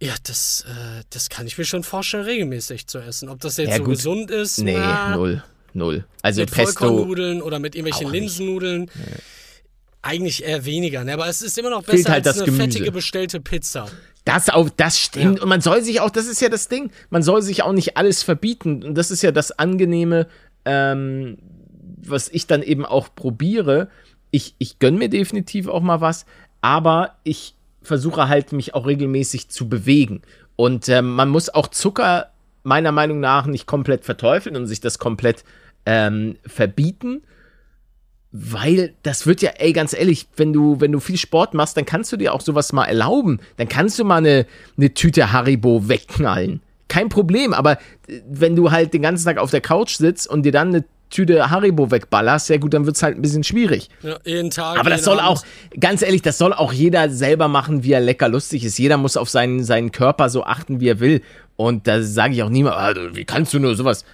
ja, 0.00 0.14
das, 0.24 0.64
äh, 0.68 1.02
das 1.10 1.28
kann 1.28 1.46
ich 1.46 1.58
mir 1.58 1.64
schon 1.64 1.82
vorstellen, 1.84 2.24
regelmäßig 2.24 2.86
zu 2.86 2.98
essen. 2.98 3.28
Ob 3.28 3.40
das 3.40 3.56
jetzt 3.56 3.70
Ja, 3.70 3.76
so 3.76 3.84
gut. 3.84 3.96
gesund 3.96 4.30
ist, 4.30 4.58
nee, 4.58 4.74
na, 4.76 5.16
null, 5.16 5.42
null. 5.74 6.06
Also 6.22 6.40
mit 6.40 6.50
Pesto, 6.50 6.80
Vollkornnudeln 6.80 7.42
oder 7.42 7.58
mit 7.58 7.74
irgendwelchen 7.74 8.08
auch 8.08 8.10
nicht. 8.12 8.88
Eigentlich 10.06 10.44
eher 10.44 10.64
weniger, 10.64 11.04
ne? 11.04 11.14
aber 11.14 11.28
es 11.28 11.42
ist 11.42 11.58
immer 11.58 11.70
noch 11.70 11.82
besser 11.82 12.12
halt 12.12 12.26
als 12.26 12.36
eine 12.36 12.46
Gemüse. 12.46 12.62
fettige 12.62 12.92
bestellte 12.92 13.40
Pizza. 13.40 13.86
Das 14.24 14.48
auch, 14.48 14.68
das 14.68 14.98
stimmt. 14.98 15.38
Ja. 15.38 15.42
Und 15.42 15.48
man 15.48 15.60
soll 15.60 15.82
sich 15.82 16.00
auch, 16.00 16.10
das 16.10 16.26
ist 16.26 16.40
ja 16.40 16.48
das 16.48 16.68
Ding, 16.68 16.90
man 17.10 17.22
soll 17.22 17.42
sich 17.42 17.62
auch 17.62 17.72
nicht 17.72 17.96
alles 17.96 18.22
verbieten. 18.22 18.82
Und 18.82 18.94
das 18.96 19.10
ist 19.10 19.22
ja 19.22 19.32
das 19.32 19.52
Angenehme, 19.52 20.26
ähm, 20.64 21.38
was 21.98 22.28
ich 22.28 22.46
dann 22.46 22.62
eben 22.62 22.84
auch 22.86 23.14
probiere. 23.14 23.88
Ich, 24.30 24.54
ich 24.58 24.78
gönn 24.78 24.96
mir 24.96 25.08
definitiv 25.08 25.68
auch 25.68 25.82
mal 25.82 26.00
was, 26.00 26.26
aber 26.60 27.16
ich 27.24 27.54
versuche 27.82 28.28
halt, 28.28 28.52
mich 28.52 28.74
auch 28.74 28.86
regelmäßig 28.86 29.48
zu 29.48 29.68
bewegen. 29.68 30.22
Und 30.56 30.88
ähm, 30.88 31.14
man 31.14 31.28
muss 31.28 31.48
auch 31.48 31.68
Zucker 31.68 32.30
meiner 32.62 32.92
Meinung 32.92 33.20
nach 33.20 33.46
nicht 33.46 33.66
komplett 33.66 34.04
verteufeln 34.04 34.56
und 34.56 34.66
sich 34.66 34.80
das 34.80 34.98
komplett 34.98 35.44
ähm, 35.84 36.36
verbieten. 36.44 37.22
Weil 38.32 38.94
das 39.02 39.26
wird 39.26 39.40
ja, 39.40 39.50
ey, 39.58 39.72
ganz 39.72 39.92
ehrlich, 39.94 40.26
wenn 40.36 40.52
du, 40.52 40.80
wenn 40.80 40.92
du 40.92 41.00
viel 41.00 41.16
Sport 41.16 41.54
machst, 41.54 41.76
dann 41.76 41.86
kannst 41.86 42.12
du 42.12 42.16
dir 42.16 42.34
auch 42.34 42.40
sowas 42.40 42.72
mal 42.72 42.84
erlauben. 42.84 43.40
Dann 43.56 43.68
kannst 43.68 43.98
du 43.98 44.04
mal 44.04 44.16
eine, 44.16 44.46
eine 44.76 44.92
Tüte 44.92 45.32
Haribo 45.32 45.88
wegknallen. 45.88 46.60
Kein 46.88 47.08
Problem, 47.08 47.54
aber 47.54 47.72
äh, 48.08 48.20
wenn 48.28 48.56
du 48.56 48.70
halt 48.70 48.94
den 48.94 49.02
ganzen 49.02 49.24
Tag 49.24 49.38
auf 49.38 49.50
der 49.50 49.60
Couch 49.60 49.96
sitzt 49.96 50.28
und 50.28 50.42
dir 50.42 50.52
dann 50.52 50.68
eine 50.68 50.84
Tüte 51.08 51.50
Haribo 51.50 51.90
wegballerst, 51.90 52.48
ja 52.48 52.56
gut, 52.56 52.74
dann 52.74 52.84
wird 52.84 52.96
es 52.96 53.02
halt 53.02 53.16
ein 53.16 53.22
bisschen 53.22 53.44
schwierig. 53.44 53.90
Ja, 54.02 54.18
jeden 54.24 54.50
Tag. 54.50 54.78
Aber 54.78 54.90
das 54.90 55.04
soll 55.04 55.20
Abend. 55.20 55.38
auch, 55.38 55.78
ganz 55.78 56.02
ehrlich, 56.02 56.22
das 56.22 56.36
soll 56.36 56.52
auch 56.52 56.72
jeder 56.72 57.08
selber 57.10 57.46
machen, 57.48 57.84
wie 57.84 57.92
er 57.92 58.00
lecker 58.00 58.28
lustig 58.28 58.64
ist. 58.64 58.78
Jeder 58.78 58.96
muss 58.96 59.16
auf 59.16 59.30
seinen, 59.30 59.62
seinen 59.62 59.92
Körper 59.92 60.28
so 60.28 60.44
achten, 60.44 60.80
wie 60.80 60.88
er 60.88 60.98
will. 60.98 61.22
Und 61.54 61.86
da 61.86 62.02
sage 62.02 62.34
ich 62.34 62.42
auch 62.42 62.50
niemand, 62.50 62.76
ah, 62.76 62.94
wie 63.12 63.24
kannst 63.24 63.54
du 63.54 63.60
nur 63.60 63.76
sowas? 63.76 64.04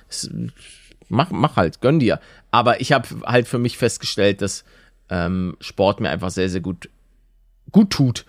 Mach, 1.09 1.31
mach 1.31 1.57
halt, 1.57 1.81
gönn 1.81 1.99
dir. 1.99 2.21
Aber 2.53 2.81
ich 2.81 2.93
habe 2.93 3.09
halt 3.25 3.49
für 3.49 3.59
mich 3.59 3.77
festgestellt, 3.77 4.41
dass 4.43 4.65
ähm, 5.11 5.57
Sport 5.61 6.01
mir 6.01 6.11
einfach 6.11 6.31
sehr, 6.31 6.49
sehr 6.49 6.61
gut, 6.61 6.89
gut 7.73 7.91
tut. 7.91 8.25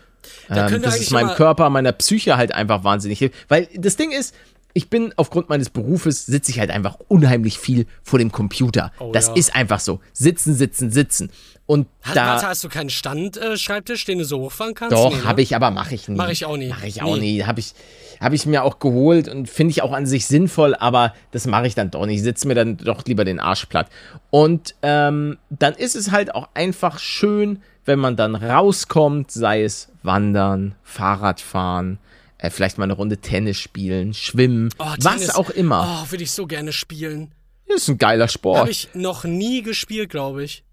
Da 0.48 0.68
Ähm, 0.68 0.74
eigentlich 0.74 1.02
es 1.02 1.12
meinem 1.12 1.36
Körper, 1.36 1.70
meiner 1.70 1.92
Psyche 1.92 2.38
halt 2.38 2.54
einfach 2.54 2.84
wahnsinnig 2.84 3.20
hilft. 3.20 3.36
Weil 3.50 3.68
das 3.76 3.98
Ding 3.98 4.12
ist, 4.12 4.34
ich 4.74 4.90
bin 4.90 5.14
aufgrund 5.18 5.50
meines 5.50 5.70
Berufes, 5.70 6.26
sitze 6.26 6.52
ich 6.52 6.60
halt 6.60 6.72
einfach 6.72 6.98
unheimlich 7.08 7.60
viel 7.60 7.86
vor 8.02 8.18
dem 8.20 8.32
Computer. 8.32 8.92
Oh, 9.00 9.12
das 9.12 9.28
ja. 9.28 9.34
ist 9.36 9.56
einfach 9.56 9.80
so. 9.80 10.00
Sitzen, 10.14 10.56
sitzen, 10.56 10.92
sitzen. 10.92 11.30
Und 11.66 11.88
Hat, 12.02 12.16
da. 12.18 12.26
warte, 12.28 12.48
hast 12.48 12.64
du 12.64 12.70
keinen 12.70 12.90
Standschreibtisch, 12.90 14.04
den 14.06 14.18
du 14.18 14.26
so 14.26 14.40
hochfahren 14.42 14.74
kannst? 14.74 14.94
Doch, 14.94 15.12
Nee, 15.12 15.18
ne? 15.18 15.24
habe 15.26 15.42
ich, 15.42 15.56
aber 15.56 15.72
mache 15.72 15.96
ich 15.96 16.08
nie. 16.10 16.18
Mach 16.18 16.30
ich 16.30 16.46
auch 16.46 16.58
nie. 16.58 16.68
Mache 16.70 16.88
ich 16.88 17.02
auch 17.02 17.16
Nie. 17.16 17.20
nie. 17.38 17.44
Habe 17.46 17.60
ich, 17.60 17.74
hab 18.20 18.34
ich 18.34 18.46
mir 18.46 18.64
auch 18.64 18.80
geholt 18.80 19.30
und 19.30 19.48
finde 19.48 19.72
ich 19.72 19.82
auch 19.82 19.94
an 19.94 20.06
sich 20.06 20.26
sinnvoll, 20.26 20.76
aber 20.76 21.14
das 21.32 21.46
mache 21.48 21.68
ich 21.68 21.76
dann 21.76 21.92
doch 21.92 22.06
nicht. 22.06 22.18
Ich 22.18 22.24
sitze 22.24 22.48
mir 22.48 22.56
dann 22.56 22.78
doch 22.78 23.06
lieber 23.06 23.24
den 23.26 23.40
Arsch 23.40 23.66
platt. 23.68 23.88
Und 24.30 24.76
ähm, 24.82 25.38
dann 25.52 25.74
ist 25.76 25.96
es 25.96 26.12
halt 26.12 26.36
auch 26.36 26.50
einfach 26.54 27.00
schön, 27.00 27.62
wenn 27.86 28.00
man 28.00 28.16
dann 28.16 28.36
rauskommt, 28.36 29.32
sei 29.32 29.64
es 29.64 29.90
Wandern, 30.02 30.76
Fahrradfahren, 30.84 32.00
äh, 32.44 32.50
vielleicht 32.50 32.78
mal 32.78 32.84
eine 32.84 32.94
Runde 32.94 33.18
Tennis 33.18 33.58
spielen, 33.58 34.14
schwimmen, 34.14 34.70
Oh, 34.78 34.86
was 35.00 35.16
Tennis. 35.16 35.36
auch 35.36 35.50
immer. 35.50 36.04
Oh, 36.06 36.12
würde 36.12 36.24
ich 36.24 36.32
so 36.32 36.46
gerne 36.46 36.74
spielen. 36.74 37.32
Das 37.68 37.84
ist 37.84 37.88
ein 37.88 37.98
geiler 37.98 38.28
Sport. 38.28 38.60
Habe 38.60 38.70
ich 38.72 38.90
noch 38.94 39.24
nie 39.24 39.64
gespielt, 39.64 40.10
glaube 40.10 40.44
ich. 40.44 40.64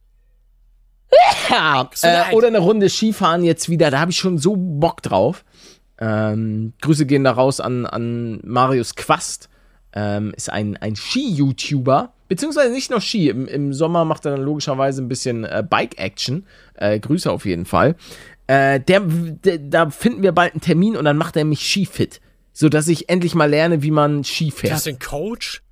Ja, 1.51 1.91
äh, 2.03 2.33
oder 2.35 2.47
eine 2.47 2.61
Runde 2.61 2.89
Skifahren 2.89 3.43
jetzt 3.43 3.69
wieder, 3.69 3.91
da 3.91 3.99
habe 3.99 4.13
ich 4.13 4.19
schon 4.19 4.39
so 4.39 4.55
Bock 4.57 5.03
drauf. 5.03 5.45
Ähm, 5.99 6.75
Grüße 6.81 7.07
gehen 7.07 7.25
da 7.25 7.33
raus 7.33 7.59
an, 7.61 7.87
an 7.87 8.41
Marius 8.45 8.95
Quast. 8.95 9.49
Ähm, 9.93 10.33
ist 10.37 10.49
ein, 10.51 10.77
ein 10.77 10.95
Ski-YouTuber, 10.95 12.13
beziehungsweise 12.29 12.73
nicht 12.73 12.91
nur 12.91 13.01
Ski. 13.01 13.29
Im, 13.29 13.49
Im 13.49 13.73
Sommer 13.75 14.05
macht 14.05 14.25
er 14.27 14.33
dann 14.37 14.43
logischerweise 14.43 15.03
ein 15.03 15.09
bisschen 15.09 15.43
äh, 15.45 15.65
Bike-Action. 15.69 16.47
Äh, 16.75 17.01
Grüße 17.01 17.31
auf 17.31 17.45
jeden 17.45 17.65
Fall. 17.67 17.97
Äh, 18.51 18.81
der, 18.81 19.01
der, 19.05 19.59
da 19.59 19.91
finden 19.91 20.25
wir 20.25 20.33
bald 20.33 20.55
einen 20.55 20.61
Termin 20.61 20.97
und 20.97 21.05
dann 21.05 21.17
macht 21.17 21.37
er 21.37 21.45
mich 21.45 21.61
Skifit. 21.61 22.21
Sodass 22.53 22.89
ich 22.89 23.09
endlich 23.09 23.37
mal 23.37 23.49
lerne, 23.49 23.83
wie 23.85 23.93
man 23.93 24.25
Ski 24.25 24.47
Du 24.47 24.57
fährt. 24.57 24.73
hast 24.73 24.87
den 24.87 24.99
Coach? 24.99 25.63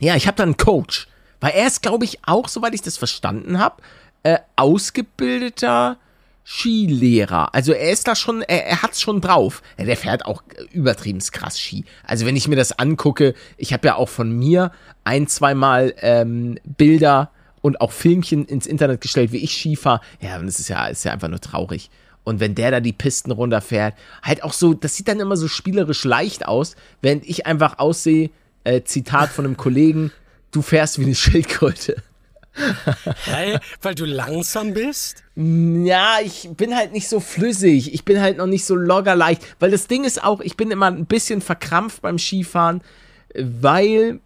Ja, 0.00 0.16
ich 0.16 0.26
habe 0.26 0.38
da 0.38 0.44
einen 0.44 0.56
Coach. 0.56 1.06
Weil 1.38 1.52
er 1.52 1.66
ist, 1.66 1.82
glaube 1.82 2.06
ich, 2.06 2.20
auch, 2.24 2.48
soweit 2.48 2.72
ich 2.72 2.80
das 2.80 2.96
verstanden 2.96 3.58
habe, 3.58 3.82
äh, 4.22 4.38
ausgebildeter 4.56 5.98
Skilehrer. 6.46 7.54
Also 7.54 7.74
er 7.74 7.90
ist 7.90 8.08
da 8.08 8.16
schon, 8.16 8.40
er, 8.40 8.66
er 8.68 8.82
hat's 8.82 9.02
schon 9.02 9.20
drauf. 9.20 9.60
Ja, 9.76 9.84
der 9.84 9.98
fährt 9.98 10.24
auch 10.24 10.42
übertrieben 10.72 11.18
krass 11.30 11.60
Ski. 11.60 11.84
Also 12.04 12.24
wenn 12.24 12.36
ich 12.36 12.48
mir 12.48 12.56
das 12.56 12.78
angucke, 12.78 13.34
ich 13.58 13.74
habe 13.74 13.88
ja 13.88 13.96
auch 13.96 14.08
von 14.08 14.32
mir 14.32 14.72
ein, 15.04 15.26
zweimal 15.26 15.92
ähm, 16.00 16.58
Bilder 16.64 17.32
und 17.66 17.80
auch 17.80 17.90
Filmchen 17.90 18.44
ins 18.44 18.64
Internet 18.64 19.00
gestellt, 19.00 19.32
wie 19.32 19.38
ich 19.38 19.50
Ski 19.50 19.74
fahre. 19.74 20.00
Ja, 20.20 20.38
und 20.38 20.46
das 20.46 20.60
ist 20.60 20.68
ja, 20.68 20.86
ist 20.86 21.04
ja 21.04 21.10
einfach 21.10 21.26
nur 21.26 21.40
traurig. 21.40 21.90
Und 22.22 22.38
wenn 22.38 22.54
der 22.54 22.70
da 22.70 22.78
die 22.78 22.92
Pisten 22.92 23.32
runterfährt, 23.32 23.94
halt 24.22 24.44
auch 24.44 24.52
so, 24.52 24.72
das 24.72 24.94
sieht 24.94 25.08
dann 25.08 25.18
immer 25.18 25.36
so 25.36 25.48
spielerisch 25.48 26.04
leicht 26.04 26.46
aus, 26.46 26.76
während 27.02 27.28
ich 27.28 27.44
einfach 27.44 27.80
aussehe, 27.80 28.30
äh, 28.62 28.82
Zitat 28.84 29.30
von 29.30 29.46
einem 29.46 29.56
Kollegen, 29.56 30.12
du 30.52 30.62
fährst 30.62 31.00
wie 31.00 31.06
eine 31.06 31.16
Schildkröte. 31.16 31.96
Hä? 33.24 33.58
Weil 33.82 33.96
du 33.96 34.04
langsam 34.04 34.72
bist? 34.72 35.24
Ja, 35.34 36.18
ich 36.24 36.48
bin 36.56 36.76
halt 36.76 36.92
nicht 36.92 37.08
so 37.08 37.18
flüssig. 37.18 37.92
Ich 37.92 38.04
bin 38.04 38.20
halt 38.20 38.38
noch 38.38 38.46
nicht 38.46 38.64
so 38.64 38.76
loggerleicht. 38.76 39.42
Weil 39.58 39.72
das 39.72 39.88
Ding 39.88 40.04
ist 40.04 40.22
auch, 40.22 40.40
ich 40.40 40.56
bin 40.56 40.70
immer 40.70 40.86
ein 40.86 41.06
bisschen 41.06 41.40
verkrampft 41.40 42.02
beim 42.02 42.20
Skifahren, 42.20 42.80
weil 43.34 44.20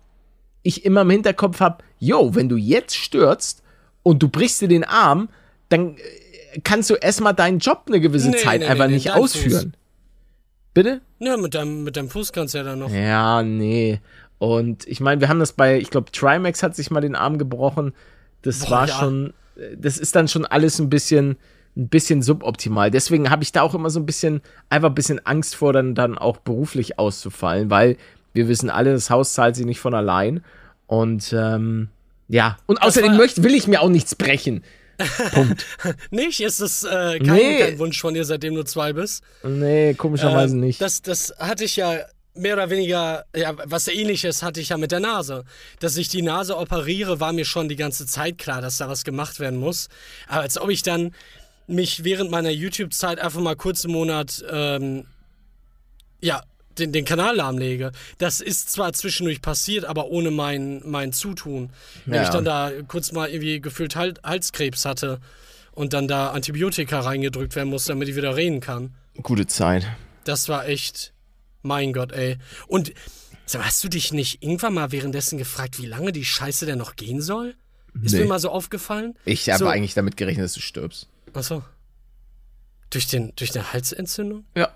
ich 0.62 0.84
immer 0.84 1.02
im 1.02 1.10
Hinterkopf 1.10 1.60
habe, 1.60 1.82
yo, 1.98 2.34
wenn 2.34 2.48
du 2.48 2.56
jetzt 2.56 2.96
stürzt 2.96 3.62
und 4.02 4.22
du 4.22 4.28
brichst 4.28 4.60
dir 4.60 4.68
den 4.68 4.84
Arm, 4.84 5.28
dann 5.68 5.96
äh, 5.96 6.60
kannst 6.62 6.90
du 6.90 6.94
erstmal 6.94 7.34
deinen 7.34 7.58
Job 7.58 7.84
eine 7.86 8.00
gewisse 8.00 8.30
Nee, 8.30 8.38
Zeit 8.38 8.60
nee, 8.60 8.66
einfach 8.66 8.86
nee, 8.86 8.94
nicht 8.94 9.12
ausführen. 9.12 9.74
Bitte? 10.74 11.00
Ja, 11.18 11.36
mit 11.36 11.54
deinem, 11.54 11.82
mit 11.82 11.96
deinem 11.96 12.08
Fuß 12.08 12.32
kannst 12.32 12.54
du 12.54 12.58
ja 12.58 12.64
dann 12.64 12.78
noch. 12.78 12.90
Ja, 12.90 13.42
nee. 13.42 14.00
Und 14.38 14.86
ich 14.86 15.00
meine, 15.00 15.20
wir 15.20 15.28
haben 15.28 15.40
das 15.40 15.52
bei, 15.52 15.78
ich 15.78 15.90
glaube, 15.90 16.10
Trimax 16.12 16.62
hat 16.62 16.74
sich 16.74 16.90
mal 16.90 17.00
den 17.00 17.16
Arm 17.16 17.38
gebrochen. 17.38 17.92
Das 18.42 18.60
Boah, 18.60 18.70
war 18.70 18.88
ja. 18.88 18.94
schon, 18.94 19.34
äh, 19.56 19.76
das 19.76 19.98
ist 19.98 20.16
dann 20.16 20.28
schon 20.28 20.46
alles 20.46 20.78
ein 20.78 20.88
bisschen, 20.88 21.36
ein 21.76 21.88
bisschen 21.88 22.22
suboptimal. 22.22 22.90
Deswegen 22.90 23.30
habe 23.30 23.42
ich 23.42 23.52
da 23.52 23.62
auch 23.62 23.74
immer 23.74 23.90
so 23.90 24.00
ein 24.00 24.06
bisschen, 24.06 24.40
einfach 24.68 24.88
ein 24.88 24.94
bisschen 24.94 25.24
Angst 25.26 25.56
vor, 25.56 25.72
dann, 25.72 25.94
dann 25.94 26.16
auch 26.16 26.38
beruflich 26.38 26.98
auszufallen, 26.98 27.70
weil 27.70 27.96
wir 28.32 28.48
wissen 28.48 28.70
alle, 28.70 28.92
das 28.92 29.10
Haus 29.10 29.32
zahlt 29.32 29.56
sich 29.56 29.66
nicht 29.66 29.80
von 29.80 29.94
allein. 29.94 30.42
Und 30.86 31.32
ähm, 31.32 31.88
ja, 32.28 32.56
und 32.66 32.82
außerdem 32.82 33.16
möchte, 33.16 33.42
will 33.42 33.54
ich 33.54 33.66
mir 33.66 33.80
auch 33.80 33.88
nichts 33.88 34.14
brechen. 34.14 34.62
Punkt. 35.32 35.64
Nicht? 36.10 36.40
Ist 36.40 36.60
das 36.60 36.84
äh, 36.84 37.18
kein, 37.18 37.34
Nee. 37.36 37.58
kein 37.58 37.78
Wunsch 37.78 38.00
von 38.00 38.12
dir, 38.14 38.24
seitdem 38.24 38.54
du 38.54 38.64
zwei 38.64 38.92
bist? 38.92 39.22
Nee, 39.42 39.94
komischerweise 39.94 40.54
Ähm, 40.54 40.60
nicht. 40.60 40.80
Das, 40.80 41.00
das 41.00 41.32
hatte 41.38 41.64
ich 41.64 41.76
ja 41.76 42.00
mehr 42.34 42.54
oder 42.54 42.70
weniger, 42.70 43.24
ja, 43.34 43.54
was 43.64 43.88
ähnliches 43.88 44.42
hatte 44.42 44.60
ich 44.60 44.68
ja 44.68 44.76
mit 44.76 44.92
der 44.92 45.00
Nase. 45.00 45.44
Dass 45.80 45.96
ich 45.96 46.08
die 46.08 46.22
Nase 46.22 46.56
operiere, 46.56 47.18
war 47.18 47.32
mir 47.32 47.44
schon 47.44 47.68
die 47.68 47.76
ganze 47.76 48.06
Zeit 48.06 48.38
klar, 48.38 48.60
dass 48.60 48.76
da 48.76 48.88
was 48.88 49.04
gemacht 49.04 49.40
werden 49.40 49.58
muss. 49.58 49.88
Aber 50.28 50.42
als 50.42 50.58
ob 50.58 50.68
ich 50.70 50.82
dann 50.82 51.12
mich 51.66 52.04
während 52.04 52.30
meiner 52.30 52.50
YouTube-Zeit 52.50 53.18
einfach 53.20 53.40
mal 53.40 53.56
kurz 53.56 53.84
im 53.84 53.92
Monat, 53.92 54.44
ähm, 54.50 55.06
ja, 56.20 56.42
den, 56.78 56.92
den 56.92 57.04
Kanal 57.04 57.36
lahmlege. 57.36 57.92
Das 58.18 58.40
ist 58.40 58.70
zwar 58.70 58.92
zwischendurch 58.92 59.42
passiert, 59.42 59.84
aber 59.84 60.06
ohne 60.06 60.30
mein, 60.30 60.80
mein 60.84 61.12
Zutun. 61.12 61.70
Wenn 62.06 62.14
Ja. 62.14 62.22
ich 62.24 62.28
dann 62.30 62.44
da 62.44 62.70
kurz 62.88 63.12
mal 63.12 63.28
irgendwie 63.28 63.60
gefühlt 63.60 63.96
Hal 63.96 64.14
Halskrebs 64.24 64.84
hatte 64.84 65.20
und 65.72 65.92
dann 65.92 66.08
da 66.08 66.30
Antibiotika 66.30 67.00
reingedrückt 67.00 67.54
werden 67.56 67.68
muss, 67.70 67.84
damit 67.86 68.08
ich 68.08 68.16
wieder 68.16 68.36
reden 68.36 68.60
kann. 68.60 68.94
Gute 69.22 69.46
Zeit. 69.46 69.86
Das 70.24 70.48
war 70.48 70.66
echt, 70.68 71.12
mein 71.62 71.92
Gott, 71.92 72.12
ey. 72.12 72.38
Und 72.66 72.92
hast 73.52 73.82
du 73.82 73.88
dich 73.88 74.12
nicht 74.12 74.42
irgendwann 74.42 74.74
mal 74.74 74.92
währenddessen 74.92 75.36
gefragt, 75.38 75.80
wie 75.80 75.86
lange 75.86 76.12
die 76.12 76.24
Scheiße 76.24 76.66
denn 76.66 76.78
noch 76.78 76.94
gehen 76.96 77.20
soll? 77.20 77.56
Ist 78.02 78.12
Nee. 78.12 78.20
mir 78.20 78.26
mal 78.26 78.38
so 78.38 78.50
aufgefallen. 78.50 79.16
Ich 79.24 79.48
habe 79.50 79.58
So. 79.58 79.66
eigentlich 79.66 79.94
damit 79.94 80.16
gerechnet, 80.16 80.44
dass 80.44 80.52
du 80.52 80.60
stirbst. 80.60 81.08
Achso. 81.34 81.64
Durch, 82.90 83.06
den, 83.08 83.32
durch 83.36 83.54
eine 83.56 83.72
Halsentzündung? 83.72 84.44
Ja. 84.56 84.68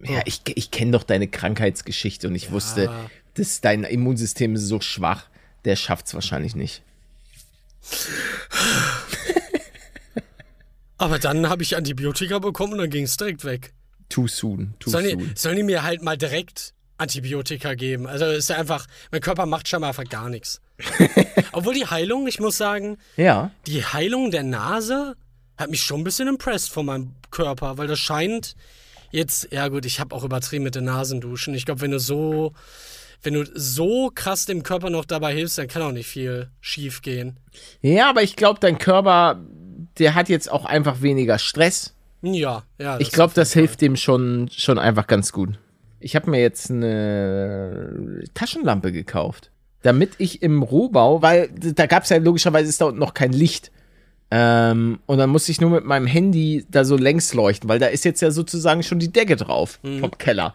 Ja, 0.00 0.22
ich, 0.26 0.42
ich 0.54 0.70
kenne 0.70 0.92
doch 0.92 1.02
deine 1.02 1.28
Krankheitsgeschichte 1.28 2.28
und 2.28 2.34
ich 2.34 2.52
wusste, 2.52 2.90
dass 3.34 3.60
dein 3.60 3.84
Immunsystem 3.84 4.54
ist 4.54 4.66
so 4.68 4.80
schwach, 4.80 5.24
der 5.64 5.76
schafft's 5.76 6.14
wahrscheinlich 6.14 6.54
nicht. 6.54 6.82
Aber 10.98 11.18
dann 11.18 11.48
habe 11.48 11.62
ich 11.62 11.76
Antibiotika 11.76 12.38
bekommen 12.40 12.72
und 12.74 12.78
dann 12.78 12.90
ging 12.90 13.04
es 13.04 13.16
direkt 13.16 13.44
weg. 13.44 13.72
Too 14.08 14.26
soon, 14.26 14.74
too 14.80 14.90
Sollen 14.90 15.10
soon. 15.10 15.18
die, 15.18 15.30
sollen 15.36 15.56
die 15.56 15.62
mir 15.62 15.82
halt 15.84 16.02
mal 16.02 16.16
direkt 16.16 16.74
Antibiotika 16.96 17.74
geben? 17.74 18.06
Also 18.06 18.26
ist 18.26 18.50
ja 18.50 18.56
einfach, 18.56 18.86
mein 19.12 19.20
Körper 19.20 19.46
macht 19.46 19.68
scheinbar 19.68 19.90
einfach 19.90 20.08
gar 20.08 20.28
nichts. 20.28 20.60
Obwohl 21.52 21.74
die 21.74 21.86
Heilung, 21.86 22.26
ich 22.26 22.40
muss 22.40 22.56
sagen, 22.56 22.98
Ja, 23.16 23.50
die 23.66 23.84
Heilung 23.84 24.30
der 24.30 24.42
Nase 24.42 25.16
hat 25.56 25.70
mich 25.70 25.82
schon 25.82 26.00
ein 26.00 26.04
bisschen 26.04 26.28
impressed 26.28 26.70
von 26.70 26.86
meinem 26.86 27.14
Körper, 27.30 27.78
weil 27.78 27.86
das 27.86 27.98
scheint 28.00 28.56
jetzt, 29.10 29.48
ja 29.52 29.68
gut, 29.68 29.86
ich 29.86 30.00
habe 30.00 30.14
auch 30.14 30.24
übertrieben 30.24 30.64
mit 30.64 30.74
den 30.74 30.84
Nasenduschen. 30.84 31.54
Ich 31.54 31.64
glaube, 31.64 31.80
wenn 31.80 31.90
du 31.90 31.98
so, 31.98 32.52
wenn 33.22 33.34
du 33.34 33.44
so 33.54 34.10
krass 34.14 34.46
dem 34.46 34.62
Körper 34.62 34.90
noch 34.90 35.04
dabei 35.04 35.34
hilfst, 35.34 35.58
dann 35.58 35.68
kann 35.68 35.82
auch 35.82 35.92
nicht 35.92 36.06
viel 36.06 36.50
schief 36.60 37.02
gehen. 37.02 37.38
ja, 37.80 38.08
aber 38.08 38.22
ich 38.22 38.36
glaube, 38.36 38.60
dein 38.60 38.78
Körper, 38.78 39.40
der 39.98 40.14
hat 40.14 40.28
jetzt 40.28 40.50
auch 40.50 40.64
einfach 40.64 41.02
weniger 41.02 41.38
Stress. 41.38 41.94
Ja, 42.22 42.64
ja. 42.78 42.98
Ich 42.98 43.12
glaube, 43.12 43.34
das 43.34 43.52
hilft 43.52 43.80
dem 43.80 43.96
schon, 43.96 44.48
schon 44.52 44.78
einfach 44.78 45.06
ganz 45.06 45.32
gut. 45.32 45.58
Ich 46.00 46.16
habe 46.16 46.30
mir 46.30 46.40
jetzt 46.40 46.70
eine 46.70 48.24
Taschenlampe 48.34 48.92
gekauft, 48.92 49.50
damit 49.82 50.12
ich 50.18 50.42
im 50.42 50.62
Rohbau, 50.62 51.22
weil 51.22 51.48
da 51.48 51.86
gab 51.86 52.04
es 52.04 52.10
ja 52.10 52.18
logischerweise 52.18 52.68
ist 52.68 52.80
da 52.80 52.86
unten 52.86 53.00
noch 53.00 53.14
kein 53.14 53.32
Licht. 53.32 53.70
Ähm, 54.30 54.98
und 55.06 55.18
dann 55.18 55.30
musste 55.30 55.50
ich 55.52 55.60
nur 55.60 55.70
mit 55.70 55.84
meinem 55.84 56.06
Handy 56.06 56.66
da 56.70 56.84
so 56.84 56.96
längs 56.96 57.32
leuchten, 57.32 57.68
weil 57.68 57.78
da 57.78 57.86
ist 57.86 58.04
jetzt 58.04 58.20
ja 58.20 58.30
sozusagen 58.30 58.82
schon 58.82 58.98
die 58.98 59.10
Decke 59.10 59.36
drauf 59.36 59.78
vom 59.82 60.10
Keller. 60.18 60.54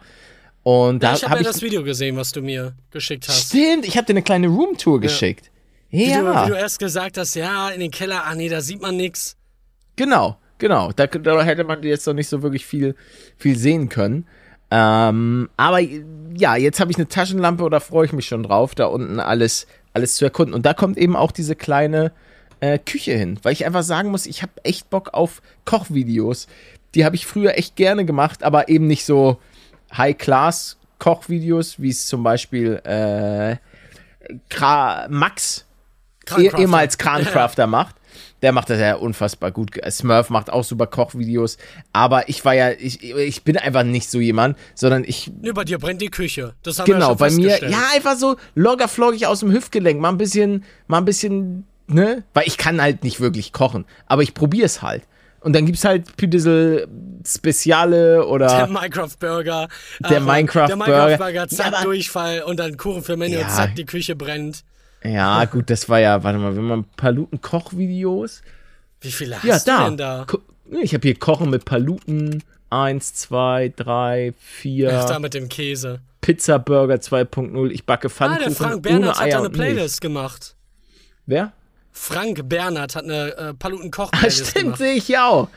Und 0.62 1.02
da 1.02 1.10
Mhm. 1.10 1.16
ich 1.16 1.22
habe 1.24 1.30
habe 1.32 1.42
ja 1.42 1.48
ich. 1.50 1.54
das 1.54 1.62
Video 1.62 1.82
gesehen, 1.82 2.16
was 2.16 2.32
du 2.32 2.40
mir 2.40 2.74
geschickt 2.90 3.26
hast. 3.28 3.48
Stimmt, 3.48 3.84
ich 3.86 3.96
habe 3.96 4.06
dir 4.06 4.12
eine 4.12 4.22
kleine 4.22 4.46
Roomtour 4.48 5.00
geschickt. 5.00 5.50
Wie, 5.90 6.04
du, 6.06 6.10
Ja, 6.10 6.46
wie 6.46 6.50
du 6.50 6.56
erst 6.56 6.78
gesagt 6.78 7.18
hast, 7.18 7.34
ja, 7.34 7.68
in 7.70 7.80
den 7.80 7.90
Keller, 7.90 8.24
ah 8.26 8.34
nee, 8.34 8.48
da 8.48 8.60
sieht 8.60 8.80
man 8.80 8.96
nix. 8.96 9.36
genau, 9.96 10.36
genau. 10.58 10.90
Da, 10.94 11.06
da 11.06 11.42
hätte 11.42 11.64
man 11.64 11.82
jetzt 11.82 12.06
noch 12.06 12.14
nicht 12.14 12.28
so 12.28 12.42
wirklich 12.42 12.64
viel, 12.64 12.94
viel 13.36 13.56
sehen 13.58 13.88
können. 13.88 14.26
Ähm, 14.70 15.50
aber 15.56 15.80
ja, 15.80 16.56
jetzt 16.56 16.80
habe 16.80 16.90
ich 16.90 16.96
eine 16.96 17.08
Taschenlampe 17.08 17.62
oder 17.62 17.80
freue 17.80 18.06
ich 18.06 18.12
mich 18.12 18.26
schon 18.26 18.42
drauf, 18.44 18.74
da 18.74 18.86
unten 18.86 19.20
alles, 19.20 19.66
alles 19.92 20.16
zu 20.16 20.24
erkunden. 20.24 20.54
Und 20.54 20.64
da 20.64 20.74
kommt 20.74 20.96
eben 20.96 21.14
auch 21.14 21.30
diese 21.32 21.54
kleine 21.54 22.12
äh, 22.64 22.78
Küche 22.78 23.12
hin, 23.12 23.38
weil 23.42 23.52
ich 23.52 23.66
einfach 23.66 23.82
sagen 23.82 24.10
muss, 24.10 24.26
ich 24.26 24.42
habe 24.42 24.52
echt 24.62 24.88
Bock 24.88 25.12
auf 25.12 25.42
Kochvideos. 25.66 26.46
Die 26.94 27.04
habe 27.04 27.16
ich 27.16 27.26
früher 27.26 27.58
echt 27.58 27.76
gerne 27.76 28.04
gemacht, 28.06 28.42
aber 28.42 28.68
eben 28.68 28.86
nicht 28.86 29.04
so 29.04 29.38
High-Class-Kochvideos, 29.94 31.80
wie 31.80 31.90
es 31.90 32.06
zum 32.06 32.22
Beispiel 32.22 32.80
äh, 32.84 33.56
Kra 34.48 35.08
Max, 35.10 35.66
eh, 36.38 36.50
ehemals 36.56 36.96
Krancrafter, 36.98 37.66
macht. 37.66 37.96
Der 38.40 38.52
macht 38.52 38.70
das 38.70 38.78
ja 38.78 38.94
unfassbar 38.96 39.50
gut. 39.50 39.72
Smurf 39.90 40.30
macht 40.30 40.50
auch 40.50 40.64
super 40.64 40.86
Kochvideos. 40.86 41.58
Aber 41.92 42.28
ich 42.28 42.44
war 42.44 42.54
ja, 42.54 42.70
ich, 42.70 43.02
ich 43.02 43.42
bin 43.42 43.56
einfach 43.58 43.82
nicht 43.82 44.10
so 44.10 44.20
jemand, 44.20 44.56
sondern 44.74 45.04
ich 45.04 45.30
Nee, 45.40 45.52
bei 45.52 45.64
dir 45.64 45.78
brennt 45.78 46.00
die 46.00 46.10
Küche. 46.10 46.54
Das 46.62 46.78
haben 46.78 46.86
wir 46.86 46.94
ja 46.94 46.98
Genau, 46.98 47.08
schon 47.10 47.18
bei 47.18 47.30
mir, 47.30 47.68
ja, 47.68 47.88
einfach 47.94 48.16
so 48.16 48.36
locker 48.54 48.88
flockig 48.88 49.26
aus 49.26 49.40
dem 49.40 49.50
Hüftgelenk, 49.50 50.00
mal 50.00 50.10
ein 50.10 50.18
bisschen, 50.18 50.64
mal 50.86 50.98
ein 50.98 51.04
bisschen, 51.04 51.66
ne? 51.86 52.24
Weil 52.34 52.44
ich 52.46 52.56
kann 52.58 52.80
halt 52.80 53.04
nicht 53.04 53.20
wirklich 53.20 53.52
kochen, 53.52 53.84
aber 54.06 54.22
ich 54.22 54.34
probier's 54.34 54.82
halt. 54.82 55.02
Und 55.40 55.52
dann 55.54 55.66
gibt's 55.66 55.84
halt 55.84 56.06
für 56.18 56.26
diese 56.26 56.88
Speziale 57.26 58.14
Der 58.14 58.28
oder 58.28 58.66
Minecraft-Burger. 58.66 59.68
Der 60.08 60.18
Ach, 60.20 60.24
Minecraft-Burger. 60.24 60.66
Der 60.68 60.76
Minecraft-Burger, 60.76 61.48
zack, 61.48 61.72
Ja, 61.72 61.82
Durchfall 61.82 62.42
und 62.42 62.58
dann 62.58 62.76
Kuchen 62.78 63.02
für 63.02 63.16
Menü 63.16 63.36
Ja. 63.36 63.42
und 63.42 63.50
zack, 63.50 63.74
die 63.74 63.84
Küche 63.84 64.16
brennt. 64.16 64.64
ja, 65.04 65.44
gut, 65.44 65.68
das 65.68 65.88
war 65.90 66.00
ja, 66.00 66.22
warte 66.24 66.38
mal, 66.38 66.56
wenn 66.56 66.64
man 66.64 66.84
Paluten 66.96 67.40
Kochvideos, 67.42 68.40
Wie 69.02 69.10
viele 69.12 69.36
hast 69.42 69.44
ja, 69.44 69.58
du 69.58 69.64
da. 69.82 69.84
denn 69.88 69.96
da? 69.98 70.24
Ko- 70.26 70.40
Ich 70.82 70.94
habe 70.94 71.02
hier 71.06 71.18
Kochen 71.18 71.50
mit 71.50 71.66
Paluten, 71.66 72.42
eins, 72.70 73.12
zwei, 73.14 73.70
drei, 73.76 74.32
vier, 74.38 74.98
Ach, 75.02 75.08
da 75.10 75.18
mit 75.18 75.34
dem 75.34 75.50
Käse. 75.50 76.00
Pizza 76.22 76.58
Burger 76.58 76.94
2.0, 76.94 77.70
ich 77.70 77.84
backe 77.84 78.06
Ah, 78.06 78.10
Pfannkuchen 78.10 78.44
der 78.48 78.56
Frank 78.56 78.72
ohne 78.72 78.80
Bernhard 78.80 79.20
hat 79.20 79.30
da 79.30 79.38
eine. 79.40 79.50
Playlist 79.50 80.00
gemacht. 80.00 80.56
Wer? 81.26 81.52
Frank 81.96 82.48
Bernhard 82.48 82.96
hat 82.96 83.04
eine 83.04 83.30
äh, 83.36 83.40
Ah, 83.40 83.52
Paluten-Koch-Playlist 83.58 84.48
stimmt, 84.48 84.64
gemacht. 84.64 84.78
sehe 84.78 84.94
ich 84.94 85.08
ja 85.08 85.28
auch. 85.28 85.48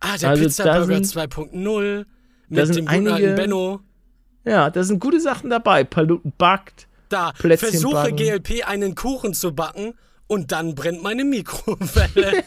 Ah, 0.00 0.18
der 0.18 0.30
Also, 0.30 0.42
da 0.42 0.48
Pizza-Burger 0.48 0.94
sind- 1.04 1.06
2.0 1.06 2.04
da 2.50 2.66
mit 2.66 2.76
dem 2.76 2.86
guten 2.86 3.08
einige- 3.08 3.32
Benno. 3.34 3.80
Ja, 4.44 4.68
da 4.68 4.82
sind 4.84 4.98
gute 5.00 5.20
Sachen 5.20 5.48
dabei. 5.50 5.84
Paluten 5.84 6.32
backt. 6.36 6.86
Da, 7.08 7.32
Plätzchen 7.32 7.70
versuche 7.70 7.94
backen. 7.94 8.16
GLP 8.16 8.64
einen 8.64 8.94
Kuchen 8.94 9.32
zu 9.32 9.54
backen 9.54 9.94
und 10.26 10.52
dann 10.52 10.74
brennt 10.74 11.02
meine 11.02 11.24
Mikrowelle. 11.24 12.42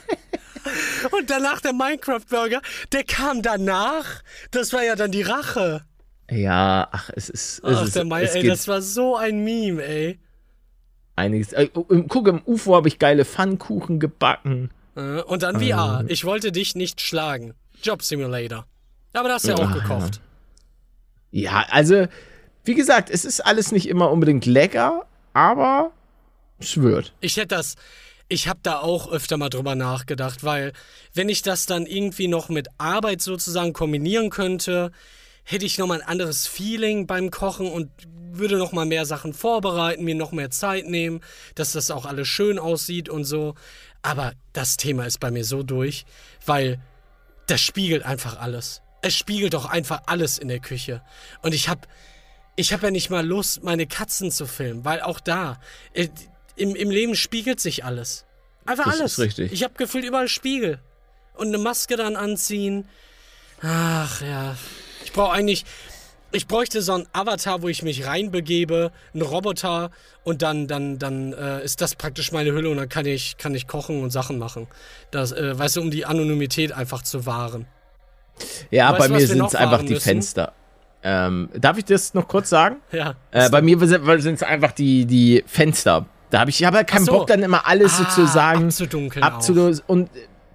und 1.12 1.30
danach 1.30 1.62
der 1.62 1.74
Minecraft-Burger, 1.74 2.62
der 2.92 3.04
kam 3.06 3.42
danach. 3.42 4.22
Das 4.52 4.74
war 4.74 4.84
ja 4.84 4.96
dann 4.96 5.12
die 5.12 5.22
Rache. 5.24 5.86
Ja, 6.30 6.88
ach, 6.92 7.10
es 7.16 7.30
ist. 7.30 7.60
Es 7.64 7.78
Ach, 7.78 7.86
ist 7.86 7.96
der 7.96 8.04
Mai, 8.04 8.24
ey, 8.26 8.46
das 8.46 8.68
war 8.68 8.82
so 8.82 9.16
ein 9.16 9.44
Meme, 9.46 9.82
ey. 9.84 10.20
Einiges. 11.18 11.54
Äh, 11.54 11.70
im- 11.90 12.08
guck, 12.08 12.28
im 12.28 12.42
UFO 12.46 12.76
habe 12.76 12.88
ich 12.88 13.00
geile 13.00 13.26
Pfannkuchen 13.26 14.00
gebacken. 14.00 14.72
Äh, 14.96 15.22
Und 15.22 15.44
dann 15.44 15.60
VR. 15.60 16.06
Ich 16.08 16.24
wollte 16.26 16.52
dich 16.52 16.76
nicht 16.76 17.02
schlagen. 17.02 17.54
Job 17.84 18.02
Simulator. 18.02 18.66
Aber 19.14 19.30
das 19.30 19.44
hast 19.44 19.46
du 19.46 19.50
ja 19.62 19.68
auch 19.68 19.76
ja. 19.76 19.82
gekocht. 19.82 20.22
Ja, 21.32 21.66
also, 21.70 22.08
wie 22.64 22.76
gesagt, 22.76 23.10
es 23.10 23.26
ist 23.26 23.42
alles 23.46 23.72
nicht 23.72 23.88
immer 23.88 24.12
unbedingt 24.12 24.46
lecker, 24.46 25.06
aber 25.34 25.92
es 26.60 26.78
wird. 26.82 27.14
Ich 27.22 27.38
hätte 27.38 27.56
das. 27.56 27.76
Ich 28.30 28.48
habe 28.48 28.60
da 28.64 28.80
auch 28.80 29.10
öfter 29.12 29.38
mal 29.38 29.50
drüber 29.50 29.76
nachgedacht, 29.76 30.44
weil 30.44 30.74
wenn 31.14 31.30
ich 31.30 31.44
das 31.44 31.66
dann 31.66 31.86
irgendwie 31.86 32.28
noch 32.28 32.50
mit 32.50 32.68
Arbeit 32.78 33.22
sozusagen 33.22 33.72
kombinieren 33.72 34.30
könnte, 34.30 34.92
hätte 35.48 35.66
ich 35.66 35.78
noch 35.78 35.88
mal 35.88 36.02
ein 36.02 36.08
anderes 36.08 36.46
Feeling 36.46 37.08
beim 37.08 37.32
Kochen 37.32 37.72
und 37.72 37.90
würde 38.32 38.58
noch 38.58 38.74
mal 38.74 38.86
mehr 38.86 39.06
Sachen 39.06 39.34
vorbereiten, 39.34 40.04
mir 40.04 40.14
noch 40.14 40.34
mehr 40.34 40.52
Zeit 40.52 40.88
nehmen, 40.88 41.22
dass 41.56 41.72
das 41.72 41.90
auch 41.90 42.06
alles 42.06 42.28
schön 42.28 42.60
aussieht 42.60 43.08
und 43.08 43.24
so. 43.24 43.56
Aber 44.02 44.34
das 44.52 44.76
Thema 44.76 45.06
ist 45.06 45.20
bei 45.22 45.32
mir 45.32 45.46
so 45.46 45.64
durch, 45.64 46.06
weil 46.46 46.80
das 47.48 47.62
spiegelt 47.62 48.04
einfach 48.04 48.40
alles. 48.40 48.82
Es 49.02 49.16
spiegelt 49.16 49.54
doch 49.54 49.66
einfach 49.66 50.02
alles 50.08 50.38
in 50.38 50.50
der 50.50 50.60
Küche. 50.60 51.02
Und 51.42 51.54
ich 51.54 51.70
habe 51.70 51.82
ich 52.58 52.74
habe 52.74 52.88
ja 52.88 52.92
nicht 52.92 53.10
mal 53.10 53.26
Lust, 53.26 53.64
meine 53.64 53.88
Katzen 53.88 54.32
zu 54.32 54.48
filmen, 54.48 54.84
weil 54.84 55.00
auch 55.02 55.20
da, 55.22 55.60
äh, 55.94 56.10
im, 56.56 56.76
im 56.76 56.90
Leben 56.90 57.16
spiegelt 57.16 57.62
sich 57.62 57.86
alles. 57.86 58.26
Einfach 58.66 58.86
Das 58.86 59.00
alles. 59.00 59.14
ist 59.14 59.20
richtig. 59.20 59.52
Ich 59.54 59.64
habe 59.64 59.76
gefühlt 59.76 60.04
überall 60.04 60.28
Spiegel. 60.28 60.80
Und 61.36 61.48
eine 61.48 61.60
Maske 61.60 61.96
dann 61.96 62.16
anziehen. 62.18 62.86
Ach 63.62 64.22
ja. 64.22 64.58
Ich 65.08 65.14
brauche 65.14 65.32
eigentlich, 65.32 65.64
ich 66.34 66.48
bräuchte 66.48 66.82
so 66.82 66.94
einen 66.94 67.08
Avatar, 67.14 67.62
wo 67.62 67.70
ich 67.70 67.82
mich 67.82 68.06
reinbegebe, 68.06 68.92
einen 69.14 69.22
Roboter 69.24 69.90
und 70.26 70.42
dann, 70.42 70.68
dann, 70.68 71.00
dann 71.00 71.32
äh, 71.32 71.64
ist 71.64 71.80
das 71.80 71.96
praktisch 71.96 72.34
meine 72.34 72.52
Hülle 72.52 72.70
und 72.70 72.76
dann 72.76 72.90
kann 72.90 73.06
ich, 73.06 73.38
kann 73.38 73.56
ich 73.56 73.68
kochen 73.68 74.04
und 74.04 74.10
Sachen 74.12 74.38
machen. 74.38 74.68
Das, 75.12 75.32
äh, 75.32 75.58
weißt 75.58 75.78
du, 75.78 75.82
um 75.82 75.92
die 75.92 76.06
Anonymität 76.06 76.74
einfach 76.74 77.04
zu 77.04 77.26
wahren. 77.26 77.68
Ja, 78.70 78.90
Weißt 78.90 79.00
bei 79.00 79.08
du, 79.08 79.14
mir 79.14 79.28
sind 79.28 79.46
es 79.46 79.56
einfach 79.56 79.82
die 79.82 79.94
müssen? 79.94 80.02
Fenster. 80.04 80.52
Ähm, 81.04 81.48
darf 81.58 81.78
ich 81.78 81.86
das 81.86 82.14
noch 82.14 82.28
kurz 82.28 82.50
sagen? 82.50 82.76
Ja. 82.92 83.16
Äh, 83.32 83.50
bei 83.50 83.62
mir 83.62 83.80
sind 83.80 84.36
es 84.36 84.44
einfach 84.44 84.74
die, 84.74 85.06
die 85.06 85.42
Fenster. 85.48 86.06
Da 86.32 86.40
habe 86.42 86.50
ich, 86.50 86.60
ich 86.60 86.66
habe 86.66 86.76
ja 86.76 86.84
keinen 86.84 87.06
so. 87.06 87.14
Bock, 87.14 87.28
dann 87.28 87.42
immer 87.44 87.66
alles 87.66 87.94
Ah, 87.94 88.04
sozusagen 88.04 88.66
abzudunkeln 88.66 89.24
abzulösen. 89.24 89.86
Und 89.88 90.10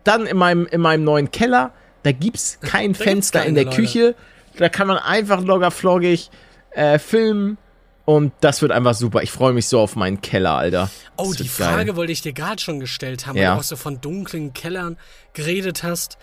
dann 0.05 0.27
in 0.27 0.37
meinem, 0.37 0.67
in 0.67 0.83
meinem 0.83 1.05
neuen 1.05 1.31
Keller, 1.31 1.73
da 2.03 2.13
gibt's 2.13 2.59
kein 2.61 2.89
gibt's 2.89 3.03
Fenster 3.03 3.47
in 3.47 3.55
der 3.55 3.65
Leute. 3.65 3.77
Küche. 3.77 4.15
Da 4.57 4.69
kann 4.69 4.87
man 4.87 4.99
einfach 4.99 5.41
loggerfloggig 5.41 6.31
äh, 6.71 6.99
filmen. 6.99 7.59
Und 8.05 8.33
das 8.41 8.61
wird 8.63 8.73
einfach 8.73 8.95
super. 8.95 9.23
Ich 9.23 9.31
freue 9.31 9.53
mich 9.53 9.69
so 9.69 9.79
auf 9.81 9.95
meinen 9.95 10.21
Keller, 10.21 10.57
Alter. 10.57 10.91
Oh, 11.17 11.29
Das 11.29 11.37
die 11.37 11.45
wird 11.45 11.59
geil. 11.59 11.69
Frage 11.73 11.97
wollte 11.97 12.13
ich 12.13 12.21
dir 12.21 12.33
gerade 12.33 12.61
schon 12.61 12.81
gestellt 12.81 13.27
haben, 13.27 13.37
Ja. 13.37 13.51
weil 13.51 13.55
du 13.57 13.61
auch 13.61 13.65
so 13.65 13.77
von 13.77 14.01
dunklen 14.01 14.53
Kellern 14.53 14.97
geredet 15.35 15.83
hast. 15.85 16.19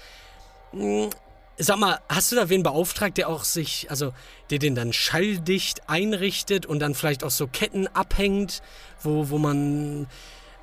Hm, 0.71 1.09
Sag 1.61 1.77
mal, 1.77 1.99
hast 2.07 2.31
du 2.31 2.37
da 2.37 2.47
wen 2.47 2.63
beauftragt, 2.63 3.17
der 3.17 3.27
auch 3.27 3.43
sich, 3.43 3.87
also 3.89 4.13
der 4.49 4.59
den 4.59 4.75
dann 4.75 4.93
schalldicht 4.93 5.89
einrichtet 5.89 6.65
und 6.65 6.79
dann 6.79 6.95
vielleicht 6.95 7.21
auch 7.25 7.31
so 7.31 7.47
Ketten 7.47 7.87
abhängt, 7.87 8.61
wo, 9.01 9.29
wo 9.29 9.37
man. 9.37 10.07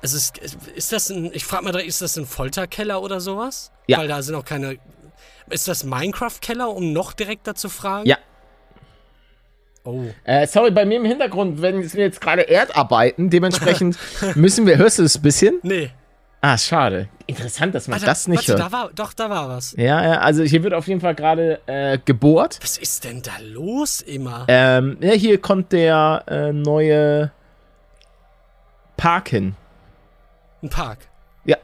Also 0.01 0.17
ist, 0.17 0.39
ist 0.75 0.91
das 0.91 1.11
ein, 1.11 1.31
ich 1.33 1.45
frage 1.45 1.65
mal 1.65 1.71
direkt, 1.71 1.87
ist 1.89 2.01
das 2.01 2.17
ein 2.17 2.25
Folterkeller 2.25 2.99
oder 3.03 3.19
sowas? 3.21 3.71
Ja. 3.85 3.99
Weil 3.99 4.07
da 4.07 4.23
sind 4.23 4.33
auch 4.33 4.45
keine. 4.45 4.79
Ist 5.49 5.67
das 5.67 5.83
Minecraft-Keller, 5.83 6.69
um 6.69 6.91
noch 6.93 7.13
direkter 7.13 7.55
zu 7.55 7.69
fragen? 7.69 8.07
Ja. 8.07 8.17
Oh. 9.83 10.03
Äh, 10.25 10.45
sorry, 10.47 10.71
bei 10.71 10.83
mir 10.85 10.97
im 10.97 11.05
Hintergrund 11.05 11.61
wenn 11.61 11.81
sind 11.87 12.01
jetzt 12.01 12.19
gerade 12.19 12.41
Erdarbeiten. 12.41 13.29
Dementsprechend 13.29 13.97
müssen 14.35 14.67
wir, 14.67 14.77
hörst 14.77 14.99
du 14.99 15.03
es 15.03 15.15
ein 15.15 15.21
bisschen? 15.21 15.59
Nee. 15.63 15.91
Ah, 16.41 16.57
schade. 16.57 17.07
Interessant, 17.25 17.73
dass 17.73 17.87
man 17.87 17.95
Warte, 17.95 18.05
das 18.05 18.27
nicht 18.27 18.49
warte, 18.49 18.61
hört. 18.63 18.73
da 18.73 18.77
war, 18.77 18.91
doch, 18.93 19.13
da 19.13 19.29
war 19.29 19.47
was. 19.49 19.73
Ja, 19.77 20.03
ja, 20.03 20.19
also 20.19 20.43
hier 20.43 20.63
wird 20.63 20.73
auf 20.73 20.87
jeden 20.87 20.99
Fall 20.99 21.15
gerade 21.15 21.61
äh, 21.65 21.97
gebohrt. 22.03 22.59
Was 22.61 22.77
ist 22.77 23.05
denn 23.05 23.21
da 23.21 23.31
los 23.41 24.01
immer? 24.01 24.45
Ähm, 24.49 24.97
ja, 24.99 25.13
hier 25.13 25.39
kommt 25.39 25.71
der 25.71 26.23
äh, 26.27 26.51
neue 26.51 27.31
Park 28.97 29.29
hin. 29.29 29.55
Ein 30.61 30.69
Park. 30.69 30.99
Ja, 31.45 31.57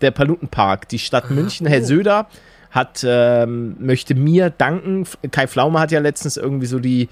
der 0.00 0.10
Palutenpark. 0.10 0.88
Die 0.88 0.98
Stadt 0.98 1.30
München, 1.30 1.66
Herr 1.66 1.82
oh. 1.82 1.84
Söder 1.84 2.26
hat, 2.70 3.04
ähm, 3.06 3.76
möchte 3.78 4.14
mir 4.14 4.50
danken. 4.50 5.06
Kai 5.30 5.46
Pflaume 5.46 5.80
hat 5.80 5.90
ja 5.90 6.00
letztens 6.00 6.36
irgendwie 6.36 6.66
so 6.66 6.78
die, 6.78 7.08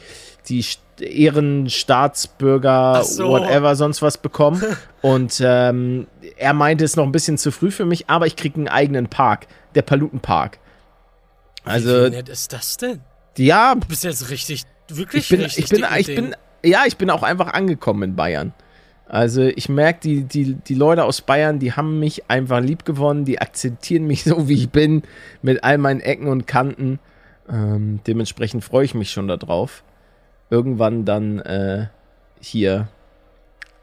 die 0.49 0.63
St- 0.63 0.79
Ehrenstaatsbürger, 1.01 3.03
so. 3.05 3.29
whatever, 3.29 3.77
sonst 3.77 4.03
was 4.03 4.19
bekommen. 4.19 4.63
Und 5.03 5.41
ähm, 5.45 6.07
er 6.37 6.53
meinte, 6.55 6.85
es 6.85 6.93
ist 6.93 6.97
noch 6.97 7.05
ein 7.05 7.13
bisschen 7.13 7.39
zu 7.39 7.51
früh 7.51 7.71
für 7.71 7.85
mich, 7.85 8.09
aber 8.11 8.27
ich 8.27 8.37
kriege 8.37 8.57
einen 8.57 8.69
eigenen 8.69 9.09
Park, 9.09 9.47
der 9.75 9.83
Palutenpark. 9.83 10.59
Also, 11.65 12.07
Wie 12.07 12.11
nett 12.11 12.29
ist 12.29 12.53
das 12.53 12.77
denn? 12.77 13.01
ja, 13.37 13.75
Du 13.75 13.87
bist 13.89 14.05
jetzt 14.05 14.31
richtig, 14.31 14.65
wirklich 14.89 15.25
ich 15.25 15.29
bin, 15.31 15.41
richtig 15.43 15.65
ich 15.65 15.71
bin, 15.71 15.85
ich 15.99 16.07
bin, 16.07 16.37
ja, 16.65 16.83
ich 16.87 16.97
bin 16.97 17.11
auch 17.11 17.23
einfach 17.23 17.53
angekommen 17.53 18.03
in 18.03 18.17
Bayern. 18.17 18.53
Also 19.09 19.43
ich 19.43 19.69
merke, 19.69 20.01
die, 20.03 20.23
die, 20.25 20.55
die 20.55 20.75
Leute 20.75 21.05
aus 21.05 21.23
Bayern, 21.23 21.59
die 21.59 21.73
haben 21.73 21.99
mich 21.99 22.31
einfach 22.31 22.61
lieb 22.61 22.85
gewonnen, 22.85 23.25
die 23.25 23.41
akzeptieren 23.41 24.07
mich 24.07 24.25
so, 24.25 24.49
wie 24.49 24.55
ich 24.55 24.71
bin, 24.71 25.03
mit 25.43 25.65
all 25.65 25.79
meinen 25.79 26.01
Ecken 26.01 26.29
und 26.29 26.47
Kanten. 26.47 26.99
Ähm, 27.51 28.01
dementsprechend 28.07 28.63
freue 28.65 28.85
ich 28.85 28.95
mich 28.95 29.11
schon 29.11 29.27
darauf, 29.27 29.83
irgendwann 30.51 31.07
dann 31.07 31.39
äh, 31.41 31.87
hier 32.41 32.89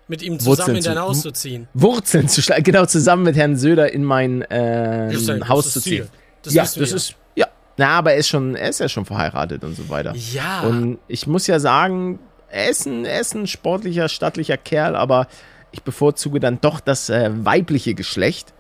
mit 0.08 0.22
ihm 0.22 0.34
Wurzeln 0.46 0.56
zusammen 0.56 0.76
in 0.78 0.84
dein 0.84 0.94
zu- 0.96 1.02
Haus 1.02 1.22
zu 1.22 1.32
ziehen. 1.32 1.68
Wurzeln 1.74 2.28
zu 2.28 2.44
schlagen, 2.44 2.64
genau 2.64 2.86
zusammen 2.86 3.24
mit 3.24 3.36
Herrn 3.36 3.56
Söder 3.58 3.92
in 3.92 4.04
mein 4.04 4.44
äh, 4.44 5.12
ja- 5.12 5.38
das 5.38 5.50
Haus 5.50 5.74
zu 5.74 5.82
ziehen. 5.82 6.08
Das 6.44 6.54
ja, 6.54 6.62
das 6.62 6.76
wir. 6.78 6.84
ist, 6.84 7.16
ja. 7.36 7.48
Na, 7.78 7.88
aber 7.98 8.12
er 8.14 8.18
ist 8.20 8.28
schon, 8.28 8.56
er 8.56 8.70
ist 8.70 8.80
ja 8.80 8.88
schon 8.88 9.06
verheiratet 9.06 9.64
und 9.64 9.76
so 9.76 9.90
weiter. 9.90 10.14
Ja. 10.32 10.62
Und 10.62 11.00
ich 11.08 11.26
muss 11.26 11.48
ja 11.48 11.60
sagen, 11.60 12.20
ist 12.64 12.86
ein, 12.86 13.06
ist 13.06 13.36
ein 13.36 13.48
sportlicher, 13.48 14.10
stattlicher 14.10 14.58
Kerl, 14.58 14.96
aber 14.96 15.28
Ich 15.72 15.84
bevorzuge 15.84 16.40
dann 16.40 16.62
doch 16.62 16.80
das 16.80 17.10
äh, 17.10 17.30
weibliche 17.34 17.96
Geschlecht. 17.96 18.54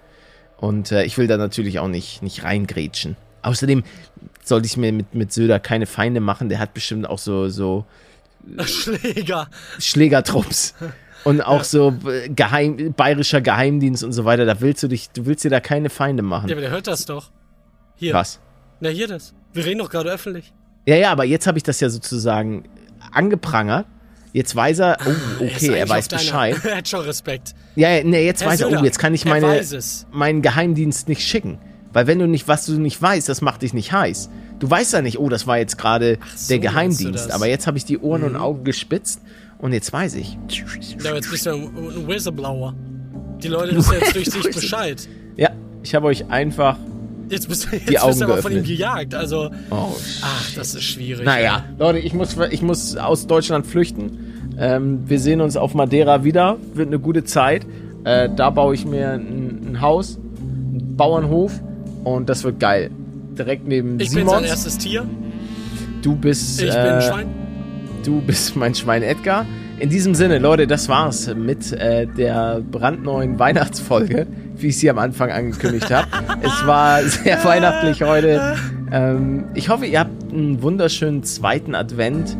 Und 0.58 0.92
äh, 0.92 1.06
ich 1.06 1.18
will 1.18 1.28
da 1.28 1.38
natürlich 1.38 1.80
auch 1.80 1.88
nicht, 1.88 2.22
nicht 2.22 2.44
reingrätschen. 2.44 3.16
Außerdem 3.42 3.84
sollte 4.44 4.66
ich 4.68 4.76
mir 4.76 4.92
mit, 4.92 5.16
mit 5.16 5.32
Söder 5.32 5.60
keine 5.60 5.86
Feinde 5.86 6.20
machen. 6.20 6.50
Der 6.50 6.60
hat 6.60 6.74
bestimmt 6.74 7.08
auch 7.08 7.20
so, 7.20 7.48
so 7.50 7.86
Schläger. 8.66 9.48
Schlägertrupps. 9.80 10.76
Und 11.24 11.42
auch 11.42 11.64
so 11.64 11.94
äh, 12.08 12.30
Geheim, 12.30 12.94
bayerischer 12.94 13.42
Geheimdienst 13.42 14.04
und 14.04 14.12
so 14.12 14.26
weiter. 14.26 14.46
Da 14.46 14.60
willst 14.62 14.84
du 14.84 14.88
dich, 14.88 15.10
du 15.10 15.26
willst 15.26 15.44
dir 15.44 15.50
da 15.50 15.60
keine 15.60 15.90
Feinde 15.90 16.22
machen. 16.22 16.50
Ja, 16.50 16.56
aber 16.56 16.62
der 16.62 16.72
hört 16.72 16.88
das 16.88 17.06
doch. 17.06 17.32
Hier. 17.96 18.14
Was? 18.14 18.40
Na, 18.82 18.90
hier 18.90 19.08
das. 19.08 19.34
Wir 19.54 19.66
reden 19.66 19.80
doch 19.80 19.90
gerade 19.90 20.12
öffentlich. 20.12 20.54
Ja, 20.86 20.96
ja, 20.98 21.12
aber 21.12 21.24
jetzt 21.24 21.48
habe 21.48 21.58
ich 21.58 21.64
das 21.64 21.80
ja 21.80 21.90
sozusagen 21.90 22.66
angeprangert. 23.16 23.86
Jetzt 24.34 24.54
weiß 24.54 24.80
er, 24.80 24.98
oh, 25.06 25.10
Er 25.44 25.48
ist 25.48 25.56
okay, 25.56 25.68
er 25.68 25.74
eigentlich 25.74 25.90
weiß 25.90 26.08
Bescheid. 26.10 26.58
er 26.66 26.78
hat 26.78 26.88
schon 26.90 27.00
Respekt. 27.02 27.56
Ja, 27.76 28.04
nee, 28.04 28.26
jetzt 28.26 28.42
Herr 28.42 28.50
weiß 28.50 28.62
er, 28.62 28.70
Söder, 28.70 28.82
oh, 28.82 28.84
jetzt 28.84 29.00
kann 29.00 29.14
ich 29.14 29.26
er 29.26 29.30
meine, 29.30 29.62
meinen 30.12 30.42
Geheimdienst 30.42 31.08
nicht 31.08 31.22
schicken. 31.22 31.58
Weil 31.94 32.08
wenn 32.08 32.20
du 32.20 32.28
nicht, 32.28 32.50
was 32.50 32.66
du 32.66 32.74
nicht 32.74 33.02
weißt, 33.02 33.30
das 33.30 33.40
macht 33.40 33.62
dich 33.62 33.74
nicht 33.74 33.94
heiß. 33.94 34.30
Du 34.60 34.70
weißt 34.70 34.92
ja 34.92 35.02
nicht, 35.02 35.20
oh, 35.20 35.30
das 35.30 35.48
war 35.48 35.58
jetzt 35.58 35.78
gerade 35.78 36.18
so 36.36 36.50
der 36.50 36.60
Geheimdienst. 36.60 37.32
Aber 37.32 37.48
jetzt 37.48 37.68
habe 37.68 37.78
ich 37.78 37.86
die 37.86 37.98
Ohren 37.98 38.24
und 38.24 38.36
Augen 38.36 38.66
gespitzt 38.66 39.22
und 39.60 39.72
jetzt 39.72 39.94
weiß 39.94 40.16
ich. 40.16 40.38
Ja, 41.02 41.16
jetzt 41.16 41.32
bist 41.32 41.46
du 41.46 41.52
ein, 41.52 41.64
ein 41.64 42.08
Whistleblower. 42.08 42.76
Die 43.42 43.48
Leute 43.48 43.76
wissen 43.78 43.94
jetzt 43.94 44.16
durch 44.16 44.30
dich 44.30 44.54
Bescheid. 44.54 45.08
Ja, 45.38 45.52
ich 45.84 45.96
habe 45.96 46.08
euch 46.08 46.30
einfach. 46.30 46.78
Jetzt 47.30 47.48
bist, 47.50 47.68
jetzt 47.72 47.82
Die 47.88 47.92
bist 47.94 48.04
Augen 48.04 48.20
du 48.20 48.26
aber 48.26 48.38
von 48.38 48.52
ihm 48.52 48.58
geöffnet. 48.64 48.78
gejagt. 48.78 49.16
Also, 49.16 49.50
Oh, 49.72 49.94
ach, 50.22 50.52
das 50.56 50.76
ist 50.76 50.84
schwierig. 50.84 51.26
Naja, 51.26 51.64
Leute, 51.80 52.00
ich 52.00 52.14
muss, 52.14 52.36
ich 52.52 52.62
muss 52.62 52.96
aus 52.98 53.28
Deutschland 53.28 53.66
flüchten. 53.66 54.54
Ähm, 54.58 55.00
wir 55.08 55.20
sehen 55.20 55.42
uns 55.42 55.58
auf 55.58 55.74
Madeira 55.74 56.24
wieder. 56.24 56.58
Wird 56.74 56.88
eine 56.88 57.00
gute 57.00 57.24
Zeit. 57.24 57.66
Äh, 58.04 58.30
da 58.36 58.50
baue 58.52 58.76
ich 58.76 58.86
mir 58.86 59.12
ein, 59.14 59.62
ein 59.72 59.82
Haus, 59.82 60.18
einen 60.40 60.96
Bauernhof 60.96 61.60
und 62.04 62.30
das 62.30 62.44
wird 62.44 62.60
geil. 62.60 62.92
Direkt 63.38 63.68
neben 63.68 64.00
Ich 64.00 64.12
bin 64.12 64.28
sein 64.28 64.44
Simons. 64.44 64.48
erstes 64.48 64.78
Tier. 64.78 65.06
Du 66.02 66.16
bist, 66.16 66.62
Ich 66.62 66.70
äh, 66.70 66.72
bin 66.72 66.92
ein 66.94 67.02
Schwein. 67.02 67.28
du 68.06 68.22
bist 68.22 68.56
mein 68.56 68.76
Schwein 68.76 69.02
Edgar. 69.04 69.46
In 69.80 69.90
diesem 69.90 70.16
Sinne, 70.16 70.38
Leute, 70.40 70.68
das 70.68 70.88
war's 70.88 71.34
mit 71.36 71.74
äh, 71.74 72.06
der 72.08 72.62
brandneuen 72.72 73.38
Weihnachtsfolge, 73.40 74.26
wie 74.58 74.68
ich 74.68 74.78
sie 74.78 74.90
am 74.90 74.98
Anfang 74.98 75.32
angekündigt 75.32 75.92
habe. 75.92 76.08
es 76.42 76.66
war 76.66 77.02
sehr 77.04 77.44
weihnachtlich 77.44 78.04
heute. 78.04 78.56
Ähm, 78.92 79.46
ich 79.54 79.70
hoffe, 79.70 79.86
ihr 79.86 80.00
habt 80.00 80.32
einen 80.32 80.62
wunderschönen 80.62 81.24
zweiten 81.24 81.76
Advent. 81.76 82.38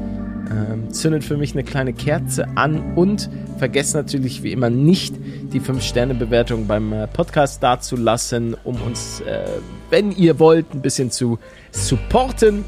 Ähm, 0.52 0.92
zündet 0.94 1.24
für 1.24 1.38
mich 1.38 1.54
eine 1.54 1.64
kleine 1.64 1.92
Kerze 1.92 2.48
an 2.56 2.94
und 2.96 3.30
vergesst 3.58 3.96
natürlich 3.96 4.44
wie 4.44 4.52
immer 4.52 4.70
nicht, 4.70 5.16
die 5.54 5.60
5-Sterne-Bewertung 5.60 6.68
beim 6.68 6.94
äh, 6.94 7.08
Podcast 7.08 7.64
dazulassen, 7.64 8.56
um 8.64 8.80
uns, 8.82 9.22
äh, 9.22 9.46
wenn 9.90 10.12
ihr 10.12 10.38
wollt, 10.38 10.74
ein 10.74 10.82
bisschen 10.82 11.10
zu 11.10 11.40
supporten 11.72 12.64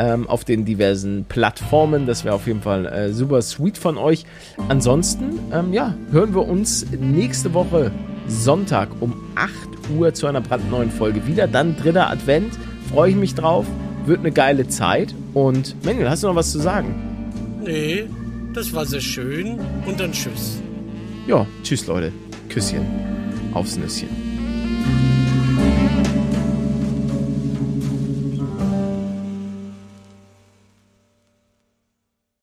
ähm, 0.00 0.26
auf 0.28 0.44
den 0.44 0.64
diversen 0.64 1.26
Plattformen. 1.28 2.06
Das 2.06 2.24
wäre 2.24 2.34
auf 2.34 2.46
jeden 2.46 2.62
Fall 2.62 2.86
äh, 2.86 3.12
super 3.12 3.42
sweet 3.42 3.76
von 3.76 3.98
euch. 3.98 4.24
Ansonsten, 4.68 5.38
ähm, 5.52 5.72
ja, 5.72 5.94
hören 6.10 6.34
wir 6.34 6.48
uns 6.48 6.86
nächste 6.90 7.52
Woche 7.52 7.92
Sonntag 8.26 8.88
um 9.00 9.12
8 9.34 9.50
Uhr 9.96 10.14
zu 10.14 10.26
einer 10.26 10.40
brandneuen 10.40 10.90
Folge 10.90 11.26
wieder. 11.26 11.46
Dann 11.46 11.76
dritter 11.76 12.08
Advent. 12.10 12.58
Freue 12.90 13.10
ich 13.10 13.16
mich 13.16 13.34
drauf. 13.34 13.66
Wird 14.06 14.20
eine 14.20 14.32
geile 14.32 14.66
Zeit. 14.68 15.14
Und 15.34 15.76
Manuel, 15.84 16.08
hast 16.08 16.22
du 16.22 16.28
noch 16.28 16.36
was 16.36 16.50
zu 16.50 16.60
sagen? 16.60 16.94
Nee, 17.62 18.06
das 18.54 18.72
war 18.72 18.86
sehr 18.86 19.00
schön. 19.00 19.60
Und 19.86 20.00
dann 20.00 20.12
tschüss. 20.12 20.62
Ja, 21.26 21.46
tschüss 21.62 21.86
Leute. 21.86 22.10
Küsschen 22.48 22.86
aufs 23.52 23.76
Nüsschen. 23.76 24.19